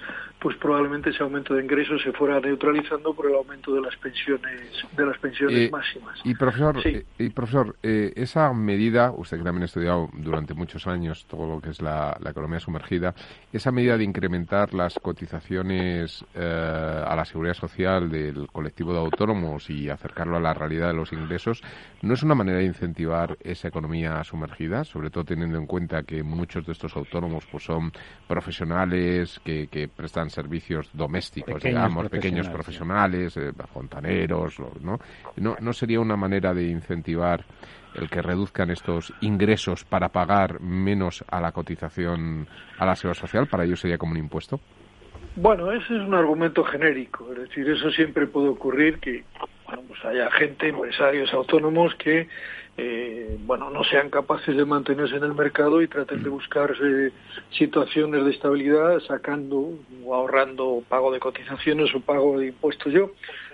pues 0.43 0.57
probablemente 0.57 1.11
ese 1.11 1.23
aumento 1.23 1.53
de 1.53 1.63
ingresos 1.63 2.01
se 2.03 2.11
fuera 2.11 2.37
neutralizando 2.41 3.13
por 3.13 3.27
el 3.27 3.35
aumento 3.35 3.73
de 3.73 3.79
las 3.79 3.95
pensiones 3.95 4.61
de 4.91 5.05
las 5.05 5.17
pensiones 5.17 5.57
eh, 5.57 5.69
máximas. 5.71 6.19
Y 6.25 6.35
profesor, 6.35 6.85
eh, 6.85 7.05
y 7.17 7.29
profesor 7.29 7.77
eh, 7.81 8.11
esa 8.17 8.51
medida, 8.51 9.13
usted 9.15 9.37
que 9.37 9.43
también 9.45 9.61
ha 9.61 9.65
estudiado 9.67 10.09
durante 10.11 10.53
muchos 10.53 10.85
años 10.85 11.25
todo 11.27 11.47
lo 11.47 11.61
que 11.61 11.69
es 11.69 11.81
la, 11.81 12.19
economía 12.29 12.59
sumergida, 12.59 13.15
esa 13.53 13.71
medida 13.71 13.97
de 13.97 14.03
incrementar 14.03 14.73
las 14.73 14.99
cotizaciones 14.99 16.25
a 16.35 17.15
la 17.15 17.25
seguridad 17.25 17.53
social 17.53 18.09
del 18.09 18.47
colectivo 18.51 18.91
de 18.91 18.99
autónomos 18.99 19.69
y 19.69 19.89
acercarlo 19.89 20.35
a 20.35 20.39
la 20.39 20.53
realidad 20.53 20.87
de 20.87 20.95
los 20.95 21.13
ingresos, 21.13 21.61
¿no 22.01 22.15
es 22.15 22.23
una 22.23 22.33
manera 22.35 22.57
de 22.57 22.65
incentivar 22.65 23.37
esa 23.41 23.67
economía 23.67 24.21
sumergida, 24.23 24.83
sobre 24.83 25.11
todo 25.11 25.23
teniendo 25.23 25.57
en 25.57 25.67
cuenta 25.67 26.03
que 26.03 26.23
muchos 26.23 26.65
de 26.65 26.71
estos 26.71 26.95
autónomos 26.97 27.45
pues 27.51 27.63
son 27.63 27.91
profesionales 28.27 29.39
que, 29.45 29.67
que 29.67 29.87
prestan 29.87 30.31
servicios 30.33 30.89
domésticos, 30.93 31.61
digamos, 31.61 32.09
pequeños 32.09 32.49
profesionales, 32.49 33.37
eh, 33.37 33.51
fontaneros, 33.71 34.59
¿no? 34.81 34.99
¿no? 35.37 35.55
¿No 35.59 35.73
sería 35.73 35.99
una 35.99 36.15
manera 36.15 36.53
de 36.53 36.67
incentivar 36.67 37.45
el 37.95 38.09
que 38.09 38.21
reduzcan 38.21 38.71
estos 38.71 39.13
ingresos 39.21 39.83
para 39.83 40.09
pagar 40.09 40.59
menos 40.59 41.23
a 41.29 41.39
la 41.39 41.51
cotización 41.51 42.47
a 42.77 42.85
la 42.85 42.95
seguridad 42.95 43.21
social? 43.21 43.47
¿Para 43.47 43.65
ellos 43.65 43.79
sería 43.79 43.97
como 43.97 44.13
un 44.13 44.17
impuesto? 44.17 44.59
Bueno, 45.35 45.71
ese 45.71 45.95
es 45.95 46.01
un 46.01 46.13
argumento 46.13 46.63
genérico, 46.63 47.31
es 47.31 47.49
decir, 47.49 47.67
eso 47.67 47.89
siempre 47.91 48.27
puede 48.27 48.49
ocurrir 48.49 48.99
que 48.99 49.23
bueno, 49.65 49.83
pues 49.87 50.05
haya 50.05 50.29
gente, 50.31 50.69
empresarios 50.69 51.33
autónomos 51.33 51.95
que 51.95 52.27
eh, 52.75 53.37
bueno, 53.45 53.69
no 53.69 53.83
sean 53.83 54.09
capaces 54.09 54.57
de 54.57 54.65
mantenerse 54.65 55.15
en 55.15 55.23
el 55.23 55.35
mercado 55.35 55.81
y 55.81 55.87
traten 55.87 56.23
de 56.23 56.29
buscarse 56.29 57.11
situaciones 57.51 58.25
de 58.25 58.31
estabilidad 58.31 58.99
sacando 59.01 59.77
o 60.03 60.15
ahorrando 60.15 60.83
pago 60.89 61.11
de 61.11 61.19
cotizaciones 61.19 61.93
o 61.93 61.99
pago 61.99 62.39
de 62.39 62.47
impuestos. 62.47 62.91
Yo 62.91 63.11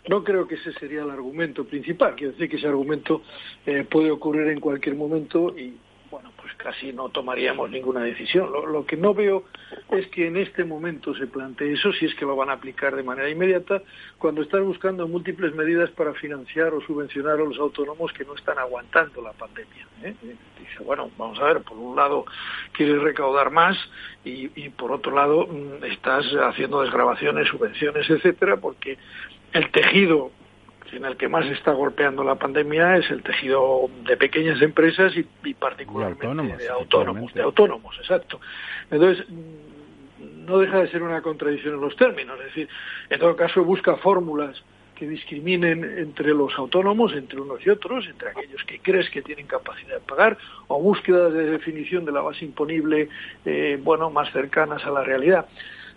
no 0.07 0.23
creo 0.23 0.47
que 0.47 0.55
ese 0.55 0.71
sería 0.73 1.03
el 1.03 1.09
argumento 1.09 1.65
principal. 1.65 2.15
Quiero 2.15 2.31
decir 2.31 2.49
que 2.49 2.55
ese 2.55 2.67
argumento 2.67 3.21
eh, 3.65 3.85
puede 3.89 4.09
ocurrir 4.09 4.47
en 4.47 4.61
cualquier 4.61 4.95
momento 4.95 5.53
y, 5.57 5.75
pues 6.49 6.75
casi 6.75 6.93
no 6.93 7.09
tomaríamos 7.09 7.69
ninguna 7.69 8.01
decisión. 8.01 8.51
Lo, 8.51 8.85
que 8.85 8.97
no 8.97 9.13
veo 9.13 9.45
es 9.91 10.07
que 10.07 10.27
en 10.27 10.37
este 10.37 10.63
momento 10.63 11.13
se 11.13 11.27
plantee 11.27 11.73
eso, 11.73 11.91
si 11.93 12.05
es 12.05 12.15
que 12.15 12.25
lo 12.25 12.35
van 12.35 12.49
a 12.49 12.53
aplicar 12.53 12.95
de 12.95 13.03
manera 13.03 13.29
inmediata, 13.29 13.81
cuando 14.17 14.41
están 14.41 14.65
buscando 14.65 15.07
múltiples 15.07 15.53
medidas 15.53 15.89
para 15.91 16.13
financiar 16.13 16.73
o 16.73 16.81
subvencionar 16.81 17.33
a 17.33 17.43
los 17.43 17.57
autónomos 17.59 18.11
que 18.13 18.25
no 18.25 18.35
están 18.35 18.57
aguantando 18.57 19.21
la 19.21 19.33
pandemia. 19.33 19.87
¿eh? 20.03 20.15
Dice, 20.23 20.83
bueno, 20.83 21.11
vamos 21.17 21.39
a 21.39 21.45
ver, 21.45 21.61
por 21.61 21.77
un 21.77 21.95
lado 21.95 22.25
quieres 22.71 23.01
recaudar 23.01 23.51
más 23.51 23.77
y, 24.25 24.49
y 24.55 24.69
por 24.69 24.91
otro 24.91 25.13
lado 25.13 25.47
mm, 25.47 25.83
estás 25.85 26.25
haciendo 26.43 26.81
desgrabaciones, 26.81 27.47
subvenciones, 27.47 28.09
etcétera, 28.09 28.57
porque 28.57 28.97
el 29.53 29.71
tejido 29.71 30.31
en 30.93 31.05
el 31.05 31.17
que 31.17 31.27
más 31.27 31.45
está 31.47 31.71
golpeando 31.71 32.23
la 32.23 32.35
pandemia 32.35 32.97
es 32.97 33.09
el 33.11 33.23
tejido 33.23 33.89
de 34.05 34.17
pequeñas 34.17 34.61
empresas 34.61 35.13
y, 35.15 35.53
particularmente 35.53 36.63
de 36.63 36.69
autónomos, 36.69 37.33
de 37.33 37.41
autónomos, 37.41 37.97
exacto. 37.99 38.39
Entonces, 38.89 39.25
no 40.19 40.59
deja 40.59 40.79
de 40.79 40.89
ser 40.89 41.03
una 41.03 41.21
contradicción 41.21 41.75
en 41.75 41.81
los 41.81 41.95
términos, 41.95 42.37
es 42.39 42.45
decir, 42.45 42.69
en 43.09 43.19
todo 43.19 43.35
caso 43.35 43.63
busca 43.63 43.95
fórmulas 43.97 44.63
que 44.99 45.07
discriminen 45.07 45.85
entre 45.97 46.33
los 46.33 46.53
autónomos, 46.57 47.13
entre 47.13 47.39
unos 47.39 47.65
y 47.65 47.69
otros, 47.69 48.05
entre 48.05 48.31
aquellos 48.31 48.61
que 48.65 48.79
crees 48.79 49.09
que 49.09 49.21
tienen 49.21 49.47
capacidad 49.47 49.95
de 49.95 50.01
pagar, 50.01 50.37
o 50.67 50.81
búsquedas 50.81 51.31
de 51.31 51.51
definición 51.51 52.03
de 52.03 52.11
la 52.11 52.19
base 52.19 52.43
imponible, 52.43 53.07
eh, 53.45 53.79
bueno, 53.81 54.09
más 54.09 54.29
cercanas 54.33 54.83
a 54.83 54.91
la 54.91 55.01
realidad. 55.03 55.47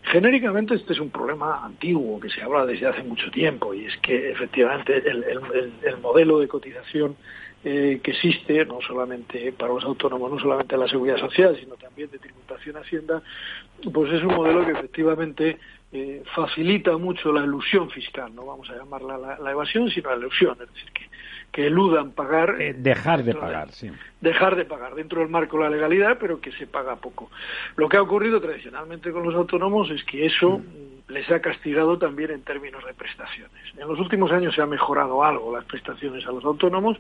Genéricamente 0.04 0.74
este 0.74 0.94
es 0.94 1.00
un 1.00 1.10
problema 1.10 1.64
antiguo 1.64 2.18
que 2.18 2.28
se 2.28 2.42
habla 2.42 2.66
desde 2.66 2.86
hace 2.86 3.02
mucho 3.02 3.30
tiempo 3.30 3.72
y 3.72 3.86
es 3.86 3.96
que 3.98 4.32
efectivamente 4.32 5.02
el, 5.08 5.96
modelo 6.02 6.40
de 6.40 6.48
cotización 6.48 7.16
eh, 7.64 8.00
que 8.02 8.10
existe, 8.10 8.64
no 8.66 8.80
solamente 8.80 9.52
para 9.52 9.72
los 9.72 9.84
autónomos, 9.84 10.32
no 10.32 10.38
solamente 10.40 10.76
la 10.76 10.88
seguridad 10.88 11.18
social, 11.18 11.56
sino 11.58 11.76
también 11.76 12.10
de 12.10 12.18
tributación 12.18 12.76
hacienda, 12.76 13.22
pues 13.92 14.12
es 14.12 14.22
un 14.22 14.34
modelo 14.34 14.66
que 14.66 14.72
efectivamente 14.72 15.58
eh, 15.92 16.22
facilita 16.34 16.96
mucho 16.96 17.32
la 17.32 17.44
ilusión 17.44 17.88
fiscal, 17.90 18.34
no 18.34 18.44
vamos 18.44 18.68
a 18.70 18.76
llamarla 18.76 19.36
la, 19.38 19.50
evasión, 19.50 19.88
sino 19.90 20.10
la 20.10 20.16
ilusión, 20.16 20.56
es 20.60 20.72
decir, 20.72 20.90
que, 20.92 21.06
que 21.52 21.66
eludan 21.66 22.12
pagar. 22.12 22.60
Eh, 22.60 22.74
dejar 22.76 23.22
de 23.22 23.34
pagar, 23.34 23.70
sí. 23.72 23.90
Dejar 24.20 24.56
de 24.56 24.64
pagar 24.64 24.94
dentro 24.94 25.20
del 25.20 25.28
marco 25.28 25.58
de 25.58 25.64
la 25.64 25.70
legalidad, 25.70 26.16
pero 26.18 26.40
que 26.40 26.50
se 26.52 26.66
paga 26.66 26.96
poco. 26.96 27.30
Lo 27.76 27.88
que 27.88 27.98
ha 27.98 28.02
ocurrido 28.02 28.40
tradicionalmente 28.40 29.12
con 29.12 29.22
los 29.22 29.34
autónomos 29.34 29.90
es 29.90 30.02
que 30.04 30.24
eso 30.24 30.58
mm. 30.58 31.12
les 31.12 31.30
ha 31.30 31.40
castigado 31.40 31.98
también 31.98 32.30
en 32.30 32.42
términos 32.42 32.84
de 32.86 32.94
prestaciones. 32.94 33.62
En 33.76 33.86
los 33.86 33.98
últimos 34.00 34.32
años 34.32 34.54
se 34.54 34.62
ha 34.62 34.66
mejorado 34.66 35.22
algo 35.22 35.54
las 35.54 35.66
prestaciones 35.66 36.26
a 36.26 36.32
los 36.32 36.44
autónomos, 36.44 36.98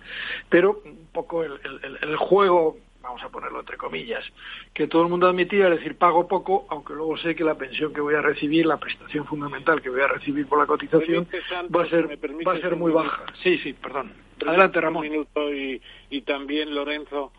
pero 0.50 0.82
un 0.84 1.08
poco 1.12 1.42
el, 1.42 1.58
el 2.02 2.16
juego 2.16 2.76
vamos 3.02 3.22
a 3.22 3.28
ponerlo 3.28 3.60
entre 3.60 3.76
comillas, 3.76 4.24
que 4.72 4.86
todo 4.86 5.02
el 5.02 5.08
mundo 5.08 5.28
admitía, 5.28 5.66
es 5.66 5.78
decir, 5.78 5.96
pago 5.96 6.28
poco, 6.28 6.66
aunque 6.70 6.94
luego 6.94 7.16
sé 7.18 7.34
que 7.34 7.44
la 7.44 7.56
pensión 7.56 7.92
que 7.92 8.00
voy 8.00 8.14
a 8.14 8.22
recibir, 8.22 8.64
la 8.64 8.78
prestación 8.78 9.26
fundamental 9.26 9.82
que 9.82 9.90
voy 9.90 10.00
a 10.00 10.06
recibir 10.06 10.46
por 10.46 10.58
la 10.58 10.66
cotización, 10.66 11.26
va 11.74 11.82
a 11.82 11.88
ser, 11.88 12.06
va 12.46 12.52
a 12.52 12.60
ser 12.60 12.76
muy 12.76 12.92
baja. 12.92 13.24
Sí, 13.42 13.58
sí, 13.58 13.72
perdón. 13.72 14.12
Adelante, 14.48 14.80
Ramón. 14.80 15.02
minuto 15.02 15.52
y, 15.54 15.80
y 16.10 16.22
también, 16.22 16.74
Lorenzo, 16.74 17.32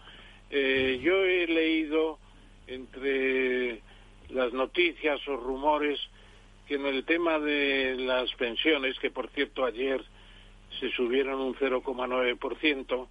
eh, 0.49 0.99
yo 1.01 1.25
he 1.25 1.47
leído 1.47 2.19
entre 2.67 3.81
las 4.29 4.53
noticias 4.53 5.19
o 5.27 5.35
rumores 5.37 5.99
que 6.67 6.75
en 6.75 6.85
el 6.85 7.03
tema 7.05 7.39
de 7.39 7.95
las 7.97 8.31
pensiones, 8.35 8.97
que 8.99 9.11
por 9.11 9.29
cierto 9.29 9.65
ayer 9.65 10.03
se 10.79 10.89
subieron 10.91 11.39
un 11.39 11.55
0,9%, 11.55 13.07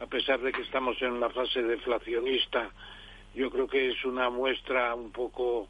a 0.00 0.06
pesar 0.06 0.40
de 0.40 0.52
que 0.52 0.62
estamos 0.62 1.00
en 1.02 1.20
la 1.20 1.30
fase 1.30 1.62
deflacionista, 1.62 2.70
yo 3.34 3.50
creo 3.50 3.66
que 3.66 3.90
es 3.90 4.04
una 4.04 4.28
muestra 4.30 4.94
un 4.94 5.10
poco 5.10 5.68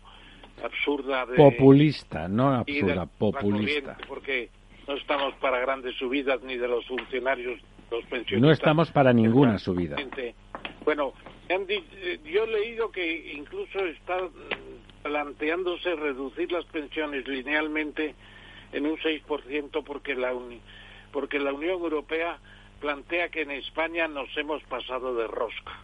absurda 0.62 1.26
de 1.26 1.36
populista, 1.36 2.28
no 2.28 2.54
absurda, 2.54 3.06
populista, 3.06 3.96
porque 4.08 4.50
no 4.86 4.94
estamos 4.94 5.34
para 5.36 5.60
grandes 5.60 5.94
subidas 5.96 6.42
ni 6.42 6.56
de 6.56 6.68
los 6.68 6.86
funcionarios, 6.86 7.60
los 7.90 8.04
pensionistas. 8.04 8.40
No 8.40 8.50
estamos 8.50 8.90
para 8.90 9.12
ninguna 9.12 9.58
subida. 9.58 9.96
Bueno, 10.84 11.12
eh, 11.48 12.18
yo 12.24 12.44
he 12.44 12.46
leído 12.46 12.90
que 12.90 13.32
incluso 13.34 13.78
está 13.86 14.18
planteándose 15.02 15.94
reducir 15.94 16.50
las 16.52 16.64
pensiones 16.66 17.26
linealmente 17.26 18.14
en 18.72 18.86
un 18.86 18.96
6% 18.96 19.84
porque 19.84 20.14
la 20.14 20.32
porque 21.12 21.38
la 21.38 21.52
Unión 21.52 21.82
Europea 21.82 22.38
plantea 22.80 23.28
que 23.28 23.42
en 23.42 23.50
España 23.50 24.08
nos 24.08 24.34
hemos 24.36 24.62
pasado 24.64 25.14
de 25.14 25.26
rosca. 25.26 25.78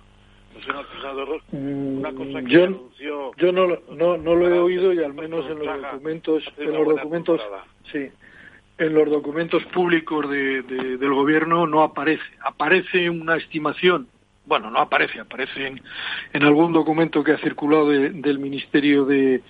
Nos 0.54 0.66
hemos 0.66 0.86
pasado 0.86 1.18
de 1.20 1.24
rosca. 1.26 1.48
Una 1.52 2.12
cosa 2.12 2.42
que 2.42 2.50
yo, 2.50 2.64
anunció 2.64 3.30
yo 3.36 3.52
no, 3.52 3.66
no, 3.94 4.16
no 4.16 4.34
lo 4.34 4.48
he 4.48 4.58
oído 4.58 4.92
y 4.94 5.04
al 5.04 5.12
menos 5.12 5.44
en 5.50 5.58
los 5.58 5.82
documentos, 5.82 6.44
en 6.56 6.72
los 6.72 6.88
documentos, 6.88 7.40
sí, 7.92 8.08
en 8.78 8.94
los 8.94 9.10
documentos 9.10 9.64
públicos 9.66 10.28
de, 10.30 10.62
del 10.62 11.12
gobierno 11.12 11.66
no 11.66 11.82
aparece. 11.82 12.24
Aparece 12.40 13.10
una 13.10 13.36
estimación 13.36 14.08
bueno, 14.48 14.70
no 14.70 14.78
aparece, 14.78 15.20
aparece 15.20 15.66
en, 15.66 15.82
en 16.32 16.42
algún 16.42 16.72
documento 16.72 17.22
que 17.22 17.32
ha 17.32 17.38
circulado 17.38 17.90
del 17.90 18.38
Ministerio 18.38 19.04
de, 19.04 19.42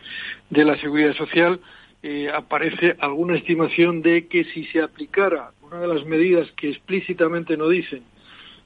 de 0.50 0.64
la 0.64 0.76
Seguridad 0.78 1.14
Social, 1.14 1.60
eh, 2.02 2.28
aparece 2.34 2.96
alguna 2.98 3.36
estimación 3.36 4.02
de 4.02 4.26
que 4.26 4.44
si 4.44 4.64
se 4.66 4.82
aplicara 4.82 5.52
una 5.62 5.80
de 5.80 5.86
las 5.86 6.04
medidas 6.04 6.50
que 6.52 6.70
explícitamente 6.70 7.56
no 7.56 7.68
dicen, 7.68 8.02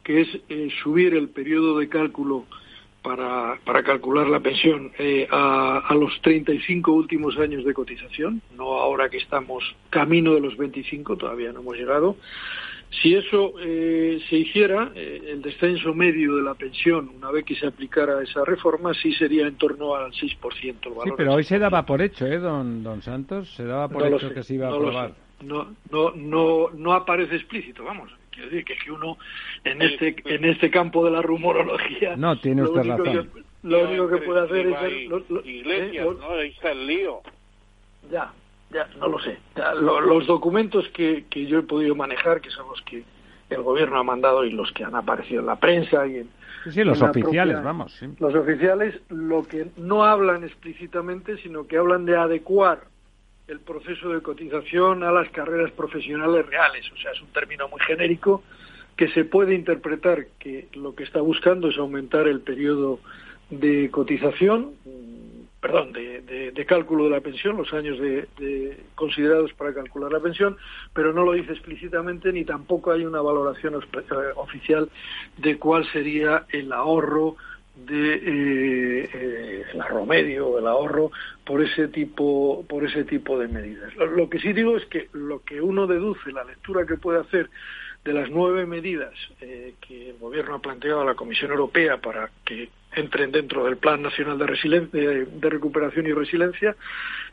que 0.02 0.22
es 0.22 0.28
eh, 0.48 0.70
subir 0.82 1.14
el 1.14 1.28
periodo 1.28 1.78
de 1.78 1.88
cálculo 1.90 2.46
para, 3.02 3.58
para 3.64 3.82
calcular 3.82 4.28
la 4.28 4.40
pensión 4.40 4.92
eh, 4.98 5.26
a, 5.30 5.78
a, 5.78 5.94
los 5.94 6.20
35 6.22 6.92
últimos 6.92 7.36
años 7.38 7.64
de 7.64 7.74
cotización, 7.74 8.42
no 8.56 8.78
ahora 8.78 9.08
que 9.08 9.18
estamos 9.18 9.64
camino 9.90 10.34
de 10.34 10.40
los 10.40 10.56
25, 10.56 11.16
todavía 11.16 11.52
no 11.52 11.60
hemos 11.60 11.76
llegado. 11.76 12.16
Si 13.02 13.14
eso 13.14 13.54
eh, 13.58 14.20
se 14.28 14.36
hiciera, 14.36 14.92
el 14.94 15.40
descenso 15.40 15.94
medio 15.94 16.36
de 16.36 16.42
la 16.42 16.52
pensión, 16.52 17.10
una 17.16 17.30
vez 17.30 17.46
que 17.46 17.54
se 17.54 17.66
aplicara 17.66 18.22
esa 18.22 18.44
reforma, 18.44 18.92
sí 18.92 19.14
sería 19.14 19.46
en 19.46 19.56
torno 19.56 19.94
al 19.94 20.12
6% 20.12 20.62
el 20.64 20.90
valor. 20.90 21.04
Sí, 21.04 21.12
pero 21.16 21.32
hoy 21.32 21.44
se 21.44 21.58
daba 21.58 21.86
por 21.86 22.02
hecho, 22.02 22.26
¿eh, 22.26 22.38
don, 22.38 22.82
don 22.82 23.00
Santos? 23.00 23.50
Se 23.54 23.64
daba 23.64 23.88
por 23.88 24.06
hecho 24.06 24.34
que 24.34 24.42
se 24.42 24.54
iba 24.54 24.68
a 24.68 24.74
aprobar 24.74 25.14
no, 25.42 25.74
no, 25.90 26.12
no, 26.12 26.70
no 26.70 26.92
aparece 26.92 27.36
explícito, 27.36 27.84
vamos. 27.84 28.10
Quiero 28.32 28.50
decir 28.50 28.64
que, 28.64 28.76
que 28.76 28.90
uno 28.90 29.18
en 29.64 29.82
este, 29.82 30.16
en 30.24 30.44
este 30.44 30.70
campo 30.70 31.04
de 31.04 31.10
la 31.10 31.22
rumorología. 31.22 32.16
No, 32.16 32.38
tiene 32.40 32.62
usted 32.62 32.84
lo 32.84 32.96
razón. 32.96 33.30
lo 33.62 33.88
único 33.88 34.08
que 34.08 34.18
puede 34.18 34.40
hacer 34.40 34.66
es. 34.66 34.80
Ver, 34.80 35.22
lo, 35.28 35.40
iglesias, 35.44 36.06
¿eh? 36.06 36.16
¿no? 36.18 36.30
Ahí 36.32 36.48
está 36.48 36.72
el 36.72 36.86
lío. 36.86 37.20
Ya, 38.10 38.32
ya, 38.70 38.88
no 38.98 39.08
lo 39.08 39.18
sé. 39.20 39.38
los 39.80 40.26
documentos 40.26 40.88
que, 40.88 41.26
que 41.30 41.46
yo 41.46 41.58
he 41.58 41.62
podido 41.62 41.94
manejar, 41.94 42.40
que 42.40 42.50
son 42.50 42.66
los 42.68 42.80
que 42.82 43.04
el 43.50 43.62
gobierno 43.62 43.98
ha 43.98 44.02
mandado 44.02 44.44
y 44.44 44.50
los 44.50 44.72
que 44.72 44.84
han 44.84 44.94
aparecido 44.94 45.40
en 45.40 45.46
la 45.46 45.56
prensa 45.56 46.06
y 46.06 46.18
en. 46.18 46.30
Sí, 46.70 46.84
los 46.84 47.02
oficiales, 47.02 47.62
vamos. 47.62 47.92
Sí. 47.98 48.06
Los 48.20 48.34
oficiales, 48.34 49.00
lo 49.08 49.42
que 49.42 49.66
no 49.76 50.04
hablan 50.04 50.44
explícitamente, 50.44 51.36
sino 51.38 51.66
que 51.66 51.76
hablan 51.76 52.04
de 52.04 52.16
adecuar 52.16 52.91
el 53.48 53.60
proceso 53.60 54.10
de 54.10 54.22
cotización 54.22 55.02
a 55.02 55.12
las 55.12 55.28
carreras 55.30 55.70
profesionales 55.72 56.46
reales. 56.46 56.90
O 56.92 56.96
sea, 56.96 57.12
es 57.12 57.20
un 57.20 57.28
término 57.28 57.68
muy 57.68 57.80
genérico 57.80 58.42
que 58.96 59.08
se 59.08 59.24
puede 59.24 59.54
interpretar 59.54 60.26
que 60.38 60.68
lo 60.74 60.94
que 60.94 61.04
está 61.04 61.20
buscando 61.20 61.68
es 61.68 61.78
aumentar 61.78 62.28
el 62.28 62.40
periodo 62.40 63.00
de 63.50 63.90
cotización, 63.90 64.72
perdón, 65.60 65.92
de, 65.92 66.64
cálculo 66.66 67.04
de 67.04 67.10
la 67.10 67.20
pensión, 67.20 67.56
los 67.56 67.72
años 67.72 67.98
de, 67.98 68.78
considerados 68.94 69.52
para 69.54 69.74
calcular 69.74 70.10
la 70.10 70.20
pensión, 70.20 70.56
pero 70.94 71.12
no 71.12 71.24
lo 71.24 71.32
dice 71.32 71.52
explícitamente 71.52 72.32
ni 72.32 72.44
tampoco 72.44 72.92
hay 72.92 73.04
una 73.04 73.20
valoración 73.20 73.74
eh, 73.74 73.78
oficial 74.36 74.88
de 75.36 75.58
cuál 75.58 75.84
sería 75.92 76.46
el 76.50 76.72
ahorro 76.72 77.36
de 77.74 78.14
eh, 78.14 79.10
eh, 79.12 79.64
el 79.72 79.80
el 79.80 80.66
ahorro 80.66 81.10
por 81.44 81.62
ese 81.62 81.88
tipo 81.88 82.64
por 82.68 82.84
ese 82.84 83.04
tipo 83.04 83.38
de 83.38 83.48
medidas. 83.48 83.94
Lo, 83.96 84.28
que 84.28 84.38
sí 84.40 84.52
digo 84.52 84.76
es 84.76 84.84
que 84.86 85.08
lo 85.12 85.42
que 85.42 85.60
uno 85.60 85.86
deduce, 85.86 86.32
la 86.32 86.44
lectura 86.44 86.86
que 86.86 86.96
puede 86.96 87.20
hacer 87.20 87.48
de 88.04 88.12
las 88.12 88.30
nueve 88.30 88.66
medidas 88.66 89.14
eh, 89.40 89.74
que 89.80 90.10
el 90.10 90.18
Gobierno 90.18 90.56
ha 90.56 90.62
planteado 90.62 91.02
a 91.02 91.04
la 91.04 91.14
Comisión 91.14 91.50
Europea 91.50 91.98
para 91.98 92.30
que 92.44 92.68
entren 92.94 93.30
dentro 93.30 93.64
del 93.64 93.76
Plan 93.76 94.02
Nacional 94.02 94.38
de, 94.38 94.46
Resiliencia, 94.46 95.00
de 95.00 95.50
Recuperación 95.50 96.06
y 96.06 96.12
Resiliencia, 96.12 96.76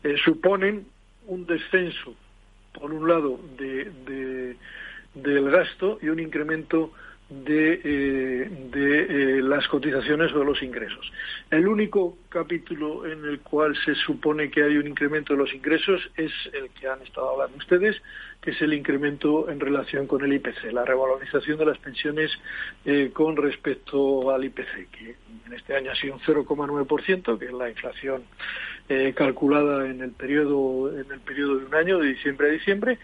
eh, 0.03 0.15
suponen 0.23 0.85
un 1.27 1.45
descenso, 1.45 2.15
por 2.73 2.93
un 2.93 3.07
lado, 3.07 3.39
de, 3.57 4.55
del 5.15 5.51
gasto 5.51 5.99
y 6.01 6.09
un 6.09 6.19
incremento 6.19 6.91
de, 7.29 7.81
eh, 7.83 8.49
eh, 8.73 9.39
las 9.43 9.67
cotizaciones 9.67 10.33
o 10.33 10.39
de 10.39 10.45
los 10.45 10.61
ingresos. 10.63 11.11
El 11.51 11.67
único 11.67 12.17
capítulo 12.27 13.05
en 13.05 13.23
el 13.23 13.39
cual 13.41 13.77
se 13.85 13.93
supone 13.93 14.49
que 14.49 14.63
hay 14.63 14.77
un 14.77 14.87
incremento 14.87 15.33
de 15.33 15.39
los 15.39 15.53
ingresos 15.53 16.01
es 16.17 16.31
el 16.53 16.69
que 16.71 16.87
han 16.87 17.01
estado 17.03 17.29
hablando 17.31 17.57
ustedes, 17.57 18.01
que 18.41 18.51
es 18.51 18.61
el 18.61 18.73
incremento 18.73 19.49
en 19.49 19.59
relación 19.59 20.07
con 20.07 20.23
el 20.23 20.33
IPC, 20.33 20.71
la 20.71 20.85
revalorización 20.85 21.59
de 21.59 21.65
las 21.65 21.77
pensiones 21.77 22.31
eh, 22.85 23.11
con 23.13 23.35
respecto 23.35 24.31
al 24.31 24.45
IPC, 24.45 24.89
que 24.89 25.15
en 25.45 25.53
este 25.53 25.75
año 25.75 25.91
ha 25.91 25.95
sido 25.95 26.15
un 26.15 26.21
0,9%, 26.21 27.37
que 27.37 27.45
es 27.45 27.53
la 27.53 27.69
inflación 27.69 28.23
calculada 29.13 29.87
en 29.87 30.01
el 30.01 30.13
periodo 30.13 30.91
en 30.91 31.11
el 31.11 31.19
periodo 31.19 31.59
de 31.59 31.65
un 31.65 31.75
año, 31.75 31.99
de 31.99 32.07
diciembre 32.07 32.47
a 32.47 32.51
diciembre, 32.53 32.97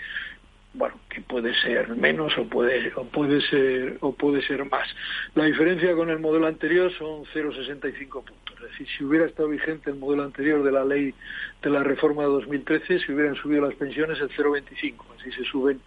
bueno, 0.76 0.96
que 1.10 1.22
puede 1.22 1.54
ser 1.62 1.90
menos 1.96 2.38
o 2.38 2.46
puede, 2.46 2.92
o 2.96 3.06
puede 3.06 3.42
ser 3.42 3.98
o 4.02 4.14
puede 4.14 4.42
ser 4.46 4.66
más. 4.70 4.88
La 5.34 5.46
diferencia 5.46 5.96
con 5.96 6.10
el 6.10 6.20
modelo 6.20 6.48
anterior 6.48 6.92
son 6.98 7.24
0,65 7.26 8.10
puntos. 8.10 8.56
Es 8.56 8.72
decir, 8.72 8.88
si 8.98 9.04
hubiera 9.04 9.26
estado 9.26 9.50
vigente 9.50 9.90
el 9.90 9.98
modelo 9.98 10.24
anterior 10.24 10.64
de 10.64 10.72
la 10.72 10.84
ley 10.84 11.14
de 11.62 11.70
la 11.70 11.84
reforma 11.84 12.24
de 12.24 12.30
2013, 12.30 13.00
se 13.00 13.14
hubieran 13.14 13.36
subido 13.36 13.66
las 13.66 13.76
pensiones 13.76 14.20
el 14.20 14.30
0,25. 14.30 14.96
Así 15.20 15.32
se 15.32 15.44
suben 15.46 15.80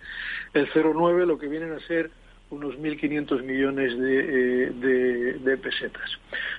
el 0.55 0.69
0,9, 0.71 1.27
lo 1.27 1.39
que 1.39 1.49
vienen 1.49 1.73
a 1.73 1.81
ser 1.81 2.11
unos 2.51 2.79
1.500 2.79 3.43
millones 3.43 3.93
eh, 3.93 4.73
de, 4.75 5.35
de, 5.35 5.57
pesetas. 5.59 6.11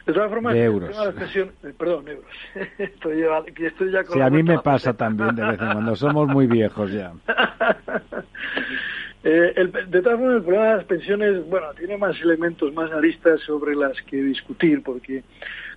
De 0.05 0.13
todas 0.13 0.29
formas, 0.29 0.53
de 0.53 0.63
euros. 0.63 0.95
Eh, 1.35 1.73
perdón, 1.77 2.07
euros. 2.07 2.31
estoy, 2.77 3.21
ya, 3.21 3.43
estoy 3.67 3.91
ya 3.91 4.03
con 4.03 4.13
sí, 4.13 4.21
a 4.21 4.29
mí 4.29 4.43
me 4.43 4.59
pasa 4.59 4.93
también 4.93 5.35
de 5.35 5.43
vez 5.43 5.59
en 5.59 5.71
cuando. 5.71 5.95
Somos 5.99 6.27
muy 6.27 6.45
viejos 6.47 6.91
ya. 6.91 7.11
eh, 9.23 9.53
el, 9.55 9.71
de 9.71 10.01
todas 10.01 10.19
formas, 10.19 10.37
el 10.37 10.43
problema 10.43 10.65
de 10.67 10.75
las 10.75 10.85
pensiones, 10.85 11.49
bueno, 11.49 11.67
tiene 11.77 11.97
más 11.97 12.19
elementos, 12.21 12.71
más 12.73 12.91
aristas 12.91 13.41
sobre 13.41 13.75
las 13.75 13.99
que 14.03 14.17
discutir, 14.17 14.83
porque 14.83 15.23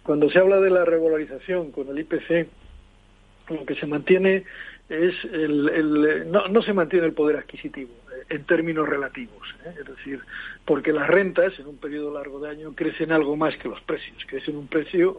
cuando 0.02 0.28
se 0.28 0.38
habla 0.38 0.60
de 0.60 0.70
la 0.70 0.84
regularización 0.84 1.72
con 1.72 1.88
el 1.88 1.98
IPC, 2.00 2.48
lo 3.48 3.64
que 3.64 3.74
se 3.76 3.86
mantiene 3.86 4.44
es 4.88 5.14
el, 5.24 5.68
el 5.70 6.30
no, 6.30 6.48
no 6.48 6.62
se 6.62 6.74
mantiene 6.74 7.06
el 7.06 7.12
poder 7.12 7.36
adquisitivo 7.38 8.01
en 8.28 8.44
términos 8.44 8.88
relativos. 8.88 9.48
¿eh? 9.64 9.74
Es 9.80 9.86
decir, 9.86 10.20
porque 10.64 10.92
las 10.92 11.08
rentas 11.08 11.58
en 11.58 11.66
un 11.66 11.78
periodo 11.78 12.12
largo 12.12 12.40
de 12.40 12.50
año 12.50 12.74
crecen 12.74 13.12
algo 13.12 13.36
más 13.36 13.56
que 13.56 13.68
los 13.68 13.80
precios, 13.82 14.16
crecen 14.26 14.56
un 14.56 14.66
precio, 14.66 15.16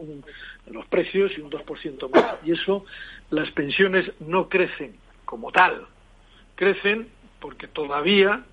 los 0.66 0.86
precios 0.86 1.32
y 1.36 1.40
un 1.40 1.50
2% 1.50 2.10
más. 2.10 2.36
Y 2.44 2.52
eso, 2.52 2.84
las 3.30 3.50
pensiones 3.50 4.10
no 4.20 4.48
crecen 4.48 4.96
como 5.24 5.52
tal, 5.52 5.86
crecen 6.54 7.08
porque 7.40 7.66
todavía 7.66 8.44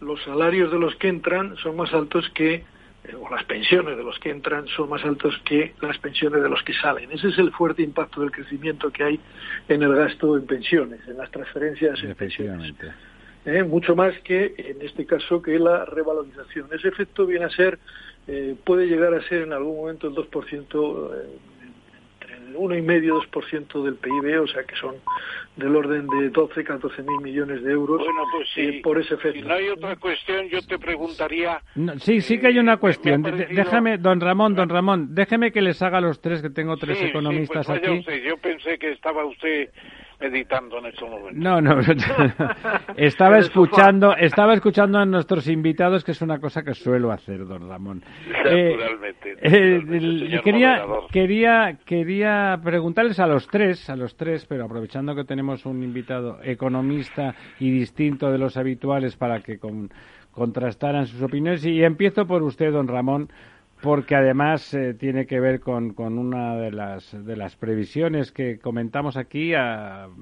los 0.00 0.22
salarios 0.24 0.72
de 0.72 0.78
los 0.78 0.96
que 0.96 1.08
entran 1.08 1.56
son 1.58 1.76
más 1.76 1.92
altos 1.92 2.28
que 2.30 2.64
eh, 3.04 3.14
o 3.14 3.30
las 3.30 3.44
pensiones 3.44 3.96
de 3.96 4.02
los 4.02 4.18
que 4.18 4.30
entran 4.30 4.66
son 4.68 4.88
más 4.90 5.04
altos 5.04 5.40
que 5.44 5.74
las 5.80 5.96
pensiones 5.98 6.42
de 6.42 6.48
los 6.48 6.62
que 6.62 6.74
salen. 6.74 7.10
Ese 7.12 7.28
es 7.28 7.38
el 7.38 7.50
fuerte 7.52 7.82
impacto 7.82 8.20
del 8.20 8.30
crecimiento 8.30 8.90
que 8.90 9.04
hay 9.04 9.20
en 9.68 9.82
el 9.82 9.94
gasto 9.94 10.36
en 10.36 10.46
pensiones, 10.46 11.00
en 11.08 11.16
las 11.16 11.30
transferencias 11.30 12.02
en 12.02 12.14
pensiones. 12.14 12.74
¿Eh? 13.44 13.62
mucho 13.62 13.94
más 13.96 14.18
que 14.20 14.54
en 14.56 14.82
este 14.82 15.06
caso 15.06 15.42
que 15.42 15.58
la 15.58 15.84
revalorización. 15.84 16.68
Ese 16.72 16.88
efecto 16.88 17.26
viene 17.26 17.46
a 17.46 17.50
ser, 17.50 17.78
eh, 18.26 18.54
puede 18.64 18.86
llegar 18.86 19.14
a 19.14 19.22
ser 19.28 19.42
en 19.42 19.52
algún 19.52 19.76
momento 19.76 20.08
el 20.08 20.14
2%, 20.14 21.10
eh, 21.14 21.38
entre 22.12 22.34
el 22.36 22.54
1,5 22.54 23.30
2% 23.30 23.84
del 23.84 23.94
PIB, 23.94 24.42
o 24.42 24.46
sea 24.46 24.64
que 24.64 24.76
son 24.76 24.96
del 25.56 25.74
orden 25.74 26.06
de 26.06 26.30
12, 26.30 26.64
14 26.64 27.02
mil 27.02 27.20
millones 27.20 27.62
de 27.62 27.72
euros 27.72 27.98
bueno, 27.98 28.22
pues 28.32 28.48
sí, 28.54 28.80
por 28.82 29.00
ese 29.00 29.14
efecto. 29.14 29.40
Si 29.40 29.46
no 29.46 29.54
hay 29.54 29.68
otra 29.68 29.96
cuestión, 29.96 30.48
yo 30.48 30.62
te 30.62 30.78
preguntaría. 30.78 31.60
sí, 31.98 32.20
sí 32.20 32.38
que 32.38 32.48
hay 32.48 32.58
una 32.58 32.76
cuestión. 32.76 33.22
Déjame, 33.22 33.98
don 33.98 34.20
Ramón, 34.20 34.54
don 34.54 34.68
Ramón, 34.68 35.14
déjeme 35.14 35.50
que 35.52 35.60
les 35.60 35.82
haga 35.82 36.00
los 36.00 36.20
tres, 36.20 36.40
que 36.40 36.50
tengo 36.50 36.76
tres 36.76 36.98
pues 36.98 37.10
economistas 37.10 37.68
aquí. 37.68 38.04
Yo 38.24 38.36
pensé 38.38 38.78
que 38.78 38.92
estaba 38.92 39.24
usted 39.24 39.70
meditando 40.20 40.78
en 40.78 40.86
estos 40.86 41.08
momentos. 41.08 41.42
No, 41.42 41.60
no. 41.60 41.80
estaba 42.96 43.38
escuchando, 43.38 44.14
estaba 44.16 44.54
escuchando 44.54 44.98
a 44.98 45.06
nuestros 45.06 45.48
invitados, 45.48 46.04
que 46.04 46.12
es 46.12 46.22
una 46.22 46.38
cosa 46.38 46.62
que 46.62 46.74
suelo 46.74 47.10
hacer, 47.10 47.46
don 47.46 47.68
Ramón. 47.68 48.02
Naturalmente. 48.28 49.32
Eh, 49.42 49.82
eh, 49.88 50.40
quería, 50.44 50.84
quería, 51.10 51.78
quería 51.84 52.60
preguntarles 52.62 53.18
a 53.20 53.26
los 53.26 53.46
tres, 53.48 53.88
a 53.88 53.96
los 53.96 54.16
tres, 54.16 54.46
pero 54.46 54.64
aprovechando 54.64 55.14
que 55.14 55.24
tenemos 55.24 55.64
un 55.66 55.82
invitado 55.82 56.38
economista 56.42 57.34
y 57.58 57.70
distinto 57.70 58.30
de 58.30 58.38
los 58.38 58.56
habituales 58.56 59.16
para 59.16 59.40
que 59.40 59.58
contrastaran 60.32 61.06
sus 61.06 61.22
opiniones. 61.22 61.64
Y 61.64 61.82
empiezo 61.82 62.26
por 62.26 62.42
usted, 62.42 62.72
don 62.72 62.88
Ramón 62.88 63.28
porque 63.82 64.14
además 64.14 64.74
eh, 64.74 64.94
tiene 64.94 65.26
que 65.26 65.40
ver 65.40 65.60
con, 65.60 65.94
con, 65.94 66.18
una 66.18 66.56
de 66.56 66.70
las, 66.70 67.24
de 67.24 67.36
las 67.36 67.56
previsiones 67.56 68.30
que 68.30 68.58
comentamos 68.58 69.16
aquí 69.16 69.52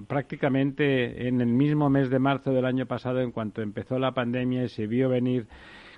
prácticamente 0.06 1.28
en 1.28 1.40
el 1.40 1.48
mismo 1.48 1.90
mes 1.90 2.10
de 2.10 2.18
marzo 2.18 2.52
del 2.52 2.64
año 2.64 2.86
pasado, 2.86 3.20
en 3.20 3.32
cuanto 3.32 3.62
empezó 3.62 3.98
la 3.98 4.12
pandemia 4.12 4.64
y 4.64 4.68
se 4.68 4.86
vio 4.86 5.09
venir 5.09 5.47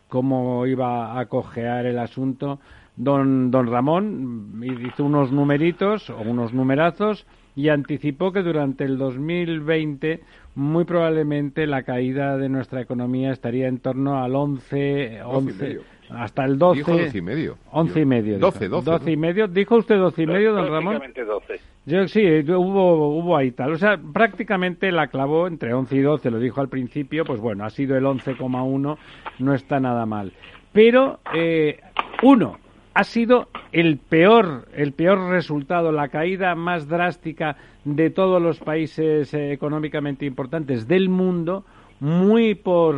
cómo 0.09 0.66
iba 0.66 1.19
a 1.19 1.27
cojear 1.27 1.87
el 1.87 1.99
asunto. 1.99 2.61
Don, 2.97 3.51
don 3.51 3.66
Ramón 3.66 4.62
hizo 4.85 5.05
unos 5.05 5.32
numeritos 5.32 6.11
o 6.11 6.20
unos 6.20 6.53
numerazos 6.53 7.27
y 7.55 7.69
anticipó 7.69 8.32
que 8.32 8.43
durante 8.43 8.85
el 8.85 8.99
2020 8.99 10.20
muy 10.55 10.85
probablemente 10.85 11.66
la 11.66 11.82
caída 11.82 12.37
de 12.37 12.49
nuestra 12.49 12.81
economía 12.81 13.32
estaría 13.32 13.69
en 13.69 13.78
torno 13.78 14.23
al 14.23 14.35
11, 14.35 15.23
11 15.23 15.81
hasta 16.15 16.45
el 16.45 16.59
12. 16.59 16.78
Dijo 16.78 16.93
12 16.93 17.19
y 17.19 17.23
medio. 17.23 17.59
11 17.73 18.01
y 18.01 18.05
medio. 18.05 18.39
12, 18.39 18.69
12. 18.69 18.91
12 18.91 19.11
y 19.11 19.16
medio. 19.16 19.49
¿Dijo 19.49 19.77
usted 19.77 19.97
12 19.97 20.23
y 20.23 20.27
medio, 20.27 20.53
don 20.53 20.69
Ramón? 20.69 21.01
12. 21.15 21.61
Yo, 21.87 22.07
sí, 22.09 22.23
hubo, 22.49 23.19
hubo 23.19 23.37
ahí 23.37 23.53
tal. 23.53 23.73
O 23.73 23.77
sea, 23.77 23.99
prácticamente 23.99 24.93
la 24.93 25.09
clavó 25.09 25.47
entre 25.47 25.73
11 25.73 25.97
y 25.97 26.01
12, 26.01 26.31
lo 26.31 26.39
dijo 26.39 26.61
al 26.61 26.69
principio, 26.69 27.24
pues 27.24 27.41
bueno, 27.41 27.65
ha 27.65 27.70
sido 27.70 27.97
el 27.97 28.05
11,1, 28.05 28.99
no 29.39 29.55
está 29.55 29.81
nada 29.81 30.07
mal. 30.07 30.32
Pero, 30.73 31.20
eh, 31.35 31.81
uno, 32.23 32.59
ha 32.95 33.05
sido 33.05 33.49
el 33.73 33.99
peor, 33.99 34.66
el 34.74 34.93
peor 34.93 35.31
resultado, 35.31 35.93
la 35.93 36.09
caída 36.09 36.55
más 36.55 36.89
drástica 36.89 37.57
de 37.85 38.11
todos 38.11 38.43
los 38.43 38.59
países 38.61 39.32
eh, 39.32 39.53
económicamente 39.53 40.27
importantes 40.27 40.87
del 40.87 41.09
mundo 41.09 41.65
muy 42.01 42.55
por 42.55 42.95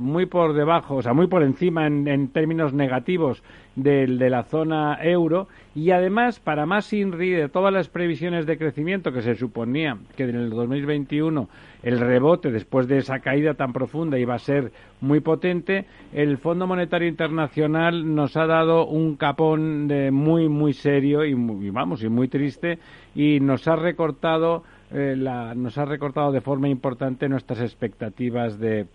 muy 0.00 0.26
por 0.26 0.54
debajo, 0.54 0.96
o 0.96 1.02
sea, 1.02 1.12
muy 1.12 1.26
por 1.26 1.42
encima 1.42 1.86
en, 1.86 2.08
en 2.08 2.28
términos 2.28 2.72
negativos 2.72 3.42
del, 3.76 4.18
de 4.18 4.30
la 4.30 4.44
zona 4.44 4.98
euro. 5.02 5.48
Y 5.74 5.90
además, 5.90 6.40
para 6.40 6.64
más 6.64 6.90
INRI, 6.92 7.30
de 7.32 7.48
todas 7.50 7.72
las 7.72 7.88
previsiones 7.88 8.46
de 8.46 8.56
crecimiento 8.56 9.12
que 9.12 9.20
se 9.20 9.34
suponía 9.34 9.98
que 10.16 10.24
en 10.24 10.36
el 10.36 10.50
2021 10.50 11.48
el 11.82 12.00
rebote 12.00 12.50
después 12.50 12.88
de 12.88 12.98
esa 12.98 13.20
caída 13.20 13.54
tan 13.54 13.74
profunda 13.74 14.18
iba 14.18 14.34
a 14.34 14.38
ser 14.38 14.72
muy 15.00 15.20
potente, 15.20 15.84
el 16.14 16.38
Fondo 16.38 16.66
Monetario 16.66 17.06
Internacional 17.06 18.14
nos 18.14 18.36
ha 18.36 18.46
dado 18.46 18.86
un 18.86 19.16
capón 19.16 19.86
de 19.86 20.10
muy 20.10 20.48
muy 20.48 20.72
serio 20.72 21.24
y, 21.24 21.34
muy, 21.34 21.68
vamos 21.70 22.02
y 22.02 22.08
muy 22.08 22.28
triste 22.28 22.78
y 23.14 23.40
nos 23.40 23.68
ha 23.68 23.76
recortado 23.76 24.64
eh, 24.92 25.14
la, 25.16 25.54
nos 25.54 25.78
ha 25.78 25.84
recortado 25.84 26.32
de 26.32 26.40
forma 26.40 26.68
importante 26.68 27.28
nuestras 27.28 27.60
expectativas 27.60 28.58
de, 28.58 28.86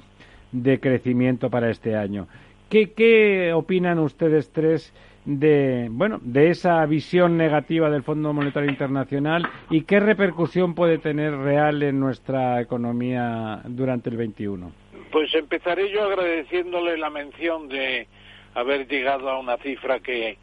de 0.51 0.79
crecimiento 0.79 1.49
para 1.49 1.69
este 1.69 1.95
año. 1.95 2.27
¿Qué, 2.69 2.91
¿Qué 2.93 3.51
opinan 3.53 3.99
ustedes 3.99 4.51
tres 4.51 4.93
de, 5.25 5.87
bueno, 5.91 6.19
de 6.21 6.49
esa 6.49 6.85
visión 6.85 7.37
negativa 7.37 7.89
del 7.89 8.03
Fondo 8.03 8.33
Monetario 8.33 8.69
Internacional 8.69 9.47
y 9.69 9.81
qué 9.83 9.99
repercusión 9.99 10.73
puede 10.73 10.97
tener 10.97 11.35
real 11.35 11.83
en 11.83 11.99
nuestra 11.99 12.61
economía 12.61 13.61
durante 13.65 14.09
el 14.09 14.17
21? 14.17 14.71
Pues 15.11 15.33
empezaré 15.35 15.91
yo 15.91 16.05
agradeciéndole 16.05 16.97
la 16.97 17.09
mención 17.09 17.67
de 17.67 18.07
haber 18.53 18.87
llegado 18.87 19.29
a 19.29 19.39
una 19.39 19.57
cifra 19.57 19.99
que 19.99 20.37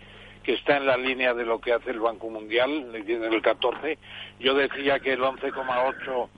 que 0.48 0.54
está 0.54 0.78
en 0.78 0.86
la 0.86 0.96
línea 0.96 1.34
de 1.34 1.44
lo 1.44 1.60
que 1.60 1.74
hace 1.74 1.90
el 1.90 2.00
Banco 2.00 2.30
Mundial, 2.30 2.90
en 2.94 3.22
el 3.22 3.42
14. 3.42 3.98
Yo 4.40 4.54
decía 4.54 4.98
que 4.98 5.12
el 5.12 5.20
11,8 5.20 6.28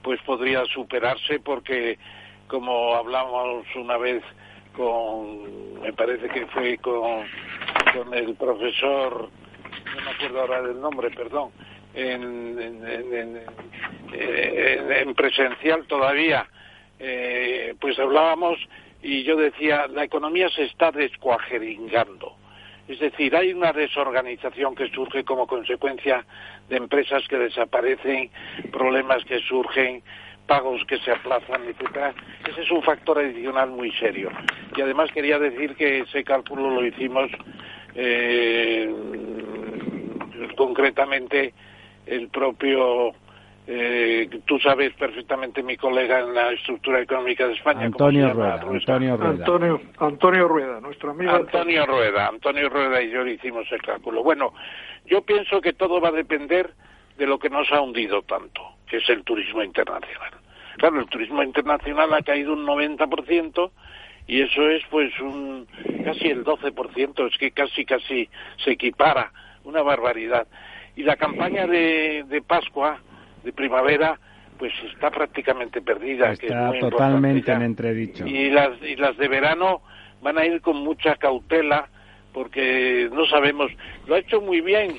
pues 0.00 0.18
podría 0.22 0.64
superarse 0.64 1.38
porque 1.40 1.98
como 2.46 2.94
hablamos 2.94 3.66
una 3.76 3.98
vez 3.98 4.24
con, 4.74 5.82
me 5.82 5.92
parece 5.92 6.30
que 6.30 6.46
fue 6.46 6.78
con, 6.78 7.26
el 8.14 8.34
profesor, 8.36 9.28
no 9.28 10.00
me 10.02 10.10
acuerdo 10.12 10.40
ahora 10.40 10.62
del 10.62 10.80
nombre, 10.80 11.10
perdón, 11.10 11.50
en, 11.92 12.58
en, 12.58 13.38
en, 14.88 15.14
presencial 15.14 15.84
todavía, 15.86 16.48
eh, 16.98 17.74
pues 17.78 17.98
hablábamos 17.98 18.58
y 19.02 19.24
yo 19.24 19.36
decía, 19.36 19.86
la 19.88 20.04
economía 20.04 20.48
se 20.48 20.64
está 20.64 20.90
descuajeringando 20.90 22.37
es 22.88 22.98
decir, 22.98 23.36
hay 23.36 23.52
una 23.52 23.72
desorganización 23.72 24.74
que 24.74 24.88
surge 24.88 25.24
como 25.24 25.46
consecuencia 25.46 26.24
de 26.68 26.76
empresas 26.76 27.26
que 27.28 27.36
desaparecen, 27.36 28.30
problemas 28.72 29.24
que 29.24 29.40
surgen 29.40 30.02
pagos 30.46 30.82
que 30.86 30.98
se 30.98 31.12
aplazan, 31.12 31.62
etcétera, 31.64 32.14
ese 32.48 32.62
es 32.62 32.70
un 32.70 32.82
factor 32.82 33.18
adicional 33.18 33.70
muy 33.70 33.92
serio. 33.92 34.30
Y 34.74 34.80
además 34.80 35.10
quería 35.12 35.38
decir 35.38 35.76
que 35.76 36.00
ese 36.00 36.24
cálculo 36.24 36.70
lo 36.70 36.86
hicimos 36.86 37.30
eh, 37.94 38.90
concretamente 40.56 41.52
el 42.06 42.28
propio 42.28 43.12
eh, 43.70 44.30
tú 44.46 44.58
sabes 44.60 44.94
perfectamente 44.94 45.62
mi 45.62 45.76
colega 45.76 46.20
en 46.20 46.32
la 46.32 46.52
estructura 46.52 47.02
económica 47.02 47.46
de 47.46 47.52
España. 47.52 47.84
Antonio 47.84 48.32
Rueda, 48.32 48.54
Antonio 48.54 49.16
Rueda. 49.18 49.30
Antonio, 49.30 49.80
Antonio 49.98 50.48
Rueda, 50.48 50.80
nuestro 50.80 51.10
amigo. 51.10 51.32
Antonio 51.32 51.84
Rueda, 51.84 52.28
Antonio 52.28 52.70
Rueda 52.70 53.02
y 53.02 53.10
yo 53.10 53.26
hicimos 53.26 53.70
el 53.70 53.82
cálculo. 53.82 54.22
Bueno, 54.22 54.54
yo 55.04 55.20
pienso 55.20 55.60
que 55.60 55.74
todo 55.74 56.00
va 56.00 56.08
a 56.08 56.12
depender 56.12 56.72
de 57.18 57.26
lo 57.26 57.38
que 57.38 57.50
nos 57.50 57.70
ha 57.70 57.82
hundido 57.82 58.22
tanto, 58.22 58.62
que 58.88 58.96
es 58.96 59.08
el 59.10 59.22
turismo 59.22 59.62
internacional. 59.62 60.32
Claro, 60.78 61.00
el 61.00 61.06
turismo 61.06 61.42
internacional 61.42 62.14
ha 62.14 62.22
caído 62.22 62.54
un 62.54 62.64
90% 62.64 63.70
y 64.28 64.40
eso 64.40 64.66
es 64.66 64.82
pues 64.88 65.12
un 65.20 65.66
casi 66.06 66.28
el 66.28 66.42
12%, 66.42 67.30
es 67.30 67.36
que 67.36 67.50
casi 67.50 67.84
casi 67.84 68.30
se 68.64 68.70
equipara, 68.70 69.30
una 69.64 69.82
barbaridad. 69.82 70.46
Y 70.96 71.02
la 71.02 71.16
campaña 71.16 71.66
de, 71.66 72.24
de 72.28 72.40
Pascua 72.40 73.02
de 73.44 73.52
primavera 73.52 74.18
pues 74.58 74.72
está 74.92 75.10
prácticamente 75.10 75.80
perdida. 75.80 76.32
Está 76.32 76.72
totalmente 76.80 77.52
en 77.52 77.62
entredicho. 77.62 78.26
Y 78.26 78.50
las, 78.50 78.70
y 78.82 78.96
las 78.96 79.16
de 79.16 79.28
verano 79.28 79.82
van 80.20 80.36
a 80.36 80.44
ir 80.44 80.60
con 80.60 80.76
mucha 80.78 81.14
cautela 81.14 81.88
porque 82.32 83.08
no 83.12 83.24
sabemos. 83.26 83.70
Lo 84.06 84.16
ha 84.16 84.18
hecho 84.18 84.40
muy 84.40 84.60
bien 84.60 84.98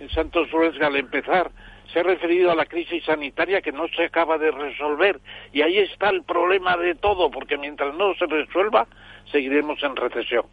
en 0.00 0.08
Santos 0.10 0.50
Ruesga 0.50 0.86
al 0.86 0.96
empezar. 0.96 1.50
Se 1.92 2.00
ha 2.00 2.02
referido 2.04 2.50
a 2.50 2.54
la 2.54 2.64
crisis 2.64 3.04
sanitaria 3.04 3.60
que 3.60 3.72
no 3.72 3.86
se 3.88 4.04
acaba 4.04 4.38
de 4.38 4.50
resolver. 4.50 5.20
Y 5.52 5.60
ahí 5.60 5.78
está 5.78 6.08
el 6.08 6.22
problema 6.22 6.76
de 6.76 6.94
todo, 6.94 7.30
porque 7.30 7.58
mientras 7.58 7.94
no 7.94 8.14
se 8.14 8.26
resuelva, 8.26 8.86
seguiremos 9.30 9.82
en 9.82 9.96
recesión. 9.96 10.46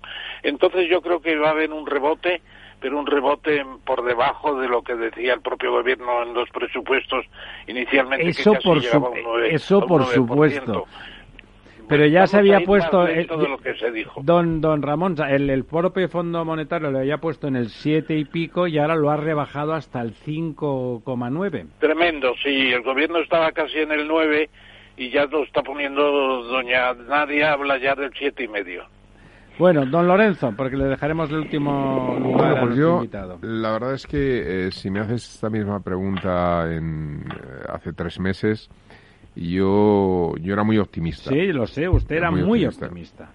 Entonces 0.44 0.90
yo 0.90 1.02
creo 1.02 1.22
que 1.22 1.38
va 1.38 1.50
a 1.50 1.52
haber 1.52 1.72
un 1.72 1.86
rebote 1.86 2.42
pero 2.80 3.00
un 3.00 3.06
rebote 3.06 3.66
por 3.86 4.04
debajo 4.04 4.60
de 4.60 4.68
lo 4.68 4.82
que 4.82 4.96
decía 4.96 5.34
el 5.34 5.42
propio 5.42 5.72
gobierno 5.72 6.24
en 6.24 6.34
los 6.34 6.50
presupuestos 6.50 7.26
inicialmente. 7.68 8.30
Eso 8.30 8.54
que 8.54 8.60
por, 8.60 8.78
eso 9.46 9.86
por 9.86 10.06
supuesto. 10.06 10.86
Pero 11.88 12.06
ya 12.06 12.28
se 12.28 12.38
había 12.38 12.60
puesto 12.60 13.08
lo 13.08 13.58
que 13.58 13.74
se 13.74 13.92
dijo. 13.92 14.22
Don 14.24 14.62
don 14.62 14.84
Ramón, 14.84 15.16
el, 15.28 15.50
el 15.50 15.66
propio 15.66 16.08
Fondo 16.08 16.46
Monetario 16.46 16.92
lo 16.92 17.00
había 17.00 17.18
puesto 17.18 17.48
en 17.48 17.56
el 17.56 17.70
7 17.70 18.16
y 18.16 18.26
pico 18.26 18.68
y 18.68 18.78
ahora 18.78 18.96
lo 18.96 19.10
ha 19.10 19.18
rebajado 19.18 19.74
hasta 19.74 20.00
el 20.02 20.14
5,9. 20.14 21.66
Tremendo, 21.80 22.36
sí, 22.44 22.72
el 22.72 22.84
gobierno 22.84 23.18
estaba 23.20 23.52
casi 23.54 23.80
en 23.80 23.92
el 23.92 24.08
9 24.08 24.50
y 24.98 25.10
ya 25.10 25.26
lo 25.26 25.44
está 25.44 25.64
poniendo 25.64 26.44
doña 26.44 26.94
Nadia 26.94 27.54
habla 27.54 27.78
ya 27.78 27.96
del 27.96 28.12
siete 28.14 28.44
y 28.44 28.48
medio. 28.48 28.86
Bueno, 29.60 29.86
don 29.86 30.08
Lorenzo, 30.08 30.54
porque 30.56 30.78
le 30.78 30.86
dejaremos 30.86 31.30
el 31.32 31.40
último 31.40 32.18
lugar 32.18 32.62
pues 32.62 32.78
yo, 32.78 32.96
invitado. 32.96 33.40
La 33.42 33.74
verdad 33.74 33.94
es 33.94 34.08
que 34.08 34.68
eh, 34.68 34.72
si 34.72 34.90
me 34.90 35.02
haces 35.02 35.34
esta 35.34 35.50
misma 35.50 35.82
pregunta 35.82 36.74
en, 36.74 37.26
eh, 37.30 37.66
hace 37.68 37.92
tres 37.92 38.22
meses, 38.22 38.70
yo, 39.36 40.34
yo 40.38 40.54
era 40.54 40.64
muy 40.64 40.78
optimista. 40.78 41.30
Sí, 41.30 41.48
lo 41.52 41.68
sé, 41.68 41.90
usted 41.90 42.16
era 42.16 42.32
muy, 42.32 42.66
optimista. 42.66 43.32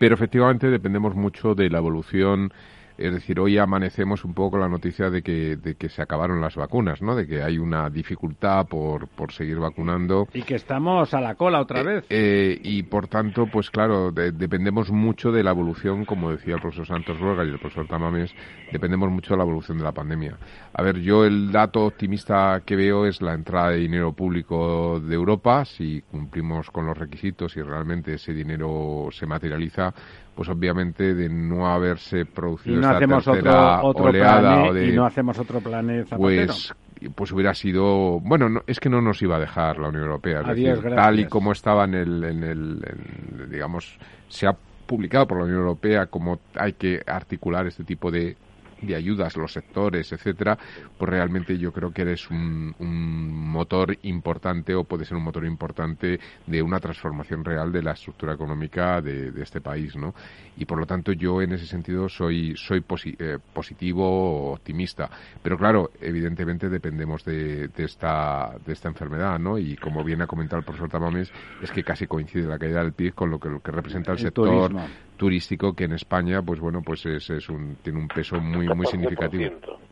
Pero 0.00 0.16
efectivamente 0.16 0.68
dependemos 0.68 1.14
mucho 1.14 1.54
de 1.54 1.70
la 1.70 1.78
evolución 1.78 2.52
es 3.00 3.14
decir, 3.14 3.40
hoy 3.40 3.56
amanecemos 3.56 4.24
un 4.24 4.34
poco 4.34 4.58
la 4.58 4.68
noticia 4.68 5.08
de 5.08 5.22
que, 5.22 5.56
de 5.56 5.74
que 5.74 5.88
se 5.88 6.02
acabaron 6.02 6.40
las 6.40 6.54
vacunas, 6.54 7.00
¿no? 7.00 7.16
De 7.16 7.26
que 7.26 7.42
hay 7.42 7.58
una 7.58 7.88
dificultad 7.88 8.66
por, 8.66 9.08
por 9.08 9.32
seguir 9.32 9.58
vacunando. 9.58 10.28
Y 10.34 10.42
que 10.42 10.56
estamos 10.56 11.14
a 11.14 11.20
la 11.20 11.34
cola 11.34 11.60
otra 11.60 11.80
eh, 11.80 11.84
vez. 11.84 12.04
Eh, 12.10 12.60
y 12.62 12.82
por 12.82 13.08
tanto, 13.08 13.46
pues 13.46 13.70
claro, 13.70 14.12
dependemos 14.12 14.90
mucho 14.90 15.32
de 15.32 15.42
la 15.42 15.52
evolución, 15.52 16.04
como 16.04 16.30
decía 16.30 16.56
el 16.56 16.60
profesor 16.60 16.86
Santos 16.86 17.18
Ruega 17.18 17.44
y 17.44 17.48
el 17.48 17.58
profesor 17.58 17.86
Tamames, 17.88 18.34
dependemos 18.70 19.10
mucho 19.10 19.34
de 19.34 19.38
la 19.38 19.44
evolución 19.44 19.78
de 19.78 19.84
la 19.84 19.92
pandemia. 19.92 20.36
A 20.74 20.82
ver, 20.82 20.98
yo 21.00 21.24
el 21.24 21.50
dato 21.50 21.86
optimista 21.86 22.62
que 22.66 22.76
veo 22.76 23.06
es 23.06 23.22
la 23.22 23.32
entrada 23.34 23.70
de 23.70 23.78
dinero 23.78 24.12
público 24.12 25.00
de 25.00 25.14
Europa. 25.14 25.64
Si 25.64 26.02
cumplimos 26.02 26.70
con 26.70 26.86
los 26.86 26.96
requisitos 26.96 27.56
y 27.56 27.62
realmente 27.62 28.14
ese 28.14 28.34
dinero 28.34 29.08
se 29.10 29.26
materializa, 29.26 29.94
pues 30.40 30.48
obviamente 30.48 31.12
de 31.12 31.28
no 31.28 31.66
haberse 31.66 32.24
producido 32.24 32.76
y 32.76 32.80
no 32.80 32.86
esta 32.86 32.96
hacemos 32.96 33.24
tercera 33.26 33.82
otro, 33.82 34.04
oleada 34.06 34.70
o 34.70 34.72
de, 34.72 34.86
y 34.86 34.92
no 34.92 35.04
hacemos 35.04 35.38
otro 35.38 35.60
planeta 35.60 36.16
pues 36.16 36.72
pues 37.14 37.30
hubiera 37.32 37.52
sido 37.52 38.20
bueno 38.20 38.48
no, 38.48 38.62
es 38.66 38.80
que 38.80 38.88
no 38.88 39.02
nos 39.02 39.20
iba 39.20 39.36
a 39.36 39.38
dejar 39.38 39.76
la 39.78 39.88
Unión 39.88 40.04
Europea 40.04 40.40
es 40.40 40.48
Adiós, 40.48 40.82
decir, 40.82 40.96
tal 40.96 41.20
y 41.20 41.26
como 41.26 41.52
estaba 41.52 41.84
en 41.84 41.92
el, 41.92 42.24
en 42.24 42.42
el 42.42 42.82
en, 42.86 43.50
digamos 43.50 43.98
se 44.28 44.46
ha 44.46 44.52
publicado 44.86 45.26
por 45.26 45.40
la 45.40 45.44
Unión 45.44 45.58
Europea 45.58 46.06
como 46.06 46.38
hay 46.54 46.72
que 46.72 47.02
articular 47.06 47.66
este 47.66 47.84
tipo 47.84 48.10
de 48.10 48.34
de 48.82 48.94
ayudas, 48.94 49.36
los 49.36 49.52
sectores, 49.52 50.12
etcétera, 50.12 50.58
pues 50.98 51.08
realmente 51.08 51.56
yo 51.58 51.72
creo 51.72 51.92
que 51.92 52.02
eres 52.02 52.30
un, 52.30 52.74
un, 52.78 53.50
motor 53.50 53.96
importante 54.02 54.74
o 54.74 54.84
puede 54.84 55.04
ser 55.04 55.16
un 55.16 55.24
motor 55.24 55.44
importante 55.44 56.18
de 56.46 56.62
una 56.62 56.78
transformación 56.78 57.44
real 57.44 57.72
de 57.72 57.82
la 57.82 57.92
estructura 57.92 58.34
económica 58.34 59.00
de, 59.00 59.30
de 59.32 59.42
este 59.42 59.60
país, 59.60 59.96
¿no? 59.96 60.14
Y 60.56 60.64
por 60.64 60.78
lo 60.78 60.86
tanto 60.86 61.12
yo 61.12 61.42
en 61.42 61.52
ese 61.52 61.66
sentido 61.66 62.08
soy 62.08 62.54
soy 62.56 62.80
posi 62.80 63.16
eh, 63.18 63.38
positivo, 63.52 64.52
optimista, 64.52 65.10
pero 65.42 65.56
claro, 65.56 65.90
evidentemente 66.00 66.68
dependemos 66.68 67.24
de, 67.24 67.68
de, 67.68 67.84
esta 67.84 68.54
de 68.64 68.72
esta 68.72 68.88
enfermedad, 68.88 69.38
¿no? 69.38 69.58
Y 69.58 69.76
como 69.76 70.04
bien 70.04 70.22
ha 70.22 70.26
comentado 70.26 70.58
el 70.60 70.64
profesor 70.64 70.88
Tamames, 70.88 71.32
es 71.62 71.70
que 71.70 71.82
casi 71.82 72.06
coincide 72.06 72.46
la 72.46 72.58
caída 72.58 72.82
del 72.82 72.92
PIB 72.92 73.14
con 73.14 73.30
lo 73.30 73.38
que, 73.38 73.48
lo 73.48 73.60
que 73.60 73.72
representa 73.72 74.12
el, 74.12 74.18
el 74.18 74.24
sector 74.24 74.48
turismo. 74.48 74.86
Turístico 75.20 75.74
que 75.74 75.84
en 75.84 75.92
España, 75.92 76.40
pues 76.40 76.60
bueno, 76.60 76.80
pues 76.80 77.04
es, 77.04 77.28
es 77.28 77.50
un, 77.50 77.76
tiene 77.82 77.98
un 77.98 78.08
peso 78.08 78.40
muy 78.40 78.66
muy 78.68 78.86
significativo. 78.86 79.50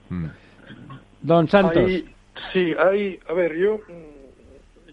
Mm. 0.09 0.27
Don 1.21 1.47
Santos. 1.49 1.85
Hay, 1.85 2.09
sí, 2.51 2.73
hay, 2.79 3.21
a 3.29 3.35
ver, 3.35 3.55
yo 3.55 3.79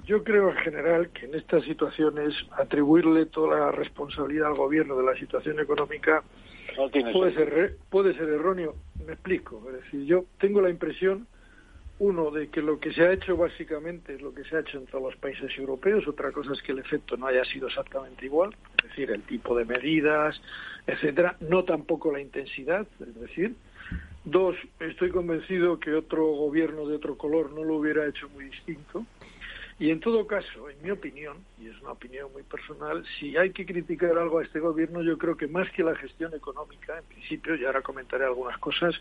yo 0.05 0.25
creo 0.25 0.49
en 0.49 0.57
general 0.57 1.09
que 1.11 1.27
en 1.27 1.35
estas 1.35 1.63
situaciones 1.63 2.33
atribuirle 2.51 3.27
toda 3.27 3.57
la 3.57 3.71
responsabilidad 3.71 4.49
al 4.49 4.57
gobierno 4.57 4.97
de 4.97 5.05
la 5.05 5.15
situación 5.17 5.57
económica 5.61 6.21
no 6.77 6.89
puede 7.13 7.33
ser 7.33 7.77
puede 7.89 8.13
ser 8.15 8.27
erróneo. 8.27 8.75
Me 9.07 9.13
explico, 9.13 9.63
es 9.69 9.83
decir, 9.85 10.03
yo 10.03 10.25
tengo 10.37 10.59
la 10.59 10.69
impresión 10.69 11.27
uno 11.99 12.29
de 12.31 12.49
que 12.49 12.61
lo 12.61 12.79
que 12.79 12.91
se 12.91 13.03
ha 13.03 13.13
hecho 13.13 13.37
básicamente 13.37 14.15
es 14.15 14.21
lo 14.21 14.33
que 14.33 14.43
se 14.43 14.57
ha 14.57 14.59
hecho 14.59 14.77
en 14.77 14.85
todos 14.85 15.03
los 15.03 15.15
países 15.15 15.51
europeos, 15.57 16.07
otra 16.07 16.31
cosa 16.31 16.53
es 16.53 16.61
que 16.61 16.73
el 16.73 16.79
efecto 16.79 17.15
no 17.15 17.27
haya 17.27 17.45
sido 17.45 17.67
exactamente 17.67 18.25
igual, 18.25 18.55
es 18.77 18.89
decir, 18.89 19.11
el 19.11 19.21
tipo 19.23 19.55
de 19.57 19.65
medidas, 19.65 20.41
etcétera, 20.87 21.37
no 21.39 21.63
tampoco 21.63 22.11
la 22.11 22.19
intensidad, 22.19 22.85
es 22.99 23.15
decir, 23.19 23.55
dos, 24.25 24.55
estoy 24.79 25.11
convencido 25.11 25.79
que 25.79 25.93
otro 25.93 26.25
gobierno 26.25 26.87
de 26.87 26.95
otro 26.95 27.17
color 27.17 27.51
no 27.51 27.63
lo 27.63 27.75
hubiera 27.75 28.05
hecho 28.05 28.27
muy 28.29 28.45
distinto. 28.45 29.05
Y 29.77 29.91
en 29.91 29.99
todo 29.99 30.25
caso, 30.25 30.69
en 30.69 30.81
mi 30.81 30.89
opinión, 30.89 31.37
y 31.61 31.67
es 31.67 31.81
una 31.81 31.91
opinión 31.91 32.31
muy 32.31 32.43
personal, 32.43 33.03
si 33.19 33.35
hay 33.35 33.51
que 33.51 33.65
criticar 33.65 34.17
algo 34.17 34.39
a 34.39 34.43
este 34.43 34.61
gobierno, 34.61 35.01
yo 35.01 35.17
creo 35.17 35.35
que 35.35 35.47
más 35.47 35.69
que 35.71 35.83
la 35.83 35.95
gestión 35.95 36.33
económica, 36.33 36.97
en 36.97 37.03
principio, 37.03 37.55
y 37.55 37.65
ahora 37.65 37.81
comentaré 37.81 38.23
algunas 38.23 38.57
cosas, 38.59 38.95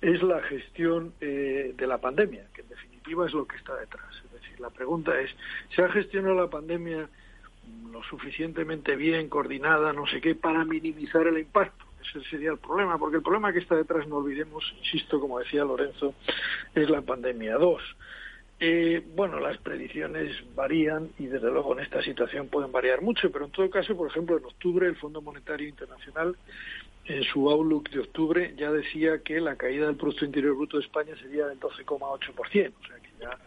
es 0.00 0.22
la 0.22 0.40
gestión 0.42 1.12
eh, 1.20 1.74
de 1.76 1.86
la 1.86 1.98
pandemia, 1.98 2.46
que 2.54 2.62
en 2.62 2.68
definitiva 2.68 3.26
es 3.26 3.32
lo 3.32 3.46
que 3.46 3.56
está 3.56 3.76
detrás. 3.76 4.10
Es 4.24 4.32
decir, 4.32 4.60
la 4.60 4.70
pregunta 4.70 5.18
es, 5.20 5.30
¿se 5.74 5.82
ha 5.82 5.88
gestionado 5.90 6.34
la 6.34 6.48
pandemia 6.48 7.08
lo 7.92 8.02
suficientemente 8.04 8.96
bien, 8.96 9.28
coordinada, 9.28 9.92
no 9.92 10.06
sé 10.06 10.20
qué, 10.20 10.34
para 10.34 10.64
minimizar 10.64 11.26
el 11.26 11.38
impacto? 11.38 11.84
Ese 12.02 12.22
sería 12.30 12.50
el 12.50 12.58
problema, 12.58 12.98
porque 12.98 13.18
el 13.18 13.22
problema 13.22 13.52
que 13.52 13.58
está 13.58 13.76
detrás, 13.76 14.08
no 14.08 14.16
olvidemos, 14.16 14.74
insisto, 14.78 15.20
como 15.20 15.38
decía 15.38 15.64
Lorenzo, 15.64 16.14
es 16.74 16.88
la 16.88 17.02
pandemia. 17.02 17.56
Dos, 17.56 17.82
eh, 18.62 19.02
bueno, 19.14 19.40
las 19.40 19.56
predicciones 19.56 20.36
varían 20.54 21.08
y 21.18 21.26
desde 21.26 21.50
luego 21.50 21.72
en 21.72 21.80
esta 21.80 22.02
situación 22.02 22.48
pueden 22.48 22.70
variar 22.70 23.00
mucho, 23.00 23.32
pero 23.32 23.46
en 23.46 23.50
todo 23.50 23.70
caso, 23.70 23.96
por 23.96 24.08
ejemplo, 24.08 24.36
en 24.36 24.44
octubre 24.44 24.86
el 24.86 24.96
Fondo 24.96 25.22
Monetario 25.22 25.66
Internacional 25.66 26.36
en 27.04 27.22
su 27.24 27.50
outlook 27.50 27.90
de 27.90 28.00
octubre 28.00 28.54
ya 28.56 28.70
decía 28.70 29.18
que 29.22 29.40
la 29.40 29.56
caída 29.56 29.86
del 29.86 29.96
Producto 29.96 30.24
Interior 30.24 30.54
Bruto 30.56 30.76
de 30.76 30.84
España 30.84 31.14
sería 31.20 31.46
del 31.46 31.58
12,8%, 31.58 32.28
o 32.38 32.86
sea 32.86 32.96
que 32.98 33.10
ya 33.20 33.38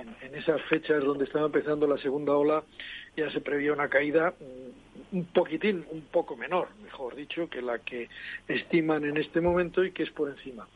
en, 0.00 0.16
en, 0.20 0.38
esas 0.38 0.62
fechas 0.62 1.02
donde 1.02 1.24
estaba 1.24 1.46
empezando 1.46 1.86
la 1.86 1.98
segunda 1.98 2.36
ola 2.36 2.62
ya 3.16 3.30
se 3.30 3.40
prevía 3.40 3.72
una 3.72 3.88
caída 3.88 4.34
un 5.12 5.24
poquitín, 5.26 5.84
un 5.90 6.02
poco 6.02 6.36
menor, 6.36 6.68
mejor 6.82 7.16
dicho, 7.16 7.48
que 7.48 7.62
la 7.62 7.78
que 7.78 8.08
estiman 8.48 9.04
en 9.04 9.16
este 9.16 9.40
momento 9.40 9.84
y 9.84 9.92
que 9.92 10.04
es 10.04 10.10
por 10.10 10.30
encima. 10.30 10.68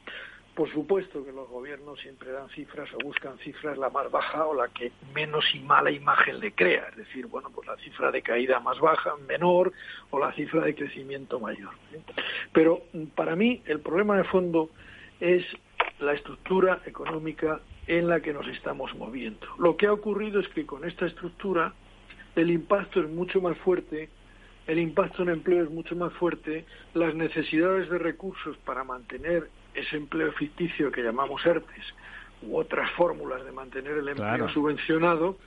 Por 0.54 0.70
supuesto 0.70 1.24
que 1.24 1.32
los 1.32 1.48
gobiernos 1.48 1.98
siempre 2.00 2.30
dan 2.30 2.48
cifras 2.50 2.88
o 2.94 2.98
buscan 3.04 3.36
cifras 3.38 3.76
la 3.76 3.90
más 3.90 4.08
baja 4.10 4.46
o 4.46 4.54
la 4.54 4.68
que 4.68 4.92
menos 5.12 5.44
y 5.52 5.58
mala 5.58 5.90
imagen 5.90 6.38
le 6.38 6.52
crea, 6.52 6.86
es 6.90 6.96
decir, 6.96 7.26
bueno, 7.26 7.50
pues 7.50 7.66
la 7.66 7.76
cifra 7.78 8.12
de 8.12 8.22
caída 8.22 8.60
más 8.60 8.78
baja, 8.78 9.16
menor, 9.26 9.72
o 10.10 10.18
la 10.20 10.32
cifra 10.34 10.62
de 10.62 10.76
crecimiento 10.76 11.40
mayor. 11.40 11.72
Pero 12.52 12.82
para 13.16 13.34
mí 13.34 13.62
el 13.66 13.80
problema 13.80 14.16
de 14.16 14.24
fondo 14.24 14.70
es 15.18 15.44
la 15.98 16.12
estructura 16.12 16.80
económica 16.86 17.60
en 17.88 18.08
la 18.08 18.20
que 18.20 18.32
nos 18.32 18.46
estamos 18.46 18.94
moviendo. 18.94 19.46
Lo 19.58 19.76
que 19.76 19.86
ha 19.86 19.92
ocurrido 19.92 20.40
es 20.40 20.48
que 20.48 20.66
con 20.66 20.84
esta 20.84 21.06
estructura 21.06 21.74
el 22.36 22.50
impacto 22.50 23.00
es 23.00 23.08
mucho 23.08 23.40
más 23.40 23.56
fuerte, 23.58 24.08
el 24.68 24.78
impacto 24.78 25.22
en 25.22 25.30
empleo 25.30 25.64
es 25.64 25.70
mucho 25.70 25.96
más 25.96 26.12
fuerte, 26.14 26.64
las 26.94 27.14
necesidades 27.14 27.90
de 27.90 27.98
recursos 27.98 28.56
para 28.58 28.84
mantener 28.84 29.48
ese 29.74 29.96
empleo 29.96 30.32
ficticio 30.32 30.90
que 30.90 31.02
llamamos 31.02 31.44
ERTES 31.44 31.94
u 32.42 32.56
otras 32.58 32.90
fórmulas 32.92 33.44
de 33.44 33.52
mantener 33.52 33.98
el 33.98 34.08
empleo 34.08 34.48
subvencionado 34.48 35.38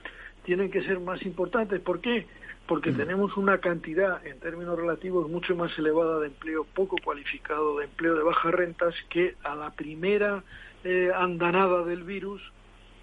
tienen 0.44 0.70
que 0.70 0.82
ser 0.82 1.00
más 1.00 1.22
importantes. 1.22 1.80
¿Por 1.80 2.00
qué? 2.00 2.26
Porque 2.66 2.90
mm. 2.90 2.96
tenemos 2.96 3.36
una 3.36 3.58
cantidad 3.58 4.24
en 4.26 4.40
términos 4.40 4.78
relativos 4.78 5.28
mucho 5.28 5.54
más 5.54 5.76
elevada 5.78 6.20
de 6.20 6.28
empleo 6.28 6.64
poco 6.64 6.96
cualificado, 7.02 7.78
de 7.78 7.84
empleo 7.84 8.14
de 8.14 8.22
bajas 8.22 8.54
rentas, 8.54 8.94
que 9.10 9.34
a 9.44 9.54
la 9.54 9.70
primera 9.70 10.42
eh, 10.84 11.10
andanada 11.14 11.84
del 11.84 12.04
virus 12.04 12.42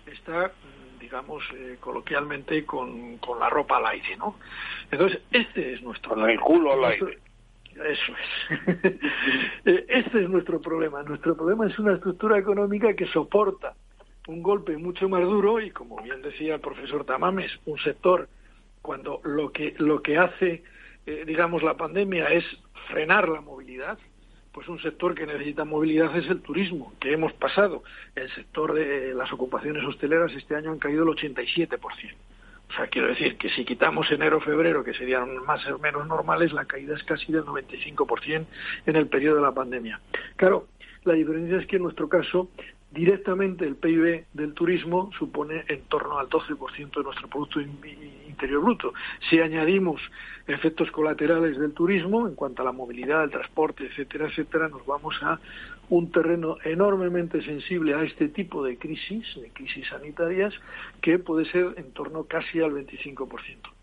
está 0.07 0.51
digamos 0.99 1.43
eh, 1.53 1.77
coloquialmente 1.79 2.65
con, 2.65 3.17
con, 3.17 3.39
la 3.39 3.47
ropa 3.47 3.77
al 3.77 3.85
aire, 3.87 4.17
¿no? 4.17 4.37
Entonces, 4.89 5.21
este 5.31 5.73
es 5.73 5.83
nuestro... 5.83 6.15
Con 6.15 6.27
el 6.27 6.39
culo 6.39 6.73
al 6.73 6.93
aire. 6.93 7.19
Eso 7.75 8.13
es. 8.13 8.95
Eh, 9.65 9.83
este 9.89 10.23
es 10.23 10.29
nuestro 10.29 10.61
problema. 10.61 11.01
Nuestro 11.01 11.35
problema 11.35 11.65
es 11.65 11.79
una 11.79 11.93
estructura 11.93 12.37
económica 12.37 12.93
que 12.93 13.07
soporta 13.07 13.73
un 14.27 14.43
golpe 14.43 14.77
mucho 14.77 15.09
más 15.09 15.23
duro 15.23 15.59
y, 15.59 15.71
como 15.71 16.01
bien 16.03 16.21
decía 16.21 16.55
el 16.55 16.61
profesor 16.61 17.03
Tamames, 17.03 17.51
un 17.65 17.79
sector 17.79 18.29
cuando 18.83 19.21
lo 19.23 19.51
que 19.51 19.73
lo 19.79 20.03
que 20.03 20.19
hace, 20.19 20.63
eh, 21.07 21.23
digamos, 21.25 21.63
la 21.63 21.75
pandemia 21.75 22.27
es 22.27 22.45
frenar 22.89 23.27
la 23.27 23.41
movilidad, 23.41 23.97
pues 24.51 24.67
un 24.67 24.79
sector 24.79 25.15
que 25.15 25.25
necesita 25.25 25.65
movilidad 25.65 26.15
es 26.15 26.29
el 26.29 26.41
turismo, 26.41 26.93
que 26.99 27.11
hemos 27.11 27.33
pasado. 27.33 27.83
El 28.15 28.29
sector 28.35 28.73
de 28.73 29.15
las 29.15 29.33
ocupaciones 29.33 29.83
hosteleras 29.83 30.31
este 30.33 30.55
año 30.55 30.71
han 30.71 30.79
caído 30.79 31.03
el 31.03 31.09
87%. 31.09 31.79
Sea, 32.75 32.87
quiero 32.87 33.07
decir 33.07 33.37
que 33.37 33.49
si 33.49 33.63
quitamos 33.63 34.11
enero, 34.11 34.41
febrero, 34.41 34.83
que 34.83 34.93
serían 34.93 35.37
más 35.45 35.65
o 35.67 35.79
menos 35.79 36.07
normales, 36.07 36.51
la 36.51 36.65
caída 36.65 36.95
es 36.95 37.03
casi 37.03 37.31
del 37.31 37.43
95% 37.43 38.45
en 38.85 38.95
el 38.95 39.07
periodo 39.07 39.37
de 39.37 39.41
la 39.43 39.51
pandemia. 39.53 39.99
Claro, 40.35 40.67
la 41.03 41.13
diferencia 41.13 41.57
es 41.57 41.67
que 41.67 41.77
en 41.77 41.83
nuestro 41.83 42.09
caso 42.09 42.49
directamente 42.95 43.65
el 43.65 43.75
PIB 43.75 44.25
del 44.33 44.53
turismo 44.53 45.11
supone 45.19 45.65
en 45.67 45.81
torno 45.83 46.17
al 46.17 46.29
12% 46.29 46.95
de 46.95 47.03
nuestro 47.03 47.27
Producto 47.27 47.59
Interior 47.59 48.61
Bruto. 48.61 48.93
Si 49.29 49.39
añadimos 49.39 50.01
efectos 50.47 50.89
colaterales 50.91 51.59
del 51.59 51.73
turismo, 51.73 52.27
en 52.27 52.35
cuanto 52.35 52.61
a 52.61 52.65
la 52.65 52.71
movilidad, 52.71 53.25
el 53.25 53.31
transporte, 53.31 53.85
etcétera, 53.85 54.27
etcétera, 54.27 54.69
nos 54.69 54.85
vamos 54.85 55.15
a 55.21 55.39
un 55.89 56.11
terreno 56.11 56.57
enormemente 56.63 57.41
sensible 57.43 57.93
a 57.93 58.03
este 58.03 58.27
tipo 58.29 58.63
de 58.63 58.77
crisis, 58.77 59.25
de 59.35 59.49
crisis 59.49 59.87
sanitarias, 59.87 60.53
que 61.01 61.19
puede 61.19 61.45
ser 61.51 61.73
en 61.77 61.91
torno 61.91 62.23
casi 62.23 62.59
al 62.61 62.71
25%. 62.71 63.27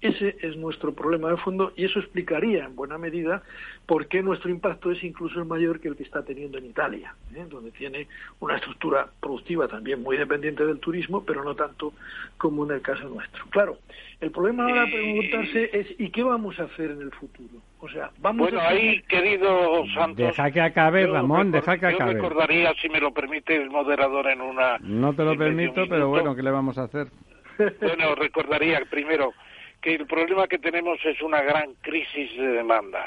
Ese 0.00 0.36
es 0.40 0.56
nuestro 0.56 0.92
problema 0.92 1.30
de 1.30 1.36
fondo 1.36 1.72
y 1.76 1.84
eso 1.84 2.00
explicaría 2.00 2.64
en 2.64 2.74
buena 2.74 2.98
medida 2.98 3.42
por 3.86 4.08
qué 4.08 4.22
nuestro 4.22 4.50
impacto 4.50 4.90
es 4.90 5.02
incluso 5.04 5.44
mayor 5.44 5.80
que 5.80 5.88
el 5.88 5.96
que 5.96 6.02
está 6.02 6.24
teniendo 6.24 6.58
en 6.58 6.66
Italia, 6.66 7.14
¿eh? 7.34 7.46
donde 7.48 7.70
tiene 7.70 8.08
una 8.40 8.56
estructura 8.56 9.08
productiva 9.20 9.68
también 9.68 10.02
muy 10.02 10.16
dependiente 10.16 10.64
del 10.66 10.80
turismo, 10.80 11.24
pero 11.24 11.44
no 11.44 11.54
tanto 11.54 11.92
como 12.36 12.64
en 12.64 12.72
el 12.72 12.82
caso 12.82 13.08
nuestro. 13.08 13.44
Claro, 13.50 13.78
el 14.20 14.30
problema 14.30 14.64
ahora 14.64 14.82
a 14.82 14.86
preguntarse 14.86 15.70
es 15.72 16.00
¿y 16.00 16.10
qué 16.10 16.22
vamos 16.22 16.58
a 16.58 16.64
hacer 16.64 16.90
en 16.90 17.02
el 17.02 17.10
futuro? 17.12 17.60
O 17.84 17.88
sea, 17.88 18.10
vamos 18.18 18.48
bueno, 18.48 18.60
ahí, 18.60 19.02
querido 19.08 19.84
Santos... 19.92 20.16
Deja 20.16 20.52
que 20.52 20.60
acabe, 20.60 21.04
Ramón, 21.04 21.50
deja 21.50 21.76
que 21.78 21.86
acabe. 21.86 22.12
Yo 22.12 22.18
recordaría, 22.20 22.72
si 22.80 22.88
me 22.88 23.00
lo 23.00 23.12
permite 23.12 23.56
el 23.56 23.70
moderador 23.70 24.28
en 24.28 24.40
una... 24.40 24.78
No 24.78 25.12
te 25.14 25.24
lo 25.24 25.36
permito, 25.36 25.88
pero 25.88 26.08
bueno, 26.08 26.36
¿qué 26.36 26.44
le 26.44 26.52
vamos 26.52 26.78
a 26.78 26.84
hacer? 26.84 27.08
Bueno, 27.80 28.14
recordaría 28.14 28.80
primero 28.88 29.32
que 29.80 29.96
el 29.96 30.06
problema 30.06 30.46
que 30.46 30.60
tenemos 30.60 31.04
es 31.04 31.20
una 31.22 31.42
gran 31.42 31.74
crisis 31.80 32.36
de 32.36 32.46
demanda. 32.52 33.04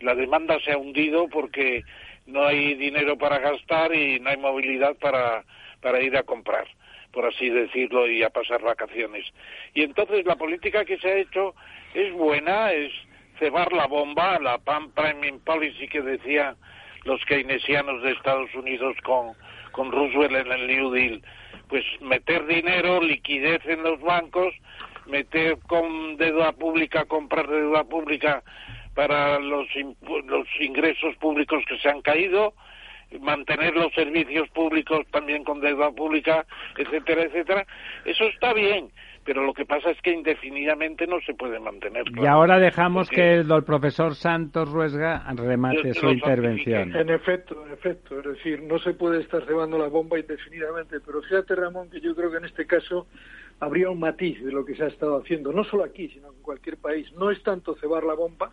La 0.00 0.14
demanda 0.14 0.58
se 0.64 0.72
ha 0.72 0.78
hundido 0.78 1.28
porque 1.28 1.84
no 2.24 2.46
hay 2.46 2.76
dinero 2.76 3.18
para 3.18 3.38
gastar 3.40 3.94
y 3.94 4.20
no 4.20 4.30
hay 4.30 4.38
movilidad 4.38 4.96
para, 4.96 5.44
para 5.82 6.00
ir 6.00 6.16
a 6.16 6.22
comprar, 6.22 6.66
por 7.12 7.26
así 7.26 7.50
decirlo, 7.50 8.08
y 8.08 8.22
a 8.22 8.30
pasar 8.30 8.62
vacaciones. 8.62 9.26
Y 9.74 9.82
entonces 9.82 10.24
la 10.24 10.36
política 10.36 10.86
que 10.86 10.96
se 10.96 11.08
ha 11.08 11.16
hecho 11.18 11.54
es 11.92 12.10
buena, 12.14 12.72
es 12.72 12.90
cebar 13.38 13.72
la 13.72 13.86
bomba, 13.86 14.38
la 14.38 14.58
pan 14.58 14.90
priming 14.92 15.40
policy 15.40 15.88
que 15.88 16.02
decían 16.02 16.56
los 17.04 17.24
keynesianos 17.24 18.02
de 18.02 18.12
Estados 18.12 18.54
Unidos 18.54 18.96
con, 19.04 19.32
con 19.72 19.92
Roosevelt 19.92 20.46
en 20.46 20.52
el 20.52 20.66
New 20.66 20.90
Deal. 20.90 21.22
Pues 21.68 21.84
meter 22.00 22.46
dinero, 22.46 23.00
liquidez 23.00 23.64
en 23.66 23.82
los 23.82 24.00
bancos, 24.00 24.54
meter 25.06 25.58
con 25.66 26.16
deuda 26.16 26.52
pública, 26.52 27.04
comprar 27.04 27.48
deuda 27.48 27.84
pública 27.84 28.42
para 28.94 29.38
los, 29.38 29.68
los 30.26 30.48
ingresos 30.60 31.14
públicos 31.16 31.62
que 31.68 31.78
se 31.78 31.88
han 31.88 32.02
caído, 32.02 32.54
mantener 33.20 33.74
los 33.74 33.92
servicios 33.94 34.48
públicos 34.50 35.06
también 35.10 35.44
con 35.44 35.60
deuda 35.60 35.90
pública, 35.92 36.44
etcétera, 36.76 37.22
etcétera. 37.22 37.66
Eso 38.04 38.24
está 38.24 38.52
bien, 38.52 38.90
pero 39.28 39.44
lo 39.44 39.52
que 39.52 39.66
pasa 39.66 39.90
es 39.90 40.00
que 40.00 40.10
indefinidamente 40.10 41.06
no 41.06 41.20
se 41.20 41.34
puede 41.34 41.60
mantener. 41.60 42.04
Y 42.16 42.24
ahora 42.24 42.58
dejamos 42.58 43.10
que 43.10 43.34
el, 43.34 43.62
profesor 43.62 44.14
Santos 44.14 44.70
Ruesga 44.70 45.22
remate 45.36 45.92
su 45.92 46.08
intervención. 46.08 46.96
En 46.96 47.10
efecto, 47.10 47.62
en 47.66 47.74
efecto, 47.74 48.20
es 48.20 48.24
decir, 48.24 48.62
no 48.62 48.78
se 48.78 48.94
puede 48.94 49.20
estar 49.20 49.44
cebando 49.44 49.76
la 49.76 49.88
bomba 49.88 50.18
indefinidamente, 50.18 51.00
pero 51.00 51.20
fíjate 51.20 51.54
Ramón 51.56 51.90
que 51.90 52.00
yo 52.00 52.16
creo 52.16 52.30
que 52.30 52.38
en 52.38 52.46
este 52.46 52.66
caso 52.66 53.06
habría 53.60 53.90
un 53.90 54.00
matiz 54.00 54.42
de 54.42 54.50
lo 54.50 54.64
que 54.64 54.74
se 54.74 54.84
ha 54.84 54.88
estado 54.88 55.18
haciendo, 55.18 55.52
no 55.52 55.62
solo 55.64 55.84
aquí, 55.84 56.08
sino 56.08 56.28
en 56.28 56.40
cualquier 56.40 56.78
país. 56.78 57.12
No 57.12 57.30
es 57.30 57.42
tanto 57.42 57.74
cebar 57.74 58.04
la 58.04 58.14
bomba 58.14 58.50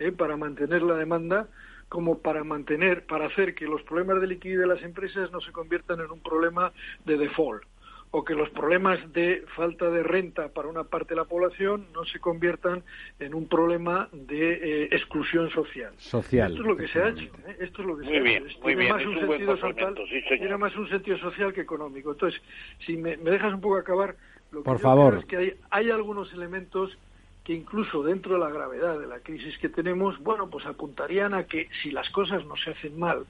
eh, 0.00 0.10
para 0.10 0.36
mantener 0.36 0.82
la 0.82 0.96
demanda, 0.96 1.46
como 1.88 2.18
para 2.18 2.42
mantener, 2.42 3.06
para 3.06 3.26
hacer 3.26 3.54
que 3.54 3.66
los 3.66 3.84
problemas 3.84 4.20
de 4.20 4.26
liquidez 4.26 4.58
de 4.58 4.66
las 4.66 4.82
empresas 4.82 5.30
no 5.30 5.40
se 5.40 5.52
conviertan 5.52 6.00
en 6.00 6.10
un 6.10 6.20
problema 6.20 6.72
de 7.04 7.18
default 7.18 7.62
o 8.10 8.24
que 8.24 8.34
los 8.34 8.48
problemas 8.50 8.98
de 9.12 9.44
falta 9.54 9.90
de 9.90 10.02
renta 10.02 10.48
para 10.48 10.68
una 10.68 10.84
parte 10.84 11.10
de 11.10 11.16
la 11.16 11.24
población 11.24 11.86
no 11.94 12.04
se 12.04 12.18
conviertan 12.20 12.82
en 13.18 13.34
un 13.34 13.48
problema 13.48 14.08
de 14.12 14.52
eh, 14.52 14.88
exclusión 14.92 15.50
social. 15.50 15.92
Social. 15.98 16.52
Esto 16.52 16.62
es 16.62 16.68
lo 16.68 16.76
que 16.76 16.88
se 16.88 17.02
ha 17.02 17.08
hecho. 17.08 17.24
¿eh? 17.46 17.56
Esto 17.60 17.82
es 17.82 17.88
lo 17.88 17.96
que 17.98 18.04
muy 18.04 18.14
se 18.14 18.20
bien, 18.20 18.44
ha 18.44 18.46
hecho. 18.46 18.60
Muy 18.62 18.74
bien, 18.74 18.92
más 18.92 19.06
un, 19.06 19.18
sentido 19.18 19.56
social, 19.58 19.94
tiene 20.28 20.56
más 20.56 20.76
un 20.76 20.88
sentido 20.88 21.18
social 21.18 21.52
que 21.52 21.60
económico. 21.60 22.12
Entonces, 22.12 22.40
si 22.86 22.96
me, 22.96 23.16
dejas 23.16 23.52
un 23.52 23.60
poco 23.60 23.76
acabar, 23.76 24.16
lo 24.52 24.60
que 24.60 24.64
Por 24.64 24.78
favor. 24.78 25.18
es 25.18 25.24
que 25.26 25.36
hay, 25.36 25.54
hay 25.70 25.90
algunos 25.90 26.32
elementos 26.32 26.96
que 27.44 27.52
incluso 27.52 28.02
dentro 28.02 28.34
de 28.34 28.40
la 28.40 28.50
gravedad 28.50 28.98
de 28.98 29.06
la 29.06 29.20
crisis 29.20 29.56
que 29.58 29.68
tenemos, 29.68 30.18
bueno, 30.18 30.50
pues 30.50 30.66
apuntarían 30.66 31.32
a 31.32 31.44
que 31.44 31.68
si 31.82 31.90
las 31.90 32.08
cosas 32.10 32.44
no 32.44 32.56
se 32.56 32.70
hacen 32.70 32.98
mal, 32.98 33.24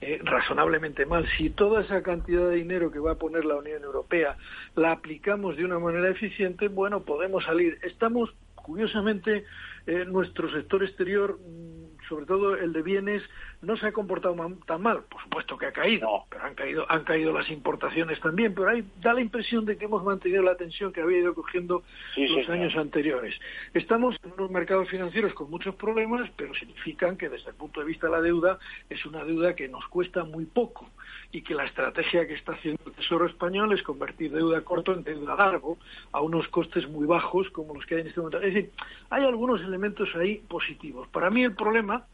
eh, 0.00 0.20
razonablemente 0.22 1.06
mal. 1.06 1.26
Si 1.36 1.50
toda 1.50 1.82
esa 1.82 2.02
cantidad 2.02 2.48
de 2.48 2.56
dinero 2.56 2.90
que 2.90 2.98
va 2.98 3.12
a 3.12 3.18
poner 3.18 3.44
la 3.44 3.56
Unión 3.56 3.82
Europea 3.82 4.36
la 4.76 4.92
aplicamos 4.92 5.56
de 5.56 5.64
una 5.64 5.78
manera 5.78 6.08
eficiente, 6.08 6.68
bueno, 6.68 7.02
podemos 7.02 7.44
salir. 7.44 7.78
Estamos, 7.82 8.34
curiosamente, 8.54 9.44
eh, 9.86 10.04
nuestro 10.04 10.50
sector 10.52 10.84
exterior 10.84 11.38
mm, 11.38 11.88
sobre 12.08 12.26
todo 12.26 12.56
el 12.56 12.72
de 12.72 12.82
bienes, 12.82 13.22
no 13.60 13.76
se 13.76 13.86
ha 13.86 13.92
comportado 13.92 14.36
tan 14.66 14.82
mal. 14.82 15.02
Por 15.08 15.22
supuesto 15.22 15.58
que 15.58 15.66
ha 15.66 15.72
caído, 15.72 16.24
pero 16.30 16.44
han 16.44 16.54
caído, 16.54 16.86
han 16.88 17.04
caído 17.04 17.32
las 17.32 17.50
importaciones 17.50 18.20
también, 18.20 18.54
pero 18.54 18.68
ahí 18.68 18.84
da 19.00 19.12
la 19.12 19.20
impresión 19.20 19.64
de 19.64 19.76
que 19.76 19.86
hemos 19.86 20.04
mantenido 20.04 20.42
la 20.42 20.56
tensión 20.56 20.92
que 20.92 21.00
había 21.00 21.18
ido 21.18 21.34
cogiendo 21.34 21.82
los 22.16 22.48
años 22.48 22.76
anteriores. 22.76 23.34
Estamos 23.74 24.16
en 24.22 24.32
unos 24.32 24.50
mercados 24.50 24.88
financieros 24.88 25.34
con 25.34 25.50
muchos 25.50 25.74
problemas, 25.74 26.30
pero 26.36 26.54
significan 26.54 27.16
que 27.16 27.28
desde 27.28 27.50
el 27.50 27.56
punto 27.56 27.80
de 27.80 27.86
vista 27.86 28.06
de 28.06 28.12
la 28.12 28.20
deuda 28.20 28.58
es 28.88 29.04
una 29.06 29.24
deuda 29.24 29.54
que 29.54 29.68
nos 29.68 29.86
cuesta 29.88 30.24
muy 30.24 30.44
poco 30.44 30.88
y 31.32 31.42
que 31.42 31.54
la 31.54 31.64
estrategia 31.64 32.26
que 32.26 32.34
está 32.34 32.52
haciendo 32.52 32.80
el 32.86 32.92
Tesoro 32.92 33.26
español 33.26 33.72
es 33.72 33.82
convertir 33.82 34.32
deuda 34.32 34.62
corto 34.62 34.94
en 34.94 35.02
deuda 35.02 35.34
largo 35.36 35.78
a 36.12 36.22
unos 36.22 36.48
costes 36.48 36.88
muy 36.88 37.06
bajos 37.06 37.50
como 37.50 37.74
los 37.74 37.84
que 37.86 37.96
hay 37.96 38.00
en 38.02 38.06
este 38.06 38.20
momento. 38.20 38.40
Es 38.40 38.54
decir, 38.54 38.70
hay 39.10 39.24
algunos 39.24 39.60
elementos 39.60 40.08
ahí 40.14 40.36
positivos. 40.48 41.08
Para 41.08 41.28
mí 41.28 41.42
el 41.42 41.54
problema 41.54 42.06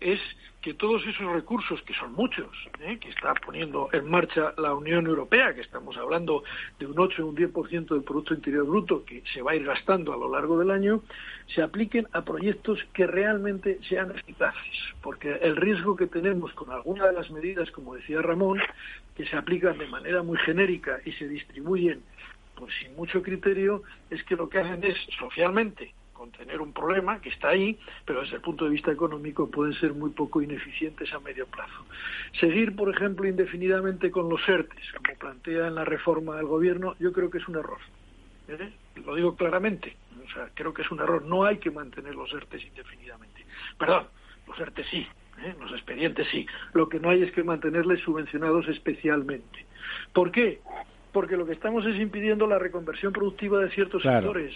es 0.00 0.20
que 0.60 0.74
todos 0.74 1.06
esos 1.06 1.32
recursos, 1.32 1.80
que 1.82 1.94
son 1.94 2.14
muchos, 2.14 2.48
¿eh? 2.80 2.98
que 2.98 3.10
está 3.10 3.32
poniendo 3.34 3.88
en 3.92 4.10
marcha 4.10 4.54
la 4.58 4.74
Unión 4.74 5.06
Europea, 5.06 5.54
que 5.54 5.60
estamos 5.60 5.96
hablando 5.96 6.42
de 6.80 6.86
un 6.86 6.98
8 6.98 7.24
o 7.24 7.28
un 7.28 7.36
10% 7.36 7.88
del 7.88 8.02
Producto 8.02 8.34
Interior 8.34 8.66
Bruto 8.66 9.04
que 9.04 9.22
se 9.32 9.40
va 9.40 9.52
a 9.52 9.54
ir 9.54 9.64
gastando 9.64 10.12
a 10.12 10.16
lo 10.16 10.30
largo 10.30 10.58
del 10.58 10.72
año, 10.72 11.02
se 11.54 11.62
apliquen 11.62 12.08
a 12.12 12.22
proyectos 12.22 12.80
que 12.92 13.06
realmente 13.06 13.78
sean 13.88 14.10
eficaces. 14.10 14.94
Porque 15.00 15.32
el 15.42 15.54
riesgo 15.56 15.96
que 15.96 16.08
tenemos 16.08 16.52
con 16.54 16.72
alguna 16.72 17.06
de 17.06 17.12
las 17.12 17.30
medidas, 17.30 17.70
como 17.70 17.94
decía 17.94 18.20
Ramón, 18.20 18.60
que 19.16 19.26
se 19.26 19.36
aplican 19.36 19.78
de 19.78 19.86
manera 19.86 20.22
muy 20.22 20.38
genérica 20.38 20.98
y 21.04 21.12
se 21.12 21.28
distribuyen 21.28 22.02
pues 22.56 22.74
sin 22.82 22.96
mucho 22.96 23.22
criterio, 23.22 23.84
es 24.10 24.24
que 24.24 24.34
lo 24.34 24.48
que 24.48 24.58
hacen 24.58 24.82
es 24.82 24.96
socialmente 25.16 25.94
con 26.18 26.32
tener 26.32 26.60
un 26.60 26.72
problema 26.72 27.20
que 27.20 27.28
está 27.28 27.50
ahí, 27.50 27.78
pero 28.04 28.22
desde 28.22 28.36
el 28.36 28.42
punto 28.42 28.64
de 28.64 28.72
vista 28.72 28.90
económico 28.90 29.48
pueden 29.48 29.72
ser 29.74 29.94
muy 29.94 30.10
poco 30.10 30.42
ineficientes 30.42 31.12
a 31.14 31.20
medio 31.20 31.46
plazo. 31.46 31.86
Seguir, 32.40 32.74
por 32.74 32.90
ejemplo, 32.90 33.28
indefinidamente 33.28 34.10
con 34.10 34.28
los 34.28 34.40
ERTES, 34.46 34.92
como 34.96 35.16
plantea 35.16 35.68
en 35.68 35.76
la 35.76 35.84
reforma 35.84 36.36
del 36.36 36.46
gobierno, 36.46 36.96
yo 36.98 37.12
creo 37.12 37.30
que 37.30 37.38
es 37.38 37.46
un 37.46 37.54
error. 37.54 37.78
¿eh? 38.48 38.72
Lo 39.06 39.14
digo 39.14 39.36
claramente. 39.36 39.96
O 40.26 40.30
sea, 40.30 40.50
creo 40.54 40.74
que 40.74 40.82
es 40.82 40.90
un 40.90 40.98
error. 40.98 41.22
No 41.22 41.44
hay 41.44 41.58
que 41.58 41.70
mantener 41.70 42.16
los 42.16 42.32
ERTES 42.32 42.64
indefinidamente. 42.66 43.46
Perdón, 43.78 44.08
los 44.48 44.58
ERTES 44.58 44.86
sí, 44.90 45.06
¿eh? 45.44 45.54
los 45.60 45.70
expedientes 45.70 46.26
sí. 46.32 46.46
Lo 46.72 46.88
que 46.88 46.98
no 46.98 47.10
hay 47.10 47.22
es 47.22 47.30
que 47.30 47.44
mantenerles 47.44 48.00
subvencionados 48.00 48.66
especialmente. 48.66 49.66
¿Por 50.12 50.32
qué? 50.32 50.60
Porque 51.12 51.36
lo 51.36 51.46
que 51.46 51.52
estamos 51.52 51.86
es 51.86 51.96
impidiendo 51.96 52.46
la 52.46 52.58
reconversión 52.58 53.12
productiva 53.12 53.60
de 53.60 53.70
ciertos 53.70 54.02
sectores. 54.02 54.54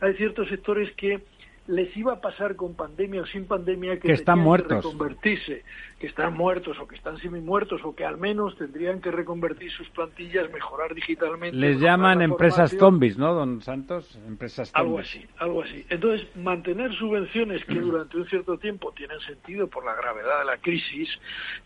hay 0.00 0.14
ciertos 0.14 0.48
sectores 0.48 0.90
que 0.96 1.22
les 1.66 1.96
iba 1.96 2.12
a 2.12 2.20
pasar 2.20 2.56
con 2.56 2.74
pandemia 2.74 3.22
o 3.22 3.26
sin 3.26 3.46
pandemia 3.46 3.98
que, 3.98 4.12
están 4.12 4.38
muertos. 4.38 4.68
que 4.68 4.74
reconvertirse, 4.76 5.62
que 5.98 6.06
están 6.06 6.34
muertos 6.34 6.78
o 6.78 6.86
que 6.86 6.96
están 6.96 7.16
semi 7.18 7.40
muertos 7.40 7.80
o 7.84 7.94
que 7.94 8.04
al 8.04 8.18
menos 8.18 8.56
tendrían 8.58 9.00
que 9.00 9.10
reconvertir 9.10 9.70
sus 9.72 9.88
plantillas, 9.90 10.50
mejorar 10.52 10.94
digitalmente. 10.94 11.56
Les 11.56 11.80
llaman 11.80 12.20
empresas 12.20 12.76
zombies, 12.76 13.16
¿no, 13.16 13.32
don 13.32 13.62
Santos? 13.62 14.18
Empresas 14.26 14.70
zombies. 14.70 14.86
Algo 14.86 14.98
así, 14.98 15.26
algo 15.38 15.62
así. 15.62 15.86
Entonces, 15.88 16.26
mantener 16.36 16.92
subvenciones 16.96 17.64
que 17.64 17.80
durante 17.80 18.18
un 18.18 18.26
cierto 18.26 18.58
tiempo 18.58 18.92
tienen 18.92 19.18
sentido 19.20 19.66
por 19.66 19.84
la 19.86 19.94
gravedad 19.94 20.40
de 20.40 20.44
la 20.44 20.58
crisis, 20.58 21.08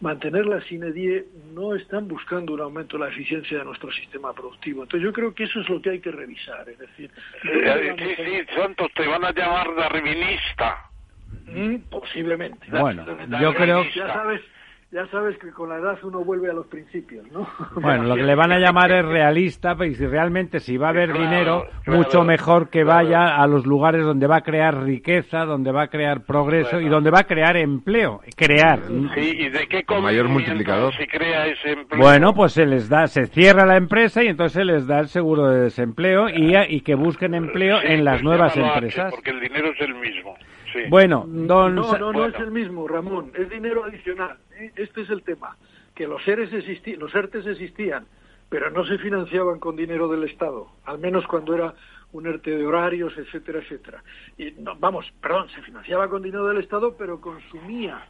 mantenerlas 0.01 0.65
sin 0.67 0.85
edie 0.85 1.27
no 1.53 1.75
están 1.75 2.07
buscando 2.07 2.55
un 2.55 2.61
aumento 2.61 2.99
de 2.99 3.05
la 3.05 3.11
eficiencia 3.11 3.59
de 3.59 3.65
nuestro 3.65 3.91
sistema 3.91 4.33
productivo. 4.33 4.85
Entonces, 4.85 5.05
yo 5.05 5.13
creo 5.13 5.35
que 5.35 5.45
eso 5.45 5.61
es 5.61 5.69
lo 5.69 5.83
que 5.83 5.91
hay 5.91 6.01
que 6.01 6.13
revisar. 6.13 6.69
Es 6.69 6.79
decir, 6.79 7.11
sí, 7.43 8.15
sí, 8.17 8.55
Santos, 8.55 8.89
te 8.95 9.07
van 9.07 9.25
a 9.25 9.33
llamar 9.33 9.69
darwinista. 9.89 10.79
Mm, 11.47 11.77
posiblemente. 11.91 12.67
Bueno, 12.71 13.07
yo 13.41 13.55
creo 13.55 13.85
ya 13.85 14.13
sabes, 14.13 14.41
ya 14.91 15.07
sabes 15.09 15.37
que 15.39 15.51
con 15.51 15.69
la 15.69 15.77
edad 15.77 15.99
uno 16.03 16.25
vuelve 16.25 16.51
a 16.51 16.55
los 16.55 16.67
principios, 16.67 17.31
¿no? 17.31 17.47
Bueno, 17.81 18.05
lo 18.05 18.17
que 18.17 18.23
le 18.23 18.35
van 18.35 18.53
a 18.53 18.59
llamar 18.59 18.91
es 18.93 19.05
realista, 19.05 19.77
y 19.85 19.95
si 19.95 20.07
realmente 20.07 20.61
si 20.61 20.79
va 20.79 20.87
a 20.87 20.91
haber 20.91 21.13
dinero, 21.13 21.67
mucho 21.87 22.25
mejor 22.25 22.71
que 22.71 22.85
vaya 22.85 23.37
a 23.37 23.47
los 23.47 23.67
lugares 23.67 24.05
donde 24.05 24.27
va 24.27 24.37
a 24.37 24.41
crear 24.41 24.83
riqueza, 24.83 25.45
donde 25.45 25.73
va 25.73 25.83
a 25.83 25.89
crear 25.89 26.25
progreso 26.25 26.81
y 26.81 26.89
donde 26.89 27.11
va 27.11 27.21
a 27.21 27.25
crear 27.25 27.57
empleo, 27.57 28.21
crear. 28.35 28.81
Sí, 29.15 29.37
¿y 29.39 29.49
de 29.51 29.67
qué 29.69 29.85
mayor 30.01 30.29
multiplicador 30.29 30.95
se 30.97 31.07
crea 31.07 31.47
ese 31.47 31.73
empleo? 31.73 32.01
Bueno, 32.01 32.33
pues 32.33 32.53
se 32.53 32.65
les 32.65 32.89
da, 32.89 33.07
se 33.07 33.27
cierra 33.27 33.67
la 33.67 33.77
empresa 33.77 34.25
y 34.25 34.29
entonces 34.29 34.55
se 34.55 34.65
les 34.65 34.87
da 34.87 35.01
el 35.01 35.09
seguro 35.09 35.49
de 35.49 35.61
desempleo 35.61 36.31
y, 36.31 36.57
y 36.69 36.81
que 36.81 36.95
busquen 36.95 37.35
empleo 37.35 37.79
en 37.83 38.05
las 38.05 38.15
pues 38.15 38.25
nuevas 38.25 38.53
H, 38.57 38.61
empresas. 38.61 39.11
porque 39.13 39.31
el 39.31 39.41
dinero 39.41 39.69
es 39.71 39.81
el 39.81 39.95
mismo. 39.95 40.35
Sí. 40.73 40.81
Bueno, 40.89 41.25
don 41.27 41.75
No, 41.75 41.99
no, 41.99 42.13
no 42.13 42.27
es 42.27 42.35
el 42.37 42.51
mismo, 42.51 42.87
Ramón, 42.87 43.33
es 43.35 43.49
dinero 43.49 43.85
adicional. 43.85 44.37
¿eh? 44.59 44.73
Este 44.77 45.03
es 45.03 45.11
el 45.11 45.23
tema, 45.23 45.57
que 45.95 46.07
los 46.07 46.23
seres 46.25 46.53
existi 46.53 46.97
los 46.97 47.15
ERTES 47.15 47.47
existían, 47.47 48.07
pero 48.49 48.71
no 48.71 48.85
se 48.85 48.99
financiaban 48.99 49.59
con 49.59 49.77
dinero 49.77 50.09
del 50.09 50.25
Estado, 50.25 50.69
al 50.85 50.99
menos 50.99 51.27
cuando 51.27 51.55
era 51.55 51.75
un 52.13 52.27
ERTE 52.27 52.57
de 52.57 52.67
horarios, 52.67 53.13
etcétera, 53.19 53.61
etcétera. 53.61 54.03
Y 54.39 54.53
no, 54.59 54.77
vamos, 54.77 55.13
perdón, 55.21 55.49
se 55.55 55.61
financiaba 55.63 56.09
con 56.09 56.23
dinero 56.23 56.47
del 56.47 56.59
Estado, 56.59 56.97
pero 56.97 57.21
consumía, 57.21 58.03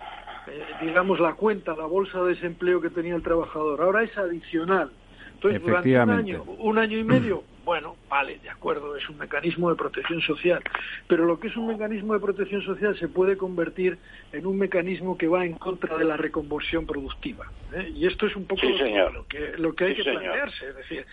eh, 0.46 0.62
digamos, 0.82 1.18
la 1.18 1.34
cuenta, 1.34 1.74
la 1.74 1.86
bolsa 1.86 2.22
de 2.22 2.34
desempleo 2.34 2.80
que 2.80 2.90
tenía 2.90 3.16
el 3.16 3.22
trabajador. 3.22 3.80
Ahora 3.80 4.04
es 4.04 4.16
adicional. 4.16 4.90
Entonces, 5.34 5.62
durante 5.62 6.00
un 6.00 6.10
año, 6.10 6.42
un 6.42 6.78
año 6.78 6.98
y 6.98 7.04
medio, 7.04 7.44
bueno, 7.68 7.98
vale, 8.08 8.38
de 8.38 8.48
acuerdo, 8.48 8.96
es 8.96 9.06
un 9.10 9.18
mecanismo 9.18 9.68
de 9.68 9.76
protección 9.76 10.22
social, 10.22 10.62
pero 11.06 11.26
lo 11.26 11.38
que 11.38 11.48
es 11.48 11.56
un 11.58 11.66
mecanismo 11.66 12.14
de 12.14 12.20
protección 12.20 12.62
social 12.62 12.96
se 12.98 13.08
puede 13.08 13.36
convertir 13.36 13.98
en 14.32 14.46
un 14.46 14.56
mecanismo 14.56 15.18
que 15.18 15.28
va 15.28 15.44
en 15.44 15.52
contra 15.58 15.98
de 15.98 16.06
la 16.06 16.16
reconversión 16.16 16.86
productiva. 16.86 17.44
¿eh? 17.74 17.90
Y 17.94 18.06
esto 18.06 18.26
es 18.26 18.34
un 18.36 18.46
poco 18.46 18.62
Sí, 18.62 18.68
lo, 18.72 18.78
que- 18.78 19.12
lo 19.12 19.26
que, 19.26 19.58
lo 19.58 19.74
que 19.74 19.84
hay 19.84 19.90
Sí, 19.90 19.96
que 19.98 20.04
señor. 20.04 20.22
plantearse. 20.22 20.68
Es 20.70 20.76
decir, 20.76 21.06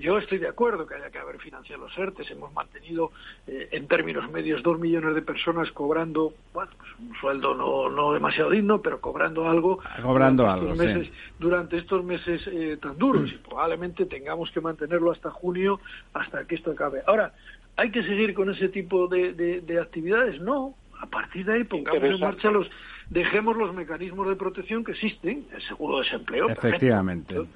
yo 0.00 0.18
estoy 0.18 0.38
de 0.38 0.48
acuerdo 0.48 0.86
que 0.86 0.94
haya 0.94 1.10
que 1.10 1.18
haber 1.18 1.38
financiado 1.38 1.84
los 1.84 1.96
ERTES. 1.96 2.30
Hemos 2.32 2.52
mantenido, 2.52 3.12
eh, 3.46 3.68
en 3.72 3.86
términos 3.86 4.28
medios, 4.30 4.62
dos 4.62 4.78
millones 4.80 5.14
de 5.14 5.22
personas 5.22 5.70
cobrando, 5.72 6.32
bueno, 6.52 6.70
pues 6.78 6.90
un 6.98 7.14
sueldo 7.20 7.54
no, 7.54 7.88
no 7.90 8.12
demasiado 8.12 8.50
digno, 8.50 8.80
pero 8.82 9.00
cobrando 9.00 9.48
algo. 9.48 9.78
Cobrando 10.02 10.42
durante 10.44 10.60
algo, 10.66 10.72
estos 10.72 10.78
sí. 10.78 10.94
meses, 10.94 11.12
durante 11.38 11.76
estos 11.78 12.04
meses 12.04 12.46
eh, 12.48 12.78
tan 12.80 12.98
duros 12.98 13.30
y 13.32 13.36
probablemente 13.36 14.06
tengamos 14.06 14.50
que 14.50 14.60
mantenerlo 14.60 15.10
hasta 15.12 15.30
junio, 15.30 15.80
hasta 16.14 16.44
que 16.46 16.56
esto 16.56 16.72
acabe. 16.72 17.02
Ahora, 17.06 17.32
¿hay 17.76 17.90
que 17.90 18.02
seguir 18.02 18.34
con 18.34 18.50
ese 18.50 18.68
tipo 18.68 19.06
de, 19.06 19.32
de- 19.34 19.60
de 19.60 19.80
actividades? 19.80 20.40
No. 20.40 20.74
A 21.00 21.06
partir 21.06 21.46
de 21.46 21.54
ahí 21.54 21.64
pongamos 21.64 22.02
en 22.02 22.20
marcha 22.20 22.50
los, 22.50 22.68
dejemos 23.08 23.56
los 23.56 23.72
mecanismos 23.74 24.28
de 24.28 24.36
protección 24.36 24.84
que 24.84 24.92
existen, 24.92 25.46
el 25.54 25.62
seguro 25.62 25.96
de 25.98 26.04
desempleo. 26.04 26.46
perfecto. 26.48 27.46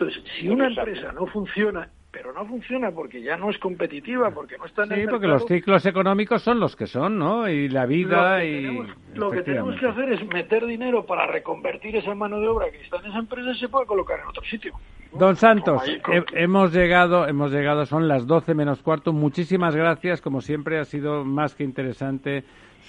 Entonces, 0.00 0.22
si 0.38 0.48
una 0.48 0.66
empresa 0.68 1.12
no 1.12 1.26
funciona, 1.26 1.88
pero 2.10 2.32
no 2.32 2.44
funciona 2.46 2.90
porque 2.90 3.22
ya 3.22 3.36
no 3.36 3.50
es 3.50 3.58
competitiva, 3.58 4.30
porque 4.30 4.56
no 4.56 4.64
está 4.64 4.84
en 4.84 4.88
Sí, 4.88 4.94
el 4.94 5.08
porque 5.08 5.26
mercado, 5.26 5.40
los 5.40 5.46
ciclos 5.46 5.86
económicos 5.86 6.42
son 6.42 6.58
los 6.58 6.74
que 6.74 6.86
son, 6.86 7.18
¿no? 7.18 7.48
Y 7.48 7.68
la 7.68 7.84
vida 7.86 8.36
lo 8.36 8.40
que, 8.40 8.50
y... 8.50 8.54
tenemos, 8.56 8.86
lo 9.14 9.30
que 9.30 9.42
tenemos 9.42 9.76
que 9.78 9.86
hacer 9.86 10.12
es 10.12 10.26
meter 10.26 10.64
dinero 10.66 11.04
para 11.04 11.26
reconvertir 11.26 11.94
esa 11.96 12.14
mano 12.14 12.40
de 12.40 12.48
obra 12.48 12.70
que 12.70 12.80
está 12.80 12.96
en 12.98 13.06
esa 13.10 13.18
empresa 13.18 13.50
y 13.50 13.58
se 13.58 13.68
puede 13.68 13.86
colocar 13.86 14.18
en 14.20 14.26
otro 14.28 14.42
sitio. 14.44 14.72
Don 15.12 15.36
Santos, 15.36 15.82
he- 15.86 16.24
hemos 16.42 16.72
llegado, 16.72 17.28
hemos 17.28 17.52
llegado, 17.52 17.84
son 17.84 18.08
las 18.08 18.26
12 18.26 18.54
menos 18.54 18.80
cuarto. 18.82 19.12
Muchísimas 19.12 19.76
gracias, 19.76 20.20
como 20.22 20.40
siempre 20.40 20.78
ha 20.78 20.84
sido 20.86 21.24
más 21.24 21.54
que 21.54 21.62
interesante 21.64 22.42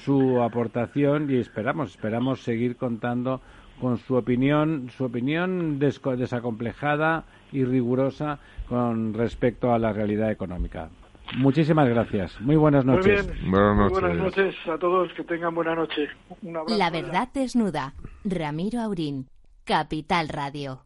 su 0.06 0.42
aportación 0.42 1.30
y 1.30 1.36
esperamos, 1.38 1.92
esperamos 1.92 2.42
seguir 2.42 2.78
contando 2.78 3.42
con 3.82 3.98
su 3.98 4.16
opinión, 4.16 4.90
su 4.96 5.06
opinión 5.06 5.80
desacomplejada 5.80 7.26
y 7.52 7.66
rigurosa 7.66 8.40
con 8.70 9.14
respecto 9.14 9.74
a 9.74 9.80
la 9.80 9.92
realidad 9.92 10.32
económica. 10.32 10.90
Muchísimas 11.38 11.90
gracias. 11.90 12.40
Muy 12.42 12.56
buenas 12.58 12.86
Muy 12.86 12.98
noches. 12.98 13.26
bien. 13.28 13.52
Buenas 13.52 13.76
Muy 13.76 13.84
noches. 13.86 14.00
buenas 14.02 14.18
noches 14.18 14.56
a 14.68 14.78
todos. 14.78 15.12
Que 15.14 15.24
tengan 15.24 15.56
buena 15.56 15.76
noche. 15.76 16.08
Un 16.42 16.58
abrazo. 16.58 16.78
La 16.78 16.90
verdad 16.90 17.30
desnuda. 17.34 17.94
Ramiro 18.24 18.82
Aurín. 18.82 19.28
Capital 19.64 20.30
Radio. 20.30 20.86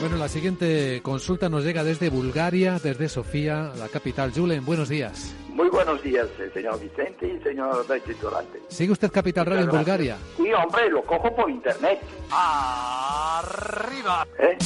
Bueno, 0.00 0.16
la 0.16 0.28
siguiente 0.28 1.00
consulta 1.02 1.48
nos 1.48 1.64
llega 1.64 1.82
desde 1.82 2.08
Bulgaria, 2.08 2.78
desde 2.78 3.08
Sofía, 3.08 3.72
la 3.76 3.88
capital. 3.88 4.30
Julen, 4.32 4.64
buenos 4.64 4.88
días. 4.88 5.34
Muy 5.58 5.68
buenos 5.70 6.00
días, 6.04 6.28
eh, 6.38 6.50
señor 6.54 6.78
Vicente 6.78 7.26
y 7.26 7.42
señor 7.42 7.84
titulante. 8.06 8.62
¿Sigue 8.68 8.92
usted 8.92 9.10
Capital 9.10 9.44
Radio 9.44 9.64
en 9.64 9.70
Bulgaria? 9.70 10.16
Sí, 10.36 10.52
hombre, 10.52 10.88
lo 10.88 11.02
cojo 11.02 11.34
por 11.34 11.50
internet. 11.50 11.98
Arriba. 12.30 14.24
¿eh? 14.38 14.56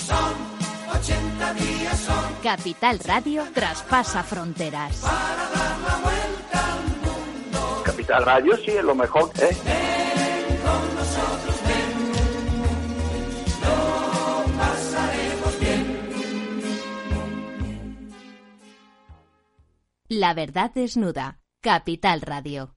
Capital 2.43 2.99
Radio 3.07 3.43
traspasa 3.55 4.23
fronteras. 4.23 5.03
Capital 7.85 8.27
Radio 8.27 8.55
sí 8.59 8.73
es 8.73 8.85
lo 8.85 8.95
mejor, 8.95 9.31
¿eh? 9.41 9.57
La 20.15 20.35
verdad 20.35 20.71
desnuda. 20.75 21.39
Capital 21.63 22.21
Radio. 22.21 22.75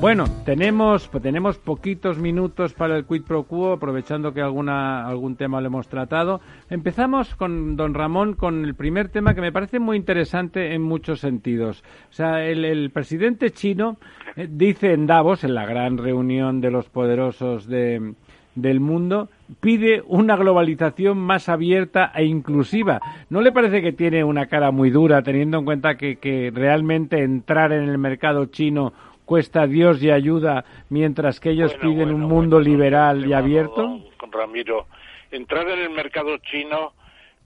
Bueno, 0.00 0.26
tenemos, 0.44 1.10
tenemos 1.10 1.58
poquitos 1.58 2.18
minutos 2.18 2.72
para 2.74 2.96
el 2.96 3.04
quid 3.04 3.24
pro 3.24 3.42
quo, 3.48 3.72
aprovechando 3.72 4.32
que 4.32 4.40
alguna, 4.40 5.04
algún 5.08 5.34
tema 5.34 5.60
lo 5.60 5.66
hemos 5.66 5.88
tratado. 5.88 6.40
Empezamos 6.70 7.34
con 7.34 7.74
don 7.74 7.94
Ramón 7.94 8.34
con 8.34 8.64
el 8.64 8.76
primer 8.76 9.08
tema 9.08 9.34
que 9.34 9.40
me 9.40 9.50
parece 9.50 9.80
muy 9.80 9.96
interesante 9.96 10.72
en 10.72 10.82
muchos 10.82 11.18
sentidos. 11.18 11.82
O 12.10 12.12
sea, 12.12 12.44
el, 12.44 12.64
el 12.64 12.90
presidente 12.90 13.50
chino 13.50 13.96
eh, 14.36 14.46
dice 14.48 14.92
en 14.92 15.08
Davos, 15.08 15.42
en 15.42 15.56
la 15.56 15.66
gran 15.66 15.98
reunión 15.98 16.60
de 16.60 16.70
los 16.70 16.88
poderosos 16.88 17.66
de, 17.66 18.14
del 18.54 18.78
mundo, 18.78 19.28
pide 19.60 20.02
una 20.06 20.36
globalización 20.36 21.18
más 21.18 21.48
abierta 21.48 22.12
e 22.14 22.24
inclusiva. 22.24 23.00
¿No 23.28 23.40
le 23.40 23.52
parece 23.52 23.82
que 23.82 23.92
tiene 23.92 24.22
una 24.24 24.46
cara 24.46 24.70
muy 24.70 24.90
dura, 24.90 25.22
teniendo 25.22 25.58
en 25.58 25.64
cuenta 25.64 25.96
que, 25.96 26.16
que 26.16 26.50
realmente 26.54 27.22
entrar 27.22 27.72
en 27.72 27.88
el 27.88 27.98
mercado 27.98 28.46
chino 28.46 28.92
cuesta 29.24 29.66
Dios 29.66 30.02
y 30.02 30.10
ayuda, 30.10 30.64
mientras 30.88 31.38
que 31.38 31.50
ellos 31.50 31.76
Bueno, 31.76 31.82
piden 31.82 32.08
bueno, 32.08 32.24
un 32.24 32.32
mundo 32.32 32.56
bueno, 32.56 32.70
liberal 32.70 33.26
y 33.26 33.32
abierto? 33.32 34.00
Con 34.16 34.32
Ramiro, 34.32 34.86
entrar 35.30 35.68
en 35.68 35.78
el 35.78 35.90
mercado 35.90 36.36
chino 36.38 36.92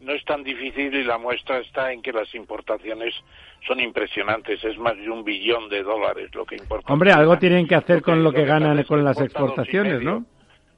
no 0.01 0.13
es 0.13 0.25
tan 0.25 0.43
difícil 0.43 0.95
y 0.95 1.05
la 1.05 1.19
muestra 1.19 1.59
está 1.59 1.93
en 1.93 2.03
que 2.03 2.13
las 2.13 2.35
importaciones 2.35 3.15
son 3.67 3.81
impresionantes, 3.81 4.63
es 4.65 4.79
más 4.79 4.97
de 4.97 5.11
un 5.11 5.25
billón 5.25 5.69
de 5.69 5.83
dólares 5.83 6.35
lo 6.35 6.45
que 6.45 6.57
importa. 6.57 6.93
Hombre, 6.93 7.13
algo 7.13 7.39
tienen 7.39 7.67
que 7.67 7.75
hacer 7.75 8.03
con 8.03 8.23
lo 8.23 8.31
que 8.31 8.39
que 8.39 8.45
ganan 8.47 8.83
con 8.85 9.05
las 9.05 9.21
exportaciones. 9.21 10.03
¿no? 10.03 10.25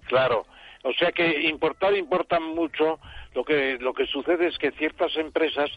Claro, 0.06 0.46
O 0.86 0.92
sea 0.92 1.10
que 1.10 1.42
importar 1.48 1.94
importa 1.96 2.38
mucho. 2.38 3.00
Lo 3.34 3.44
que 3.44 3.76
lo 3.80 3.92
que 3.92 4.06
sucede 4.06 4.46
es 4.46 4.56
que 4.56 4.70
ciertas 4.72 5.16
empresas 5.16 5.70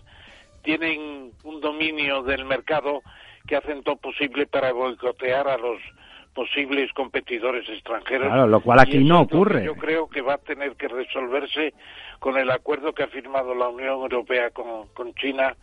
tienen 0.62 1.32
un 1.44 1.62
dominio 1.62 2.22
del 2.22 2.46
mercado 2.46 3.02
que 3.48 3.56
hacen 3.56 3.82
todo 3.84 3.96
posible 3.96 4.46
para 4.46 4.72
boicotear 4.72 5.48
a 5.48 5.58
los 5.58 5.80
posibles 6.36 6.94
competidores 6.94 7.68
extranjeros. 7.68 8.28
Claro, 8.28 8.48
lo 8.48 8.62
cual 8.62 8.80
aquí 8.80 9.00
no 9.00 9.22
ocurre. 9.22 9.66
Yo 9.66 9.76
creo 9.76 10.08
que 10.08 10.22
va 10.22 10.36
a 10.36 10.38
tener 10.38 10.76
que 10.76 10.88
resolverse 10.88 11.74
con 12.20 12.38
el 12.38 12.52
acuerdo 12.52 12.94
que 12.94 13.04
ha 13.04 13.08
firmado 13.08 13.56
la 13.56 13.68
Unión 13.68 14.02
Europea 14.02 14.52
con, 14.52 14.88
con 14.90 15.14
China, 15.16 15.56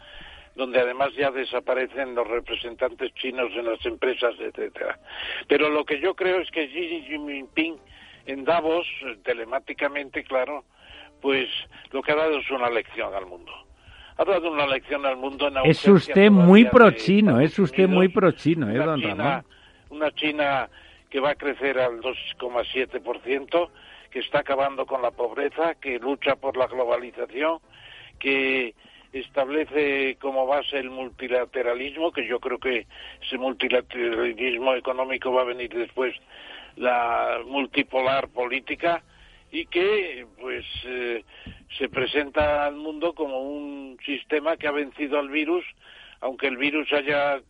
donde 0.56 0.80
además 0.80 1.10
ya 1.16 1.30
desaparecen 1.30 2.14
los 2.14 2.26
representantes 2.26 3.14
chinos 3.14 3.52
en 3.54 3.66
las 3.66 3.84
empresas, 3.86 4.34
etcétera. 4.40 4.98
Pero 5.46 5.68
lo 5.68 5.84
que 5.84 6.00
yo 6.00 6.14
creo 6.14 6.40
es 6.40 6.50
que 6.50 6.66
Xi 6.66 7.04
Jinping 7.06 7.76
en 8.26 8.44
Davos, 8.44 8.86
telemáticamente, 9.24 10.24
claro, 10.24 10.64
pues 11.20 11.48
lo 11.92 12.02
que 12.02 12.12
ha 12.12 12.16
dado 12.16 12.38
es 12.38 12.50
una 12.50 12.68
lección 12.68 13.14
al 13.14 13.26
mundo. 13.26 13.52
Ha 14.18 14.24
dado 14.24 14.50
una 14.50 14.66
lección 14.66 15.04
al 15.04 15.16
mundo 15.16 15.48
en 15.48 15.58
Es 15.64 15.86
usted 15.86 16.30
muy 16.30 16.64
pro-chino, 16.64 17.40
es 17.40 17.58
usted 17.58 17.88
muy 17.88 18.08
pro-chino, 18.08 18.70
¿eh, 18.70 18.78
don 18.78 19.02
Ramón? 19.02 19.44
Una 19.90 20.10
China 20.12 20.68
que 21.10 21.20
va 21.20 21.30
a 21.30 21.34
crecer 21.34 21.78
al 21.78 22.00
2,7%, 22.00 23.70
que 24.10 24.18
está 24.18 24.40
acabando 24.40 24.86
con 24.86 25.02
la 25.02 25.10
pobreza, 25.10 25.74
que 25.74 25.98
lucha 25.98 26.36
por 26.36 26.56
la 26.56 26.66
globalización, 26.66 27.58
que 28.18 28.74
establece 29.12 30.16
como 30.20 30.46
base 30.46 30.78
el 30.78 30.90
multilateralismo, 30.90 32.12
que 32.12 32.26
yo 32.26 32.40
creo 32.40 32.58
que 32.58 32.86
ese 33.22 33.38
multilateralismo 33.38 34.74
económico 34.74 35.32
va 35.32 35.42
a 35.42 35.46
venir 35.46 35.70
después 35.74 36.14
la 36.76 37.40
multipolar 37.46 38.28
política 38.28 39.02
y 39.50 39.66
que 39.66 40.26
pues 40.40 40.64
eh, 40.84 41.24
se 41.78 41.88
presenta 41.88 42.66
al 42.66 42.76
mundo 42.76 43.14
como 43.14 43.40
un 43.42 43.98
sistema 44.04 44.56
que 44.56 44.66
ha 44.66 44.72
vencido 44.72 45.18
al 45.18 45.28
virus, 45.28 45.64
aunque 46.20 46.46
el 46.46 46.56
virus 46.56 46.92
haya 46.92 47.40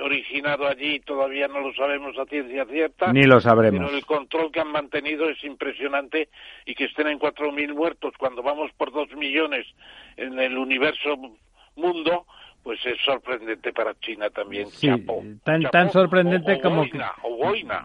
originado 0.00 0.66
allí 0.66 1.00
todavía 1.00 1.48
no 1.48 1.60
lo 1.60 1.72
sabemos 1.74 2.18
a 2.18 2.24
ciencia 2.26 2.64
cierta. 2.66 3.12
Ni 3.12 3.24
lo 3.24 3.40
sabremos. 3.40 3.80
Pero 3.80 3.96
el 3.96 4.04
control 4.04 4.50
que 4.50 4.60
han 4.60 4.72
mantenido 4.72 5.28
es 5.28 5.42
impresionante 5.44 6.28
y 6.66 6.74
que 6.74 6.84
estén 6.84 7.08
en 7.08 7.18
4.000 7.18 7.74
muertos 7.74 8.14
cuando 8.18 8.42
vamos 8.42 8.70
por 8.76 8.92
2 8.92 9.14
millones 9.16 9.66
en 10.16 10.38
el 10.38 10.56
universo 10.56 11.16
mundo, 11.76 12.26
pues 12.64 12.80
es 12.86 12.96
sorprendente 13.04 13.72
para 13.74 13.94
China 14.00 14.30
también. 14.30 14.66
Sí, 14.68 14.88
tan, 15.44 15.62
tan 15.70 15.92
sorprendente 15.92 16.60
como 16.62 16.84
que... 16.84 16.98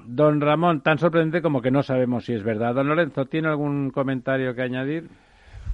Don 0.06 0.40
Ramón, 0.40 0.82
tan 0.82 0.98
sorprendente 0.98 1.42
como 1.42 1.62
que 1.62 1.70
no 1.70 1.84
sabemos 1.84 2.24
si 2.24 2.34
es 2.34 2.44
verdad. 2.44 2.74
Don 2.74 2.88
Lorenzo, 2.88 3.26
¿tiene 3.26 3.50
algún 3.50 3.92
comentario 3.92 4.56
que 4.56 4.62
añadir? 4.62 5.10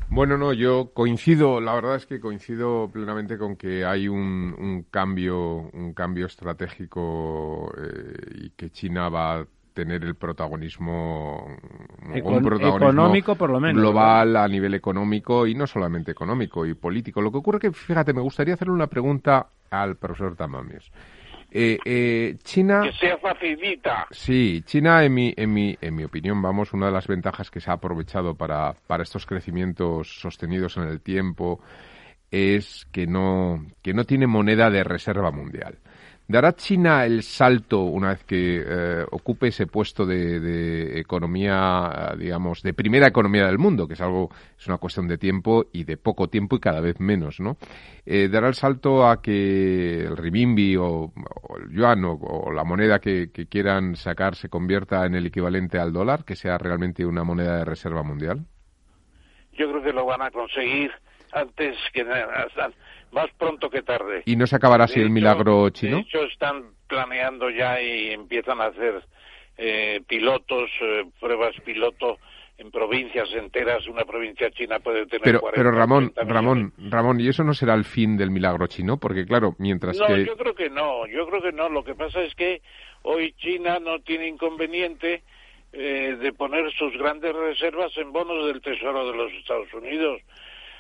Bueno, 0.10 0.38
no, 0.38 0.54
yo 0.54 0.92
coincido, 0.94 1.62
la 1.62 1.76
verdad 1.76 1.96
es 1.96 2.08
que 2.08 2.20
coincido 2.20 2.90
plenamente 2.92 3.38
con 3.38 3.56
que 3.56 3.86
hay 3.86 4.08
un, 4.08 4.86
cambio, 4.90 5.70
un 5.74 5.94
cambio 5.94 6.26
estratégico 6.26 7.72
eh, 7.78 8.46
y 8.46 8.50
que 8.52 8.72
China 8.72 9.10
va 9.10 9.40
a 9.40 9.46
tener 9.76 10.04
el 10.04 10.16
protagonismo, 10.16 11.46
un 12.02 12.44
protagonismo 12.44 12.78
económico 12.78 13.36
por 13.36 13.50
lo 13.50 13.60
menos, 13.60 13.80
global 13.80 14.38
a 14.38 14.48
nivel 14.48 14.74
económico 14.74 15.46
y 15.46 15.54
no 15.54 15.68
solamente 15.68 16.12
económico 16.12 16.66
y 16.66 16.74
político. 16.74 17.22
Lo 17.22 17.32
que 17.32 17.38
ocurre 17.38 17.60
que, 17.60 17.72
fíjate, 17.72 18.14
me 18.14 18.22
gustaría 18.22 18.54
hacerle 18.56 18.74
una 18.74 18.88
pregunta 18.88 19.48
al 19.70 19.98
profesor 19.98 20.36
Tamames. 20.36 20.90
Eh, 21.52 21.78
eh, 21.86 22.36
China. 22.44 22.82
Que 22.84 22.94
sea 22.94 23.18
facilita. 23.18 24.08
Sí, 24.12 24.64
China, 24.66 25.04
en 25.04 25.14
mi, 25.14 25.34
en, 25.36 25.54
mi, 25.54 25.78
en 25.80 25.96
mi 25.96 26.06
opinión, 26.06 26.42
vamos, 26.42 26.74
una 26.74 26.88
de 26.88 26.94
las 26.94 27.08
ventajas 27.08 27.52
que 27.52 27.60
se 27.60 27.70
ha 27.70 27.74
aprovechado 27.74 28.36
para, 28.36 28.74
para 28.88 29.04
estos 29.04 29.26
crecimientos 29.26 30.20
sostenidos 30.20 30.78
en 30.78 30.84
el 30.84 31.02
tiempo 31.02 31.62
es 32.32 32.88
que 32.92 33.08
no, 33.08 33.66
que 33.82 33.94
no 33.94 34.06
tiene 34.06 34.26
moneda 34.26 34.70
de 34.70 34.84
reserva 34.84 35.32
mundial. 35.32 35.78
¿Dará 36.28 36.54
China 36.54 37.06
el 37.06 37.22
salto 37.22 37.82
una 37.82 38.10
vez 38.10 38.24
que 38.24 38.64
eh, 38.66 39.06
ocupe 39.12 39.50
ese 39.50 39.68
puesto 39.68 40.08
de, 40.08 41.00
economía, 41.00 42.16
digamos, 42.18 42.64
de 42.64 42.74
primera 42.74 43.08
economía 43.08 43.46
del 43.46 43.60
mundo, 43.60 43.88
que 43.88 43.94
es 43.94 44.02
algo, 44.02 44.30
es 44.58 44.66
una 44.66 44.80
cuestión 44.80 45.08
de 45.08 45.20
tiempo 45.20 45.66
y 45.72 45.84
de 45.84 45.98
poco 45.98 46.28
tiempo 46.28 46.56
y 46.56 46.60
cada 46.60 46.82
vez 46.82 47.00
menos, 47.00 47.40
¿no? 47.40 47.58
Eh, 48.08 48.28
¿Dará 48.28 48.48
el 48.48 48.56
salto 48.56 49.08
a 49.08 49.22
que 49.22 50.02
el 50.02 50.18
renminbi 50.18 50.76
o, 50.78 51.14
el 51.60 51.70
yuan 51.72 52.04
o, 52.04 52.52
la 52.52 52.64
moneda 52.64 52.98
que, 52.98 53.30
quieran 53.48 53.96
sacar 53.96 54.34
se 54.34 54.50
convierta 54.50 55.06
en 55.06 55.14
el 55.14 55.28
equivalente 55.28 55.78
al 55.78 55.94
dólar, 55.94 56.26
que 56.26 56.36
sea 56.36 56.58
realmente 56.58 57.06
una 57.06 57.24
moneda 57.24 57.58
de 57.58 57.66
reserva 57.66 58.02
mundial? 58.02 58.46
Yo 59.54 59.70
creo 59.70 59.84
que 59.84 59.94
lo 59.94 60.08
van 60.08 60.24
a 60.24 60.32
conseguir 60.32 60.92
antes 61.34 61.78
que 61.94 62.04
más 63.12 63.30
pronto 63.38 63.70
que 63.70 63.82
tarde. 63.82 64.24
¿Y 64.26 64.36
no 64.36 64.48
se 64.48 64.56
acabará 64.56 64.86
así 64.86 65.00
el 65.00 65.10
milagro 65.10 65.70
chino? 65.70 65.98
De 65.98 66.02
hecho, 66.04 66.24
están 66.24 66.64
planeando 66.88 67.50
ya 67.50 67.82
y 67.82 68.12
empiezan 68.12 68.62
a 68.62 68.66
hacer 68.66 69.04
eh, 69.58 70.02
pilotos, 70.08 70.70
eh, 70.82 71.06
pruebas 71.20 71.56
piloto 71.64 72.18
en 72.58 72.72
provincias 72.72 73.32
enteras. 73.34 73.88
Una 73.88 74.06
provincia 74.06 74.50
china 74.52 74.80
puede 74.80 75.06
tener 75.08 75.22
pero, 75.24 75.42
Pero 75.54 75.72
Ramón, 75.72 76.14
Ramón, 76.16 76.74
Ramón, 76.78 77.20
¿y 77.20 77.28
eso 77.28 77.44
no 77.44 77.54
será 77.54 77.74
el 77.74 77.86
fin 77.86 78.18
del 78.18 78.32
milagro 78.32 78.68
chino? 78.68 78.98
Porque 78.98 79.26
claro, 79.26 79.56
mientras 79.58 79.98
no, 79.98 80.08
que... 80.08 80.26
yo 80.26 80.38
creo 80.38 80.56
que 80.56 80.70
no, 80.70 81.08
yo 81.08 81.28
creo 81.28 81.42
que 81.42 81.52
no. 81.52 81.70
Lo 81.70 81.84
que 81.84 81.96
pasa 81.96 82.22
es 82.22 82.34
que 82.36 82.62
hoy 83.04 83.34
China 83.34 83.80
no 83.80 84.00
tiene 84.00 84.28
inconveniente 84.28 85.24
eh, 85.74 86.18
de 86.20 86.34
poner 86.34 86.72
sus 86.74 86.94
grandes 86.98 87.34
reservas 87.34 87.96
en 87.98 88.12
bonos 88.12 88.48
del 88.48 88.62
Tesoro 88.62 89.12
de 89.12 89.18
los 89.18 89.32
Estados 89.34 89.74
Unidos. 89.74 90.22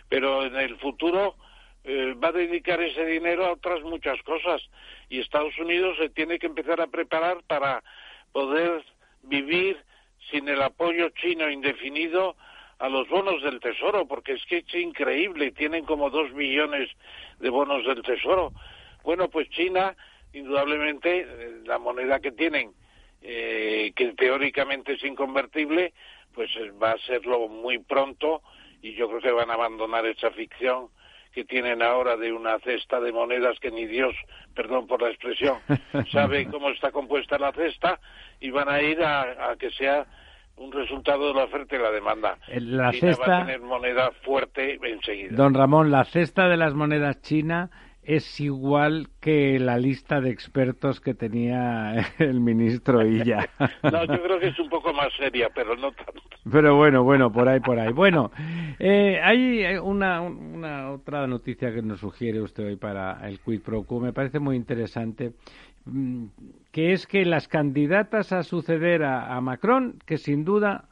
Pero 0.08 0.46
en 0.46 0.56
el 0.56 0.78
futuro 0.78 1.36
eh, 1.86 2.16
va 2.16 2.30
a 2.30 2.32
dedicar 2.32 2.82
ese 2.82 3.06
dinero 3.06 3.46
a 3.46 3.52
otras 3.54 3.82
muchas 3.84 4.22
cosas 4.24 4.62
y 5.08 5.20
Estados 5.20 5.58
Unidos 5.60 5.98
se 6.00 6.10
tiene 6.10 6.40
que 6.40 6.48
empezar 6.48 6.82
a 6.82 6.88
preparar 6.88 7.44
para 7.48 7.84
poder 8.32 8.84
vivir 9.22 9.78
sin 10.32 10.50
el 10.50 10.62
apoyo 10.64 11.10
chino 11.10 11.50
indefinido 11.50 12.36
a 12.80 12.90
los 12.90 13.08
bonos 13.08 13.42
del 13.44 13.60
tesoro, 13.60 14.08
porque 14.08 14.34
es 14.34 14.44
que 14.46 14.58
es 14.58 14.76
increíble, 14.76 15.52
tienen 15.52 15.86
como 15.86 16.10
dos 16.10 16.34
millones 16.34 16.90
de 17.40 17.50
bonos 17.50 17.86
del 17.86 18.02
tesoro. 18.02 18.52
Bueno, 19.04 19.30
pues 19.30 19.48
China, 19.52 19.96
indudablemente, 20.34 21.20
eh, 21.20 21.62
la 21.66 21.78
moneda 21.78 22.20
que 22.20 22.32
tienen, 22.32 22.74
eh, 23.22 23.94
que 23.96 24.14
teóricamente 24.14 24.94
es 24.94 25.04
inconvertible, 25.04 25.94
pues 26.34 26.50
va 26.82 26.92
a 26.92 26.98
serlo 27.06 27.48
muy 27.48 27.78
pronto 27.78 28.42
y 28.82 28.94
yo 28.94 29.08
creo 29.08 29.22
que 29.22 29.32
van 29.32 29.52
a 29.52 29.54
abandonar 29.54 30.06
esa 30.08 30.32
ficción 30.32 30.90
que 31.36 31.44
tienen 31.44 31.84
ahora 31.84 32.16
de 32.16 32.32
una 32.32 32.58
cesta 32.60 33.02
de 33.02 33.12
monedas 33.12 33.60
que 33.60 33.70
ni 33.70 33.86
Dios, 33.86 34.16
perdón 34.56 34.88
por 34.88 35.02
la 35.02 35.10
expresión, 35.10 35.58
sabe 36.14 36.48
cómo 36.48 36.70
está 36.70 36.92
compuesta 36.92 37.38
la 37.38 37.52
cesta 37.52 38.00
y 38.40 38.52
van 38.52 38.70
a 38.70 38.82
ir 38.82 39.04
a, 39.04 39.54
que 39.60 39.70
sea 39.72 40.06
un 40.56 40.72
resultado 40.72 41.28
de 41.28 41.34
la 41.34 41.44
oferta 41.44 41.76
y 41.76 41.80
la 41.80 41.92
demanda. 41.92 42.38
La 42.48 42.94
cesta... 42.94 43.28
va 43.28 43.38
a 43.40 43.46
tener 43.48 43.60
moneda 43.60 44.12
fuerte 44.24 44.80
enseguida. 44.82 45.36
Don 45.36 45.54
Ramón, 45.54 45.92
la 45.92 46.06
cesta 46.06 46.48
de 46.48 46.56
las 46.56 46.74
monedas 46.74 47.22
china 47.22 47.70
es 48.06 48.40
igual 48.40 49.10
que 49.20 49.60
la 49.60 49.78
lista 49.78 50.22
de 50.22 50.30
expertos 50.30 51.02
que 51.02 51.14
tenía 51.14 51.96
el 52.20 52.40
ministro 52.40 53.06
Illa. 53.06 53.50
no, 53.84 54.06
yo 54.06 54.22
creo 54.22 54.40
que 54.40 54.48
es 54.48 54.60
un 54.60 54.70
poco 54.70 54.94
más 54.94 55.12
seria, 55.18 55.50
pero 55.54 55.76
no 55.76 55.92
tanto. 55.92 56.22
Pero 56.50 56.76
bueno, 56.76 57.04
bueno, 57.04 57.32
por 57.32 57.50
ahí, 57.50 57.60
por 57.60 57.80
ahí. 57.80 57.92
Bueno, 57.92 58.32
eh, 58.80 59.20
hay 59.24 59.78
una, 59.78 60.22
una 60.22 60.92
otra 60.92 61.26
noticia 61.26 61.74
que 61.74 61.82
nos 61.82 62.00
sugiere 62.00 62.42
usted 62.42 62.68
hoy 62.68 62.76
para 62.76 63.28
el 63.28 63.40
Quid 63.40 63.62
Pro 63.62 63.84
Quo, 63.84 64.00
me 64.00 64.14
parece 64.14 64.40
muy 64.40 64.56
interesante, 64.56 65.34
mm, 65.86 66.26
que 66.72 66.92
es 66.94 67.08
que 67.08 67.26
las 67.26 67.48
candidatas 67.48 68.32
a 68.32 68.44
suceder 68.44 69.04
a 69.04 69.42
Macron, 69.42 69.98
que 70.06 70.18
sin 70.18 70.46
duda 70.46 70.90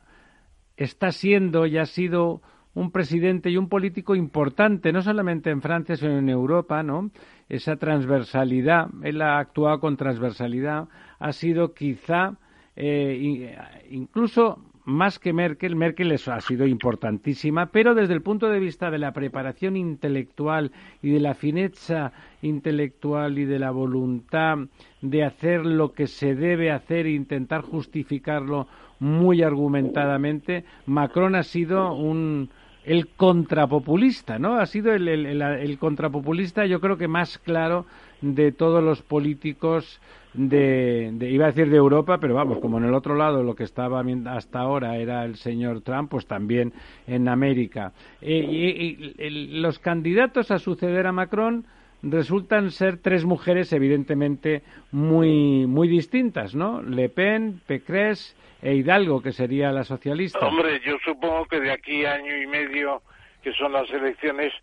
está 0.76 1.12
siendo 1.12 1.68
y 1.68 1.78
ha 1.78 1.86
sido 1.86 2.42
un 2.76 2.92
presidente 2.92 3.50
y 3.50 3.58
un 3.58 3.70
político 3.70 4.16
importante, 4.16 4.92
no 4.92 5.02
solamente 5.02 5.50
en 5.50 5.62
Francia, 5.62 5.96
sino 5.96 6.18
en 6.18 6.30
Europa, 6.30 6.84
¿no? 6.84 7.12
Esa 7.50 7.76
transversalidad, 7.76 8.88
él 9.04 9.22
ha 9.22 9.38
actuado 9.38 9.80
con 9.80 9.98
transversalidad, 9.98 10.88
ha 11.20 11.32
sido 11.32 11.74
quizá 11.74 12.38
eh, 12.76 13.56
incluso 13.92 14.60
más 14.86 15.18
que 15.18 15.32
Merkel, 15.32 15.76
Merkel 15.76 16.12
ha 16.12 16.42
sido 16.42 16.68
importantísima, 16.68 17.68
pero 17.68 17.96
desde 17.96 18.14
el 18.14 18.22
punto 18.22 18.50
de 18.50 18.60
vista 18.60 18.92
de 18.92 18.98
la 18.98 19.14
preparación 19.14 19.78
intelectual 19.78 20.72
y 21.02 21.12
de 21.12 21.20
la 21.22 21.36
fineza 21.36 22.12
intelectual 22.42 23.40
y 23.40 23.46
de 23.46 23.60
la 23.60 23.72
voluntad 23.72 24.58
de 25.02 25.24
hacer 25.24 25.66
lo 25.66 25.94
que 25.94 26.08
se 26.08 26.36
debe 26.36 26.72
hacer 26.72 27.06
e 27.06 27.12
intentar 27.12 27.62
justificarlo 27.62 28.68
muy 29.00 29.42
argumentadamente, 29.42 30.66
Macron 30.86 31.36
ha 31.36 31.44
sido 31.44 31.94
un, 31.94 32.50
el 32.86 33.08
contrapopulista, 33.10 34.40
¿no? 34.40 34.56
Ha 34.56 34.66
sido 34.66 34.94
el, 34.94 35.78
contrapopulista, 35.80 36.66
yo 36.66 36.80
creo 36.80 36.98
que 36.98 37.08
más 37.08 37.38
claro 37.38 37.86
de 38.22 38.52
todos 38.52 38.84
los 38.84 39.02
políticos 39.02 40.02
de, 40.34 41.14
iba 41.22 41.46
a 41.46 41.50
decir 41.50 41.70
de 41.70 41.78
Europa, 41.78 42.18
pero 42.20 42.34
vamos, 42.34 42.60
como 42.60 42.78
en 42.78 42.86
el 42.86 42.94
otro 42.94 43.16
lado 43.16 43.44
lo 43.44 43.56
que 43.56 43.64
estaba 43.64 44.04
hasta 44.28 44.60
ahora 44.60 44.98
era 44.98 45.24
el 45.26 45.36
señor 45.36 45.82
Trump, 45.82 46.10
pues 46.10 46.26
también 46.26 46.74
en 47.08 47.28
América. 47.28 47.94
Eh, 48.22 48.40
y, 48.40 49.60
los 49.60 49.80
candidatos 49.80 50.52
a 50.52 50.60
suceder 50.60 51.08
a 51.08 51.12
Macron 51.12 51.66
resultan 52.04 52.72
ser 52.72 52.98
tres 52.98 53.26
mujeres 53.26 53.72
evidentemente 53.74 54.62
muy 54.92 55.66
muy 55.66 55.88
distintas, 55.88 56.54
¿no? 56.54 56.82
Le 56.82 57.10
Pen, 57.10 57.62
Pécresse 57.66 58.36
e 58.62 58.76
Hidalgo, 58.76 59.22
que 59.22 59.32
sería 59.32 59.72
la 59.72 59.84
socialista. 59.84 60.40
Hombre, 60.40 60.80
yo 60.86 60.98
supongo 61.04 61.46
que 61.46 61.60
de 61.60 61.72
aquí 61.72 62.06
a 62.06 62.14
año 62.14 62.38
y 62.38 62.46
medio, 62.46 63.02
que 63.42 63.54
son 63.54 63.72
las 63.72 63.90
elecciones, 63.90 64.54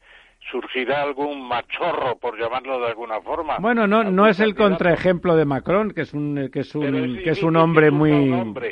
surgirá 0.50 1.02
algún 1.02 1.46
machorro, 1.46 2.16
por 2.16 2.38
llamarlo 2.38 2.80
de 2.80 2.88
alguna 2.88 3.20
forma. 3.20 3.58
Bueno, 3.58 3.86
no, 3.86 4.04
no 4.04 4.26
es 4.26 4.40
el 4.40 4.54
contraejemplo 4.54 5.36
de 5.36 5.44
Macron, 5.44 5.92
que 5.92 6.02
es 6.02 6.14
un, 6.14 6.50
que 6.52 6.60
es 6.60 6.74
un, 6.74 7.18
que 7.22 7.30
es 7.30 7.42
un 7.42 7.56
hombre 7.56 7.90
muy, 7.90 8.30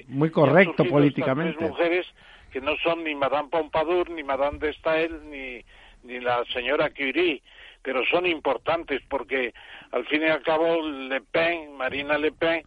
muy 0.08 0.30
correcto 0.30 0.84
políticamente. 0.84 1.56
Tres 1.58 1.70
mujeres 1.70 2.06
que 2.50 2.60
no 2.60 2.72
son 2.82 3.04
ni 3.04 3.14
Madame 3.14 3.48
Pompadour, 3.50 4.10
ni 4.10 4.22
Madame 4.22 4.58
de 4.58 4.72
Stael, 4.72 5.20
ni, 5.30 5.62
ni 6.04 6.20
la 6.20 6.42
señora 6.46 6.90
Curie 6.90 7.42
pero 7.88 8.04
son 8.04 8.26
importantes 8.26 9.00
porque 9.08 9.54
al 9.92 10.04
fin 10.08 10.20
y 10.20 10.26
al 10.26 10.42
cabo 10.42 10.86
Le 10.86 11.22
Pen, 11.22 11.74
Marina 11.74 12.18
Le 12.18 12.32
Pen, 12.32 12.62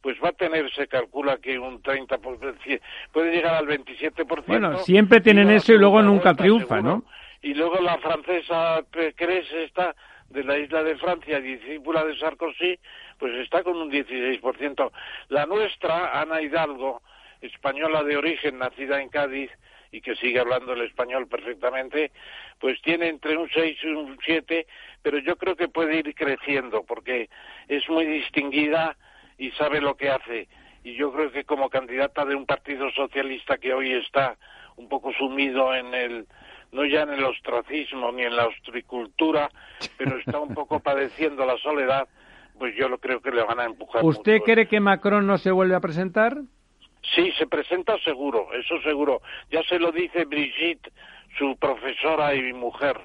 pues 0.00 0.16
va 0.22 0.28
a 0.28 0.32
tener, 0.32 0.72
se 0.72 0.86
calcula 0.86 1.38
que 1.38 1.58
un 1.58 1.82
30%, 1.82 2.80
puede 3.10 3.32
llegar 3.32 3.56
al 3.56 3.66
27%. 3.66 4.44
Bueno, 4.46 4.78
siempre 4.78 5.20
tienen 5.20 5.50
eso 5.50 5.72
y 5.72 5.78
luego 5.78 6.00
nunca 6.02 6.34
triunfa, 6.34 6.80
¿no? 6.80 7.02
Y 7.42 7.52
luego 7.54 7.80
la 7.80 7.98
francesa 7.98 8.84
Cres 8.92 9.52
está 9.54 9.96
de 10.28 10.44
la 10.44 10.56
isla 10.56 10.84
de 10.84 10.96
Francia, 10.98 11.40
discípula 11.40 12.04
de 12.04 12.16
Sarkozy, 12.16 12.78
pues 13.18 13.34
está 13.38 13.64
con 13.64 13.76
un 13.76 13.90
16%. 13.90 14.92
La 15.30 15.46
nuestra, 15.46 16.20
Ana 16.20 16.40
Hidalgo, 16.42 17.02
española 17.40 18.04
de 18.04 18.16
origen, 18.16 18.58
nacida 18.58 19.02
en 19.02 19.08
Cádiz, 19.08 19.50
y 19.92 20.00
que 20.00 20.14
sigue 20.16 20.38
hablando 20.38 20.72
el 20.72 20.82
español 20.82 21.26
perfectamente, 21.26 22.12
pues 22.58 22.80
tiene 22.82 23.08
entre 23.08 23.36
un 23.36 23.48
6 23.48 23.78
y 23.82 23.86
un 23.88 24.18
7, 24.24 24.66
pero 25.02 25.18
yo 25.18 25.36
creo 25.36 25.56
que 25.56 25.68
puede 25.68 25.98
ir 25.98 26.14
creciendo 26.14 26.84
porque 26.84 27.28
es 27.68 27.88
muy 27.88 28.06
distinguida 28.06 28.96
y 29.38 29.50
sabe 29.52 29.80
lo 29.80 29.96
que 29.96 30.10
hace. 30.10 30.48
Y 30.84 30.94
yo 30.94 31.12
creo 31.12 31.30
que 31.30 31.44
como 31.44 31.68
candidata 31.68 32.24
de 32.24 32.34
un 32.34 32.46
partido 32.46 32.90
socialista 32.92 33.58
que 33.58 33.74
hoy 33.74 33.92
está 33.92 34.36
un 34.76 34.88
poco 34.88 35.12
sumido 35.12 35.74
en 35.74 35.94
el 35.94 36.26
no 36.72 36.84
ya 36.84 37.02
en 37.02 37.10
el 37.10 37.24
ostracismo 37.24 38.12
ni 38.12 38.22
en 38.22 38.36
la 38.36 38.46
ostricultura, 38.46 39.50
pero 39.96 40.18
está 40.18 40.38
un 40.38 40.54
poco 40.54 40.78
padeciendo 40.80 41.44
la 41.44 41.58
soledad, 41.58 42.06
pues 42.58 42.74
yo 42.76 42.88
lo 42.88 42.98
creo 42.98 43.20
que 43.20 43.30
le 43.30 43.42
van 43.42 43.58
a 43.58 43.64
empujar. 43.64 44.04
¿Usted 44.04 44.40
cree 44.44 44.68
que 44.68 44.78
Macron 44.78 45.26
no 45.26 45.38
se 45.38 45.50
vuelve 45.50 45.74
a 45.74 45.80
presentar? 45.80 46.38
Sí, 47.14 47.32
se 47.38 47.46
presenta 47.46 47.98
seguro, 48.04 48.48
eso 48.52 48.80
seguro. 48.82 49.22
Ya 49.50 49.62
se 49.62 49.78
lo 49.78 49.90
dice 49.90 50.24
Brigitte, 50.24 50.92
su 51.38 51.56
profesora 51.56 52.34
y 52.34 52.52
mujer. 52.52 53.00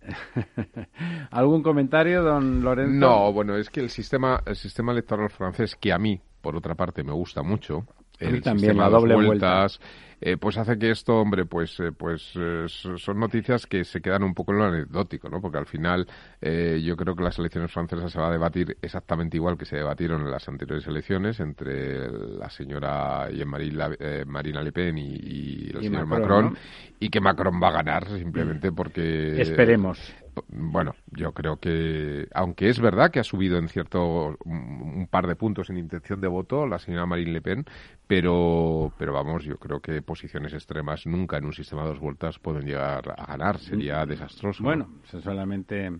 ¿Algún 1.30 1.62
comentario, 1.62 2.22
don 2.22 2.62
Lorenzo? 2.62 2.94
No, 2.94 3.32
bueno, 3.32 3.56
es 3.56 3.70
que 3.70 3.80
el 3.80 3.90
sistema, 3.90 4.42
el 4.46 4.56
sistema 4.56 4.92
electoral 4.92 5.30
francés, 5.30 5.76
que 5.76 5.92
a 5.92 5.98
mí, 5.98 6.20
por 6.40 6.56
otra 6.56 6.74
parte, 6.74 7.02
me 7.02 7.12
gusta 7.12 7.42
mucho, 7.42 7.84
el 8.18 8.42
también, 8.42 8.76
la 8.76 8.88
doble 8.88 9.14
vueltas, 9.14 9.80
eh, 10.20 10.36
pues 10.36 10.58
hace 10.58 10.78
que 10.78 10.90
esto, 10.90 11.20
hombre, 11.20 11.44
pues, 11.44 11.78
eh, 11.78 11.92
pues 11.92 12.32
eh, 12.36 12.66
son 12.66 13.20
noticias 13.20 13.66
que 13.66 13.84
se 13.84 14.00
quedan 14.00 14.24
un 14.24 14.34
poco 14.34 14.52
en 14.52 14.58
lo 14.58 14.64
anecdótico, 14.64 15.28
¿no? 15.28 15.40
Porque 15.40 15.58
al 15.58 15.66
final 15.66 16.06
yo 16.40 16.96
creo 16.96 17.14
que 17.14 17.22
las 17.22 17.38
elecciones 17.38 17.70
francesas 17.70 18.12
se 18.12 18.18
va 18.18 18.28
a 18.28 18.32
debatir 18.32 18.76
exactamente 18.82 19.36
igual 19.36 19.56
que 19.56 19.64
se 19.64 19.76
debatieron 19.76 20.22
en 20.22 20.30
las 20.30 20.48
anteriores 20.48 20.86
elecciones 20.86 21.40
entre 21.40 22.10
la 22.10 22.50
señora 22.50 23.28
Marina 23.46 24.62
Le 24.62 24.72
Pen 24.72 24.98
y, 24.98 25.70
el 25.74 25.82
señor 25.82 26.06
Macron, 26.06 26.56
y 26.98 27.08
que 27.10 27.20
Macron 27.20 27.60
va 27.62 27.68
a 27.68 27.72
ganar 27.72 28.08
simplemente 28.08 28.72
porque... 28.72 29.40
Esperemos 29.40 29.98
bueno, 30.48 30.94
yo 31.10 31.32
creo 31.32 31.58
que, 31.58 32.28
aunque 32.32 32.68
es 32.68 32.80
verdad 32.80 33.10
que 33.10 33.20
ha 33.20 33.24
subido 33.24 33.58
en 33.58 33.68
cierto 33.68 34.36
un 34.44 35.08
par 35.10 35.26
de 35.26 35.36
puntos 35.36 35.70
en 35.70 35.78
intención 35.78 36.20
de 36.20 36.28
voto 36.28 36.66
la 36.66 36.78
señora 36.78 37.06
Marine 37.06 37.32
Le 37.32 37.40
Pen, 37.40 37.64
pero, 38.06 38.92
pero 38.98 39.12
vamos, 39.12 39.44
yo 39.44 39.58
creo 39.58 39.80
que 39.80 40.02
posiciones 40.02 40.52
extremas 40.54 41.06
nunca 41.06 41.36
en 41.36 41.44
un 41.44 41.52
sistema 41.52 41.82
de 41.82 41.88
dos 41.88 42.00
vueltas 42.00 42.38
pueden 42.38 42.66
llegar 42.66 43.14
a 43.16 43.26
ganar, 43.26 43.58
sería 43.58 44.04
desastroso. 44.06 44.62
Bueno, 44.62 44.88
solamente 45.22 45.90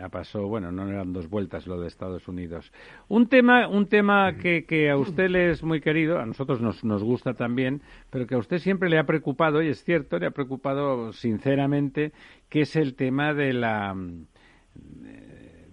ha 0.00 0.08
pasado, 0.08 0.46
bueno, 0.46 0.70
no 0.70 0.88
eran 0.88 1.12
dos 1.12 1.28
vueltas 1.28 1.66
lo 1.66 1.80
de 1.80 1.88
Estados 1.88 2.28
Unidos. 2.28 2.72
Un 3.08 3.28
tema, 3.28 3.68
un 3.68 3.86
tema 3.86 4.36
que, 4.36 4.64
que 4.64 4.90
a 4.90 4.96
usted 4.96 5.28
le 5.28 5.50
es 5.50 5.62
muy 5.62 5.80
querido, 5.80 6.18
a 6.18 6.26
nosotros 6.26 6.60
nos, 6.60 6.84
nos 6.84 7.02
gusta 7.02 7.34
también, 7.34 7.82
pero 8.10 8.26
que 8.26 8.34
a 8.34 8.38
usted 8.38 8.58
siempre 8.58 8.88
le 8.88 8.98
ha 8.98 9.04
preocupado, 9.04 9.62
y 9.62 9.68
es 9.68 9.82
cierto, 9.82 10.18
le 10.18 10.26
ha 10.26 10.30
preocupado 10.30 11.12
sinceramente, 11.12 12.12
que 12.48 12.62
es 12.62 12.76
el 12.76 12.94
tema 12.94 13.34
de 13.34 13.52
la 13.52 13.96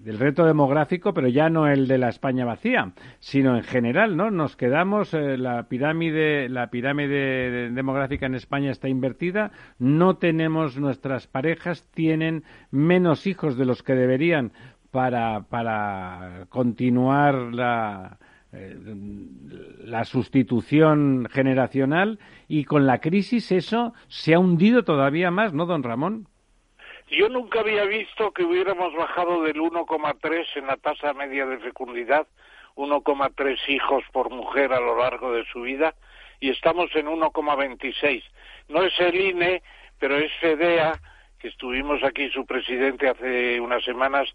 del 0.09 0.17
reto 0.17 0.43
demográfico, 0.43 1.13
pero 1.13 1.27
ya 1.27 1.51
no 1.51 1.67
el 1.67 1.87
de 1.87 1.99
la 1.99 2.09
España 2.09 2.43
vacía, 2.43 2.93
sino 3.19 3.55
en 3.55 3.61
general, 3.61 4.17
¿no? 4.17 4.31
Nos 4.31 4.55
quedamos, 4.55 5.13
eh, 5.13 5.37
la 5.37 5.69
pirámide, 5.69 6.49
la 6.49 6.71
pirámide 6.71 7.69
demográfica 7.69 8.25
en 8.25 8.33
España 8.33 8.71
está 8.71 8.89
invertida, 8.89 9.51
no 9.77 10.17
tenemos, 10.17 10.79
nuestras 10.79 11.27
parejas 11.27 11.87
tienen 11.93 12.43
menos 12.71 13.27
hijos 13.27 13.55
de 13.55 13.65
los 13.65 13.83
que 13.83 13.93
deberían 13.93 14.51
para, 14.89 15.41
para 15.43 16.47
continuar 16.49 17.35
la, 17.53 18.17
eh, 18.51 18.79
la 19.83 20.05
sustitución 20.05 21.27
generacional 21.29 22.17
y 22.47 22.63
con 22.63 22.87
la 22.87 22.97
crisis 22.97 23.51
eso 23.51 23.93
se 24.07 24.33
ha 24.33 24.39
hundido 24.39 24.81
todavía 24.83 25.29
más, 25.29 25.53
¿no, 25.53 25.67
don 25.67 25.83
Ramón? 25.83 26.25
Yo 27.09 27.27
nunca 27.27 27.61
había 27.61 27.85
visto 27.85 28.31
que 28.31 28.43
hubiéramos 28.43 28.93
bajado 28.93 29.41
del 29.41 29.57
1,3 29.57 30.45
en 30.55 30.67
la 30.67 30.77
tasa 30.77 31.13
media 31.13 31.45
de 31.47 31.57
fecundidad, 31.57 32.27
1,3 32.75 33.57
hijos 33.69 34.03
por 34.11 34.29
mujer 34.29 34.71
a 34.73 34.79
lo 34.79 34.95
largo 34.95 35.33
de 35.33 35.43
su 35.45 35.61
vida, 35.61 35.95
y 36.39 36.51
estamos 36.51 36.95
en 36.95 37.07
1,26. 37.07 38.23
No 38.67 38.83
es 38.83 38.93
el 38.99 39.15
INE, 39.19 39.63
pero 39.97 40.17
es 40.17 40.31
FEDEA, 40.39 40.99
que 41.39 41.47
estuvimos 41.47 42.03
aquí 42.03 42.29
su 42.29 42.45
presidente 42.45 43.09
hace 43.09 43.59
unas 43.59 43.83
semanas. 43.83 44.29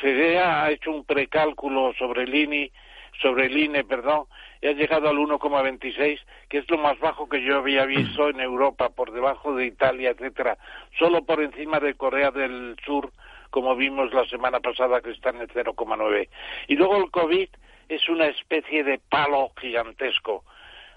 FEDEA 0.00 0.64
ha 0.64 0.70
hecho 0.70 0.92
un 0.92 1.04
precálculo 1.04 1.92
sobre 1.98 2.22
el 2.22 2.34
INE, 2.34 2.72
sobre 3.20 3.46
el 3.46 3.58
INE, 3.58 3.84
perdón, 3.84 4.24
y 4.64 4.68
ha 4.68 4.72
llegado 4.72 5.10
al 5.10 5.18
1,26, 5.18 6.18
que 6.48 6.56
es 6.56 6.70
lo 6.70 6.78
más 6.78 6.98
bajo 6.98 7.28
que 7.28 7.42
yo 7.42 7.58
había 7.58 7.84
visto 7.84 8.30
en 8.30 8.40
Europa, 8.40 8.88
por 8.88 9.12
debajo 9.12 9.54
de 9.54 9.66
Italia, 9.66 10.12
etcétera, 10.12 10.56
solo 10.98 11.22
por 11.22 11.42
encima 11.42 11.80
de 11.80 11.92
Corea 11.92 12.30
del 12.30 12.74
Sur, 12.82 13.12
como 13.50 13.76
vimos 13.76 14.14
la 14.14 14.24
semana 14.24 14.60
pasada 14.60 15.02
que 15.02 15.10
está 15.10 15.28
en 15.30 15.42
el 15.42 15.48
0,9. 15.48 16.30
Y 16.68 16.76
luego 16.76 16.96
el 16.96 17.10
COVID 17.10 17.48
es 17.90 18.08
una 18.08 18.24
especie 18.24 18.84
de 18.84 18.98
palo 19.10 19.52
gigantesco. 19.60 20.44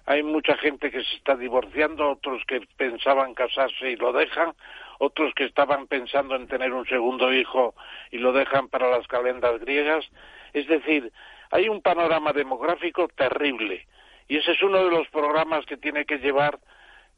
Hay 0.05 0.23
mucha 0.23 0.55
gente 0.55 0.89
que 0.89 1.03
se 1.03 1.15
está 1.17 1.35
divorciando, 1.35 2.11
otros 2.11 2.41
que 2.47 2.61
pensaban 2.77 3.33
casarse 3.33 3.91
y 3.91 3.97
lo 3.97 4.13
dejan, 4.13 4.53
otros 4.99 5.33
que 5.35 5.43
estaban 5.43 5.87
pensando 5.87 6.37
en 6.37 6.47
tener 6.47 6.71
un 6.71 6.87
segundo 6.87 7.33
hijo 7.33 7.75
y 8.11 8.19
lo 8.19 8.31
dejan 8.31 8.69
para 8.69 8.89
las 8.89 9.05
calendas 9.07 9.59
griegas. 9.59 10.05
Es 10.53 10.69
decir, 10.69 11.11
hay 11.51 11.69
un 11.69 11.81
panorama 11.81 12.33
demográfico 12.33 13.07
terrible 13.09 13.87
y 14.27 14.37
ese 14.37 14.51
es 14.51 14.61
uno 14.61 14.83
de 14.83 14.91
los 14.91 15.07
programas 15.09 15.65
que 15.65 15.77
tiene 15.77 16.05
que 16.05 16.17
llevar 16.17 16.59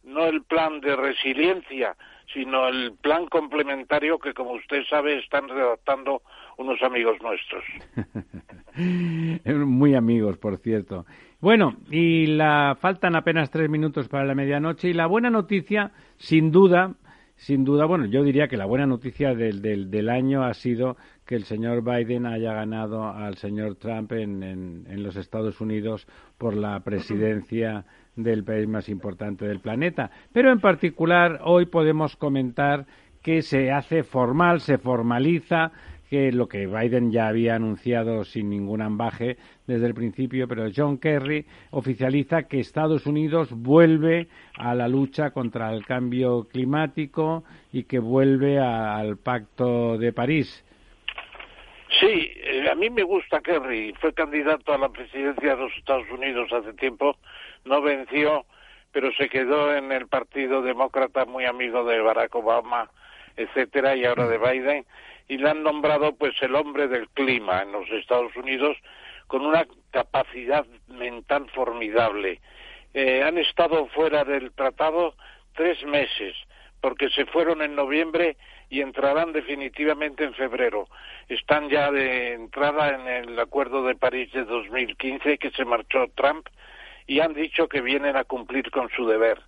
no 0.04 0.26
el 0.26 0.44
plan 0.44 0.80
de 0.80 0.96
resiliencia, 0.96 1.96
sino 2.34 2.68
el 2.68 2.94
plan 3.02 3.26
complementario 3.28 4.20
que, 4.20 4.34
como 4.34 4.52
usted 4.52 4.84
sabe, 4.90 5.18
están 5.20 5.50
redactando 5.50 6.22
unos 6.58 6.82
amigos 6.84 7.18
nuestros. 7.22 7.64
Muy 9.66 9.96
amigos, 9.96 10.38
por 10.38 10.58
cierto. 10.58 11.06
Bueno, 11.42 11.76
y 11.90 12.28
la 12.28 12.78
faltan 12.80 13.16
apenas 13.16 13.50
tres 13.50 13.70
minutos 13.70 14.08
para 14.08 14.26
la 14.26 14.36
medianoche 14.36 14.90
y 14.90 14.94
la 14.94 15.08
buena 15.08 15.30
noticia, 15.30 15.92
sin 16.18 16.52
duda, 16.52 16.96
sin 17.36 17.64
duda, 17.64 17.86
bueno, 17.86 18.06
yo 18.06 18.24
diría 18.24 18.48
que 18.48 18.58
la 18.58 18.66
buena 18.66 18.86
noticia 18.86 19.34
del, 19.34 19.62
del, 19.62 19.90
del 19.90 20.10
año 20.10 20.44
ha 20.44 20.54
sido 20.54 20.98
que 21.30 21.36
el 21.36 21.44
señor 21.44 21.84
Biden 21.84 22.26
haya 22.26 22.54
ganado 22.54 23.08
al 23.08 23.36
señor 23.36 23.76
Trump 23.76 24.14
en, 24.14 24.42
en, 24.42 25.04
los 25.04 25.16
Estados 25.16 25.62
Unidos 25.62 26.08
por 26.40 26.56
la 26.56 26.80
presidencia 26.80 27.86
del 28.16 28.44
país 28.44 28.68
más 28.68 28.90
importante 28.90 29.46
del 29.46 29.60
planeta. 29.60 30.10
Pero 30.34 30.52
en 30.52 30.60
particular 30.60 31.42
hoy 31.44 31.68
podemos 31.68 32.16
comentar 32.16 32.88
que 33.22 33.44
se 33.44 33.72
hace 33.72 34.02
formal, 34.02 34.60
se 34.60 34.80
formaliza 34.80 35.72
que 36.10 36.32
lo 36.32 36.48
que 36.48 36.66
Biden 36.66 37.12
ya 37.12 37.28
había 37.28 37.54
anunciado 37.54 38.24
sin 38.24 38.50
ningún 38.50 38.82
ambaje 38.82 39.38
desde 39.68 39.86
el 39.86 39.94
principio, 39.94 40.48
pero 40.48 40.72
John 40.76 40.98
Kerry 40.98 41.46
oficializa 41.70 42.48
que 42.48 42.60
Estados 42.60 43.06
Unidos 43.06 43.52
vuelve 43.54 44.30
a 44.58 44.74
la 44.74 44.88
lucha 44.88 45.30
contra 45.30 45.72
el 45.76 45.86
cambio 45.86 46.46
climático 46.46 47.44
y 47.72 47.84
que 47.84 48.00
vuelve 48.00 48.58
al 48.58 49.18
Pacto 49.18 50.00
de 50.00 50.12
París. 50.12 50.66
Sí, 51.98 52.32
eh, 52.36 52.70
a 52.70 52.76
mí 52.76 52.90
me 52.90 53.03
gusta 53.03 53.41
Kerry. 53.41 53.94
Fue 53.99 54.14
candidato 54.14 54.74
a 54.74 54.78
la 54.78 54.90
presidencia 54.90 55.56
de 55.56 55.61
los 55.61 55.76
Estados 55.76 56.10
Unidos 56.11 56.52
hace 56.53 56.74
tiempo, 56.74 57.18
no 57.66 57.82
venció, 57.82 58.45
pero 58.91 59.11
se 59.14 59.28
quedó 59.28 59.76
en 59.76 59.91
el 59.91 60.07
Partido 60.07 60.61
Demócrata, 60.61 61.26
muy 61.26 61.45
amigo 61.45 61.84
de 61.84 61.99
Barack 61.99 62.36
Obama, 62.36 62.90
etcétera, 63.38 63.95
y 63.95 64.06
ahora 64.06 64.28
de 64.28 64.38
Biden, 64.38 64.86
y 65.28 65.38
le 65.38 65.49
han 65.49 65.64
nombrado 65.64 66.16
pues 66.16 66.34
el 66.41 66.56
hombre 66.56 66.88
del 66.88 67.07
clima 67.10 67.61
en 67.61 67.72
los 67.72 67.90
Estados 67.90 68.36
Unidos 68.36 68.78
con 69.28 69.45
una 69.45 69.66
capacidad 69.91 70.66
mental 70.88 71.49
formidable. 71.53 72.40
Eh, 72.94 73.24
han 73.24 73.38
estado 73.38 73.88
fuera 73.88 74.24
del 74.24 74.52
tratado 74.52 75.16
tres 75.56 75.84
meses, 75.86 76.36
porque 76.82 77.10
se 77.10 77.26
fueron 77.26 77.62
en 77.62 77.76
noviembre 77.76 78.38
y 78.70 78.82
entrarán 78.82 79.34
definitivamente 79.34 80.24
en 80.24 80.34
febrero. 80.34 80.88
Están 81.28 81.70
ya 81.70 81.92
de 81.92 82.34
entrada 82.34 82.96
en 82.96 83.08
el 83.08 83.40
Acuerdo 83.40 83.84
de 83.84 83.96
París 83.96 84.32
de 84.32 84.46
2015 84.46 85.38
que 85.38 85.52
se 85.52 85.66
marchó 85.66 86.06
Trump 86.16 86.48
y 87.08 87.20
han 87.20 87.34
dicho 87.34 87.68
que 87.68 87.82
vienen 87.82 88.16
a 88.16 88.24
cumplir 88.24 88.70
con 88.72 88.90
su 88.90 89.08
deber 89.08 89.40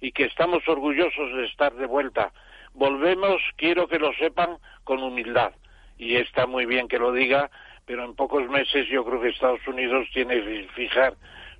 y 0.00 0.12
que 0.12 0.24
estamos 0.24 0.66
orgullosos 0.68 1.34
de 1.34 1.46
estar 1.46 1.74
de 1.74 1.86
vuelta. 1.86 2.32
Volvemos, 2.74 3.42
quiero 3.56 3.88
que 3.88 3.98
lo 3.98 4.12
sepan, 4.14 4.58
con 4.84 5.02
humildad. 5.02 5.52
Y 5.98 6.14
está 6.16 6.46
muy 6.46 6.64
bien 6.64 6.86
que 6.86 6.98
lo 6.98 7.12
diga, 7.12 7.50
pero 7.86 8.04
en 8.04 8.14
pocos 8.14 8.48
meses 8.48 8.86
yo 8.88 9.04
creo 9.04 9.20
que 9.20 9.30
Estados 9.30 9.66
Unidos 9.66 10.06
tiene 10.12 10.34
que 10.34 10.68
fijar 10.74 11.14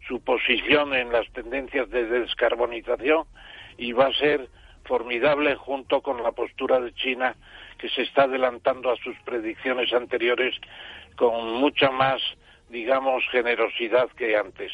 su 0.07 0.21
posición 0.23 0.95
en 0.95 1.11
las 1.11 1.29
tendencias 1.33 1.91
de 1.91 2.05
descarbonización 2.05 3.25
y 3.77 3.93
va 3.93 4.07
a 4.07 4.15
ser 4.15 4.49
formidable 4.89 5.55
junto 5.55 6.01
con 6.01 6.23
la 6.23 6.33
postura 6.33 6.81
de 6.81 6.93
China 6.95 7.37
que 7.79 7.89
se 7.91 8.03
está 8.03 8.25
adelantando 8.25 8.91
a 8.91 8.97
sus 8.97 9.17
predicciones 9.25 9.93
anteriores 9.93 10.57
con 11.15 11.53
mucha 11.61 11.91
más, 11.91 12.21
digamos, 12.71 13.23
generosidad 13.31 14.09
que 14.17 14.37
antes. 14.37 14.73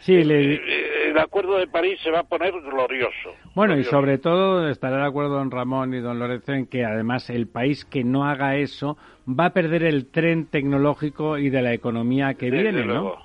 Sí, 0.00 0.14
eh, 0.14 0.24
eh, 0.24 1.08
el 1.08 1.18
acuerdo 1.18 1.58
de 1.58 1.66
París 1.66 1.98
se 2.02 2.10
va 2.10 2.20
a 2.20 2.24
poner 2.24 2.52
glorioso. 2.60 3.34
Bueno, 3.54 3.76
y 3.76 3.84
sobre 3.84 4.18
todo 4.18 4.68
estará 4.68 4.98
de 4.98 5.06
acuerdo 5.06 5.30
don 5.30 5.50
Ramón 5.50 5.94
y 5.94 6.00
don 6.00 6.18
Lorenzo 6.18 6.52
en 6.52 6.66
que 6.66 6.84
además 6.84 7.30
el 7.30 7.48
país 7.48 7.84
que 7.84 8.04
no 8.04 8.24
haga 8.24 8.56
eso 8.56 8.96
va 9.28 9.46
a 9.46 9.50
perder 9.50 9.82
el 9.82 10.10
tren 10.10 10.46
tecnológico 10.46 11.38
y 11.38 11.50
de 11.50 11.62
la 11.62 11.72
economía 11.72 12.34
que 12.34 12.50
viene, 12.50 12.84
luego. 12.84 13.18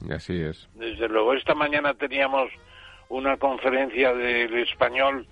¿no? 0.00 0.14
Así 0.14 0.40
es. 0.40 0.68
Desde 0.74 1.08
luego, 1.08 1.34
esta 1.34 1.54
mañana 1.54 1.94
teníamos 1.94 2.50
una 3.08 3.36
conferencia 3.36 4.12
del 4.12 4.54
español 4.58 5.26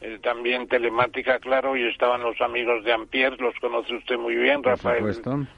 eh, 0.00 0.18
también 0.22 0.66
telemática, 0.66 1.38
claro, 1.40 1.76
y 1.76 1.86
estaban 1.86 2.22
los 2.22 2.40
amigos 2.40 2.82
de 2.84 2.92
Ampier, 2.92 3.38
los 3.40 3.54
conoce 3.60 3.94
usted 3.94 4.16
muy 4.16 4.34
bien, 4.34 4.62
Rafael 4.62 5.04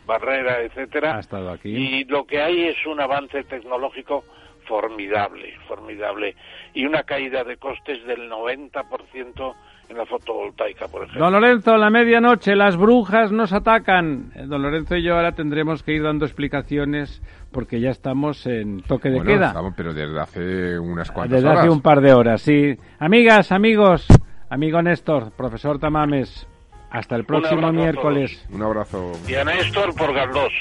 Barrera, 0.04 0.62
etcétera. 0.62 1.16
Ha 1.16 1.20
estado 1.20 1.50
aquí. 1.50 1.68
Y 1.68 2.04
lo 2.04 2.24
que 2.24 2.42
hay 2.42 2.64
es 2.64 2.86
un 2.86 3.00
avance 3.00 3.44
tecnológico 3.44 4.24
formidable, 4.66 5.54
formidable, 5.68 6.34
y 6.74 6.86
una 6.86 7.02
caída 7.04 7.44
de 7.44 7.56
costes 7.56 8.04
del 8.06 8.30
90% 8.30 9.54
en 9.88 9.96
la 9.96 10.06
fotovoltaica, 10.06 10.88
por 10.88 11.02
ejemplo. 11.02 11.24
Don 11.24 11.32
Lorenzo, 11.32 11.76
la 11.76 11.90
medianoche, 11.90 12.56
las 12.56 12.76
brujas 12.76 13.30
nos 13.30 13.52
atacan. 13.52 14.32
Eh, 14.34 14.46
don 14.46 14.62
Lorenzo 14.62 14.96
y 14.96 15.02
yo 15.02 15.16
ahora 15.16 15.32
tendremos 15.32 15.82
que 15.82 15.92
ir 15.92 16.02
dando 16.02 16.24
explicaciones 16.24 17.22
porque 17.52 17.80
ya 17.80 17.90
estamos 17.90 18.46
en 18.46 18.82
toque 18.82 19.10
de 19.10 19.22
queda. 19.22 19.48
Estamos, 19.48 19.74
pero 19.76 19.92
desde 19.92 20.20
hace 20.20 20.78
unas 20.78 21.10
cuantas 21.10 21.42
Desde 21.42 21.56
hace 21.56 21.68
un 21.68 21.82
par 21.82 22.00
de 22.00 22.14
horas, 22.14 22.40
sí. 22.42 22.76
Amigas, 22.98 23.52
amigos, 23.52 24.06
Amigo 24.52 24.82
Néstor, 24.82 25.32
profesor 25.32 25.78
Tamames, 25.78 26.46
hasta 26.90 27.16
el 27.16 27.24
próximo 27.24 27.72
miércoles. 27.72 28.38
Un 28.50 28.62
abrazo. 28.62 29.12
Y 29.26 29.34
a 29.34 29.44
Néstor 29.44 29.94
por 29.94 30.12
Galdós. 30.12 30.52